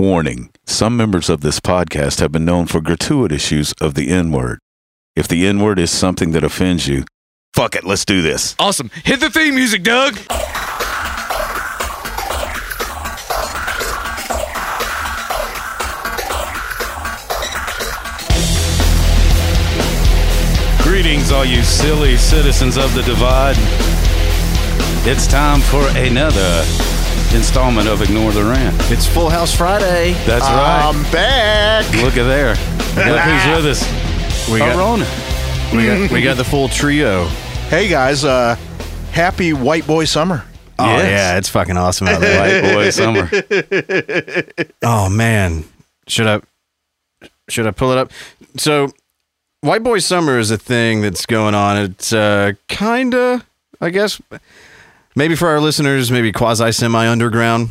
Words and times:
Warning 0.00 0.48
Some 0.64 0.96
members 0.96 1.28
of 1.28 1.42
this 1.42 1.60
podcast 1.60 2.20
have 2.20 2.32
been 2.32 2.46
known 2.46 2.64
for 2.64 2.80
gratuitous 2.80 3.50
use 3.50 3.74
of 3.82 3.92
the 3.92 4.08
N 4.08 4.32
word. 4.32 4.58
If 5.14 5.28
the 5.28 5.46
N 5.46 5.60
word 5.60 5.78
is 5.78 5.90
something 5.90 6.32
that 6.32 6.42
offends 6.42 6.88
you, 6.88 7.04
fuck 7.52 7.74
it, 7.74 7.84
let's 7.84 8.06
do 8.06 8.22
this. 8.22 8.56
Awesome. 8.58 8.90
Hit 9.04 9.20
the 9.20 9.28
theme 9.28 9.56
music, 9.56 9.82
Doug. 9.82 10.14
Greetings, 20.82 21.30
all 21.30 21.44
you 21.44 21.62
silly 21.62 22.16
citizens 22.16 22.78
of 22.78 22.94
the 22.94 23.02
divide. 23.02 23.56
It's 25.06 25.26
time 25.26 25.60
for 25.60 25.86
another 25.94 26.64
installment 27.34 27.88
of 27.88 28.02
Ignore 28.02 28.32
the 28.32 28.42
Rant. 28.44 28.74
It's 28.90 29.06
Full 29.06 29.30
House 29.30 29.54
Friday. 29.56 30.12
That's 30.26 30.44
right. 30.44 30.82
I'm 30.92 31.02
back. 31.12 31.84
Look 32.02 32.16
at 32.16 32.24
there. 32.24 32.54
Look 32.96 33.20
who's 33.20 33.56
with 33.56 33.66
us. 33.66 34.50
We 34.50 34.58
got, 34.58 34.76
Rona. 34.76 35.06
we 35.76 35.86
got 35.86 36.10
we 36.10 36.22
got 36.22 36.36
the 36.36 36.44
full 36.44 36.68
trio. 36.68 37.26
Hey 37.68 37.88
guys, 37.88 38.24
uh, 38.24 38.56
happy 39.12 39.52
White 39.52 39.86
Boy 39.86 40.04
Summer. 40.06 40.44
Oh 40.78 40.86
Yes. 40.86 41.04
yeah, 41.08 41.38
it's 41.38 41.48
fucking 41.48 41.76
awesome 41.76 42.08
out 42.08 42.20
there. 42.20 42.62
White 42.62 42.72
boy 42.74 42.90
summer. 42.90 43.30
oh 44.82 45.08
man, 45.08 45.64
should 46.08 46.26
I 46.26 46.40
should 47.48 47.66
I 47.66 47.70
pull 47.70 47.92
it 47.92 47.98
up? 47.98 48.10
So, 48.56 48.90
White 49.60 49.82
Boy 49.84 49.98
Summer 49.98 50.38
is 50.38 50.50
a 50.50 50.58
thing 50.58 51.02
that's 51.02 51.26
going 51.26 51.54
on. 51.54 51.76
It's 51.76 52.12
uh, 52.12 52.52
kinda, 52.68 53.44
I 53.80 53.90
guess, 53.90 54.20
maybe 55.14 55.34
for 55.34 55.48
our 55.48 55.60
listeners, 55.60 56.10
maybe 56.10 56.32
quasi 56.32 56.72
semi 56.72 57.06
underground. 57.08 57.70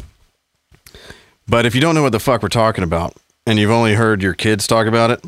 But 1.48 1.66
if 1.66 1.74
you 1.74 1.82
don't 1.82 1.96
know 1.96 2.04
what 2.04 2.12
the 2.12 2.20
fuck 2.20 2.44
we're 2.44 2.50
talking 2.50 2.84
about, 2.84 3.16
and 3.46 3.58
you've 3.58 3.72
only 3.72 3.96
heard 3.96 4.22
your 4.22 4.34
kids 4.34 4.68
talk 4.68 4.86
about 4.86 5.10
it, 5.12 5.24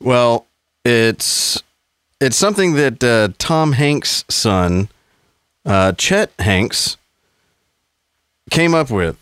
well, 0.00 0.46
it's 0.84 1.62
it's 2.20 2.36
something 2.36 2.74
that 2.74 3.04
uh, 3.04 3.28
Tom 3.38 3.72
Hanks' 3.72 4.24
son, 4.28 4.88
uh, 5.64 5.92
Chet 5.92 6.32
Hanks, 6.38 6.96
came 8.50 8.74
up 8.74 8.90
with, 8.90 9.16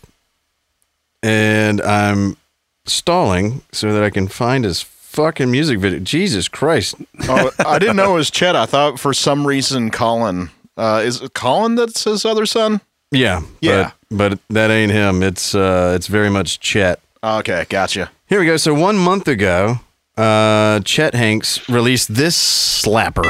and 1.21 1.81
I'm 1.81 2.37
stalling 2.85 3.61
so 3.71 3.93
that 3.93 4.03
I 4.03 4.09
can 4.09 4.27
find 4.27 4.63
his 4.63 4.81
fucking 4.81 5.51
music 5.51 5.79
video. 5.79 5.99
Jesus 5.99 6.47
Christ! 6.47 6.95
Oh, 7.27 7.51
I 7.59 7.79
didn't 7.79 7.97
know 7.97 8.13
it 8.13 8.17
was 8.17 8.31
Chet. 8.31 8.55
I 8.55 8.65
thought 8.65 8.99
for 8.99 9.13
some 9.13 9.45
reason 9.45 9.91
Colin. 9.91 10.49
Uh, 10.77 11.01
is 11.05 11.21
it 11.21 11.33
Colin 11.33 11.75
that's 11.75 12.03
his 12.03 12.25
other 12.25 12.45
son? 12.45 12.81
Yeah, 13.11 13.41
Yeah. 13.61 13.91
but, 14.09 14.17
but 14.31 14.39
that 14.49 14.71
ain't 14.71 14.91
him. 14.91 15.23
It's 15.23 15.55
uh, 15.55 15.93
it's 15.95 16.07
very 16.07 16.29
much 16.29 16.59
Chet. 16.59 16.99
Okay, 17.23 17.65
gotcha. 17.69 18.11
Here 18.27 18.39
we 18.39 18.45
go. 18.45 18.57
So 18.57 18.73
one 18.73 18.97
month 18.97 19.27
ago, 19.27 19.79
uh, 20.17 20.79
Chet 20.81 21.13
Hanks 21.15 21.69
released 21.69 22.13
this 22.13 22.35
slapper. 22.35 23.23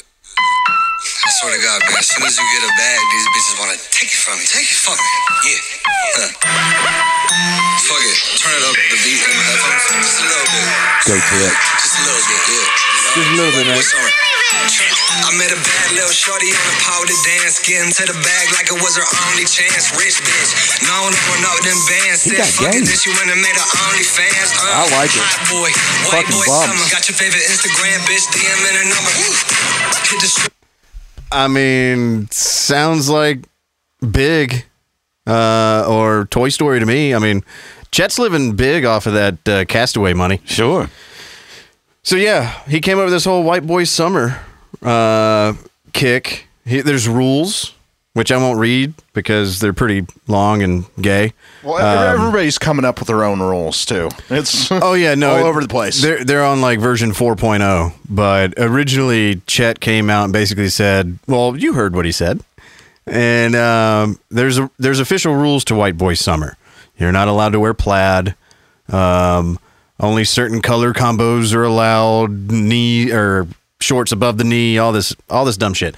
I 0.00 1.30
swear 1.40 1.52
to 1.56 1.62
God, 1.64 1.80
man, 1.82 1.98
as 1.98 2.08
soon 2.08 2.22
as 2.26 2.36
you 2.38 2.44
get 2.52 2.62
a 2.68 2.72
bag, 2.76 3.00
these 3.10 3.26
bitches 3.34 3.56
want 3.58 3.70
to 3.74 3.78
take 3.90 4.10
it 4.12 4.20
from 4.20 4.36
me. 4.38 4.44
Take 4.46 4.70
it 4.70 4.78
from 4.80 4.94
me. 4.96 5.08
Yeah. 5.50 5.60
Huh. 6.14 6.30
Fuck 7.90 8.02
it. 8.06 8.16
Turn 8.38 8.54
it 8.54 8.64
up, 8.70 8.76
the 8.76 8.98
beat 9.02 9.18
in 9.24 9.34
my 9.34 9.44
headphones. 9.50 9.82
Just 10.04 10.20
a 10.20 10.26
little 10.30 10.48
bit. 10.52 10.66
Go 11.10 11.14
to 11.16 11.36
it. 11.48 11.54
Just 11.80 11.96
a 11.96 12.02
little 12.06 12.22
bit, 12.28 12.42
yeah. 12.54 12.66
Just 13.18 13.30
a 13.30 13.34
little 13.34 13.54
bit, 13.56 13.66
man. 13.66 14.39
Summer. 14.68 14.92
I 15.24 15.30
met 15.40 15.52
a 15.54 15.60
bad 15.60 15.88
little 15.96 16.12
shorty 16.12 16.52
on 16.52 16.64
the 16.68 16.76
powder 16.84 17.16
dance. 17.24 17.56
Getting 17.64 17.92
to 17.96 18.04
the 18.04 18.18
bag 18.20 18.44
like 18.52 18.68
it 18.68 18.78
was 18.82 18.98
her 19.00 19.08
only 19.30 19.46
chance. 19.48 19.88
Rich 19.96 20.20
bitch. 20.20 20.50
Known 20.84 21.12
on 21.12 21.38
up 21.48 21.60
them 21.64 21.78
bands. 21.88 22.26
Said 22.28 22.36
got 22.36 22.50
fuck 22.50 22.74
it, 22.76 22.84
then 22.84 22.98
she 22.98 23.10
went 23.14 23.30
and 23.32 23.40
made 23.40 23.56
her 23.56 23.68
only 23.88 24.04
fans. 24.04 24.50
Uh, 24.58 24.80
I 24.80 24.82
like 25.00 25.12
it. 25.12 25.22
Hot 25.22 25.40
boy. 25.48 25.70
White 26.10 26.26
Fucking 26.26 26.36
boy 26.36 26.46
bums. 26.48 26.66
summer. 26.68 26.86
Got 26.92 27.04
your 27.08 27.16
favorite 27.16 27.46
Instagram 27.48 27.98
bitch. 28.04 28.26
DM 28.34 28.60
in 28.68 28.74
her 28.76 28.86
number. 28.92 29.12
Hit 30.10 30.20
the 30.20 30.28
strip. 30.28 30.52
I 31.32 31.46
mean, 31.48 32.28
sounds 32.30 33.08
like 33.08 33.46
Big 34.02 34.64
uh, 35.26 35.84
or 35.88 36.26
Toy 36.26 36.48
Story 36.48 36.80
to 36.80 36.86
me. 36.86 37.14
I 37.14 37.18
mean, 37.18 37.44
Chet's 37.92 38.18
living 38.18 38.56
big 38.56 38.84
off 38.84 39.06
of 39.06 39.14
that 39.14 39.48
uh, 39.48 39.64
Castaway 39.64 40.12
money. 40.12 40.40
Sure. 40.44 40.90
So 42.02 42.16
yeah, 42.16 42.62
he 42.66 42.80
came 42.80 42.98
up 42.98 43.04
with 43.04 43.12
this 43.12 43.24
whole 43.24 43.42
white 43.42 43.66
boy 43.66 43.84
summer 43.84 44.40
uh, 44.82 45.54
kick. 45.92 46.46
He, 46.64 46.80
there's 46.82 47.08
rules, 47.08 47.74
which 48.14 48.30
I 48.30 48.36
won't 48.36 48.58
read 48.58 48.94
because 49.12 49.60
they're 49.60 49.72
pretty 49.72 50.06
long 50.28 50.62
and 50.62 50.84
gay. 51.00 51.32
Well, 51.62 51.78
everybody's 51.78 52.58
coming 52.58 52.84
up 52.84 52.98
with 52.98 53.08
their 53.08 53.24
own 53.24 53.40
rules 53.40 53.84
too. 53.84 54.08
It's 54.28 54.70
Oh 54.72 54.94
yeah, 54.94 55.14
no, 55.14 55.30
all 55.32 55.38
it- 55.38 55.48
over 55.48 55.60
the 55.60 55.68
place. 55.68 56.00
They're 56.02 56.24
they're 56.24 56.44
on 56.44 56.60
like 56.60 56.78
version 56.80 57.10
4.0, 57.12 57.92
but 58.08 58.54
originally 58.56 59.40
Chet 59.46 59.80
came 59.80 60.10
out 60.10 60.24
and 60.24 60.32
basically 60.32 60.68
said, 60.68 61.18
"Well, 61.26 61.56
you 61.56 61.72
heard 61.74 61.94
what 61.94 62.04
he 62.04 62.12
said." 62.12 62.40
And 63.06 63.56
um, 63.56 64.20
there's 64.30 64.58
a, 64.58 64.70
there's 64.78 65.00
official 65.00 65.34
rules 65.34 65.64
to 65.64 65.74
White 65.74 65.96
Boy 65.98 66.14
Summer. 66.14 66.56
You're 66.98 67.10
not 67.12 67.28
allowed 67.28 67.50
to 67.52 67.60
wear 67.60 67.74
plaid. 67.74 68.36
Um, 68.88 69.58
only 69.98 70.24
certain 70.24 70.60
color 70.62 70.92
combos 70.92 71.54
are 71.54 71.64
allowed. 71.64 72.50
Knee 72.52 73.10
or 73.10 73.48
shorts 73.80 74.12
above 74.12 74.38
the 74.38 74.44
knee. 74.44 74.78
All 74.78 74.92
this 74.92 75.14
all 75.28 75.44
this 75.44 75.56
dumb 75.56 75.74
shit. 75.74 75.96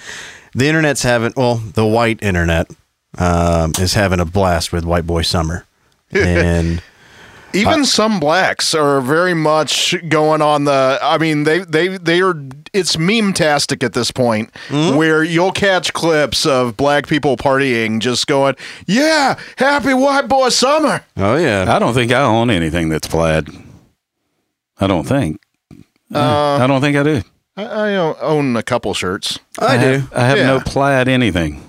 The 0.55 0.69
internet's 0.69 1.03
having 1.03 1.33
well, 1.37 1.57
the 1.57 1.87
white 1.87 2.23
internet 2.23 2.71
um, 3.19 3.73
is 3.79 3.95
having 3.95 4.21
a 4.21 4.25
blast 4.25 4.73
with 4.73 4.85
White 4.85 5.07
Boy 5.07 5.23
Summer, 5.23 5.67
and. 6.13 6.83
Even 7.55 7.85
some 7.85 8.19
blacks 8.19 8.75
are 8.75 9.03
very 9.03 9.35
much 9.35 9.95
going 10.09 10.41
on 10.41 10.65
the. 10.65 10.99
I 11.03 11.19
mean, 11.19 11.45
they 11.45 11.59
they 11.59 11.99
they 11.99 12.23
are. 12.23 12.35
It's 12.73 12.97
meme 12.97 13.35
tastic 13.35 13.85
at 13.85 13.93
this 13.93 14.11
point, 14.11 14.51
where 14.71 15.23
you'll 15.23 15.53
catch 15.53 15.93
clips 15.93 16.47
of 16.47 16.79
black 16.79 17.07
people 17.07 17.37
partying, 17.37 18.01
just 18.01 18.27
going, 18.27 18.55
"Yeah, 18.87 19.39
happy 19.59 19.93
white 19.93 20.29
boy 20.29 20.49
summer." 20.49 21.05
Oh 21.19 21.37
yeah, 21.37 21.67
I 21.69 21.79
don't 21.79 21.93
think 21.93 22.11
I 22.11 22.23
own 22.23 22.49
anything 22.49 22.89
that's 22.89 23.07
plaid. 23.07 23.51
I 24.81 24.87
don't 24.87 25.07
think. 25.07 25.39
I 26.15 26.67
don't 26.67 26.81
think 26.81 26.97
I 26.97 27.03
do. 27.03 27.23
I, 27.57 27.65
I 27.65 27.97
own 28.21 28.57
a 28.57 28.63
couple 28.63 28.95
shirts. 28.95 29.39
I 29.59 29.77
do. 29.77 29.87
Have, 29.99 30.13
I 30.13 30.21
have 30.27 30.39
no 30.39 30.61
plaid 30.61 31.09
anything. 31.09 31.63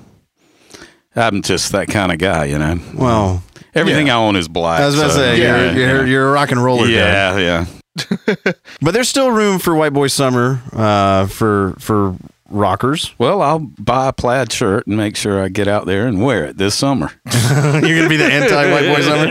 I'm 1.16 1.41
just 1.41 1.71
that 1.73 1.89
kind 1.89 2.11
of 2.11 2.17
guy, 2.17 2.45
you 2.45 2.57
know. 2.57 2.79
Well, 2.95 3.44
Everything 3.75 4.09
I 4.09 4.16
own 4.16 4.35
is 4.35 4.47
black. 4.47 4.81
I 4.81 4.85
was 4.85 4.95
about 4.95 5.07
to 5.07 5.13
say 5.13 5.41
yeah, 5.41 5.72
you're, 5.72 5.88
you're, 5.88 6.07
you're 6.07 6.29
a 6.29 6.31
rock 6.31 6.51
and 6.51 6.63
roller 6.63 6.85
guy. 6.85 6.91
yeah, 6.91 7.38
yeah. 7.38 7.66
but 8.81 8.93
there's 8.93 9.09
still 9.09 9.31
room 9.31 9.59
for 9.59 9.75
White 9.75 9.93
Boy 9.93 10.07
Summer 10.07 10.61
uh, 10.72 11.27
for 11.27 11.75
for 11.79 12.16
rockers. 12.53 13.14
Well, 13.18 13.41
I'll 13.41 13.59
buy 13.59 14.08
a 14.08 14.14
plaid 14.14 14.52
shirt 14.52 14.88
and 14.88 14.96
make 14.96 15.16
sure 15.18 15.44
I 15.44 15.50
get 15.50 15.68
out 15.68 15.86
there 15.86 16.08
and 16.08 16.24
wear 16.24 16.46
it 16.46 16.58
this 16.58 16.75
summer. 16.75 17.12
you're 17.53 17.81
gonna 17.81 18.08
be 18.09 18.18
the 18.18 18.31
anti 18.31 18.72
White 18.72 18.88
Boy 18.88 19.02
Summer. 19.02 19.28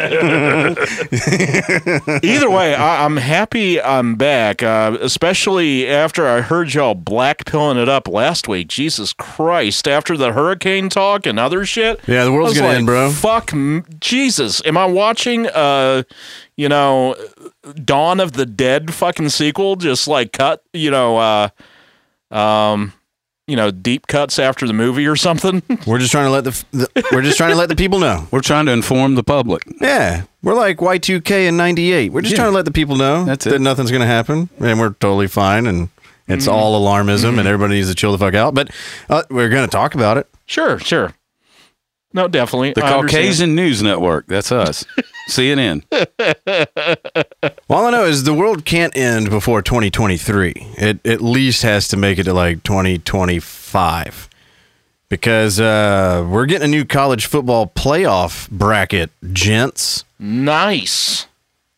Either 2.22 2.50
way, 2.50 2.74
I, 2.74 3.04
I'm 3.04 3.16
happy 3.16 3.80
I'm 3.80 4.16
back, 4.16 4.62
uh, 4.62 4.98
especially 5.00 5.88
after 5.88 6.26
I 6.26 6.40
heard 6.40 6.74
y'all 6.74 6.94
black 6.94 7.46
pilling 7.46 7.78
it 7.78 7.88
up 7.88 8.08
last 8.08 8.48
week. 8.48 8.68
Jesus 8.68 9.12
Christ! 9.12 9.86
After 9.88 10.16
the 10.16 10.32
hurricane 10.32 10.88
talk 10.88 11.26
and 11.26 11.38
other 11.38 11.64
shit. 11.64 12.00
Yeah, 12.06 12.24
the 12.24 12.32
world's 12.32 12.50
I 12.50 12.50
was 12.50 12.58
gonna 12.58 12.68
like, 12.68 12.76
end, 12.78 12.86
bro. 12.86 13.10
Fuck, 13.10 13.52
m- 13.52 13.84
Jesus! 14.00 14.60
Am 14.66 14.76
I 14.76 14.86
watching? 14.86 15.46
Uh, 15.46 16.02
you 16.56 16.68
know, 16.68 17.16
Dawn 17.84 18.20
of 18.20 18.32
the 18.32 18.46
Dead 18.46 18.92
fucking 18.92 19.30
sequel? 19.30 19.76
Just 19.76 20.06
like 20.06 20.32
cut, 20.32 20.62
you 20.72 20.90
know, 20.90 21.16
uh, 21.16 21.48
um, 22.30 22.92
you 23.46 23.56
know, 23.56 23.70
deep 23.70 24.06
cuts 24.06 24.38
after 24.38 24.66
the 24.66 24.72
movie 24.72 25.06
or 25.06 25.16
something. 25.16 25.62
We're 25.86 25.98
just 25.98 26.12
trying 26.12 26.26
to 26.26 26.30
let 26.30 26.44
the, 26.44 26.64
the 26.72 27.06
we're 27.12 27.22
just 27.22 27.36
trying 27.36 27.50
to 27.50 27.56
let 27.56 27.68
the 27.68 27.76
people 27.76 27.98
know. 27.98 28.26
We're 28.30 28.40
trying 28.40 28.66
to 28.66 28.72
inform 28.72 29.14
the 29.16 29.24
public. 29.24 29.62
Yeah, 29.80 30.24
we're 30.42 30.54
like 30.54 30.78
Y2K 30.78 31.48
in 31.48 31.56
'98. 31.56 32.12
We're 32.12 32.20
just 32.20 32.32
Yeah. 32.32 32.36
trying 32.38 32.50
to 32.50 32.54
let 32.54 32.64
the 32.66 32.70
people 32.70 32.96
know 32.96 33.24
That's 33.24 33.44
that 33.44 33.54
it. 33.54 33.60
nothing's 33.60 33.90
gonna 33.90 34.06
happen, 34.06 34.48
and 34.60 34.78
we're 34.78 34.90
totally 34.94 35.26
fine. 35.26 35.66
And 35.66 35.88
it's 36.28 36.46
all 36.46 36.80
alarmism, 36.80 37.38
and 37.38 37.48
everybody 37.48 37.74
needs 37.74 37.88
to 37.88 37.94
chill 37.94 38.12
the 38.12 38.18
fuck 38.18 38.34
out. 38.34 38.54
But 38.54 38.70
uh, 39.10 39.24
we're 39.28 39.48
gonna 39.48 39.66
talk 39.66 39.94
about 39.94 40.16
it. 40.18 40.28
sure, 40.46 40.78
sure. 40.78 41.12
No, 42.14 42.28
definitely. 42.28 42.74
The 42.74 42.84
I 42.84 42.92
understand. 42.92 43.08
Caucasian 43.10 43.54
News 43.56 43.82
Network. 43.82 44.26
That's 44.28 44.52
us. 44.52 44.84
CNN. 45.28 45.84
Well, 45.90 47.54
all 47.70 47.86
I 47.86 47.90
know 47.90 48.04
is 48.04 48.24
the 48.24 48.34
world 48.34 48.64
can't 48.64 48.96
end 48.96 49.30
before 49.30 49.62
2023. 49.62 50.52
It 50.78 51.06
at 51.06 51.20
least 51.20 51.62
has 51.62 51.88
to 51.88 51.96
make 51.96 52.18
it 52.18 52.24
to 52.24 52.32
like 52.34 52.62
2025 52.62 54.28
because 55.08 55.60
uh, 55.60 56.26
we're 56.26 56.46
getting 56.46 56.64
a 56.64 56.70
new 56.70 56.84
college 56.84 57.26
football 57.26 57.66
playoff 57.66 58.50
bracket, 58.50 59.10
gents. 59.32 60.04
Nice. 60.18 61.26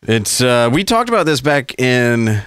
It's 0.03 0.39
uh, 0.39 0.69
we 0.71 0.83
talked 0.83 1.09
about 1.09 1.25
this 1.25 1.41
back 1.41 1.77
in 1.79 2.43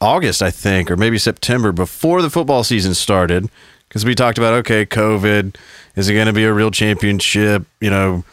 August, 0.00 0.42
I 0.42 0.50
think, 0.50 0.90
or 0.90 0.96
maybe 0.96 1.18
September 1.18 1.70
before 1.70 2.22
the 2.22 2.30
football 2.30 2.64
season 2.64 2.94
started, 2.94 3.48
because 3.88 4.04
we 4.04 4.14
talked 4.14 4.38
about 4.38 4.54
okay, 4.54 4.84
COVID, 4.84 5.54
is 5.94 6.08
it 6.08 6.14
going 6.14 6.26
to 6.26 6.32
be 6.32 6.44
a 6.44 6.52
real 6.52 6.70
championship? 6.70 7.64
You 7.80 7.90
know, 7.90 8.24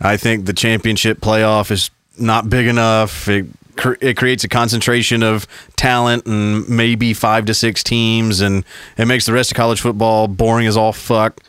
I 0.00 0.16
think 0.16 0.46
the 0.46 0.52
championship 0.52 1.20
playoff 1.20 1.70
is 1.70 1.90
not 2.18 2.48
big 2.48 2.66
enough. 2.66 3.28
It, 3.28 3.46
cr- 3.76 3.94
it 4.00 4.16
creates 4.16 4.44
a 4.44 4.48
concentration 4.48 5.22
of 5.22 5.46
talent 5.76 6.26
and 6.26 6.68
maybe 6.68 7.12
five 7.14 7.44
to 7.46 7.54
six 7.54 7.82
teams, 7.82 8.40
and 8.40 8.64
it 8.96 9.06
makes 9.06 9.26
the 9.26 9.32
rest 9.32 9.50
of 9.50 9.56
college 9.56 9.80
football 9.80 10.26
boring 10.28 10.66
as 10.66 10.76
all 10.76 10.92
fuck. 10.92 11.40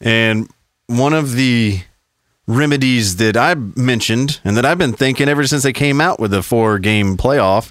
And 0.00 0.48
one 0.86 1.12
of 1.14 1.32
the 1.34 1.80
remedies 2.46 3.16
that 3.16 3.36
I 3.36 3.54
mentioned 3.54 4.40
and 4.44 4.56
that 4.56 4.64
I've 4.66 4.78
been 4.78 4.92
thinking 4.92 5.28
ever 5.28 5.46
since 5.46 5.62
they 5.62 5.72
came 5.72 6.00
out 6.00 6.18
with 6.20 6.32
the 6.32 6.42
four 6.42 6.78
game 6.78 7.16
playoff 7.16 7.70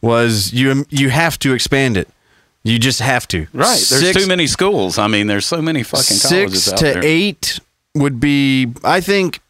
was 0.00 0.52
you 0.52 0.86
you 0.88 1.10
have 1.10 1.38
to 1.40 1.52
expand 1.52 1.96
it. 1.96 2.08
You 2.64 2.78
just 2.78 3.00
have 3.00 3.28
to. 3.28 3.46
Right. 3.52 3.68
There's 3.88 4.00
Six- 4.00 4.16
too 4.22 4.26
many 4.26 4.46
schools. 4.46 4.98
I 4.98 5.06
mean, 5.08 5.26
there's 5.26 5.46
so 5.46 5.62
many 5.62 5.82
fucking 5.82 6.18
colleges 6.20 6.64
six 6.64 6.72
out 6.72 6.78
to 6.78 6.84
there. 6.84 7.00
eight 7.04 7.60
would 7.94 8.20
be 8.20 8.72
i 8.84 9.00
think 9.00 9.40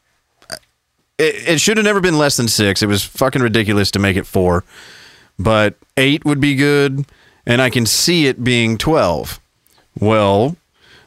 it, 1.18 1.48
it 1.48 1.60
should 1.60 1.76
have 1.76 1.84
never 1.84 2.00
been 2.00 2.16
less 2.16 2.36
than 2.36 2.48
six. 2.48 2.80
It 2.80 2.86
was 2.86 3.02
fucking 3.02 3.42
ridiculous 3.42 3.90
to 3.90 3.98
make 3.98 4.16
it 4.16 4.24
four. 4.24 4.64
But 5.36 5.74
eight 5.96 6.24
would 6.24 6.40
be 6.40 6.54
good 6.54 7.04
and 7.44 7.60
i 7.60 7.68
can 7.68 7.84
see 7.84 8.26
it 8.26 8.44
being 8.44 8.78
12 8.78 9.40
well 9.98 10.56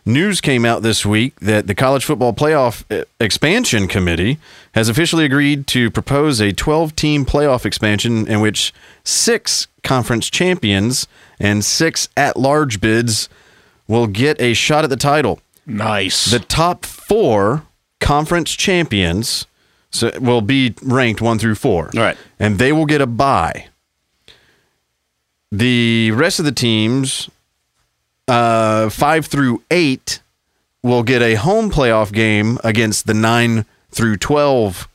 news 0.05 0.41
came 0.41 0.65
out 0.65 0.81
this 0.81 1.05
week 1.05 1.39
that 1.39 1.67
the 1.67 1.75
college 1.75 2.03
football 2.03 2.33
playoff 2.33 2.83
uh, 2.91 3.05
expansion 3.19 3.87
committee 3.87 4.37
has 4.73 4.89
officially 4.89 5.23
agreed 5.23 5.65
to 5.67 5.89
propose 5.89 6.41
a 6.41 6.51
12 6.51 6.95
team 6.95 7.25
playoff 7.25 7.65
expansion 7.65 8.27
in 8.27 8.41
which 8.41 8.73
six 9.03 9.67
conference 9.83 10.29
champions 10.29 11.07
and 11.39 11.63
six 11.63 12.09
at 12.17 12.35
large 12.35 12.81
bids 12.81 13.29
will 13.87 14.07
get 14.07 14.39
a 14.41 14.53
shot 14.53 14.83
at 14.83 14.89
the 14.89 14.97
title 14.97 15.39
Nice. 15.71 16.25
the 16.25 16.39
top 16.39 16.85
four 16.85 17.63
conference 17.99 18.51
champions 18.51 19.45
so 19.91 20.11
will 20.19 20.41
be 20.41 20.73
ranked 20.81 21.21
one 21.21 21.37
through 21.37 21.55
four. 21.55 21.89
Right. 21.93 22.17
And 22.39 22.57
they 22.57 22.71
will 22.71 22.85
get 22.85 23.01
a 23.01 23.07
bye. 23.07 23.67
The 25.51 26.11
rest 26.11 26.39
of 26.39 26.45
the 26.45 26.53
teams, 26.53 27.29
uh, 28.27 28.89
five 28.89 29.25
through 29.25 29.63
eight, 29.69 30.21
will 30.81 31.03
get 31.03 31.21
a 31.21 31.35
home 31.35 31.69
playoff 31.69 32.11
game 32.13 32.57
against 32.63 33.05
the 33.05 33.13
nine 33.13 33.65
through 33.91 34.17
12 34.17 34.87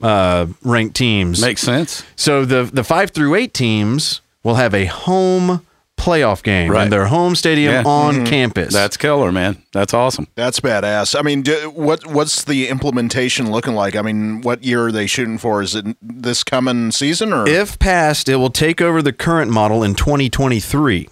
uh, 0.00 0.46
ranked 0.62 0.96
teams. 0.96 1.42
Makes 1.42 1.60
sense. 1.60 2.02
So 2.16 2.46
the 2.46 2.64
the 2.64 2.82
five 2.82 3.10
through 3.10 3.34
eight 3.34 3.52
teams 3.52 4.22
will 4.42 4.54
have 4.54 4.74
a 4.74 4.86
home 4.86 5.66
playoff 6.00 6.42
game 6.42 6.70
Right. 6.70 6.84
in 6.84 6.90
their 6.90 7.06
home 7.06 7.34
stadium 7.34 7.72
Yeah. 7.72 7.82
on 7.84 8.14
mm-hmm. 8.14 8.24
campus. 8.24 8.72
That's 8.72 8.96
killer, 8.96 9.30
man. 9.30 9.62
That's 9.72 9.92
awesome. 9.92 10.26
That's 10.34 10.58
badass. 10.60 11.18
I 11.18 11.22
mean, 11.22 11.42
do, 11.42 11.70
what 11.74 12.06
what's 12.06 12.42
the 12.44 12.68
implementation 12.68 13.50
looking 13.52 13.74
like? 13.74 13.94
I 13.94 14.02
mean, 14.02 14.40
what 14.40 14.64
year 14.64 14.86
are 14.86 14.92
they 14.92 15.06
shooting 15.06 15.36
for? 15.36 15.62
Is 15.62 15.74
it 15.74 15.84
this 16.00 16.42
coming 16.42 16.90
season 16.90 17.32
or? 17.32 17.46
If 17.46 17.78
passed, 17.78 18.28
it 18.28 18.36
will 18.36 18.50
take 18.50 18.80
over 18.80 19.02
the 19.02 19.12
current 19.12 19.50
model 19.50 19.82
in 19.82 19.94
2023. 19.94 21.08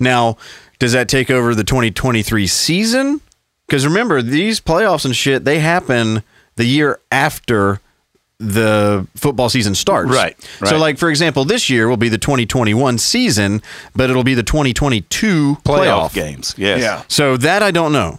Now, 0.00 0.36
does 0.78 0.92
that 0.92 1.08
take 1.08 1.30
over 1.30 1.54
the 1.54 1.64
2023 1.64 2.46
season? 2.48 3.20
Because 3.66 3.86
remember, 3.86 4.20
these 4.20 4.60
playoffs 4.60 5.04
and 5.04 5.14
shit, 5.14 5.44
they 5.44 5.60
happen 5.60 6.22
the 6.56 6.64
year 6.64 7.00
after 7.10 7.80
the 8.42 9.06
football 9.14 9.48
season 9.48 9.74
starts. 9.74 10.10
Right, 10.10 10.36
So, 10.64 10.78
like, 10.78 10.98
for 10.98 11.08
example, 11.08 11.44
this 11.44 11.70
year 11.70 11.88
will 11.88 11.96
be 11.96 12.08
the 12.08 12.18
2021 12.18 12.98
season, 12.98 13.62
but 13.94 14.10
it'll 14.10 14.24
be 14.24 14.34
the 14.34 14.42
2022 14.42 15.56
Playoff, 15.56 15.60
playoff, 15.64 16.14
games. 16.14 16.54
Yes. 16.58 16.80
yeah. 16.80 17.02
So, 17.08 17.36
that 17.36 17.62
I 17.62 17.70
don't 17.70 17.92
know. 17.92 18.18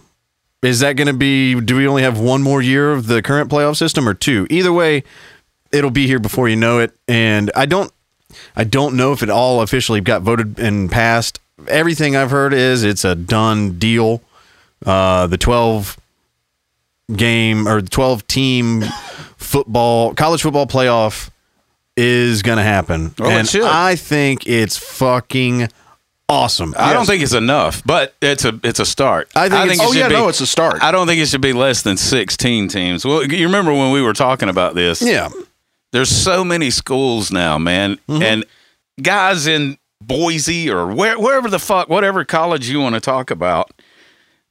Is 0.62 0.80
that 0.80 0.94
going 0.94 1.08
to 1.08 1.12
be, 1.12 1.60
do 1.60 1.76
we 1.76 1.86
only 1.86 2.02
have 2.02 2.18
one 2.18 2.42
more 2.42 2.62
year 2.62 2.92
of 2.92 3.06
the 3.06 3.20
current 3.20 3.50
playoff 3.50 3.76
system 3.76 4.08
or 4.08 4.14
two? 4.14 4.46
Either 4.48 4.72
way, 4.72 5.04
it'll 5.72 5.90
be 5.90 6.06
here 6.06 6.18
before 6.18 6.48
you 6.48 6.56
know 6.56 6.78
it. 6.78 6.92
And 7.06 7.50
I 7.54 7.66
don't, 7.66 7.92
I 8.56 8.64
don't 8.64 8.96
know 8.96 9.12
if 9.12 9.22
it 9.22 9.28
all 9.28 9.60
officially 9.60 10.00
got 10.00 10.22
voted 10.22 10.58
and 10.58 10.90
passed. 10.90 11.38
Everything 11.68 12.16
I've 12.16 12.30
heard 12.30 12.54
is 12.54 12.82
it's 12.82 13.04
a 13.04 13.14
done 13.14 13.78
deal. 13.78 14.22
Uh, 14.86 15.26
the 15.26 15.38
12 15.38 15.98
game 17.14 17.66
or 17.68 17.80
12 17.80 18.26
team 18.26 18.82
football, 19.36 20.14
college 20.14 20.42
football 20.42 20.66
playoff 20.66 21.30
is 21.96 22.42
going 22.42 22.58
to 22.58 22.64
happen. 22.64 23.14
Well, 23.18 23.30
and. 23.30 23.48
I 23.64 23.94
think 23.96 24.46
it's 24.46 24.76
fucking 24.76 25.68
awesome. 26.28 26.74
I 26.78 26.92
don't 26.92 27.06
think 27.06 27.22
it's 27.22 27.34
enough, 27.34 27.82
but 27.84 28.14
it's 28.22 28.44
a 28.44 28.58
it's 28.64 28.80
a 28.80 28.86
start. 28.86 29.28
I 29.36 29.48
think 29.48 29.72
it's- 29.72 29.80
it 29.80 29.84
Oh, 29.84 29.92
yeah, 29.92 30.08
be- 30.08 30.14
no, 30.14 30.28
it's 30.28 30.40
a 30.40 30.46
start. 30.46 30.82
I 30.82 30.90
don't 30.90 31.06
think 31.06 31.20
it 31.20 31.26
should 31.28 31.40
be 31.42 31.52
less 31.52 31.82
than 31.82 31.96
16 31.96 32.68
teams. 32.68 33.04
Well, 33.04 33.24
you 33.24 33.46
remember 33.46 33.72
when 33.72 33.92
we 33.92 34.00
were 34.02 34.14
talking 34.14 34.48
about 34.48 34.74
this? 34.74 35.00
yeah. 35.02 35.28
There's 35.92 36.08
so 36.10 36.42
many 36.44 36.70
schools 36.70 37.30
now, 37.30 37.56
man, 37.56 37.98
Mm-hmm. 38.08 38.22
and 38.22 38.44
guys 39.00 39.46
in 39.46 39.78
Boise 40.00 40.68
or 40.68 40.88
where, 40.92 41.16
wherever 41.20 41.48
the 41.48 41.60
fuck, 41.60 41.88
whatever 41.88 42.24
college 42.24 42.68
you 42.68 42.80
want 42.80 42.96
to 42.96 43.00
talk 43.00 43.30
about. 43.30 43.70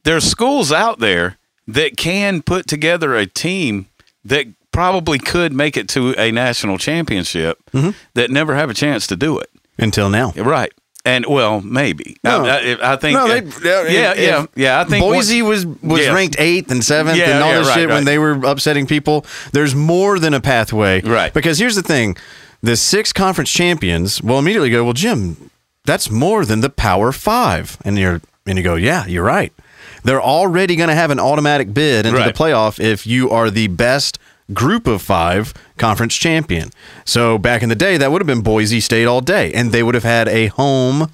There's 0.05 0.23
schools 0.23 0.71
out 0.71 0.99
there 0.99 1.37
that 1.67 1.97
can 1.97 2.41
put 2.41 2.67
together 2.67 3.15
a 3.15 3.25
team 3.25 3.87
that 4.25 4.47
probably 4.71 5.19
could 5.19 5.53
make 5.53 5.77
it 5.77 5.87
to 5.89 6.13
a 6.19 6.31
national 6.31 6.77
championship 6.77 7.59
Mm-hmm. 7.73 7.91
that 8.15 8.29
never 8.31 8.55
have 8.55 8.69
a 8.69 8.73
chance 8.73 9.07
to 9.07 9.15
do 9.15 9.39
it. 9.39 9.49
Until 9.79 10.09
now. 10.09 10.31
Right. 10.35 10.71
And 11.05 11.25
well, 11.25 11.59
maybe. 11.61 12.15
No. 12.23 12.45
I, 12.45 12.77
I, 12.79 12.93
I 12.93 12.95
think. 12.95 13.17
No, 13.17 13.25
uh, 13.25 13.27
they, 13.27 13.93
yeah, 13.93 14.11
if- 14.13 14.17
yeah, 14.19 14.45
yeah. 14.55 14.79
I 14.79 14.83
think 14.85 15.03
Boise 15.03 15.41
was 15.41 15.65
was 15.65 15.99
Yeah. 16.01 16.13
ranked 16.13 16.35
eighth 16.39 16.71
and 16.71 16.83
seventh 16.83 17.17
Yeah, 17.17 17.31
and 17.35 17.43
all 17.43 17.51
yeah, 17.51 17.57
this 17.59 17.67
right, 17.67 17.75
shit 17.75 17.89
when 17.89 18.05
they 18.05 18.17
were 18.19 18.33
upsetting 18.45 18.85
people. 18.87 19.25
There's 19.51 19.75
more 19.75 20.17
than 20.19 20.33
a 20.33 20.39
pathway, 20.39 21.01
Right. 21.01 21.33
Because 21.33 21.57
here's 21.59 21.75
the 21.75 21.81
thing: 21.81 22.15
the 22.61 22.77
six 22.77 23.11
conference 23.11 23.51
champions 23.51 24.21
will 24.21 24.39
immediately 24.39 24.69
go, 24.69 24.83
"Well, 24.85 24.93
Jim, 24.93 25.49
that's 25.83 26.09
more 26.09 26.45
than 26.45 26.61
the 26.61 26.69
Power 26.69 27.11
Five. 27.11 27.77
and 27.83 27.97
you're 27.97 28.21
and 28.47 28.57
you 28.57 28.63
go, 28.63 28.75
"Yeah, 28.75 29.05
you're 29.07 29.25
right." 29.25 29.51
They're 30.03 30.21
already 30.21 30.75
going 30.75 30.89
to 30.89 30.95
have 30.95 31.11
an 31.11 31.19
automatic 31.19 31.73
bid 31.73 32.05
into 32.05 32.17
Right. 32.19 32.33
the 32.35 32.43
playoff 32.43 32.79
if 32.79 33.07
you 33.07 33.29
are 33.29 33.49
the 33.49 33.67
best 33.67 34.19
group 34.53 34.87
of 34.87 35.01
five 35.01 35.53
conference 35.77 36.15
champion. 36.15 36.69
So 37.05 37.37
back 37.37 37.63
in 37.63 37.69
the 37.69 37.75
day, 37.75 37.97
that 37.97 38.11
would 38.11 38.21
have 38.21 38.27
been 38.27 38.41
Boise 38.41 38.79
State 38.81 39.05
all 39.05 39.21
day, 39.21 39.51
and 39.53 39.71
they 39.71 39.81
would 39.83 39.95
have 39.95 40.03
had 40.03 40.27
a 40.27 40.47
home 40.47 41.09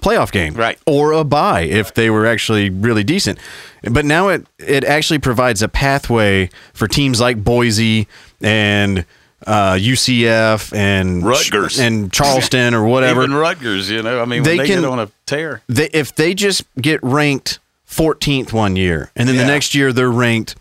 playoff 0.00 0.30
game, 0.30 0.54
Right. 0.54 0.78
or 0.86 1.10
a 1.12 1.24
bye 1.24 1.62
if 1.62 1.92
they 1.92 2.08
were 2.08 2.24
actually 2.24 2.70
really 2.70 3.02
decent. 3.02 3.38
But 3.82 4.04
now 4.04 4.28
it 4.28 4.46
it 4.58 4.84
actually 4.84 5.18
provides 5.18 5.60
a 5.60 5.68
pathway 5.68 6.50
for 6.72 6.86
teams 6.86 7.20
like 7.20 7.42
Boise 7.42 8.06
and 8.40 9.04
uh, 9.46 9.74
UCF 9.74 10.72
and 10.74 11.24
Rutgers. 11.26 11.78
and 11.78 12.12
Charleston 12.12 12.74
or 12.74 12.84
whatever. 12.84 13.22
Even 13.22 13.34
Rutgers, 13.36 13.90
you 13.90 14.02
know. 14.02 14.20
I 14.20 14.24
mean, 14.24 14.42
They 14.44 14.50
when 14.56 14.58
they 14.58 14.66
can- 14.72 14.82
get 14.82 14.88
on 14.90 14.98
a 15.00 15.08
tear. 15.26 15.62
they, 15.68 15.88
if 15.92 16.14
they 16.14 16.32
just 16.34 16.64
get 16.80 17.00
ranked 17.02 17.58
14th 17.88 18.52
one 18.52 18.76
year 18.76 19.10
and 19.16 19.28
then 19.28 19.36
Yeah. 19.36 19.42
the 19.42 19.48
next 19.48 19.74
year 19.74 19.92
they're 19.92 20.10
ranked 20.10 20.54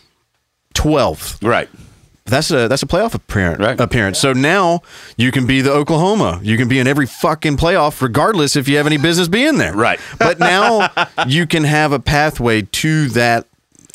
12th 0.73 1.37
Right. 1.43 1.69
that's 2.25 2.51
a 2.51 2.67
that's 2.67 2.83
a 2.83 2.87
playoff 2.87 3.13
appearance. 3.13 3.59
Right. 3.59 3.79
appearance. 3.79 4.19
So 4.19 4.33
now 4.33 4.81
you 5.17 5.31
can 5.31 5.45
be 5.45 5.61
the 5.61 5.71
Oklahoma. 5.71 6.39
You 6.43 6.57
can 6.57 6.67
be 6.67 6.77
in 6.79 6.87
every 6.87 7.05
fucking 7.05 7.57
playoff, 7.57 8.01
regardless 8.01 8.55
if 8.55 8.67
you 8.67 8.77
have 8.77 8.85
any 8.85 8.97
business 8.97 9.27
being 9.27 9.57
there. 9.57 9.73
Right. 9.73 9.99
But 10.19 10.39
now 10.39 10.89
you 11.25 11.47
can 11.47 11.63
have 11.63 11.91
a 11.93 11.99
pathway 11.99 12.61
to 12.63 13.07
that 13.09 13.45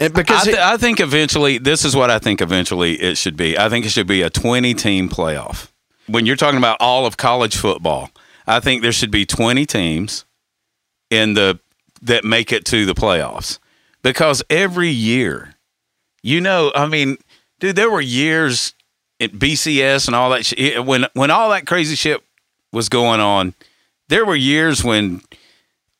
eh, 0.01 0.07
and 0.07 0.13
I, 0.15 0.17
because 0.17 0.45
th- 0.45 0.57
it- 0.57 0.63
I 0.63 0.77
think 0.77 0.99
eventually, 1.01 1.59
this 1.59 1.85
is 1.85 1.95
what 1.95 2.11
I 2.11 2.19
think 2.19 2.41
eventually 2.41 2.95
it 3.01 3.17
should 3.19 3.37
be. 3.37 3.57
I 3.59 3.69
think 3.69 3.85
it 3.87 3.91
should 3.91 4.07
be 4.07 4.23
a 4.23 4.31
20 4.31 4.75
team 4.75 5.09
playoff. 5.09 5.69
When 6.09 6.27
you're 6.27 6.37
talking 6.37 6.59
about 6.59 6.79
all 6.81 7.07
of 7.07 7.17
college 7.17 7.57
football, 7.57 8.11
I 8.47 8.59
think 8.61 8.83
there 8.83 8.93
should 8.93 9.11
be 9.13 9.25
20 9.25 9.67
teams 9.67 10.25
in 11.11 11.35
the 11.35 11.61
that 12.03 12.25
make 12.25 12.53
it 12.53 12.65
to 12.67 12.85
the 12.85 12.95
playoffs 12.95 13.59
because 14.03 14.43
every 14.51 14.91
year, 14.91 15.55
you 16.23 16.41
know, 16.41 16.73
I 16.75 16.87
mean, 16.87 17.17
dude, 17.61 17.77
there 17.77 17.91
were 17.91 18.01
years 18.01 18.75
at 19.21 19.33
BCS 19.33 20.07
and 20.09 20.17
all 20.17 20.31
that 20.31 20.45
shit 20.45 20.85
when 20.85 21.07
when 21.15 21.31
all 21.31 21.51
that 21.51 21.67
crazy 21.67 21.95
shit 21.95 22.23
was 22.73 22.89
going 22.89 23.21
on. 23.21 23.55
There 24.09 24.27
were 24.27 24.37
years 24.37 24.85
when 24.85 25.23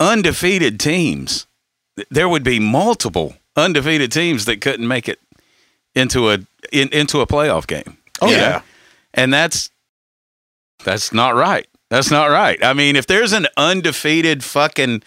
undefeated 0.01 0.81
teams 0.81 1.47
there 2.11 2.29
would 2.29 2.43
be 2.43 2.59
multiple 2.59 3.35
undefeated 3.57 4.11
teams 4.11 4.45
that 4.47 4.61
couldn't 4.61 4.89
make 4.89 5.09
it 5.09 5.21
into 5.95 6.31
a 6.31 6.39
in, 6.73 6.89
into 6.89 7.21
a 7.21 7.27
playoff 7.27 7.67
game. 7.67 7.99
Oh, 8.21 8.27
know? 8.27 8.33
yeah. 8.33 8.63
and 9.15 9.33
that's 9.33 9.71
that's 10.85 11.13
not 11.13 11.35
right. 11.35 11.67
That's 11.91 12.11
not 12.11 12.27
right. 12.27 12.63
I 12.65 12.73
mean, 12.73 12.97
if 12.97 13.07
there's 13.07 13.33
an 13.33 13.47
undefeated 13.57 14.43
fucking 14.43 15.03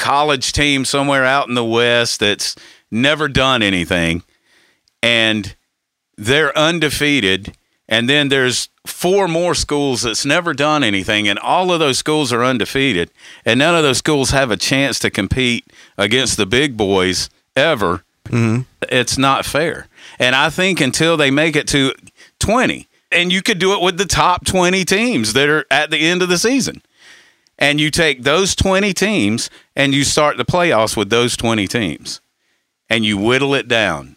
college 0.00 0.52
team 0.52 0.84
somewhere 0.84 1.24
out 1.24 1.48
in 1.48 1.54
the 1.54 1.64
West 1.64 2.20
that's 2.20 2.56
never 2.90 3.28
done 3.28 3.62
anything, 3.62 4.22
and 5.02 5.54
they're 6.16 6.56
undefeated, 6.56 7.54
and 7.88 8.08
then 8.08 8.28
there's 8.28 8.68
four 8.86 9.28
more 9.28 9.54
schools 9.54 10.02
that's 10.02 10.24
never 10.24 10.54
done 10.54 10.82
anything, 10.82 11.28
and 11.28 11.38
all 11.38 11.70
of 11.70 11.80
those 11.80 11.98
schools 11.98 12.32
are 12.32 12.42
undefeated, 12.42 13.10
and 13.44 13.58
none 13.58 13.74
of 13.74 13.82
those 13.82 13.98
schools 13.98 14.30
have 14.30 14.50
a 14.50 14.56
chance 14.56 14.98
to 14.98 15.10
compete 15.10 15.66
against 15.98 16.36
the 16.36 16.46
big 16.46 16.76
boys 16.76 17.28
ever. 17.54 18.02
Mm-hmm. 18.24 18.62
It's 18.90 19.18
not 19.18 19.44
fair. 19.44 19.86
And 20.18 20.34
I 20.34 20.50
think 20.50 20.80
until 20.80 21.16
they 21.16 21.30
make 21.30 21.56
it 21.56 21.68
to 21.68 21.94
20, 22.38 22.88
and 23.12 23.32
you 23.32 23.42
could 23.42 23.58
do 23.58 23.74
it 23.74 23.82
with 23.82 23.98
the 23.98 24.06
top 24.06 24.44
20 24.46 24.84
teams 24.84 25.32
that 25.34 25.48
are 25.48 25.66
at 25.70 25.90
the 25.90 25.98
end 25.98 26.22
of 26.22 26.28
the 26.28 26.38
season. 26.38 26.82
And 27.62 27.78
you 27.78 27.90
take 27.90 28.22
those 28.22 28.54
20 28.54 28.94
teams 28.94 29.50
and 29.76 29.94
you 29.94 30.02
start 30.02 30.38
the 30.38 30.44
playoffs 30.46 30.96
with 30.96 31.10
those 31.10 31.36
20 31.36 31.66
teams 31.68 32.20
and 32.88 33.04
you 33.04 33.18
whittle 33.18 33.54
it 33.54 33.68
down. 33.68 34.16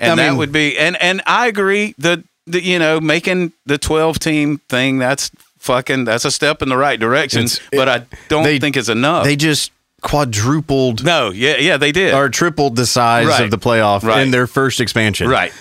And 0.00 0.12
I 0.12 0.16
that 0.24 0.28
mean- 0.30 0.38
would 0.38 0.50
be 0.52 0.78
and 0.78 0.96
and 1.02 1.20
I 1.26 1.46
agree 1.48 1.94
that 1.98 2.20
the, 2.46 2.62
you 2.62 2.78
know 2.78 2.98
making 3.00 3.52
the 3.66 3.76
12 3.76 4.18
team 4.18 4.58
thing 4.70 4.98
that's 4.98 5.30
fucking 5.58 6.04
that's 6.06 6.24
a 6.24 6.30
step 6.30 6.62
in 6.62 6.70
the 6.70 6.78
right 6.78 6.98
direction, 6.98 7.44
It's- 7.44 7.60
but 7.70 7.88
I 7.88 8.02
don't 8.28 8.44
they- 8.44 8.58
think 8.58 8.78
it's 8.78 8.88
enough. 8.88 9.24
They 9.24 9.36
just 9.36 9.70
quadrupled 10.00 11.04
no, 11.04 11.30
yeah, 11.30 11.58
yeah, 11.58 11.76
they 11.76 11.92
did. 11.92 12.14
or 12.14 12.30
tripled 12.30 12.76
the 12.76 12.86
size 12.86 13.26
Right. 13.26 13.42
of 13.42 13.50
the 13.50 13.58
playoff 13.58 14.02
Right. 14.02 14.22
in 14.22 14.30
their 14.30 14.46
first 14.46 14.80
expansion. 14.80 15.28
right. 15.28 15.52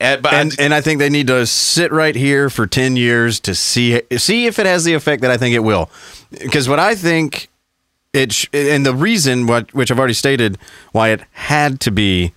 And, 0.00 0.22
but 0.22 0.32
I- 0.32 0.40
And 0.40 0.56
and 0.58 0.74
I 0.74 0.80
think 0.80 0.98
they 0.98 1.10
need 1.10 1.26
to 1.28 1.46
sit 1.46 1.92
right 1.92 2.16
here 2.16 2.48
for 2.50 2.66
10 2.66 2.96
years 2.96 3.38
to 3.40 3.54
see 3.54 4.00
see 4.16 4.46
if 4.46 4.58
it 4.58 4.66
has 4.66 4.84
the 4.84 4.94
effect 4.94 5.22
that 5.22 5.30
I 5.30 5.36
think 5.36 5.54
it 5.54 5.60
will. 5.60 5.90
Because 6.30 6.68
what 6.68 6.78
I 6.78 6.94
think 6.94 7.48
it 8.12 8.32
sh- 8.32 8.46
and 8.52 8.84
the 8.86 8.94
reason 8.94 9.46
what 9.46 9.72
which 9.74 9.90
I've 9.90 9.98
already 9.98 10.14
stated 10.14 10.58
why 10.92 11.10
it 11.10 11.22
had 11.32 11.80
to 11.80 11.90
be 11.90 12.32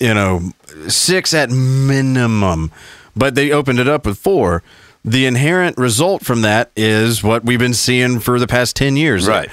you 0.00 0.14
know 0.14 0.50
6 0.88 1.34
at 1.34 1.50
minimum 1.50 2.70
but 3.14 3.34
they 3.34 3.50
opened 3.52 3.78
it 3.78 3.86
up 3.88 4.06
with 4.06 4.18
4 4.18 4.62
the 5.04 5.26
inherent 5.26 5.76
result 5.78 6.24
from 6.24 6.42
that 6.42 6.70
is 6.76 7.22
what 7.22 7.44
we've 7.44 7.58
been 7.58 7.74
seeing 7.74 8.18
for 8.18 8.38
the 8.38 8.46
past 8.46 8.76
10 8.76 8.96
years 8.96 9.28
Right. 9.28 9.50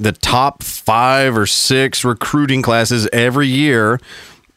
the 0.00 0.12
top 0.12 0.62
5 0.62 1.36
or 1.36 1.46
6 1.46 2.04
recruiting 2.04 2.62
classes 2.62 3.08
every 3.12 3.46
year 3.48 4.00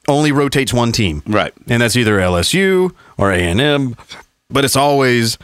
only 0.07 0.31
rotates 0.31 0.73
one 0.73 0.91
team 0.91 1.21
Right. 1.27 1.53
and 1.67 1.81
that's 1.81 1.95
either 1.95 2.17
LSU 2.19 2.91
or 3.17 3.31
A&M 3.31 3.95
but 4.49 4.63
it's 4.65 4.75
always 4.77 5.37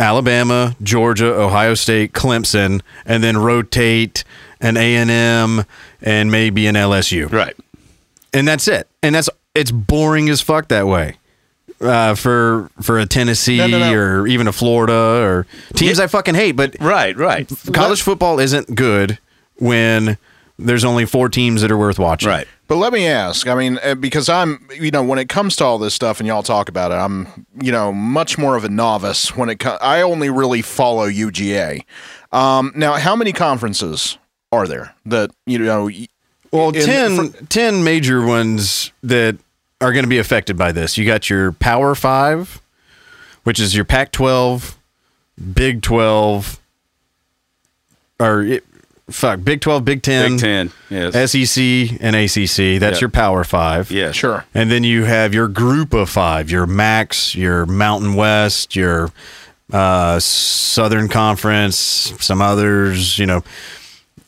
Alabama, 0.00 0.76
Georgia, 0.82 1.34
Ohio 1.34 1.74
State, 1.74 2.12
Clemson, 2.12 2.82
and 3.04 3.22
then 3.24 3.36
rotate 3.36 4.22
an 4.60 4.76
A 4.76 4.94
and 4.96 5.10
M 5.10 5.64
and 6.00 6.30
maybe 6.30 6.66
an 6.68 6.76
LSU, 6.76 7.30
right. 7.32 7.56
and 8.32 8.46
that's 8.46 8.68
it. 8.68 8.86
And 9.02 9.14
that's 9.14 9.28
it's 9.56 9.72
boring 9.72 10.28
as 10.28 10.40
fuck 10.40 10.68
that 10.68 10.86
way. 10.86 11.14
Uh, 11.80 12.14
for 12.16 12.70
for 12.80 12.98
a 12.98 13.06
Tennessee 13.06 13.58
No, 13.58 13.66
no, 13.68 13.78
no. 13.78 13.92
or 13.92 14.26
even 14.26 14.48
a 14.48 14.52
Florida 14.52 14.92
or 14.92 15.46
teams 15.74 15.98
Yeah. 15.98 16.04
I 16.04 16.06
fucking 16.08 16.34
hate, 16.34 16.52
but 16.52 16.76
Right, 16.80 17.16
right. 17.16 17.48
college 17.72 18.02
football 18.02 18.40
isn't 18.40 18.74
good 18.74 19.18
when 19.56 20.16
there's 20.58 20.84
only 20.84 21.06
four 21.06 21.28
teams 21.28 21.60
that 21.62 21.70
are 21.70 21.78
worth 21.78 21.98
watching. 22.00 22.28
Right. 22.28 22.48
But 22.68 22.76
let 22.76 22.92
me 22.92 23.06
ask. 23.06 23.48
I 23.48 23.54
mean, 23.54 23.78
uh, 23.82 23.94
because 23.94 24.28
I'm, 24.28 24.68
you 24.78 24.90
know, 24.90 25.02
when 25.02 25.18
it 25.18 25.30
comes 25.30 25.56
to 25.56 25.64
all 25.64 25.78
this 25.78 25.94
stuff, 25.94 26.20
and 26.20 26.26
y'all 26.26 26.42
talk 26.42 26.68
about 26.68 26.92
it, 26.92 26.96
I'm, 26.96 27.46
you 27.60 27.72
know, 27.72 27.92
much 27.92 28.36
more 28.36 28.56
of 28.56 28.64
a 28.64 28.68
novice 28.68 29.34
when 29.34 29.48
it. 29.48 29.58
Co- 29.58 29.78
I 29.80 30.02
only 30.02 30.28
really 30.28 30.60
follow 30.60 31.08
UGA. 31.08 31.82
Um, 32.30 32.72
now, 32.76 32.92
how 32.94 33.16
many 33.16 33.32
conferences 33.32 34.18
are 34.52 34.68
there 34.68 34.94
that 35.06 35.30
you 35.46 35.58
know? 35.58 35.90
Well, 36.52 36.68
in- 36.70 36.84
10, 36.84 37.46
10 37.48 37.84
major 37.84 38.24
ones 38.24 38.92
that 39.02 39.38
are 39.80 39.92
going 39.92 40.04
to 40.04 40.08
be 40.08 40.18
affected 40.18 40.58
by 40.58 40.70
this. 40.72 40.98
You 40.98 41.06
got 41.06 41.30
your 41.30 41.52
Power 41.52 41.94
Five, 41.94 42.60
which 43.44 43.58
is 43.58 43.74
your 43.74 43.86
Pac 43.86 44.12
12, 44.12 44.78
Big 45.54 45.80
12, 45.80 46.60
or 48.20 48.60
fuck, 49.10 49.42
Big 49.42 49.60
12, 49.60 49.84
Big 49.84 50.02
10, 50.02 50.30
Big 50.32 50.40
Ten. 50.40 50.70
Yes. 50.90 51.30
SEC, 51.32 51.98
and 52.00 52.14
ACC. 52.16 52.78
That's 52.80 52.96
Yep. 52.96 53.00
your 53.00 53.10
Power 53.10 53.44
Five. 53.44 53.90
Yeah, 53.90 54.12
Sure. 54.12 54.44
And 54.54 54.70
then 54.70 54.84
you 54.84 55.04
have 55.04 55.32
your 55.34 55.48
group 55.48 55.92
of 55.94 56.08
five, 56.10 56.50
your 56.50 56.66
Max, 56.66 57.34
your 57.34 57.66
Mountain 57.66 58.14
West, 58.14 58.74
your 58.76 59.10
uh, 59.72 60.18
Southern 60.18 61.08
Conference, 61.08 61.76
some 62.20 62.40
others, 62.40 63.18
you 63.18 63.26
know, 63.26 63.42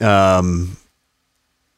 um, 0.01 0.77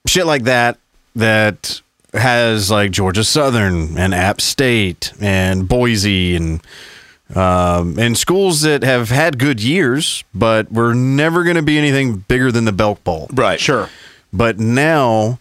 shit 0.06 0.26
like 0.26 0.44
that, 0.44 0.78
that 1.16 1.80
has 2.14 2.70
like 2.70 2.90
Georgia 2.90 3.24
Southern 3.24 3.96
and 3.96 4.14
App 4.14 4.40
State 4.40 5.12
and 5.20 5.66
Boise 5.68 6.34
and 6.36 6.60
um, 7.34 7.98
and 7.98 8.16
schools 8.16 8.62
that 8.62 8.82
have 8.82 9.10
had 9.10 9.38
good 9.38 9.62
years, 9.62 10.24
but 10.34 10.70
we're 10.70 10.94
never 10.94 11.44
going 11.44 11.56
to 11.56 11.62
be 11.62 11.78
anything 11.78 12.16
bigger 12.16 12.52
than 12.52 12.64
the 12.64 12.72
Belk 12.72 13.02
Bowl. 13.04 13.28
Right. 13.32 13.60
Sure. 13.60 13.88
But 14.32 14.58
now, 14.58 15.38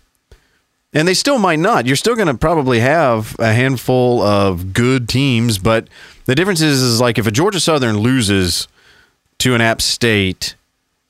and 0.93 1.07
they 1.07 1.13
still 1.13 1.37
might 1.37 1.59
not. 1.59 1.85
You're 1.85 1.95
still 1.95 2.15
going 2.15 2.27
to 2.27 2.33
probably 2.33 2.79
have 2.79 3.35
a 3.39 3.53
handful 3.53 4.21
of 4.21 4.73
good 4.73 5.09
teams, 5.09 5.57
but 5.57 5.87
the 6.25 6.35
difference 6.35 6.61
is, 6.61 6.81
is 6.81 7.01
like 7.01 7.17
if 7.17 7.27
a 7.27 7.31
Georgia 7.31 7.59
Southern 7.59 7.97
loses 7.97 8.67
to 9.39 9.55
an 9.55 9.61
App 9.61 9.81
State, 9.81 10.55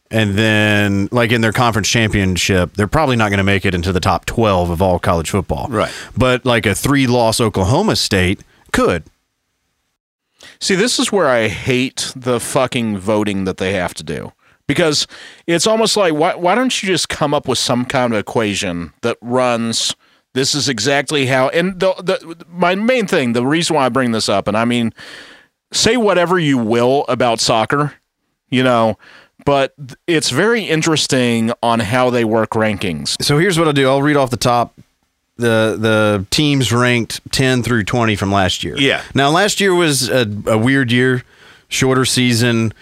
and 0.10 0.38
then 0.38 1.08
like 1.12 1.32
in 1.32 1.42
their 1.42 1.54
conference 1.54 1.88
championship, 1.88 2.74
they're 2.74 2.88
probably 2.88 3.16
not 3.16 3.30
going 3.30 3.38
to 3.38 3.44
make 3.44 3.66
it 3.66 3.74
into 3.74 3.94
the 3.94 4.00
top 4.00 4.26
12 4.26 4.70
of 4.70 4.82
all 4.82 5.00
college 5.00 5.30
football. 5.30 5.68
Right. 5.70 5.92
But 6.18 6.46
like 6.46 6.66
a 6.66 6.76
three 6.76 7.08
loss 7.08 7.40
Oklahoma 7.40 7.96
State 7.96 8.42
could. 8.72 9.04
See, 10.62 10.76
this 10.76 11.00
is 11.00 11.12
where 11.12 11.28
I 11.28 11.48
hate 11.48 12.14
the 12.16 12.40
fucking 12.40 13.00
voting 13.00 13.46
that 13.46 13.58
they 13.58 13.74
have 13.74 13.94
to 13.96 14.04
do. 14.04 14.32
Because 14.68 15.08
it's 15.48 15.68
almost 15.68 15.98
like 15.98 16.14
why 16.14 16.36
why 16.36 16.56
don't 16.56 16.82
you 16.82 16.88
just 16.88 17.10
come 17.10 17.34
up 17.34 17.46
with 17.46 17.58
some 17.58 17.84
kind 17.84 18.14
of 18.14 18.20
equation 18.20 18.94
that 19.02 19.18
runs 19.20 19.94
this 20.34 20.56
is 20.56 20.70
exactly 20.70 21.26
how 21.26 21.50
and 21.50 21.78
the, 21.78 21.94
the 21.96 22.46
my 22.48 22.76
main 22.76 23.06
thing, 23.06 23.34
the 23.34 23.46
reason 23.46 23.76
why 23.76 23.86
I 23.86 23.90
bring 23.90 24.14
this 24.14 24.30
up, 24.30 24.48
and 24.48 24.56
I 24.56 24.64
mean 24.64 24.94
say 25.74 25.98
whatever 25.98 26.40
you 26.40 26.58
will 26.58 27.04
about 27.10 27.42
soccer, 27.42 27.96
you 28.50 28.64
know, 28.64 28.98
but 29.46 29.74
it's 30.08 30.30
very 30.30 30.64
interesting 30.64 31.52
on 31.62 31.82
how 31.82 32.10
they 32.10 32.24
work 32.24 32.52
rankings. 32.52 33.22
So 33.22 33.40
here's 33.40 33.60
what 33.60 33.68
I'll 33.68 33.74
do. 33.74 33.90
I'll 33.90 34.02
read 34.02 34.16
off 34.16 34.30
the 34.30 34.38
top 34.38 34.80
the 35.42 35.76
the 35.78 36.26
teams 36.30 36.72
ranked 36.72 37.20
10 37.32 37.64
through 37.64 37.84
20 37.84 38.16
from 38.16 38.32
last 38.32 38.64
year. 38.64 38.78
Yeah. 38.78 39.04
Now 39.14 39.30
last 39.30 39.60
year 39.60 39.74
was 39.76 40.10
a, 40.10 40.26
a 40.46 40.58
weird 40.58 40.92
year, 40.92 41.24
shorter 41.68 42.06
season, 42.06 42.74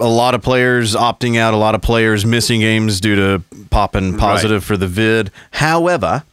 a 0.00 0.08
lot 0.08 0.34
of 0.34 0.42
players 0.42 0.94
opting 0.94 1.36
out, 1.38 1.54
a 1.54 1.56
lot 1.56 1.74
of 1.74 1.82
players 1.82 2.26
missing 2.26 2.60
games 2.60 3.00
due 3.00 3.16
to 3.16 3.42
popping 3.70 4.16
positive 4.16 4.64
for 4.64 4.76
the 4.76 4.88
vid. 4.88 5.30
However, 5.52 6.24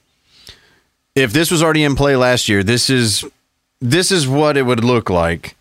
if 1.16 1.32
this 1.34 1.52
was 1.52 1.62
already 1.62 1.84
in 1.84 1.96
play 1.96 2.16
last 2.16 2.50
year, 2.50 2.64
this 2.64 2.90
is 2.90 3.24
this 3.82 4.12
is 4.12 4.28
what 4.28 4.58
it 4.58 4.64
would 4.64 4.84
look 4.84 5.10
like. 5.10 5.56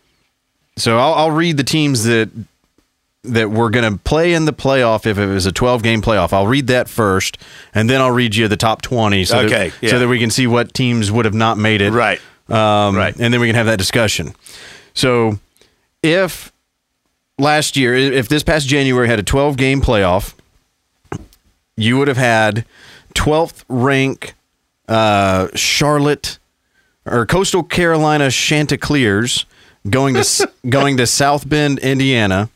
So 0.77 0.99
I'll, 0.99 1.15
I'll 1.15 1.31
read 1.31 1.57
the 1.57 1.65
teams 1.65 2.05
that 2.05 2.31
that 3.25 3.51
we're 3.51 3.71
going 3.71 3.93
to 3.93 3.99
play 3.99 4.33
in 4.33 4.45
the 4.45 4.53
playoff 4.53 5.05
if 5.07 5.19
it 5.19 5.27
was 5.27 5.47
a 5.47 5.53
12 5.53 5.83
game 5.83 6.01
playoff. 6.01 6.33
I'll 6.33 6.47
read 6.47 6.69
that 6.69 6.89
first, 6.89 7.39
and 7.75 7.91
then 7.91 8.01
I'll 8.01 8.11
read 8.13 8.37
you 8.37 8.49
the 8.49 8.57
top 8.57 8.83
20 8.83 9.25
so, 9.25 9.41
Okay, 9.41 9.69
that, 9.69 9.83
yeah. 9.83 9.91
so 9.91 9.99
that 9.99 10.09
we 10.09 10.19
can 10.19 10.31
see 10.31 10.47
what 10.47 10.73
teams 10.73 11.11
would 11.11 11.25
have 11.25 11.35
not 11.35 11.59
made 11.59 11.81
it. 11.81 11.93
Right. 11.93 12.21
Um, 12.49 12.97
Right. 12.97 13.15
And 13.19 13.35
then 13.35 13.41
we 13.41 13.47
can 13.47 13.57
have 13.57 13.67
that 13.67 13.79
discussion. 13.79 14.35
So 14.95 15.39
if 16.03 16.53
last 17.39 17.77
year, 17.77 17.95
if 17.95 18.29
this 18.29 18.43
past 18.43 18.67
January 18.67 19.09
had 19.09 19.19
a 19.19 19.23
12 19.23 19.57
game 19.57 19.81
playoff, 19.81 20.35
you 21.77 21.99
would 21.99 22.09
have 22.09 22.17
had 22.17 22.65
12th 23.15 23.65
rank 23.69 24.35
uh, 24.89 25.49
Charlotte 25.55 26.39
or 27.05 27.27
Coastal 27.27 27.63
Carolina 27.63 28.31
Chanticleers 28.31 29.45
going 29.89 30.15
to 30.15 30.51
going 30.69 30.97
to 30.97 31.07
South 31.07 31.49
Bend, 31.49 31.79
Indiana, 31.79 32.49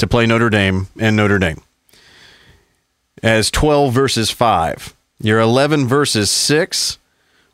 to 0.00 0.06
play 0.06 0.26
Notre 0.26 0.50
Dame 0.50 0.88
and 0.98 1.16
Notre 1.16 1.38
Dame 1.38 1.62
as 3.22 3.50
12 3.50 3.92
versus 3.92 4.30
5. 4.30 4.94
Your 5.22 5.38
11 5.40 5.86
versus 5.86 6.30
6 6.30 6.98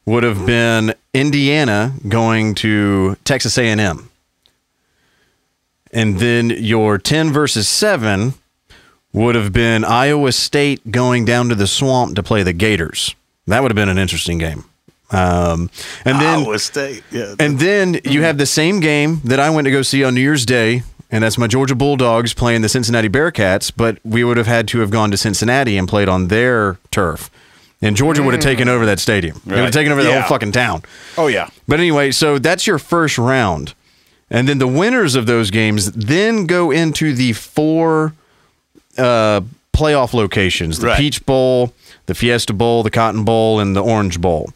would 0.04 0.22
have 0.22 0.46
been 0.46 0.94
Indiana 1.12 1.94
going 2.08 2.54
to 2.56 3.16
Texas 3.24 3.58
A&M. 3.58 4.08
And 5.92 6.18
then 6.18 6.50
your 6.50 6.98
10 6.98 7.32
versus 7.32 7.68
7 7.68 8.34
would 9.12 9.34
have 9.34 9.52
been 9.52 9.84
Iowa 9.84 10.30
State 10.30 10.92
going 10.92 11.24
down 11.24 11.48
to 11.48 11.54
the 11.54 11.66
swamp 11.66 12.14
to 12.16 12.22
play 12.22 12.42
the 12.42 12.52
Gators. 12.52 13.14
That 13.46 13.62
would 13.62 13.70
have 13.70 13.76
been 13.76 13.88
an 13.88 13.98
interesting 13.98 14.38
game. 14.38 14.64
Um, 15.10 15.70
and 16.04 16.20
then 16.20 16.40
Iowa 16.40 16.58
State. 16.58 17.02
Yeah. 17.10 17.34
and 17.38 17.58
then 17.58 18.00
you 18.04 18.22
have 18.22 18.38
the 18.38 18.46
same 18.46 18.80
game 18.80 19.20
that 19.24 19.40
I 19.40 19.50
went 19.50 19.64
to 19.66 19.70
go 19.70 19.82
see 19.82 20.04
on 20.04 20.14
New 20.14 20.20
Year's 20.20 20.44
Day, 20.44 20.82
and 21.10 21.22
that's 21.24 21.38
my 21.38 21.46
Georgia 21.46 21.74
Bulldogs 21.74 22.34
playing 22.34 22.62
the 22.62 22.68
Cincinnati 22.68 23.08
Bearcats, 23.08 23.72
but 23.74 23.98
we 24.04 24.24
would 24.24 24.36
have 24.36 24.46
had 24.46 24.66
to 24.68 24.80
have 24.80 24.90
gone 24.90 25.10
to 25.10 25.16
Cincinnati 25.16 25.76
and 25.78 25.88
played 25.88 26.08
on 26.08 26.28
their 26.28 26.78
turf. 26.90 27.30
And 27.82 27.94
Georgia 27.96 28.22
would 28.22 28.32
have 28.34 28.42
taken 28.42 28.68
over 28.68 28.86
that 28.86 28.98
stadium. 28.98 29.40
They 29.44 29.54
would 29.56 29.64
have 29.64 29.72
taken 29.72 29.92
over 29.92 30.02
the 30.02 30.08
Yeah. 30.08 30.20
whole 30.22 30.28
fucking 30.30 30.52
town. 30.52 30.82
Oh 31.18 31.26
yeah. 31.26 31.48
But 31.68 31.78
anyway, 31.78 32.10
so 32.10 32.38
that's 32.38 32.66
your 32.66 32.78
first 32.78 33.18
round. 33.18 33.74
And 34.30 34.48
then 34.48 34.58
the 34.58 34.66
winners 34.66 35.14
of 35.14 35.26
those 35.26 35.50
games 35.50 35.92
then 35.92 36.46
go 36.46 36.70
into 36.70 37.12
the 37.14 37.32
four 37.34 38.14
uh, 38.98 39.42
playoff 39.72 40.14
locations 40.14 40.78
the 40.78 40.86
Right. 40.88 40.96
Peach 40.98 41.24
Bowl, 41.26 41.72
the 42.06 42.14
Fiesta 42.14 42.52
Bowl, 42.54 42.82
the 42.82 42.90
Cotton 42.90 43.24
Bowl, 43.24 43.60
and 43.60 43.76
the 43.76 43.82
Orange 43.82 44.20
Bowl. 44.20 44.50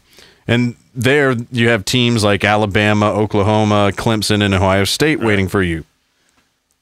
And 0.47 0.75
there 0.95 1.35
you 1.51 1.69
have 1.69 1.85
teams 1.85 2.23
like 2.23 2.43
Alabama, 2.43 3.11
Oklahoma, 3.11 3.91
Clemson, 3.95 4.43
and 4.43 4.53
Ohio 4.53 4.83
State 4.83 5.19
waiting 5.19 5.47
for 5.47 5.61
you. 5.61 5.85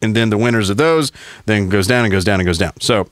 And 0.01 0.15
then 0.15 0.29
the 0.29 0.37
winners 0.37 0.69
of 0.69 0.77
those 0.77 1.11
then 1.45 1.67
goes 1.69 1.87
down 1.87 2.05
and 2.05 2.11
goes 2.11 2.23
down 2.23 2.39
and 2.39 2.47
goes 2.47 2.57
down. 2.57 2.73
So, 2.79 3.09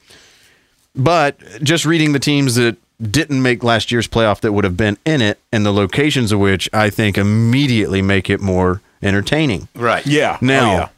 but 0.96 1.38
just 1.62 1.86
reading 1.86 2.13
the 2.13 2.20
teams 2.20 2.56
that 2.56 2.77
didn't 3.01 3.41
make 3.41 3.63
last 3.63 3.91
year's 3.91 4.08
playoff 4.08 4.39
that 4.41 4.53
would 4.53 4.63
have 4.63 4.77
been 4.77 4.98
in 5.06 5.22
it 5.22 5.39
and 5.51 5.65
the 5.65 5.72
locations 5.72 6.32
of 6.32 6.39
which 6.39 6.70
I 6.74 6.89
think 6.89 7.17
immediately 7.17 8.01
make 8.01 8.29
it 8.29 8.39
more 8.39 8.82
entertaining. 9.03 9.67
Right. 9.75 10.06
Yeah. 10.08 10.38
Oh, 10.41 10.46
now, 10.46 10.72
Oh, 10.72 10.77
yeah. 10.77 10.89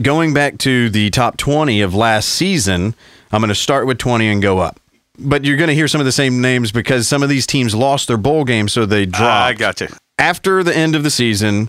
going 0.00 0.32
back 0.32 0.56
to 0.58 0.88
the 0.88 1.10
top 1.10 1.36
20 1.36 1.80
of 1.82 1.94
last 1.94 2.28
season, 2.30 2.94
I'm 3.32 3.40
going 3.40 3.48
to 3.48 3.54
start 3.54 3.86
with 3.86 3.98
20 3.98 4.28
and 4.28 4.40
go 4.40 4.58
up. 4.58 4.80
But 5.18 5.44
you're 5.44 5.56
going 5.56 5.68
to 5.68 5.74
hear 5.74 5.88
some 5.88 6.00
of 6.00 6.04
the 6.04 6.12
same 6.12 6.40
names 6.40 6.72
because 6.72 7.08
some 7.08 7.22
of 7.22 7.28
these 7.28 7.46
teams 7.46 7.74
lost 7.74 8.06
their 8.08 8.18
bowl 8.18 8.44
game, 8.44 8.68
so 8.68 8.84
they 8.86 9.02
ah, 9.02 9.06
dropped. 9.06 9.22
I 9.22 9.52
got 9.54 9.80
you. 9.80 9.88
After 10.18 10.62
the 10.62 10.74
end 10.74 10.94
of 10.94 11.02
the 11.02 11.10
season, 11.10 11.68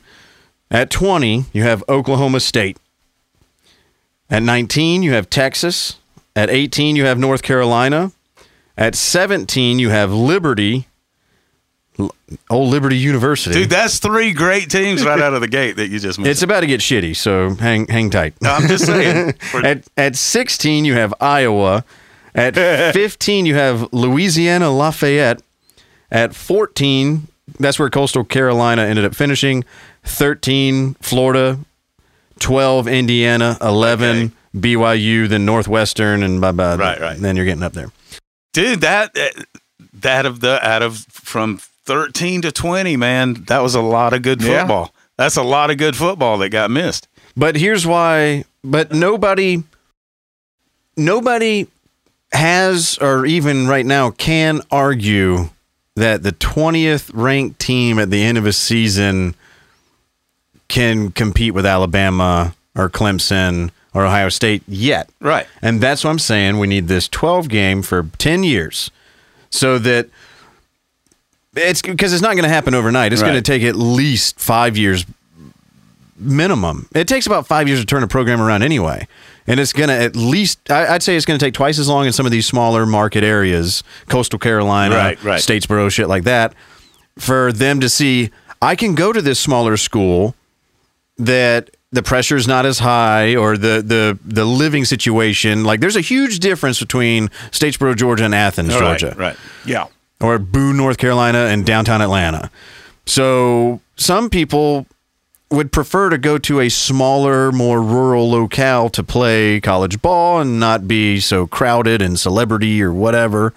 at 0.70 0.90
20, 0.90 1.46
you 1.54 1.64
have 1.64 1.84
Oklahoma 1.90 2.40
State. 2.42 2.78
At 4.30 4.44
19, 4.44 5.04
you 5.04 5.14
have 5.14 5.30
Texas. 5.30 5.98
At 6.36 6.50
18, 6.50 6.96
you 6.96 7.06
have 7.06 7.18
North 7.18 7.42
Carolina. 7.42 8.12
At 8.78 8.94
17, 8.96 9.80
you 9.80 9.90
have 9.90 10.12
Liberty, 10.14 10.88
Old 12.50 12.70
Liberty 12.70 12.98
University. 12.98 13.62
Dude, 13.62 13.70
that's 13.70 13.98
three 14.00 14.34
great 14.34 14.70
teams 14.70 15.04
right 15.04 15.20
out 15.20 15.34
of 15.34 15.42
the 15.42 15.48
gate 15.48 15.78
that 15.78 15.88
you 15.88 15.98
just 16.00 16.20
mentioned. 16.20 16.32
it's 16.32 16.44
about 16.44 16.60
to 16.60 16.68
get 16.68 16.82
shitty, 16.82 17.16
so 17.16 17.56
hang 17.56 17.88
hang 17.88 18.10
tight. 18.12 18.36
I'm 18.44 18.68
just 18.68 18.86
saying. 18.86 19.34
at 19.56 19.88
at 19.98 20.16
16 20.16 20.86
you 20.86 20.94
have 20.94 21.14
Iowa. 21.20 21.84
At 22.36 22.54
15 22.94 23.48
you 23.48 23.56
have 23.56 23.92
Louisiana 23.92 24.70
Lafayette. 24.70 25.42
At 26.12 26.36
14 26.36 27.28
that's 27.60 27.80
where 27.80 27.90
Coastal 27.90 28.24
Carolina 28.26 28.84
ended 28.84 29.06
up 29.06 29.16
finishing. 29.16 29.64
13 30.04 30.96
Florida, 30.96 31.58
12 32.40 32.88
Indiana, 32.88 33.58
11 33.62 34.18
Okay. 34.18 34.32
BYU, 34.56 35.28
then 35.30 35.46
Northwestern 35.46 36.24
and 36.24 36.42
blah 36.42 36.52
blah. 36.52 36.76
Right, 36.76 37.00
right. 37.00 37.18
Then 37.18 37.36
you're 37.36 37.46
getting 37.46 37.64
up 37.64 37.74
there. 37.74 37.92
dude 38.54 38.82
that 38.82 39.16
eh, 39.16 39.30
that 39.94 40.26
of 40.26 40.40
the 40.40 40.66
out 40.68 40.82
of 40.82 40.98
from 41.12 41.58
13 41.86 42.42
to 42.42 42.52
20 42.52 42.98
man 42.98 43.34
that 43.48 43.60
was 43.60 43.76
a 43.76 43.82
lot 43.82 44.14
of 44.14 44.22
good 44.22 44.42
Yeah. 44.42 44.60
football 44.60 44.94
that's 45.18 45.38
a 45.38 45.44
lot 45.44 45.70
of 45.72 45.78
good 45.78 45.96
football 45.96 46.38
that 46.40 46.50
got 46.50 46.70
missed 46.72 47.08
But 47.36 47.56
here's 47.56 47.86
why. 47.86 48.44
But 48.64 48.92
nobody, 48.92 49.64
nobody 50.96 51.68
has, 52.34 52.98
or 53.00 53.26
even 53.26 53.68
right 53.68 53.86
now, 53.86 54.10
can 54.12 54.62
argue 54.72 55.50
that 55.96 56.24
the 56.24 56.32
20th 56.32 57.10
ranked 57.14 57.60
team 57.60 58.00
at 58.00 58.10
the 58.10 58.22
end 58.24 58.38
of 58.38 58.46
a 58.46 58.54
season 58.54 59.36
can 60.68 61.12
compete 61.12 61.54
with 61.54 61.66
Alabama 61.66 62.54
or 62.76 62.90
Clemson 62.90 63.72
or 63.94 64.06
Ohio 64.06 64.30
State 64.30 64.62
yet. 64.68 65.10
right 65.20 65.48
And 65.62 65.82
that's 65.82 66.04
what 66.04 66.10
I'm 66.12 66.20
saying. 66.20 66.60
We 66.60 66.68
need 66.68 66.88
this 66.88 67.08
12 67.08 67.50
game 67.50 67.82
for 67.82 68.04
10 68.18 68.44
years 68.44 68.92
so 69.50 69.80
that 69.80 70.08
it's 71.56 71.82
because 71.82 72.14
it's 72.14 72.22
not 72.22 72.34
going 72.34 72.44
to 72.44 72.50
happen 72.50 72.76
overnight. 72.76 73.14
It's 73.14 73.22
going 73.22 73.34
to 73.36 73.42
take 73.42 73.64
at 73.64 73.76
least 73.76 74.40
five 74.40 74.78
years 74.78 75.06
minimum. 76.20 76.88
It 76.94 77.08
takes 77.08 77.26
about 77.26 77.48
five 77.48 77.68
years 77.68 77.80
to 77.80 77.86
turn 77.86 78.04
a 78.04 78.08
program 78.08 78.42
around 78.42 78.64
anyway. 78.64 79.08
And 79.48 79.60
it's 79.60 79.72
going 79.74 79.90
to 79.90 79.96
at 79.96 80.16
least, 80.16 80.60
I- 80.70 80.94
I'd 80.96 81.04
say 81.04 81.16
it's 81.16 81.26
going 81.26 81.40
to 81.40 81.46
take 81.46 81.54
twice 81.54 81.80
as 81.80 81.88
long 81.88 82.06
in 82.06 82.12
some 82.14 82.26
of 82.26 82.32
these 82.32 82.46
smaller 82.46 82.86
market 82.86 83.24
areas, 83.24 83.84
coastal 84.10 84.40
Carolina, 84.40 84.96
Right, 84.96 85.24
right. 85.24 85.42
Statesboro, 85.42 85.90
shit 85.92 86.08
like 86.10 86.24
that, 86.24 86.54
for 87.18 87.52
them 87.54 87.80
to 87.80 87.90
see, 87.90 88.30
I 88.62 88.76
can 88.76 88.94
go 88.96 89.14
to 89.14 89.22
this 89.22 89.40
smaller 89.40 89.78
school 89.78 90.36
that 91.18 91.70
the 91.92 92.04
pressure's 92.04 92.48
not 92.48 92.66
as 92.66 92.80
high 92.80 93.36
or 93.36 93.58
the 93.58 93.82
the 93.82 94.20
the 94.26 94.46
living 94.46 94.86
situation 94.86 95.64
like 95.64 95.80
there's 95.80 95.96
a 95.96 96.02
huge 96.02 96.40
difference 96.40 96.80
between 96.80 97.30
Statesboro 97.52 97.96
Georgia 97.96 98.26
and 98.26 98.36
Athens 98.36 98.74
right, 98.76 99.00
Georgia. 99.00 99.16
right. 99.18 99.36
Yeah. 99.66 99.88
or 100.22 100.38
Boone 100.38 100.78
North 100.78 100.98
Carolina 100.98 101.46
and 101.46 101.66
downtown 101.66 102.02
Atlanta. 102.02 102.52
So 103.06 103.80
some 103.96 104.30
people 104.30 104.86
would 105.50 105.72
prefer 105.72 106.10
to 106.10 106.18
go 106.18 106.38
to 106.38 106.60
a 106.60 106.68
smaller 106.70 107.54
more 107.54 107.82
rural 107.82 108.30
locale 108.30 108.90
to 108.90 109.02
play 109.02 109.62
college 109.62 110.02
ball 110.02 110.42
and 110.42 110.60
not 110.60 110.88
be 110.88 111.22
so 111.22 111.48
crowded 111.48 112.02
and 112.02 112.20
celebrity 112.20 112.84
or 112.84 112.92
whatever. 112.92 113.54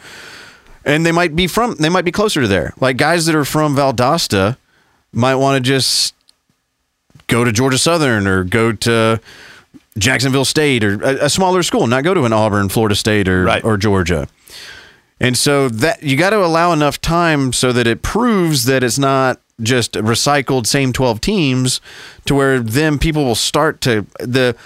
And 0.85 1.05
they 1.05 1.13
might 1.13 1.35
be 1.35 1.47
from 1.49 1.75
they 1.75 1.89
might 1.89 2.05
be 2.05 2.13
closer 2.13 2.41
to 2.43 2.49
there. 2.49 2.73
Like 2.81 2.97
guys 2.97 3.27
that 3.27 3.35
are 3.35 3.45
from 3.45 3.75
Valdosta 3.75 4.57
might 5.13 5.35
want 5.35 5.57
to 5.63 5.69
just 5.69 6.15
go 7.31 7.45
to 7.45 7.53
Georgia 7.53 7.79
Southern 7.79 8.27
or 8.27 8.45
go 8.45 8.73
to 8.73 9.21
Jacksonville 9.97 10.45
State 10.45 10.85
or 10.85 11.03
a, 11.03 11.25
a 11.27 11.31
smaller 11.31 11.63
school, 11.63 11.87
not 11.87 12.05
go 12.05 12.13
to 12.13 12.25
an 12.25 12.33
Auburn, 12.33 12.69
Florida 12.69 12.95
State 12.95 13.29
or 13.29 13.45
Right. 13.45 13.65
or 13.65 13.77
Georgia. 13.79 14.29
And 15.19 15.37
so 15.37 15.69
that 15.69 16.03
you 16.03 16.17
got 16.17 16.31
to 16.31 16.45
allow 16.45 16.73
enough 16.73 17.01
time 17.01 17.53
so 17.53 17.73
that 17.73 17.87
it 17.87 18.03
proves 18.03 18.65
that 18.65 18.83
it's 18.83 18.99
not 18.99 19.39
just 19.63 19.93
recycled 19.93 20.67
same 20.67 20.93
12 20.93 21.21
teams 21.21 21.81
to 22.25 22.35
where 22.35 22.61
then 22.61 22.99
people 22.99 23.25
will 23.25 23.35
start 23.35 23.81
to 23.83 24.07
the 24.19 24.57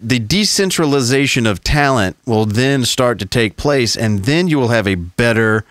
the 0.00 0.18
decentralization 0.20 1.46
of 1.46 1.62
talent 1.64 2.16
will 2.26 2.44
then 2.46 2.84
start 2.84 3.18
to 3.18 3.26
take 3.26 3.56
place 3.56 3.96
and 3.96 4.24
then 4.24 4.46
you 4.46 4.58
will 4.58 4.68
have 4.68 4.86
a 4.86 4.94
better 4.94 5.64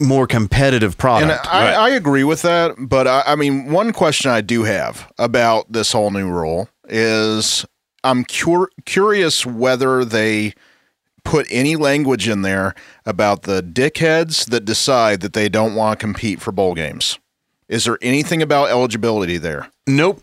more 0.00 0.26
competitive 0.26 0.92
And 0.92 0.98
product. 0.98 1.46
I, 1.46 1.64
Right. 1.70 1.76
I 1.76 1.88
agree 1.90 2.24
with 2.24 2.42
that, 2.42 2.74
but 2.78 3.06
I, 3.06 3.22
I 3.26 3.34
mean, 3.36 3.70
one 3.70 3.92
question 3.92 4.30
I 4.30 4.40
do 4.40 4.64
have 4.64 5.12
about 5.18 5.70
this 5.72 5.92
whole 5.92 6.10
new 6.10 6.28
rule 6.28 6.68
is 6.88 7.64
I'm 8.02 8.24
cur- 8.24 8.70
curious 8.86 9.44
whether 9.44 10.04
they 10.04 10.54
put 11.22 11.46
any 11.50 11.76
language 11.76 12.28
in 12.28 12.42
there 12.42 12.74
about 13.04 13.42
the 13.42 13.62
dickheads 13.62 14.46
that 14.50 14.64
decide 14.64 15.20
that 15.20 15.34
they 15.34 15.48
don't 15.50 15.74
want 15.74 16.00
to 16.00 16.02
compete 16.04 16.40
for 16.40 16.50
bowl 16.50 16.74
games. 16.74 17.18
Is 17.68 17.84
there 17.84 17.98
anything 18.02 18.40
about 18.42 18.70
eligibility 18.70 19.36
there? 19.36 19.68
nope. 19.86 20.22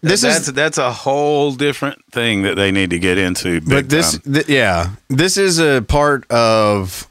This 0.00 0.20
that's 0.20 0.46
is 0.46 0.52
that's 0.54 0.78
a 0.78 0.92
whole 0.92 1.50
different 1.56 2.04
thing 2.12 2.42
that 2.42 2.54
they 2.54 2.70
need 2.70 2.90
to 2.90 3.00
get 3.00 3.18
into 3.18 3.60
big 3.60 3.68
but 3.68 3.88
this 3.88 4.12
time. 4.16 4.32
th- 4.34 4.48
yeah 4.48 4.90
this 5.08 5.36
is 5.36 5.58
a 5.58 5.82
part 5.82 6.24
of 6.30 7.07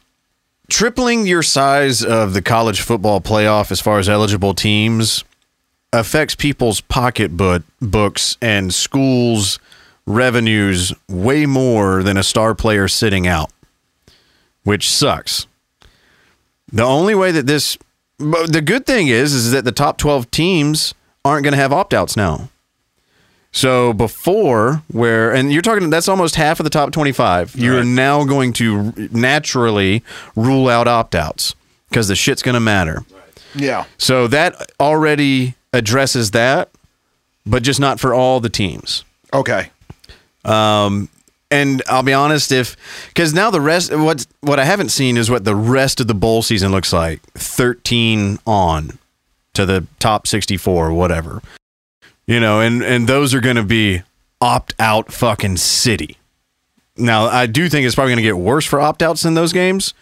tripling 0.69 1.25
your 1.25 1.43
size 1.43 2.03
of 2.03 2.33
the 2.33 2.41
college 2.41 2.81
football 2.81 3.21
playoff 3.21 3.71
as 3.71 3.79
far 3.81 3.99
as 3.99 4.09
eligible 4.09 4.53
teams 4.53 5.23
affects 5.93 6.35
people's 6.35 6.81
pocketbook 6.81 7.63
books 7.81 8.37
and 8.41 8.73
schools 8.73 9.59
revenues 10.05 10.93
way 11.07 11.45
more 11.45 12.03
than 12.03 12.17
a 12.17 12.23
star 12.23 12.53
player 12.53 12.87
sitting 12.87 13.25
out 13.27 13.51
which 14.67 14.89
sucks. 14.89 15.47
The 16.73 16.83
only 16.83 17.15
way 17.15 17.31
that 17.31 17.47
this 17.47 17.77
the 18.19 18.61
good 18.63 18.85
thing 18.85 19.07
is 19.07 19.33
is 19.33 19.53
that 19.53 19.63
the 19.63 19.71
top 19.71 19.97
12 19.97 20.29
teams 20.29 20.93
aren't 21.23 21.45
going 21.45 21.53
to 21.53 21.57
have 21.57 21.71
opt-outs 21.71 22.17
now 22.17 22.49
so 23.57 23.91
before 23.93 24.83
where 24.91 25.33
and 25.33 25.51
you're 25.51 25.61
talking 25.63 25.89
that's 25.89 26.07
almost 26.07 26.35
half 26.35 26.59
of 26.59 26.63
the 26.63 26.69
top 26.69 26.91
25. 26.91 27.55
You're 27.55 27.77
Right. 27.77 27.85
now 27.85 28.23
going 28.23 28.53
to 28.53 28.93
naturally 29.11 30.03
rule 30.35 30.69
out 30.69 30.87
opt-outs 30.87 31.55
because 31.89 32.07
the 32.07 32.15
shit's 32.15 32.43
going 32.43 32.53
to 32.53 32.59
matter. 32.59 33.03
Yeah. 33.55 33.85
So 33.97 34.27
that 34.27 34.71
already 34.79 35.55
addresses 35.73 36.31
that, 36.31 36.69
but 37.45 37.63
just 37.63 37.79
not 37.79 37.99
for 37.99 38.13
all 38.13 38.39
the 38.39 38.49
teams. 38.49 39.03
Okay. 39.33 39.71
Um, 40.45 41.09
and 41.49 41.81
I'll 41.87 42.03
be 42.03 42.13
honest, 42.13 42.51
if 42.51 42.75
because 43.07 43.33
now 43.33 43.49
the 43.49 43.61
rest, 43.61 43.93
what 43.95 44.25
what 44.41 44.59
I 44.59 44.65
haven't 44.65 44.89
seen 44.89 45.17
is 45.17 45.31
what 45.31 45.45
the 45.45 45.55
rest 45.55 45.99
of 45.99 46.07
the 46.07 46.13
bowl 46.13 46.41
season 46.43 46.71
looks 46.71 46.91
like. 46.93 47.21
Thirteen 47.33 48.37
on 48.45 48.99
to 49.53 49.65
the 49.65 49.87
top 49.99 50.27
sixty-four, 50.27 50.89
or 50.89 50.93
whatever, 50.93 51.41
you 52.27 52.39
know, 52.39 52.59
and 52.59 52.83
and 52.83 53.07
those 53.07 53.33
are 53.33 53.41
going 53.41 53.55
to 53.55 53.63
be 53.63 54.03
opt 54.39 54.75
out 54.77 55.11
fucking 55.11 55.57
city. 55.57 56.17
Now 56.95 57.25
I 57.25 57.47
do 57.47 57.69
think 57.69 57.85
it's 57.85 57.95
probably 57.95 58.11
going 58.11 58.23
to 58.23 58.29
get 58.29 58.37
worse 58.37 58.65
for 58.65 58.79
opt 58.79 59.01
outs 59.01 59.25
in 59.25 59.33
those 59.33 59.53
games. 59.53 59.93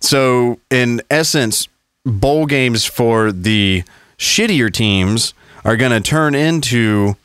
So 0.00 0.58
in 0.70 1.02
essence, 1.10 1.68
bowl 2.06 2.46
games 2.46 2.84
for 2.86 3.32
the 3.32 3.84
shittier 4.16 4.72
teams 4.72 5.34
are 5.64 5.76
going 5.76 5.92
to 5.92 6.00
turn 6.00 6.34
into 6.34 7.16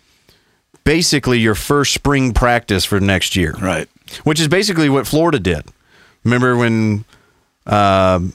basically 0.83 1.39
your 1.39 1.55
first 1.55 1.93
spring 1.93 2.33
practice 2.33 2.83
for 2.83 2.99
next 2.99 3.35
year, 3.35 3.53
right 3.61 3.87
which 4.23 4.39
is 4.39 4.47
basically 4.47 4.89
what 4.89 5.07
Florida 5.07 5.39
did. 5.39 5.65
Remember 6.23 6.55
when 6.55 7.05
um 7.65 8.33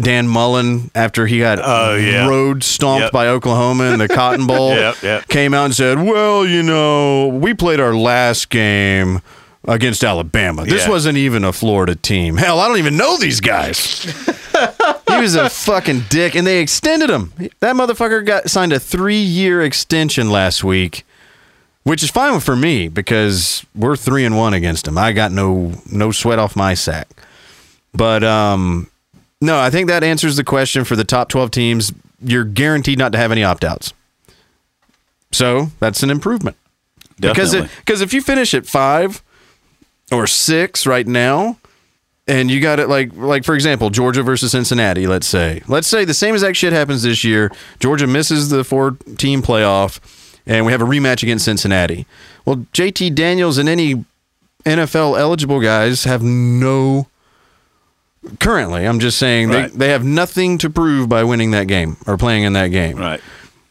Dan 0.00 0.26
Mullen, 0.26 0.90
after 0.94 1.26
he 1.26 1.38
got 1.40 1.58
Oh, 1.62 1.94
yeah. 1.96 2.26
road 2.26 2.64
stomped 2.64 3.02
Yep. 3.04 3.12
by 3.12 3.28
Oklahoma 3.28 3.84
in 3.92 3.98
the 3.98 4.08
Cotton 4.08 4.46
Bowl, 4.46 4.70
Yep, 4.74 5.02
yep. 5.02 5.28
came 5.28 5.52
out 5.52 5.66
and 5.66 5.74
said, 5.74 6.02
"Well, 6.02 6.46
you 6.46 6.62
know, 6.62 7.26
we 7.28 7.52
played 7.52 7.78
our 7.78 7.94
last 7.94 8.48
game 8.48 9.20
against 9.68 10.02
Alabama. 10.02 10.64
This 10.64 10.84
Yeah. 10.84 10.88
wasn't 10.90 11.18
even 11.18 11.44
a 11.44 11.52
Florida 11.52 11.94
team. 11.94 12.38
Hell, 12.38 12.58
I 12.58 12.68
don't 12.68 12.78
even 12.78 12.96
know 12.96 13.18
these 13.18 13.40
guys. 13.40 14.04
he 15.08 15.20
was 15.20 15.34
a 15.34 15.50
fucking 15.50 16.06
dick, 16.08 16.34
and 16.34 16.46
they 16.46 16.60
extended 16.60 17.10
him. 17.10 17.32
That 17.60 17.76
motherfucker 17.76 18.24
got 18.24 18.48
signed 18.50 18.72
a 18.72 18.80
three-year 18.80 19.60
extension 19.62 20.30
last 20.30 20.64
week, 20.64 21.04
which 21.84 22.02
is 22.02 22.10
fine 22.10 22.40
for 22.40 22.56
me 22.56 22.88
because 22.88 23.64
we're 23.74 23.96
three 23.96 24.24
and 24.24 24.38
one 24.38 24.54
against 24.54 24.88
him. 24.88 24.96
I 24.96 25.12
got 25.12 25.32
no 25.32 25.72
no 25.90 26.12
sweat 26.12 26.38
off 26.38 26.56
my 26.56 26.72
sack. 26.74 27.08
But 27.94 28.24
um, 28.24 28.88
no, 29.42 29.58
I 29.60 29.68
think 29.68 29.88
that 29.88 30.02
answers 30.02 30.36
the 30.36 30.44
question 30.44 30.84
for 30.84 30.96
the 30.96 31.04
top 31.04 31.28
twelve 31.28 31.50
teams. 31.50 31.92
You're 32.22 32.44
guaranteed 32.44 32.98
not 32.98 33.12
to 33.12 33.18
have 33.18 33.32
any 33.32 33.42
opt-outs. 33.42 33.92
So 35.32 35.72
that's 35.80 36.02
an 36.02 36.10
improvement. 36.10 36.56
Because 37.16 37.52
Definitely. 37.52 37.76
because 37.80 38.00
if 38.00 38.12
you 38.12 38.22
finish 38.22 38.54
at 38.54 38.66
five 38.66 39.22
or 40.12 40.26
six 40.26 40.86
right 40.86 41.06
now, 41.06 41.58
and 42.26 42.50
you 42.50 42.60
got 42.60 42.78
it 42.78 42.88
like 42.88 43.14
like 43.14 43.44
for 43.44 43.54
example 43.54 43.90
Georgia 43.90 44.22
versus 44.22 44.52
Cincinnati. 44.52 45.06
Let's 45.06 45.26
say 45.26 45.62
let's 45.68 45.88
say 45.88 46.04
the 46.04 46.14
same 46.14 46.34
exact 46.34 46.56
shit 46.56 46.72
happens 46.72 47.02
this 47.02 47.24
year. 47.24 47.50
Georgia 47.80 48.06
misses 48.06 48.48
the 48.50 48.62
four 48.64 48.92
team 49.18 49.42
playoff, 49.42 49.98
and 50.46 50.64
we 50.64 50.72
have 50.72 50.80
a 50.82 50.86
rematch 50.86 51.22
against 51.22 51.44
Cincinnati. 51.44 52.06
Well, 52.44 52.66
JT 52.72 53.14
Daniels 53.14 53.58
and 53.58 53.68
any 53.68 54.04
NFL 54.64 55.18
eligible 55.18 55.60
guys 55.60 56.04
have 56.04 56.22
no. 56.22 57.08
Currently, 58.38 58.86
I'm 58.86 59.00
just 59.00 59.18
saying 59.18 59.48
Right. 59.48 59.70
they, 59.72 59.78
they 59.78 59.88
have 59.88 60.04
nothing 60.04 60.58
to 60.58 60.70
prove 60.70 61.08
by 61.08 61.24
winning 61.24 61.50
that 61.52 61.66
game 61.66 61.96
or 62.06 62.16
playing 62.16 62.44
in 62.44 62.52
that 62.52 62.68
game 62.68 62.96
right. 62.96 63.20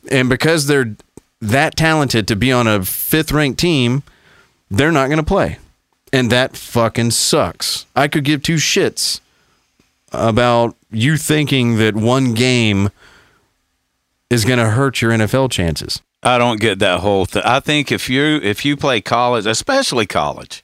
and 0.09 0.27
because 0.29 0.67
they're 0.67 0.95
that 1.39 1.75
talented 1.75 2.27
to 2.27 2.35
be 2.35 2.51
on 2.51 2.67
a 2.67 2.83
fifth 2.85 3.31
ranked 3.31 3.59
team, 3.59 4.03
they're 4.69 4.91
not 4.91 5.07
going 5.07 5.17
to 5.19 5.23
play. 5.25 5.57
And 6.13 6.31
that 6.31 6.55
fucking 6.57 7.11
sucks. 7.11 7.85
I 7.95 8.07
could 8.07 8.23
give 8.25 8.43
two 8.43 8.55
shits 8.55 9.21
about 10.11 10.75
you 10.91 11.15
thinking 11.17 11.77
that 11.77 11.95
one 11.95 12.33
game 12.33 12.89
is 14.29 14.45
going 14.45 14.59
to 14.59 14.69
hurt 14.71 15.01
your 15.01 15.11
NFL 15.11 15.49
chances. 15.51 16.01
I 16.21 16.37
don't 16.37 16.59
get 16.59 16.79
that 16.79 16.99
whole 16.99 17.25
thing. 17.25 17.41
I 17.45 17.59
think 17.59 17.91
if 17.91 18.09
you 18.09 18.23
if 18.43 18.63
you 18.63 18.77
play 18.77 19.01
college, 19.01 19.45
especially 19.45 20.05
college, 20.05 20.61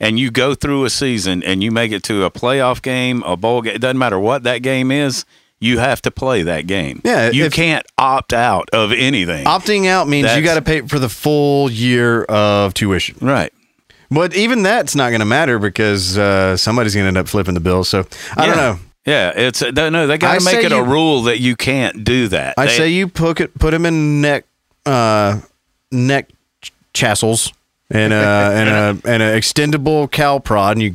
and 0.00 0.18
you 0.18 0.30
go 0.30 0.54
through 0.54 0.84
a 0.84 0.90
season 0.90 1.42
and 1.42 1.62
you 1.62 1.70
make 1.70 1.92
it 1.92 2.02
to 2.04 2.24
a 2.24 2.30
playoff 2.30 2.82
game, 2.82 3.22
a 3.24 3.36
bowl 3.36 3.62
game, 3.62 3.74
it 3.76 3.80
doesn't 3.80 3.98
matter 3.98 4.18
what 4.18 4.42
that 4.44 4.58
game 4.58 4.90
is, 4.90 5.24
you 5.60 5.78
have 5.78 6.02
to 6.02 6.10
play 6.10 6.42
that 6.42 6.66
game. 6.66 7.00
Yeah, 7.04 7.30
you 7.30 7.48
can't 7.48 7.86
opt 7.96 8.32
out 8.32 8.68
of 8.72 8.92
anything. 8.92 9.46
Opting 9.46 9.86
out 9.86 10.08
means 10.08 10.34
you 10.36 10.42
got 10.42 10.54
to 10.56 10.62
pay 10.62 10.82
for 10.82 10.98
the 10.98 11.08
full 11.08 11.70
year 11.70 12.24
of 12.24 12.74
tuition. 12.74 13.16
right. 13.20 13.52
But 14.10 14.36
even 14.36 14.62
that's 14.62 14.94
not 14.94 15.08
going 15.08 15.20
to 15.20 15.24
matter 15.26 15.58
because 15.58 16.16
uh, 16.18 16.56
somebody's 16.56 16.94
going 16.94 17.04
to 17.04 17.08
end 17.08 17.16
up 17.16 17.26
flipping 17.26 17.54
the 17.54 17.60
bill. 17.60 17.82
So 17.84 18.04
I 18.36 18.46
don't 18.46 18.56
know. 18.56 18.78
Yeah, 19.06 19.32
it's 19.34 19.60
no, 19.62 19.88
no. 19.88 20.06
They 20.06 20.18
got 20.18 20.38
to 20.38 20.44
make 20.44 20.64
it 20.64 20.72
a 20.72 20.82
rule 20.82 21.22
that 21.22 21.40
you 21.40 21.56
can't 21.56 22.04
do 22.04 22.28
that. 22.28 22.54
I 22.56 22.66
They- 22.66 22.76
say 22.76 22.88
you 22.90 23.08
put 23.08 23.40
it, 23.40 23.58
put 23.58 23.74
him 23.74 23.86
in 23.86 24.20
neck 24.20 24.44
uh, 24.86 25.40
neck 25.90 26.28
ch- 26.62 26.72
chassels 26.92 27.52
and 27.94 28.12
a 28.12 28.16
and 28.16 28.68
a 28.68 29.08
and 29.10 29.22
a 29.22 29.38
extendable 29.38 30.10
cow 30.10 30.38
prod, 30.38 30.76
and 30.76 30.82
you 30.82 30.94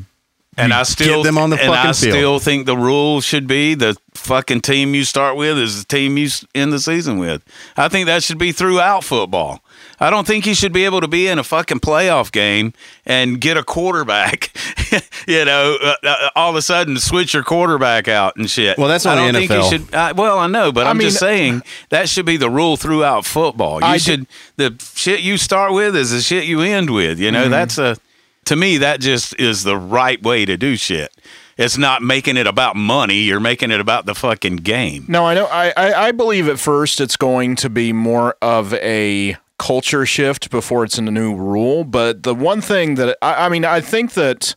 and 0.57 0.73
I 0.73 0.83
still 0.83 1.23
get 1.23 1.27
them 1.27 1.37
on 1.37 1.49
the 1.49 1.55
and 1.55 1.67
fucking 1.67 1.89
I 1.89 1.93
field. 1.93 2.13
still 2.13 2.39
think 2.39 2.65
the 2.65 2.77
rule 2.77 3.21
should 3.21 3.47
be 3.47 3.73
the 3.75 3.95
fucking 4.13 4.61
team 4.61 4.93
you 4.93 5.05
start 5.05 5.37
with 5.37 5.57
is 5.57 5.83
the 5.83 5.87
team 5.87 6.17
you 6.17 6.29
end 6.53 6.73
the 6.73 6.79
season 6.79 7.17
with. 7.17 7.43
I 7.77 7.87
think 7.87 8.07
that 8.07 8.23
should 8.23 8.37
be 8.37 8.51
throughout 8.51 9.03
football. 9.03 9.61
I 9.99 10.09
don't 10.09 10.25
think 10.25 10.45
you 10.45 10.53
should 10.53 10.71
be 10.73 10.85
able 10.85 11.01
to 11.01 11.07
be 11.07 11.27
in 11.27 11.39
a 11.39 11.43
fucking 11.43 11.79
playoff 11.81 12.31
game 12.31 12.73
and 13.05 13.39
get 13.41 13.57
a 13.57 13.63
quarterback, 13.63 14.51
you 15.27 15.43
know, 15.45 15.77
uh, 15.81 15.93
uh, 16.03 16.29
all 16.35 16.49
of 16.49 16.55
a 16.55 16.61
sudden 16.61 16.97
switch 16.99 17.33
your 17.33 17.43
quarterback 17.43 18.07
out 18.07 18.35
and 18.37 18.49
shit. 18.49 18.77
Well, 18.77 18.87
that's 18.87 19.05
I 19.05 19.15
not 19.15 19.21
don't 19.21 19.33
the 19.33 19.39
think 19.47 19.51
you 19.51 19.57
NFL. 19.57 19.69
should. 19.87 19.93
I, 19.95 20.11
well, 20.13 20.39
I 20.39 20.47
know, 20.47 20.71
but 20.71 20.87
I 20.87 20.91
I'm 20.91 20.97
mean- 20.97 21.07
just 21.07 21.19
saying 21.19 21.63
that 21.89 22.07
should 22.09 22.25
be 22.25 22.37
the 22.37 22.49
rule 22.49 22.77
throughout 22.77 23.25
football. 23.25 23.79
You 23.81 23.87
I 23.87 23.97
should 23.97 24.25
the 24.57 24.75
shit 24.95 25.19
you 25.21 25.37
start 25.37 25.73
with 25.73 25.95
is 25.95 26.11
the 26.11 26.21
shit 26.21 26.45
you 26.45 26.61
end 26.61 26.89
with. 26.89 27.19
You 27.19 27.31
know, 27.31 27.41
Mm-hmm. 27.43 27.51
that's 27.51 27.77
a 27.77 27.97
to 28.45 28.55
me 28.55 28.77
that 28.79 28.99
just 28.99 29.39
is 29.39 29.63
the 29.63 29.77
right 29.77 30.21
way 30.23 30.45
to 30.45 30.57
do 30.57 30.75
shit. 30.75 31.13
It's 31.57 31.77
not 31.77 32.01
making 32.01 32.37
it 32.37 32.47
about 32.47 32.77
money. 32.77 33.15
You're 33.15 33.41
making 33.41 33.69
it 33.71 33.81
about 33.81 34.05
the 34.05 34.15
fucking 34.15 34.57
game. 34.57 35.03
No, 35.09 35.25
I 35.25 35.33
know. 35.33 35.45
I, 35.47 35.73
I, 35.75 35.93
I 36.07 36.11
believe 36.13 36.47
at 36.47 36.57
first 36.57 37.01
it's 37.01 37.17
going 37.17 37.57
to 37.57 37.69
be 37.69 37.91
more 37.91 38.35
of 38.41 38.73
a 38.75 39.35
culture 39.59 40.05
shift 40.05 40.49
before 40.49 40.83
it's 40.83 40.97
in 40.97 41.07
a 41.07 41.11
new 41.11 41.35
rule. 41.35 41.83
But 41.83 42.23
the 42.23 42.33
one 42.33 42.61
thing 42.61 42.95
that 42.95 43.17
I, 43.21 43.45
I 43.45 43.49
mean, 43.49 43.65
I 43.65 43.81
think 43.81 44.13
that 44.13 44.55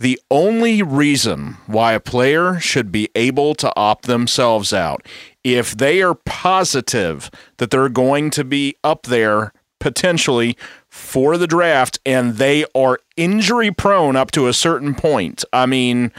the 0.00 0.18
only 0.32 0.82
reason 0.82 1.58
why 1.66 1.92
a 1.92 2.00
player 2.00 2.58
should 2.58 2.90
be 2.90 3.08
able 3.14 3.54
to 3.54 3.72
opt 3.76 4.06
themselves 4.06 4.72
out 4.72 5.06
if 5.44 5.76
they 5.76 6.02
are 6.02 6.14
positive 6.14 7.30
that 7.58 7.70
they're 7.70 7.88
going 7.88 8.30
to 8.30 8.42
be 8.42 8.74
up 8.82 9.04
there 9.04 9.52
potentially 9.78 10.56
for 10.88 11.38
the 11.38 11.46
draft 11.46 12.00
and 12.04 12.34
they 12.34 12.64
are 12.74 12.98
injury 13.16 13.70
prone 13.70 14.16
up 14.16 14.32
to 14.32 14.48
a 14.48 14.52
certain 14.52 14.94
point. 14.94 15.44
I 15.52 15.66
mean, 15.66 16.10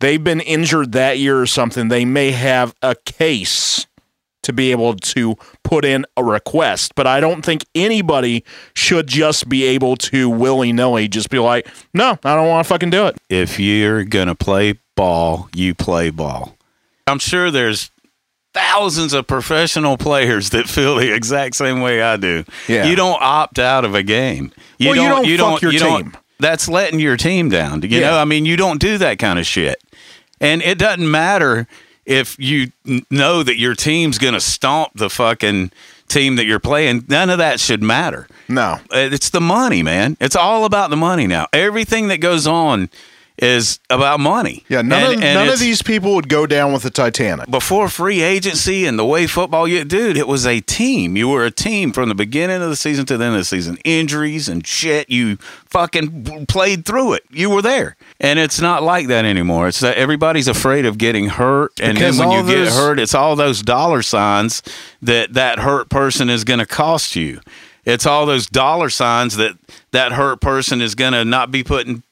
they've 0.00 0.22
been 0.22 0.40
injured 0.40 0.92
that 0.92 1.18
year 1.18 1.40
or 1.40 1.46
something. 1.46 1.88
They 1.88 2.04
may 2.04 2.30
have 2.30 2.74
a 2.82 2.94
case 3.04 3.86
to 4.46 4.52
be 4.52 4.70
able 4.72 4.94
to 4.96 5.36
put 5.62 5.84
in 5.84 6.04
a 6.16 6.24
request, 6.24 6.94
but 6.96 7.06
I 7.06 7.20
don't 7.20 7.44
think 7.44 7.64
anybody 7.74 8.42
should 8.74 9.06
just 9.06 9.48
be 9.48 9.64
able 9.64 9.96
to 9.96 10.28
willy 10.28 10.72
nilly 10.72 11.06
just 11.08 11.30
be 11.30 11.38
like, 11.38 11.68
no, 11.94 12.18
I 12.24 12.34
don't 12.34 12.48
want 12.48 12.64
to 12.66 12.68
fucking 12.68 12.90
do 12.90 13.06
it. 13.06 13.16
If 13.28 13.60
you're 13.60 14.04
gonna 14.04 14.34
play 14.34 14.74
ball, 14.96 15.48
you 15.54 15.74
play 15.74 16.10
ball. 16.10 16.56
I'm 17.06 17.18
sure 17.20 17.50
there's 17.50 17.90
thousands 18.54 19.12
of 19.12 19.26
professional 19.26 19.96
players 19.98 20.50
that 20.50 20.68
feel 20.68 20.96
the 20.96 21.14
exact 21.14 21.54
same 21.56 21.82
way 21.82 22.00
I 22.02 22.16
do. 22.16 22.44
Yeah. 22.68 22.86
You 22.86 22.96
don't 22.96 23.20
opt 23.20 23.58
out 23.58 23.84
of 23.84 23.94
a 23.94 24.02
game. 24.02 24.50
You 24.78 24.90
Well, 24.90 25.24
you 25.24 25.36
don't 25.36 25.52
fuck 25.54 25.62
your 25.62 25.72
you 25.72 25.78
team. 25.78 26.16
that's 26.40 26.66
letting 26.68 26.98
your 26.98 27.16
team 27.18 27.50
down. 27.50 27.82
You 27.82 27.88
Yeah. 28.00 28.10
know, 28.10 28.18
I 28.18 28.24
mean, 28.24 28.46
you 28.46 28.56
don't 28.56 28.80
do 28.80 28.96
that 28.98 29.18
kind 29.18 29.38
of 29.38 29.46
shit. 29.46 29.78
And 30.40 30.62
it 30.62 30.78
doesn't 30.78 31.08
matter 31.10 31.66
if 32.06 32.38
you 32.38 32.68
know 33.10 33.42
that 33.42 33.58
your 33.58 33.74
team's 33.74 34.18
going 34.18 34.34
to 34.34 34.40
stomp 34.40 34.92
the 34.94 35.10
fucking 35.10 35.72
team 36.08 36.36
that 36.36 36.46
you're 36.46 36.60
playing. 36.60 37.04
None 37.08 37.30
of 37.30 37.38
that 37.38 37.58
should 37.58 37.82
matter. 37.82 38.28
No. 38.48 38.78
Uh, 38.92 39.08
It's 39.12 39.30
the 39.30 39.40
money, 39.40 39.82
man. 39.82 40.16
It's 40.20 40.36
all 40.36 40.64
about 40.64 40.90
the 40.90 40.96
money 40.96 41.26
now. 41.26 41.46
Everything 41.52 42.08
that 42.08 42.18
goes 42.18 42.46
on 42.46 42.88
is 43.38 43.78
about 43.90 44.18
money. 44.20 44.64
Yeah, 44.68 44.82
none, 44.82 45.02
And- 45.02 45.14
of, 45.16 45.22
and 45.22 45.34
none 45.34 45.48
of 45.48 45.58
these 45.58 45.82
people 45.82 46.14
would 46.14 46.28
go 46.28 46.46
down 46.46 46.72
with 46.72 46.82
the 46.84 46.90
Titanic. 46.90 47.50
before 47.50 47.88
free 47.88 48.22
agency 48.22 48.86
and 48.86 48.98
the 48.98 49.04
way 49.04 49.26
football, 49.26 49.68
you, 49.68 49.84
dude, 49.84 50.16
it 50.16 50.26
was 50.26 50.46
a 50.46 50.60
team. 50.60 51.16
You 51.16 51.28
were 51.28 51.44
a 51.44 51.50
team 51.50 51.92
from 51.92 52.08
the 52.08 52.14
beginning 52.14 52.62
of 52.62 52.68
the 52.70 52.76
season 52.76 53.04
to 53.06 53.16
the 53.18 53.24
end 53.24 53.34
of 53.34 53.40
the 53.40 53.44
season. 53.44 53.76
Injuries 53.84 54.48
and 54.48 54.66
shit, 54.66 55.10
you 55.10 55.36
fucking 55.68 56.46
played 56.46 56.84
through 56.86 57.14
it. 57.14 57.24
You 57.30 57.50
were 57.50 57.62
there, 57.62 57.96
and 58.20 58.38
it's 58.38 58.60
not 58.60 58.82
like 58.82 59.08
that 59.08 59.24
anymore. 59.24 59.68
It's 59.68 59.80
that 59.80 59.96
everybody's 59.96 60.48
afraid 60.48 60.86
of 60.86 60.96
getting 60.96 61.28
hurt, 61.28 61.72
and 61.80 61.94
Because 61.94 62.16
then 62.18 62.28
when 62.28 62.38
you 62.38 62.42
all 62.42 62.64
get 62.64 62.72
hurt, 62.72 62.98
it's 62.98 63.14
all 63.14 63.36
those 63.36 63.60
dollar 63.62 64.02
signs 64.02 64.62
that 65.02 65.34
that 65.34 65.58
hurt 65.58 65.90
person 65.90 66.30
is 66.30 66.44
going 66.44 66.60
to 66.60 66.66
cost 66.66 67.14
you. 67.16 67.40
It's 67.84 68.04
all 68.06 68.26
those 68.26 68.46
dollar 68.46 68.90
signs 68.90 69.36
that 69.36 69.52
that 69.92 70.12
hurt 70.12 70.40
person 70.40 70.80
is 70.80 70.94
going 70.94 71.12
to 71.12 71.24
not 71.24 71.50
be 71.52 71.62
putting 71.62 72.02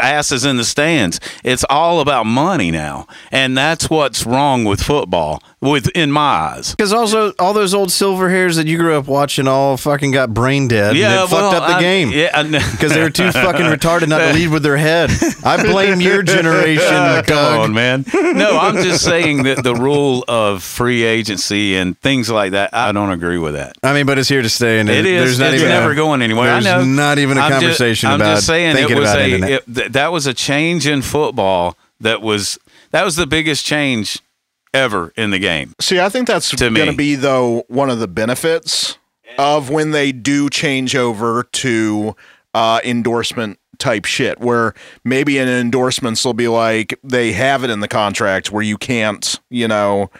asses 0.00 0.44
in 0.44 0.56
the 0.56 0.64
stands. 0.64 1.20
It's 1.44 1.64
all 1.68 2.00
about 2.00 2.26
money 2.26 2.70
now, 2.70 3.06
and 3.30 3.56
that's 3.56 3.90
what's 3.90 4.26
wrong 4.26 4.64
with 4.64 4.82
football, 4.82 5.42
with 5.62 5.88
in 5.94 6.10
my 6.10 6.20
eyes. 6.20 6.72
Because 6.74 6.92
also 6.92 7.32
all 7.38 7.52
those 7.54 7.72
old 7.72 7.90
silver 7.92 8.28
hairs 8.28 8.56
that 8.56 8.66
you 8.66 8.76
grew 8.76 8.96
up 8.96 9.06
watching 9.06 9.46
all 9.46 9.76
fucking 9.76 10.10
got 10.10 10.34
brain 10.34 10.66
dead. 10.66 10.96
and 10.96 10.98
it 10.98 11.28
fucked 11.28 11.54
up 11.54 11.68
the 11.68 11.76
I- 11.76 11.80
game. 11.80 12.10
Yeah, 12.10 12.42
Because 12.42 12.92
they 12.94 13.00
were 13.00 13.10
too 13.10 13.30
fucking 13.30 13.66
retarded 13.66 14.08
not 14.08 14.18
to 14.18 14.32
lead 14.34 14.48
with 14.48 14.64
their 14.64 14.76
head. 14.76 15.10
I 15.44 15.62
blame 15.62 16.00
your 16.00 16.22
generation, 16.24 16.82
Ah, 16.84 17.22
come 17.24 17.60
on, 17.60 17.72
man. 17.72 18.04
No, 18.12 18.58
I'm 18.58 18.82
just 18.82 19.04
saying 19.04 19.44
that 19.44 19.62
the 19.62 19.74
rule 19.76 20.24
of 20.26 20.64
free 20.64 21.04
agency 21.04 21.76
and 21.76 21.96
things 22.00 22.28
like 22.28 22.52
that, 22.52 22.70
I 22.74 22.90
don't 22.90 23.10
agree 23.10 23.38
with 23.38 23.54
that. 23.54 23.76
I 23.84 23.94
mean, 23.94 24.04
but 24.06 24.18
it's 24.18 24.28
here 24.28 24.42
to 24.42 24.48
stay, 24.50 24.80
and 24.80 24.90
It 24.90 25.06
is. 25.06 25.22
There's 25.24 25.38
not 25.38 25.54
it's 25.54 25.62
even 25.62 25.68
never 25.72 25.92
a, 25.92 25.94
going 25.94 26.22
anywhere. 26.22 26.46
There's 26.60 26.66
I 26.66 26.78
know. 26.78 26.84
not 26.84 27.18
even 27.18 27.38
a 27.38 27.40
I'm 27.40 27.50
just- 27.52 27.62
conversation 27.62 28.08
I'm 28.10 28.20
about 28.20 28.34
just 28.34 28.46
saying 28.48 28.74
thinking 28.74 28.96
it 28.96 29.00
was 29.00 29.10
a 29.14 29.30
it. 29.30 29.42
it- 29.44 29.74
th- 29.74 29.92
that 29.92 30.10
was 30.10 30.26
a 30.26 30.34
change 30.34 30.88
in 30.88 31.02
football. 31.02 31.76
That 32.00 32.20
was 32.20 32.58
that 32.90 33.04
was 33.04 33.14
the 33.14 33.28
biggest 33.28 33.64
change 33.64 34.18
ever 34.74 35.12
in 35.16 35.30
the 35.30 35.38
game. 35.38 35.74
See, 35.80 36.00
I 36.00 36.08
think 36.08 36.26
that's 36.26 36.54
going 36.54 36.74
to 36.74 36.92
be 36.96 37.14
though 37.14 37.64
one 37.68 37.90
of 37.90 37.98
the 37.98 38.08
benefits 38.08 38.98
of 39.38 39.70
when 39.70 39.90
they 39.92 40.12
do 40.12 40.48
change 40.50 40.94
over 40.94 41.44
to 41.52 42.14
uh, 42.54 42.80
endorsement 42.84 43.58
type 43.78 44.04
shit, 44.04 44.38
where 44.40 44.74
maybe 45.04 45.38
in 45.38 45.48
endorsements 45.48 46.22
they'll 46.22 46.32
be 46.34 46.48
like 46.48 46.98
they 47.02 47.32
have 47.32 47.64
it 47.64 47.70
in 47.70 47.80
the 47.80 47.88
contract 47.88 48.52
where 48.52 48.62
you 48.62 48.76
can't, 48.78 49.40
you 49.50 49.66
know, 49.66 50.10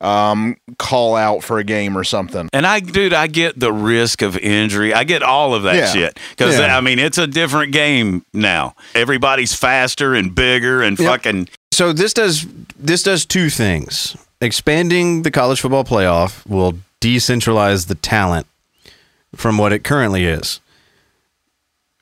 um, 0.00 0.56
call 0.78 1.14
out 1.14 1.44
for 1.44 1.58
a 1.58 1.64
game 1.64 1.96
or 1.96 2.02
something. 2.02 2.48
And 2.52 2.66
I, 2.66 2.80
dude, 2.80 3.12
I 3.12 3.28
get 3.28 3.60
the 3.60 3.72
risk 3.72 4.20
of 4.22 4.36
injury. 4.38 4.92
I 4.92 5.04
get 5.04 5.22
all 5.22 5.54
of 5.54 5.62
that 5.62 5.76
Yeah. 5.76 5.92
shit 5.92 6.18
because 6.30 6.58
Yeah. 6.58 6.76
I 6.76 6.80
mean 6.80 6.98
it's 6.98 7.18
a 7.18 7.26
different 7.28 7.72
game 7.72 8.24
now. 8.32 8.74
Everybody's 8.96 9.54
faster 9.54 10.14
and 10.14 10.34
bigger 10.34 10.82
and 10.82 10.98
Yep. 10.98 11.08
fucking. 11.08 11.48
So 11.82 11.92
this 11.92 12.14
does 12.14 12.46
this 12.78 13.02
does 13.02 13.26
two 13.26 13.50
things. 13.50 14.16
Expanding 14.40 15.24
the 15.24 15.32
college 15.32 15.60
football 15.60 15.82
playoff 15.82 16.46
will 16.46 16.78
decentralize 17.00 17.88
the 17.88 17.96
talent 17.96 18.46
from 19.34 19.58
what 19.58 19.72
it 19.72 19.82
currently 19.82 20.24
is. 20.24 20.60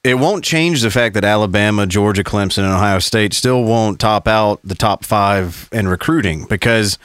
It 0.04 0.16
won't 0.18 0.44
change 0.44 0.82
the 0.82 0.90
fact 0.90 1.14
that 1.14 1.24
Alabama, 1.24 1.86
Georgia, 1.86 2.22
Clemson, 2.22 2.58
and 2.58 2.74
Ohio 2.74 2.98
State 2.98 3.32
still 3.32 3.64
won't 3.64 3.98
top 3.98 4.28
out 4.28 4.60
the 4.62 4.74
top 4.74 5.02
five 5.02 5.66
in 5.72 5.88
recruiting 5.88 6.44
because 6.44 6.98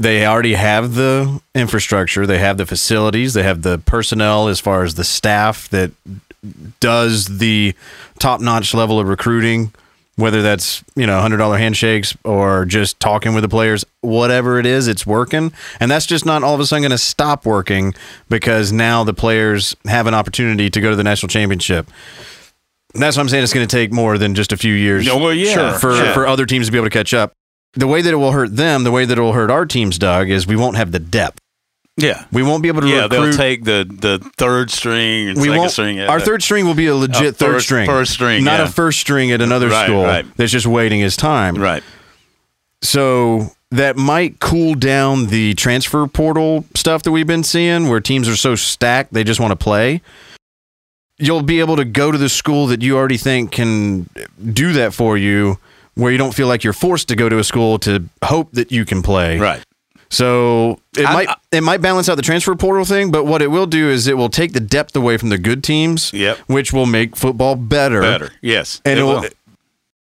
they 0.00 0.26
already 0.26 0.54
have 0.54 0.96
the 0.96 1.40
infrastructure, 1.54 2.26
they 2.26 2.40
have 2.40 2.58
the 2.58 2.66
facilities, 2.66 3.34
they 3.34 3.44
have 3.44 3.62
the 3.62 3.78
personnel 3.78 4.48
as 4.48 4.58
far 4.58 4.82
as 4.82 4.96
the 4.96 5.04
staff 5.04 5.68
that 5.68 5.92
does 6.80 7.38
the 7.38 7.72
top 8.18 8.40
notch 8.40 8.74
level 8.74 8.98
of 8.98 9.06
recruiting, 9.06 9.72
whether 10.18 10.42
that's, 10.42 10.82
you 10.96 11.06
know, 11.06 11.20
$100 11.20 11.58
handshakes 11.60 12.16
or 12.24 12.64
just 12.64 12.98
talking 12.98 13.34
with 13.34 13.42
the 13.42 13.48
players, 13.48 13.84
whatever 14.00 14.58
it 14.58 14.66
is, 14.66 14.88
it's 14.88 15.06
working. 15.06 15.52
And 15.78 15.88
that's 15.88 16.06
just 16.06 16.26
not 16.26 16.42
all 16.42 16.54
of 16.54 16.60
a 16.60 16.66
sudden 16.66 16.82
going 16.82 16.90
to 16.90 16.98
stop 16.98 17.46
working 17.46 17.94
because 18.28 18.72
now 18.72 19.04
the 19.04 19.14
players 19.14 19.76
have 19.84 20.08
an 20.08 20.14
opportunity 20.14 20.70
to 20.70 20.80
go 20.80 20.90
to 20.90 20.96
the 20.96 21.04
national 21.04 21.28
championship. 21.28 21.88
And 22.94 23.02
that's 23.02 23.16
what 23.16 23.22
I'm 23.22 23.28
saying. 23.28 23.44
It's 23.44 23.54
going 23.54 23.66
to 23.66 23.76
take 23.76 23.92
more 23.92 24.18
than 24.18 24.34
just 24.34 24.50
a 24.50 24.56
few 24.56 24.74
years 24.74 25.06
No, 25.06 25.18
well, 25.18 25.32
yeah, 25.32 25.78
for, 25.78 25.94
sure. 25.94 26.12
for 26.12 26.26
other 26.26 26.46
teams 26.46 26.66
to 26.66 26.72
be 26.72 26.78
able 26.78 26.86
to 26.86 26.90
catch 26.90 27.14
up. 27.14 27.32
The 27.74 27.86
way 27.86 28.02
that 28.02 28.12
it 28.12 28.16
will 28.16 28.32
hurt 28.32 28.56
them, 28.56 28.82
the 28.82 28.90
way 28.90 29.04
that 29.04 29.16
it 29.16 29.20
will 29.20 29.34
hurt 29.34 29.52
our 29.52 29.66
teams, 29.66 29.98
Doug, 29.98 30.30
is 30.30 30.48
we 30.48 30.56
won't 30.56 30.76
have 30.76 30.90
the 30.90 30.98
depth. 30.98 31.38
Yeah, 32.00 32.24
We 32.32 32.42
won't 32.44 32.62
be 32.62 32.68
able 32.68 32.82
to 32.82 32.86
yeah. 32.88 33.02
recruit. 33.02 33.10
They'll 33.30 33.32
take 33.32 33.64
the 33.64 33.84
the 33.88 34.18
third 34.36 34.70
string 34.70 35.30
and 35.30 35.40
we 35.40 35.50
won't, 35.50 35.72
string. 35.72 36.00
our 36.00 36.20
the- 36.20 36.24
third 36.24 36.42
string 36.44 36.64
will 36.64 36.74
be 36.74 36.86
a 36.86 36.94
legit 36.94 37.16
Uh, 37.16 37.32
third 37.32 37.52
first- 37.54 37.66
string. 37.66 37.86
first 37.86 38.12
string, 38.12 38.44
Not 38.44 38.60
yeah. 38.60 38.66
a 38.66 38.68
first 38.70 39.00
string 39.00 39.32
at 39.32 39.40
another 39.42 39.68
Right, 39.68 39.84
school 39.86 40.04
right. 40.04 40.24
that's 40.36 40.52
just 40.52 40.66
waiting 40.66 41.00
his 41.00 41.16
time. 41.16 41.56
right. 41.56 41.82
So 42.82 43.52
that 43.70 43.96
might 43.96 44.38
cool 44.40 44.74
down 44.74 45.26
the 45.26 45.54
transfer 45.54 46.06
portal 46.06 46.64
stuff 46.74 47.02
that 47.02 47.10
we've 47.10 47.26
been 47.26 47.42
seeing 47.44 47.88
where 47.88 48.00
teams 48.00 48.28
are 48.28 48.36
so 48.36 48.54
stacked 48.54 49.12
they 49.12 49.24
just 49.24 49.40
want 49.40 49.50
to 49.50 49.56
play. 49.56 50.00
You'll 51.18 51.42
be 51.42 51.58
able 51.58 51.76
to 51.76 51.84
go 51.84 52.12
to 52.12 52.18
the 52.18 52.28
school 52.28 52.68
that 52.68 52.80
you 52.80 52.96
already 52.96 53.16
think 53.16 53.50
can 53.50 54.08
do 54.52 54.72
that 54.74 54.94
for 54.94 55.18
you 55.18 55.58
where 55.94 56.12
you 56.12 56.18
don't 56.18 56.32
feel 56.32 56.46
like 56.46 56.62
you're 56.62 56.72
forced 56.72 57.08
to 57.08 57.16
go 57.16 57.28
to 57.28 57.38
a 57.40 57.44
school 57.44 57.76
to 57.80 58.04
hope 58.22 58.52
that 58.52 58.70
you 58.70 58.84
can 58.84 59.02
play. 59.02 59.36
Right. 59.36 59.60
So 60.10 60.80
it 60.96 61.04
I- 61.06 61.12
might 61.12 61.28
it 61.52 61.62
might 61.62 61.80
balance 61.82 62.08
out 62.08 62.14
the 62.16 62.22
transfer 62.22 62.54
portal 62.54 62.84
thing, 62.84 63.10
but 63.10 63.24
what 63.24 63.42
it 63.42 63.50
will 63.50 63.66
do 63.66 63.88
is 63.90 64.06
it 64.06 64.16
will 64.16 64.30
take 64.30 64.52
the 64.54 64.60
depth 64.60 64.96
away 64.96 65.16
from 65.18 65.28
the 65.28 65.38
good 65.38 65.62
teams, 65.62 66.12
Yep. 66.12 66.38
which 66.46 66.72
will 66.72 66.86
make 66.86 67.14
football 67.16 67.56
better. 67.56 68.00
Better. 68.00 68.32
Yes. 68.40 68.80
And 68.84 68.98
It 68.98 69.02
it 69.02 69.04
will- 69.04 69.20
will, 69.20 69.28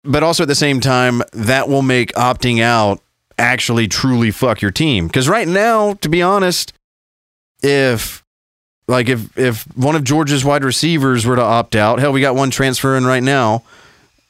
but 0.05 0.23
also 0.23 0.45
at 0.45 0.49
the 0.49 0.55
same 0.55 0.81
time, 0.81 1.23
that 1.33 1.69
will 1.69 1.83
make 1.83 2.13
opting 2.13 2.63
out 2.63 3.01
actually 3.39 3.89
truly 3.89 4.31
fuck 4.31 4.63
your 4.63 4.71
team. 4.71 5.09
Because 5.09 5.29
right 5.29 5.49
now, 5.49 5.95
to 6.01 6.09
be 6.09 6.23
honest, 6.23 6.73
if 7.63 8.23
like 8.89 9.09
if 9.09 9.37
if 9.37 9.65
one 9.77 9.97
of 9.97 10.05
Georgia's 10.05 10.45
wide 10.45 10.63
receivers 10.65 11.27
were 11.27 11.37
to 11.37 11.43
opt 11.43 11.75
out, 11.75 11.99
hell, 11.99 12.13
we 12.13 12.21
got 12.21 12.37
one 12.37 12.51
transferring 12.51 13.05
right 13.05 13.23
now. 13.23 13.63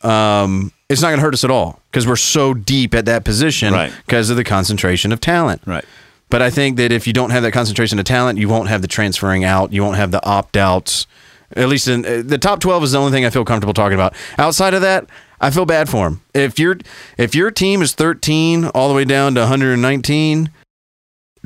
Um, 0.02 0.72
it's 0.88 1.02
not 1.02 1.08
going 1.08 1.18
to 1.18 1.22
hurt 1.22 1.34
us 1.34 1.44
at 1.44 1.50
all 1.50 1.80
because 1.96 2.06
we're 2.06 2.14
so 2.14 2.52
deep 2.52 2.94
at 2.94 3.06
that 3.06 3.24
position 3.24 3.72
Right. 3.72 3.90
because 4.04 4.28
of 4.28 4.36
the 4.36 4.44
concentration 4.44 5.12
of 5.12 5.20
talent. 5.20 5.62
right. 5.64 5.84
But 6.28 6.42
I 6.42 6.50
think 6.50 6.76
that 6.76 6.92
if 6.92 7.06
you 7.06 7.14
don't 7.14 7.30
have 7.30 7.42
that 7.44 7.52
concentration 7.52 7.98
of 7.98 8.04
talent, 8.04 8.38
you 8.38 8.50
won't 8.50 8.68
have 8.68 8.82
the 8.82 8.88
transferring 8.88 9.44
out. 9.44 9.72
You 9.72 9.82
won't 9.82 9.96
have 9.96 10.10
the 10.10 10.22
opt 10.26 10.58
outs. 10.58 11.06
At 11.54 11.68
least 11.70 11.88
in 11.88 12.04
uh, 12.04 12.22
the 12.22 12.36
top 12.36 12.60
twelve 12.60 12.82
is 12.84 12.92
the 12.92 12.98
only 12.98 13.12
thing 13.12 13.24
I 13.24 13.30
feel 13.30 13.44
comfortable 13.46 13.72
talking 13.72 13.94
about. 13.94 14.12
Outside 14.36 14.74
of 14.74 14.82
that, 14.82 15.06
I 15.40 15.50
feel 15.50 15.64
bad 15.64 15.88
for 15.88 16.06
him. 16.08 16.20
If 16.34 16.58
your 16.58 16.76
if 17.16 17.34
your 17.34 17.50
team 17.50 17.80
is 17.80 17.94
thirteen 17.94 18.66
all 18.66 18.88
the 18.88 18.94
way 18.94 19.04
down 19.06 19.34
to 19.36 19.40
one 19.42 19.48
hundred 19.48 19.72
and 19.74 19.80
nineteen, 19.82 20.50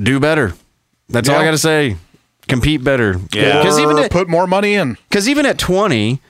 do 0.02 0.18
better. 0.18 0.54
That's 1.10 1.28
all 1.28 1.36
I 1.36 1.44
got 1.44 1.50
to 1.52 1.58
say. 1.58 1.96
Compete 2.48 2.82
better. 2.82 3.20
Yeah. 3.32 3.58
Because 3.62 3.78
even 3.78 3.96
Or 3.98 4.00
at, 4.04 4.10
put 4.10 4.28
more 4.28 4.46
money 4.48 4.74
in. 4.74 4.96
because 5.10 5.28
even 5.28 5.44
at 5.46 5.58
20, 5.58 6.20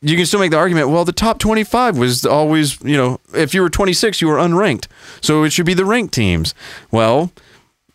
you 0.00 0.16
can 0.16 0.26
still 0.26 0.40
make 0.40 0.50
the 0.52 0.56
argument, 0.56 0.88
well, 0.90 1.04
the 1.04 1.12
top 1.12 1.38
25 1.38 1.98
was 1.98 2.24
always, 2.24 2.80
you 2.82 2.96
know, 2.96 3.18
if 3.34 3.52
you 3.54 3.62
were 3.62 3.68
26, 3.70 4.20
you 4.20 4.28
were 4.28 4.36
unranked. 4.36 4.86
So 5.20 5.42
it 5.44 5.50
should 5.52 5.66
be 5.66 5.74
the 5.74 5.84
ranked 5.84 6.14
teams. 6.14 6.54
Well, 6.90 7.32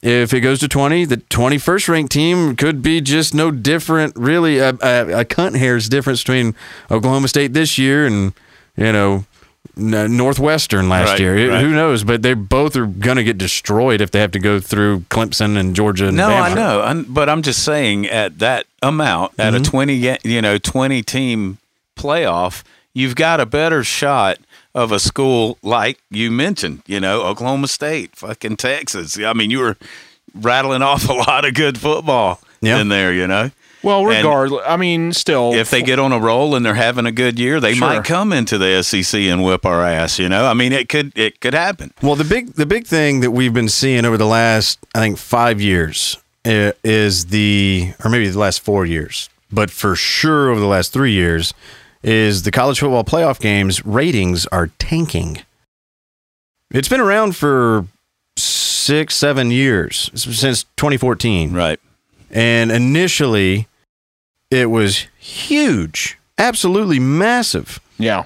if 0.01 0.33
it 0.33 0.41
goes 0.41 0.59
to 0.59 0.67
20, 0.67 1.05
the 1.05 1.15
21st 1.17 1.87
ranked 1.87 2.11
team 2.11 2.57
could 2.57 2.81
be 2.81 2.99
just 2.99 3.33
no 3.33 3.51
different, 3.51 4.15
really, 4.17 4.57
a, 4.59 4.69
a, 4.81 5.21
a 5.21 5.25
cunt 5.25 5.57
hair's 5.57 5.87
difference 5.87 6.21
between 6.21 6.55
Oklahoma 6.91 7.29
State 7.29 7.53
this 7.53 7.77
year 7.77 8.05
and, 8.05 8.33
you 8.75 8.91
know, 8.91 9.23
Northwestern 9.77 10.89
last 10.89 11.11
Right, 11.11 11.19
year. 11.19 11.49
Right. 11.51 11.61
Who 11.61 11.69
knows? 11.71 12.03
But 12.03 12.21
they 12.21 12.33
both 12.33 12.75
are 12.75 12.85
going 12.85 13.17
to 13.17 13.23
get 13.23 13.37
destroyed 13.37 14.01
if 14.01 14.11
they 14.11 14.19
have 14.19 14.31
to 14.31 14.39
go 14.39 14.59
through 14.59 15.01
Clemson 15.09 15.57
and 15.57 15.75
Georgia 15.75 16.07
and 16.09 16.17
No, 16.17 16.29
Bama. 16.29 16.41
I 16.41 16.53
know, 16.53 16.81
I'm, 16.81 17.03
but 17.05 17.29
I'm 17.29 17.41
just 17.41 17.63
saying 17.63 18.05
at 18.07 18.39
that 18.39 18.65
amount, 18.81 19.33
at 19.39 19.53
Mm-hmm. 19.53 19.61
a 19.61 19.65
twenty, 19.65 20.17
you 20.23 20.41
know, 20.41 20.57
twenty 20.57 21.01
team 21.01 21.57
playoff, 21.95 22.63
you've 22.93 23.15
got 23.15 23.39
a 23.39 23.45
better 23.45 23.83
shot 23.83 24.37
of 24.75 24.91
a 24.91 24.99
school 24.99 25.57
like 25.61 25.99
you 26.09 26.31
mentioned, 26.31 26.81
you 26.87 26.99
know, 26.99 27.21
Oklahoma 27.21 27.67
State, 27.67 28.15
fucking 28.15 28.57
Texas. 28.57 29.17
I 29.19 29.33
mean, 29.33 29.49
you 29.51 29.59
were 29.59 29.77
rattling 30.33 30.81
off 30.81 31.07
a 31.09 31.13
lot 31.13 31.45
of 31.45 31.53
good 31.53 31.77
football 31.77 32.39
Yeah. 32.61 32.79
in 32.79 32.89
there, 32.89 33.13
you 33.13 33.27
know. 33.27 33.51
Well, 33.83 33.99
And 34.07 34.17
regardless, 34.17 34.63
I 34.65 34.77
mean, 34.77 35.11
still, 35.11 35.53
If 35.53 35.69
they 35.69 35.81
get 35.81 35.99
on 35.99 36.13
a 36.13 36.19
roll 36.19 36.55
and 36.55 36.65
they're 36.65 36.73
having 36.73 37.05
a 37.05 37.11
good 37.11 37.37
year, 37.37 37.59
they 37.59 37.73
Sure. 37.73 37.89
might 37.89 38.05
come 38.05 38.31
into 38.31 38.57
the 38.57 38.81
SEC 38.81 39.27
and 39.29 39.43
whip 39.43 39.65
our 39.65 39.83
ass. 39.85 40.19
You 40.19 40.29
know, 40.29 40.45
I 40.47 40.53
mean, 40.53 40.71
it 40.71 40.87
could 40.87 41.11
it 41.17 41.41
could 41.41 41.53
happen. 41.53 41.91
Well, 42.01 42.15
the 42.15 42.23
big 42.23 42.53
the 42.53 42.65
big 42.65 42.87
thing 42.87 43.19
that 43.19 43.31
we've 43.31 43.53
been 43.53 43.67
seeing 43.67 44.05
over 44.05 44.17
the 44.17 44.25
last 44.25 44.79
I 44.95 44.99
think 44.99 45.17
five 45.17 45.59
years 45.59 46.17
is 46.45 47.25
the 47.25 47.93
or 48.03 48.09
maybe 48.09 48.27
the 48.29 48.39
last 48.39 48.61
four 48.61 48.85
years, 48.85 49.29
but 49.51 49.69
for 49.69 49.95
sure 49.97 50.49
over 50.49 50.61
the 50.61 50.65
last 50.67 50.93
three 50.93 51.11
years 51.11 51.53
is 52.03 52.43
the 52.43 52.51
college 52.51 52.79
football 52.79 53.03
playoff 53.03 53.39
games 53.39 53.85
ratings 53.85 54.45
are 54.47 54.67
tanking. 54.79 55.37
It's 56.71 56.89
been 56.89 56.99
around 57.01 57.35
for 57.35 57.85
six 58.37 59.15
seven 59.15 59.51
years 59.51 60.09
since 60.15 60.63
2014, 60.77 61.53
Right. 61.53 61.79
and 62.31 62.71
initially 62.71 63.67
it 64.51 64.69
was 64.69 65.07
huge, 65.17 66.17
absolutely 66.37 66.99
massive 66.99 67.79
yeah, 67.97 68.25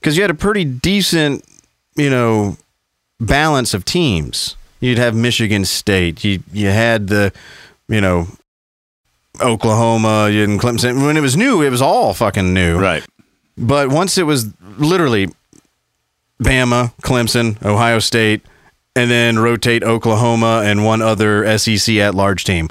because 0.00 0.16
you 0.16 0.22
had 0.22 0.30
a 0.30 0.34
pretty 0.34 0.64
decent, 0.64 1.44
you 1.96 2.08
know, 2.08 2.56
balance 3.20 3.74
of 3.74 3.84
teams. 3.84 4.54
You'd 4.80 4.98
have 4.98 5.14
Michigan 5.14 5.64
State. 5.64 6.22
You 6.24 6.42
you 6.52 6.68
had 6.68 7.08
the, 7.08 7.32
you 7.88 8.00
know, 8.00 8.28
Oklahoma 9.40 10.30
you 10.30 10.44
and 10.44 10.60
Clemson. 10.60 11.04
When 11.04 11.16
it 11.16 11.20
was 11.20 11.36
new, 11.36 11.62
it 11.62 11.70
was 11.70 11.82
all 11.82 12.14
fucking 12.14 12.54
new. 12.54 12.78
Right. 12.78 13.04
But 13.58 13.88
once 13.88 14.16
it 14.18 14.22
was 14.22 14.52
literally 14.78 15.28
Bama, 16.40 16.94
Clemson, 17.02 17.62
Ohio 17.64 17.98
State, 17.98 18.42
and 18.94 19.10
then 19.10 19.38
rotate 19.38 19.82
Oklahoma 19.82 20.62
and 20.64 20.84
one 20.84 21.02
other 21.02 21.58
SEC 21.58 21.96
at 21.96 22.14
large 22.14 22.44
team. 22.44 22.68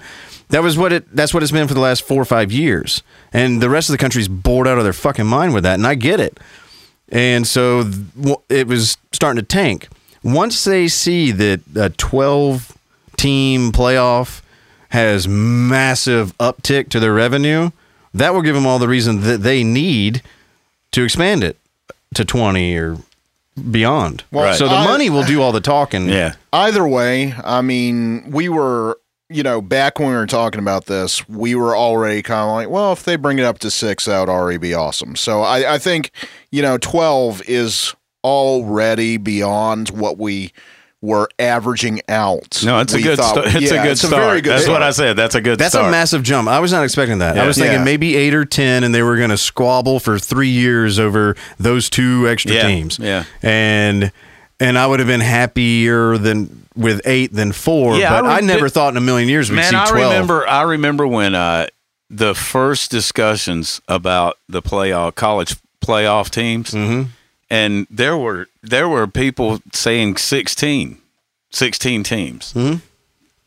That 0.49 0.63
was 0.63 0.77
what 0.77 0.93
it. 0.93 1.15
That's 1.15 1.33
what 1.33 1.43
it's 1.43 1.51
been 1.51 1.67
for 1.67 1.73
the 1.73 1.81
last 1.81 2.03
four 2.03 2.21
or 2.21 2.25
five 2.25 2.51
years, 2.51 3.03
and 3.33 3.61
the 3.61 3.69
rest 3.69 3.89
of 3.89 3.93
the 3.93 3.97
country's 3.97 4.29
bored 4.29 4.67
out 4.67 4.77
of 4.77 4.85
their 4.85 4.93
fucking 4.93 5.25
mind 5.25 5.53
with 5.53 5.63
that, 5.63 5.75
and 5.75 5.85
I 5.85 5.95
get 5.95 6.19
it. 6.19 6.39
And 7.09 7.45
so 7.45 7.89
it 8.49 8.67
was 8.67 8.97
starting 9.11 9.41
to 9.41 9.45
tank. 9.45 9.89
Once 10.23 10.63
they 10.63 10.87
see 10.87 11.31
that 11.31 11.61
a 11.75 11.89
12 11.89 12.77
team 13.17 13.71
playoff 13.71 14.41
has 14.89 15.27
massive 15.27 16.37
uptick 16.37 16.89
to 16.89 16.99
their 16.99 17.13
revenue, 17.13 17.71
that 18.13 18.33
will 18.33 18.41
give 18.41 18.55
them 18.55 18.65
all 18.65 18.79
the 18.79 18.87
reason 18.87 19.21
that 19.21 19.43
they 19.43 19.63
need 19.63 20.21
to 20.97 21.03
expand 21.03 21.43
it 21.43 21.57
to 22.15 22.25
20 22.25 22.75
or 22.75 22.97
beyond. 23.69 24.23
Well, 24.31 24.53
so 24.55 24.67
the 24.67 24.73
I- 24.75 24.85
money 24.85 25.09
will 25.11 25.23
do 25.23 25.41
all 25.43 25.51
the 25.51 25.61
talking. 25.61 26.09
Yeah. 26.17 26.33
either 26.51 26.87
way, 26.87 27.35
I 27.43 27.61
mean, 27.61 28.31
we 28.31 28.49
were, 28.49 28.99
you 29.29 29.43
know, 29.43 29.61
back 29.61 29.99
when 29.99 30.07
we 30.09 30.15
were 30.15 30.25
talking 30.25 30.59
about 30.59 30.85
this, 30.87 31.27
we 31.29 31.53
were 31.53 31.77
already 31.77 32.23
kind 32.23 32.41
of 32.49 32.55
like, 32.55 32.69
well, 32.69 32.93
if 32.93 33.03
they 33.03 33.15
bring 33.15 33.37
it 33.37 33.45
up 33.45 33.59
to 33.59 33.69
six, 33.69 34.05
that 34.05 34.19
would 34.19 34.29
already 34.29 34.57
be 34.57 34.73
awesome. 34.73 35.15
So 35.15 35.41
I, 35.41 35.75
I 35.75 35.77
think, 35.77 36.09
you 36.49 36.63
know, 36.63 36.79
12 36.79 37.43
is 37.47 37.93
already 38.23 39.17
beyond 39.17 39.89
what 39.89 40.17
we 40.17 40.51
were 41.07 41.29
averaging 41.39 42.01
out. 42.09 42.61
No, 42.63 42.79
it's 42.79 42.93
a 42.93 43.01
good. 43.01 43.17
thought- 43.17 43.45
sta- 43.47 43.57
it's 43.57 43.71
yeah, 43.71 43.79
a 43.79 43.83
good 43.83 43.91
it's 43.93 44.01
start. 44.01 44.21
a 44.21 44.25
very 44.25 44.41
good 44.41 44.51
That's 44.53 44.63
start. 44.63 44.75
what 44.75 44.83
I 44.83 44.91
said. 44.91 45.15
That's 45.15 45.35
a 45.35 45.41
good. 45.41 45.57
That's 45.57 45.73
start. 45.73 45.87
a 45.87 45.91
massive 45.91 46.21
jump. 46.23 46.47
I 46.49 46.59
was 46.59 46.71
not 46.71 46.83
expecting 46.83 47.19
that. 47.19 47.37
I 47.37 47.47
was 47.47 47.57
thinking 47.57 47.79
Yeah. 47.79 47.83
maybe 47.85 48.15
eight 48.15 48.33
or 48.33 48.43
10, 48.45 48.83
and 48.83 48.93
they 48.93 49.01
were 49.01 49.15
going 49.17 49.29
to 49.29 49.37
squabble 49.37 49.99
for 49.99 50.19
three 50.19 50.49
years 50.49 50.99
over 50.99 51.35
those 51.59 51.89
two 51.89 52.27
extra 52.27 52.51
Yeah, 52.53 52.67
teams. 52.67 52.99
yeah. 52.99 53.23
And 53.41 54.11
and 54.59 54.77
I 54.77 54.87
would 54.87 54.99
have 54.99 55.07
been 55.07 55.21
happier 55.21 56.17
than 56.17 56.63
with 56.75 57.01
eight 57.05 57.31
than 57.33 57.51
four. 57.51 57.95
Yeah, 57.97 58.09
but 58.21 58.25
I 58.25 58.33
I, 58.33 58.35
rem- 58.37 58.45
never 58.47 58.69
thought 58.69 58.89
in 58.93 58.97
a 58.97 59.01
million 59.01 59.29
years 59.29 59.49
we'd 59.49 59.57
Man, 59.57 59.69
see 59.71 59.75
I 59.75 59.89
remember. 59.91 60.47
I 60.47 60.63
remember 60.63 61.07
when 61.07 61.35
uh, 61.35 61.67
the 62.09 62.33
first 62.35 62.91
discussions 62.91 63.81
about 63.87 64.37
the 64.49 64.61
playoff 64.61 65.15
college 65.15 65.55
playoff 65.83 66.29
teams, 66.29 66.71
Mm-hmm. 66.71 67.09
And 67.49 67.87
there 67.89 68.17
were 68.17 68.47
there 68.61 68.87
were 68.89 69.07
people 69.07 69.59
saying 69.73 70.17
16, 70.17 70.97
16 71.51 72.03
teams. 72.03 72.53
Mhm. 72.53 72.81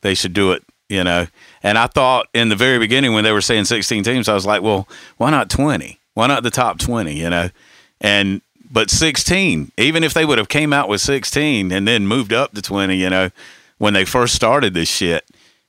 They 0.02 0.14
should 0.14 0.32
do 0.32 0.52
it, 0.52 0.62
you 0.88 1.04
know. 1.04 1.26
And 1.62 1.76
I 1.76 1.86
thought 1.86 2.26
in 2.32 2.48
the 2.48 2.56
very 2.56 2.78
beginning 2.78 3.12
when 3.12 3.24
they 3.24 3.32
were 3.32 3.42
saying 3.42 3.66
sixteen 3.66 4.02
teams, 4.02 4.28
I 4.28 4.34
was 4.34 4.46
like, 4.46 4.62
well, 4.62 4.88
why 5.18 5.30
not 5.30 5.50
twenty? 5.50 5.98
Why 6.14 6.26
not 6.26 6.42
the 6.42 6.50
top 6.50 6.78
twenty? 6.78 7.18
You 7.18 7.28
know, 7.28 7.50
and 8.00 8.40
but 8.70 8.88
sixteen, 8.90 9.72
even 9.76 10.02
if 10.02 10.14
they 10.14 10.24
would 10.24 10.38
have 10.38 10.48
came 10.48 10.72
out 10.72 10.88
with 10.88 11.02
sixteen 11.02 11.70
and 11.70 11.86
then 11.86 12.06
moved 12.06 12.32
up 12.32 12.52
to 12.54 12.62
twenty, 12.62 12.96
you 12.96 13.10
know, 13.10 13.30
when 13.76 13.92
they 13.92 14.06
first 14.06 14.34
started 14.34 14.72
this 14.72 14.88
shit, 14.88 15.24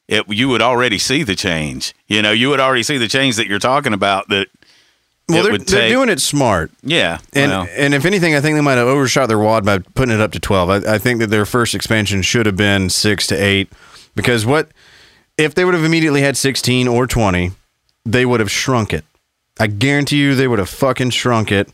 it 0.07 0.23
you 0.29 0.47
would 0.47 0.61
already 0.61 0.97
see 0.97 1.23
the 1.23 1.35
change. 1.35 1.93
You 2.07 2.21
know, 2.21 2.31
you 2.31 2.47
would 2.47 2.61
already 2.61 2.83
see 2.83 2.97
the 2.97 3.09
change 3.09 3.35
that 3.35 3.47
you're 3.47 3.59
talking 3.59 3.93
about. 3.93 4.29
That 4.29 4.47
well, 5.33 5.43
they're, 5.43 5.57
they're 5.57 5.89
doing 5.89 6.09
it 6.09 6.19
smart. 6.21 6.71
yeah, 6.83 7.19
And 7.33 7.51
well, 7.51 7.67
and 7.75 7.93
if 7.93 8.05
anything, 8.05 8.35
I 8.35 8.41
think 8.41 8.55
they 8.55 8.61
might 8.61 8.75
have 8.77 8.87
overshot 8.87 9.27
their 9.27 9.39
wad 9.39 9.65
by 9.65 9.79
putting 9.79 10.13
it 10.15 10.21
up 10.21 10.31
to 10.33 10.39
twelve. 10.39 10.69
I, 10.69 10.95
I 10.95 10.97
think 10.97 11.19
that 11.19 11.27
their 11.27 11.45
first 11.45 11.73
expansion 11.75 12.21
should 12.21 12.45
have 12.45 12.55
been 12.57 12.89
six 12.89 13.27
to 13.27 13.35
eight, 13.35 13.71
because 14.15 14.45
what 14.45 14.69
if 15.37 15.55
they 15.55 15.65
would 15.65 15.73
have 15.73 15.83
immediately 15.83 16.21
had 16.21 16.37
sixteen 16.37 16.87
or 16.87 17.07
twenty, 17.07 17.51
they 18.05 18.25
would 18.25 18.39
have 18.39 18.51
shrunk 18.51 18.93
it. 18.93 19.05
I 19.59 19.67
guarantee 19.67 20.17
you, 20.17 20.35
they 20.35 20.47
would 20.47 20.59
have 20.59 20.69
fucking 20.69 21.09
shrunk 21.11 21.51
it. 21.51 21.69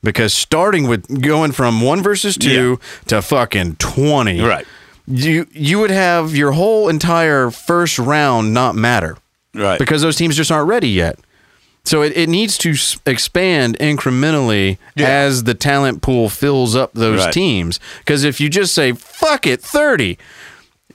Because 0.00 0.32
starting 0.32 0.86
with 0.86 1.20
going 1.22 1.50
from 1.50 1.80
one 1.80 2.04
versus 2.04 2.36
two 2.36 2.78
to 3.06 3.20
fucking 3.20 3.76
twenty, 3.76 4.40
right, 4.40 4.64
You 5.08 5.48
you 5.50 5.80
would 5.80 5.90
have 5.90 6.36
your 6.36 6.52
whole 6.52 6.88
entire 6.88 7.50
first 7.50 7.98
round 7.98 8.54
not 8.54 8.76
matter 8.76 9.16
right, 9.54 9.76
because 9.76 10.00
those 10.00 10.14
teams 10.14 10.36
just 10.36 10.52
aren't 10.52 10.68
ready 10.68 10.88
yet. 10.88 11.18
So 11.88 12.02
it, 12.02 12.16
it 12.16 12.28
needs 12.28 12.58
to 12.58 12.74
expand 13.06 13.78
incrementally 13.78 14.76
as 14.96 15.44
the 15.44 15.54
talent 15.54 16.02
pool 16.02 16.28
fills 16.28 16.76
up 16.76 16.92
those 16.92 17.24
Right. 17.24 17.32
teams. 17.32 17.80
Because 18.00 18.24
if 18.24 18.40
you 18.40 18.48
just 18.48 18.74
say, 18.74 18.92
fuck 18.92 19.46
it, 19.46 19.62
30, 19.62 20.18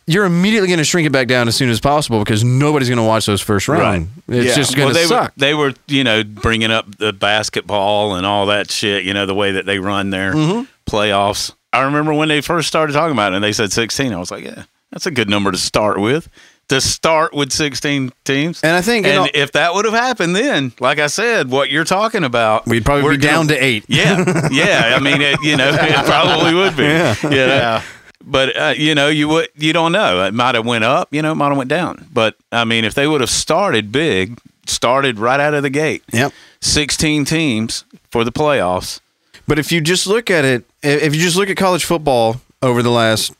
you're 0.05 0.25
immediately 0.25 0.67
going 0.67 0.77
to 0.79 0.83
shrink 0.83 1.05
it 1.07 1.11
back 1.11 1.27
down 1.27 1.47
as 1.47 1.55
soon 1.55 1.69
as 1.69 1.79
possible 1.79 2.19
because 2.19 2.43
nobody's 2.43 2.89
going 2.89 2.97
to 2.97 3.03
watch 3.03 3.25
those 3.25 3.41
first 3.41 3.67
round. 3.67 4.09
It's 4.27 4.47
Yeah. 4.49 4.55
just 4.55 4.75
going 4.75 4.89
to 4.89 4.93
they 4.93 5.05
suck. 5.05 5.29
Were, 5.29 5.33
they 5.37 5.53
were, 5.53 5.73
you 5.87 6.03
know, 6.03 6.23
bringing 6.23 6.71
up 6.71 6.97
the 6.97 7.13
basketball 7.13 8.15
and 8.15 8.25
all 8.25 8.45
that 8.47 8.69
shit. 8.69 9.03
You 9.03 9.13
know, 9.13 9.25
the 9.25 9.35
way 9.35 9.53
that 9.53 9.65
they 9.65 9.79
run 9.79 10.09
their 10.09 10.33
Mm-hmm. 10.33 10.63
playoffs. 10.89 11.51
I 11.71 11.81
remember 11.83 12.13
when 12.13 12.27
they 12.29 12.41
first 12.41 12.67
started 12.67 12.93
talking 12.93 13.13
about 13.13 13.31
it, 13.33 13.35
and 13.37 13.43
they 13.43 13.53
said 13.53 13.71
16. 13.71 14.13
I 14.13 14.17
was 14.19 14.29
like, 14.29 14.43
yeah, 14.43 14.63
that's 14.91 15.07
a 15.07 15.11
good 15.11 15.29
number 15.29 15.51
to 15.51 15.57
start 15.57 15.99
with. 15.99 16.29
To 16.73 16.81
start 16.81 17.33
with 17.33 17.51
16 17.51 18.11
teams, 18.23 18.61
And 18.63 18.75
I 18.75 18.81
think, 18.81 19.05
and 19.05 19.15
know- 19.15 19.27
if 19.33 19.51
that 19.51 19.73
would 19.75 19.85
have 19.85 19.93
happened, 19.93 20.35
then, 20.35 20.73
like 20.79 20.97
I 20.99 21.07
said, 21.07 21.51
what 21.51 21.69
you're 21.69 21.83
talking 21.83 22.23
about, 22.23 22.65
We'd 22.65 22.83
probably 22.83 23.03
we're 23.03 23.11
be 23.11 23.17
down 23.17 23.45
gonna- 23.47 23.59
to 23.59 23.63
eight. 23.63 23.85
Yeah, 23.87 24.47
yeah. 24.51 24.93
I 24.95 24.99
mean, 24.99 25.21
it, 25.21 25.39
you 25.43 25.55
know, 25.55 25.69
it 25.71 26.05
probably 26.05 26.53
would 26.55 26.75
be. 26.75 26.83
Yeah, 26.83 27.15
Yeah. 27.29 27.81
But 28.25 28.57
uh, 28.57 28.73
you 28.77 28.95
know, 28.95 29.09
you 29.09 29.27
would 29.27 29.49
you 29.55 29.73
don't 29.73 29.91
know. 29.91 30.23
It 30.23 30.33
might 30.33 30.55
have 30.55 30.65
went 30.65 30.83
up. 30.85 31.09
You 31.11 31.21
know, 31.21 31.33
it 31.33 31.35
might 31.35 31.49
have 31.49 31.57
went 31.57 31.69
down. 31.69 32.07
But 32.11 32.35
I 32.53 32.63
mean, 32.63 32.85
if 32.85 32.93
they 32.93 33.05
would 33.05 33.19
have 33.21 33.29
started 33.29 33.91
big, 33.91 34.39
started 34.65 35.19
right 35.19 35.41
out 35.41 35.53
of 35.53 35.61
the 35.61 35.69
gate, 35.69 36.03
Yep. 36.13 36.31
16 36.61 37.25
teams 37.25 37.83
for 38.09 38.23
the 38.23 38.31
playoffs. 38.31 39.01
But 39.45 39.59
if 39.59 39.71
you 39.73 39.81
just 39.81 40.07
look 40.07 40.31
at 40.31 40.45
it, 40.45 40.63
if 40.81 41.13
you 41.13 41.21
just 41.21 41.35
look 41.35 41.49
at 41.49 41.57
college 41.57 41.83
football 41.83 42.39
over 42.61 42.81
the 42.81 42.89
last 42.91 43.33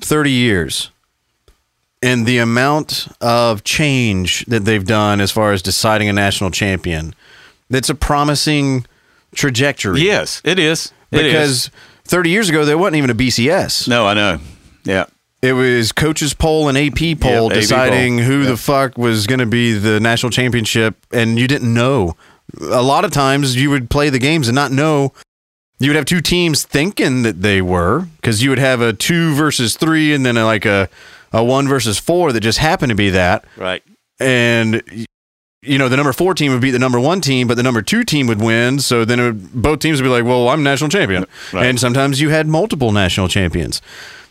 30 0.00 0.30
years 0.30 0.90
and 2.02 2.26
the 2.26 2.38
amount 2.38 3.08
of 3.20 3.62
change 3.64 4.44
that 4.46 4.64
they've 4.64 4.84
done 4.86 5.20
as 5.20 5.30
far 5.30 5.52
as 5.52 5.62
deciding 5.62 6.08
a 6.08 6.12
national 6.12 6.50
champion, 6.50 7.14
that's 7.68 7.88
a 7.90 7.94
promising 7.94 8.86
trajectory. 9.34 10.00
Yes, 10.02 10.40
it 10.44 10.58
is. 10.58 10.92
It 11.10 11.26
is. 11.26 11.32
Because 11.32 11.70
30 12.04 12.30
years 12.30 12.48
ago, 12.48 12.64
there 12.64 12.78
wasn't 12.78 12.96
even 12.96 13.10
a 13.10 13.14
BCS. 13.14 13.88
no, 13.88 14.06
I 14.06 14.14
know. 14.14 14.38
Yeah, 14.84 15.04
It 15.42 15.52
was 15.52 15.92
coaches 15.92 16.32
poll 16.34 16.68
and 16.68 16.78
AP 16.78 17.20
poll 17.20 17.48
Yep, 17.48 17.52
AP 17.52 17.60
deciding 17.60 18.16
poll. 18.18 18.26
who 18.26 18.44
the 18.44 18.56
fuck 18.56 18.96
was 18.96 19.26
going 19.26 19.40
to 19.40 19.46
be 19.46 19.74
the 19.74 20.00
national 20.00 20.30
championship, 20.30 20.96
and 21.12 21.38
you 21.38 21.46
didn't 21.46 21.72
know. 21.72 22.16
A 22.60 22.82
lot 22.82 23.04
of 23.04 23.10
times 23.12 23.54
you 23.56 23.68
would 23.70 23.90
play 23.90 24.08
the 24.10 24.18
games 24.18 24.48
and 24.48 24.54
not 24.54 24.72
know. 24.72 25.12
You 25.78 25.90
would 25.90 25.96
have 25.96 26.04
two 26.06 26.20
teams 26.20 26.64
thinking 26.64 27.22
that 27.22 27.42
they 27.42 27.62
were 27.62 28.06
because 28.16 28.42
you 28.42 28.50
would 28.50 28.58
have 28.58 28.80
a 28.80 28.92
two 28.92 29.34
versus 29.34 29.76
three, 29.76 30.12
and 30.14 30.24
then 30.26 30.36
a, 30.36 30.44
like 30.44 30.64
a 30.64 30.88
a 31.32 31.42
one 31.44 31.68
versus 31.68 31.98
four 31.98 32.32
that 32.32 32.40
just 32.40 32.58
happened 32.58 32.90
to 32.90 32.96
be 32.96 33.10
that, 33.10 33.44
right. 33.56 33.82
and 34.18 34.82
you 35.62 35.78
know 35.78 35.88
the 35.88 35.96
number 35.96 36.12
four 36.12 36.34
team 36.34 36.52
would 36.52 36.60
beat 36.60 36.70
the 36.70 36.78
number 36.78 36.98
one 36.98 37.20
team, 37.20 37.46
but 37.46 37.56
the 37.56 37.62
number 37.62 37.82
two 37.82 38.02
team 38.04 38.26
would 38.26 38.40
win. 38.40 38.78
So 38.80 39.04
then 39.04 39.20
it 39.20 39.24
would, 39.24 39.52
both 39.62 39.78
teams 39.80 40.00
would 40.00 40.06
be 40.06 40.10
like, 40.10 40.24
"Well, 40.24 40.48
I'm 40.48 40.62
national 40.62 40.90
champion," 40.90 41.26
Right. 41.52 41.66
and 41.66 41.78
sometimes 41.78 42.20
you 42.20 42.30
had 42.30 42.46
multiple 42.46 42.92
national 42.92 43.28
champions. 43.28 43.80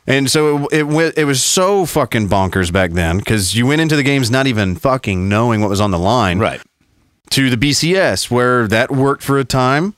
And 0.07 0.31
so 0.31 0.65
it, 0.67 0.79
it 0.79 0.83
went, 0.87 1.17
it 1.19 1.25
was 1.25 1.43
so 1.43 1.85
fucking 1.85 2.29
bonkers 2.29 2.73
back 2.73 2.91
then 2.91 3.19
because 3.19 3.55
you 3.55 3.67
went 3.67 3.79
into 3.81 3.95
the 3.95 4.01
games 4.01 4.31
not 4.31 4.47
even 4.47 4.75
fucking 4.75 5.29
knowing 5.29 5.61
what 5.61 5.69
was 5.69 5.79
on 5.81 5.91
the 5.91 5.99
line. 5.99 6.39
Right. 6.39 6.59
To 7.31 7.49
the 7.51 7.57
BCS 7.57 8.31
where 8.31 8.67
that 8.67 8.89
worked 8.89 9.21
for 9.21 9.37
a 9.37 9.45
time, 9.45 9.93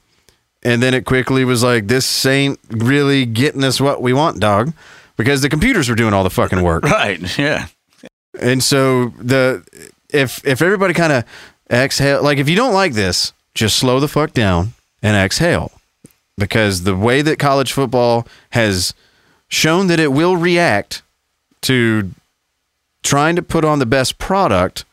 and 0.63 0.83
then 0.83 0.93
it 0.93 1.05
quickly 1.05 1.45
was 1.45 1.63
like, 1.63 1.87
"This 1.87 2.25
ain't 2.25 2.59
really 2.69 3.25
getting 3.25 3.63
us 3.63 3.79
what 3.79 4.01
we 4.01 4.11
want, 4.11 4.41
dog," 4.41 4.73
because 5.21 5.41
the 5.41 5.49
computers 5.49 5.89
were 5.89 5.95
doing 5.95 6.13
all 6.13 6.23
the 6.23 6.29
fucking 6.29 6.62
work. 6.62 6.84
Right. 6.91 7.38
Yeah. 7.38 7.67
And 8.39 8.63
so 8.63 9.10
the 9.17 9.63
if 10.10 10.45
if 10.45 10.62
everybody 10.62 10.93
kind 10.93 11.13
of 11.13 11.23
exhale, 11.69 12.23
like 12.23 12.38
if 12.38 12.49
you 12.49 12.55
don't 12.55 12.73
like 12.73 12.93
this, 12.93 13.34
just 13.53 13.75
slow 13.77 13.99
the 13.99 14.07
fuck 14.07 14.34
down 14.34 14.73
and 15.03 15.15
exhale, 15.15 15.71
because 16.38 16.84
the 16.84 16.95
way 16.95 17.21
that 17.21 17.39
college 17.39 17.71
football 17.71 18.27
has 18.51 18.93
shown 19.47 19.88
that 19.88 19.99
it 19.99 20.12
will 20.12 20.38
react 20.38 21.01
to 21.62 22.12
trying 23.03 23.36
to 23.36 23.41
put 23.41 23.65
on 23.65 23.79
the 23.79 23.86
best 23.86 24.17
product 24.17 24.86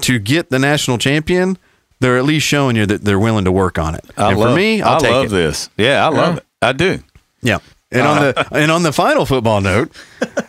to 0.00 0.18
get 0.18 0.50
the 0.50 0.58
national 0.58 0.98
champion, 0.98 1.56
they're 2.00 2.18
at 2.18 2.24
least 2.24 2.46
showing 2.46 2.76
you 2.76 2.84
that 2.86 3.02
they're 3.02 3.18
willing 3.18 3.44
to 3.44 3.52
work 3.52 3.78
on 3.78 3.94
it. 3.94 4.04
I 4.16 4.30
and 4.30 4.38
love, 4.38 4.50
for 4.50 4.56
me, 4.56 4.82
I'll 4.82 4.96
I 4.96 4.98
take 4.98 5.10
love 5.10 5.26
it. 5.26 5.30
this. 5.30 5.70
Yeah, 5.76 6.04
I 6.04 6.08
love 6.10 6.38
it. 6.38 6.44
I 6.60 6.72
do. 6.72 7.00
Yeah. 7.42 7.58
And 7.92 8.02
on 8.02 8.20
the 8.22 8.48
and 8.52 8.70
on 8.70 8.82
the 8.82 8.92
final 8.92 9.24
football 9.26 9.60
note, 9.60 9.92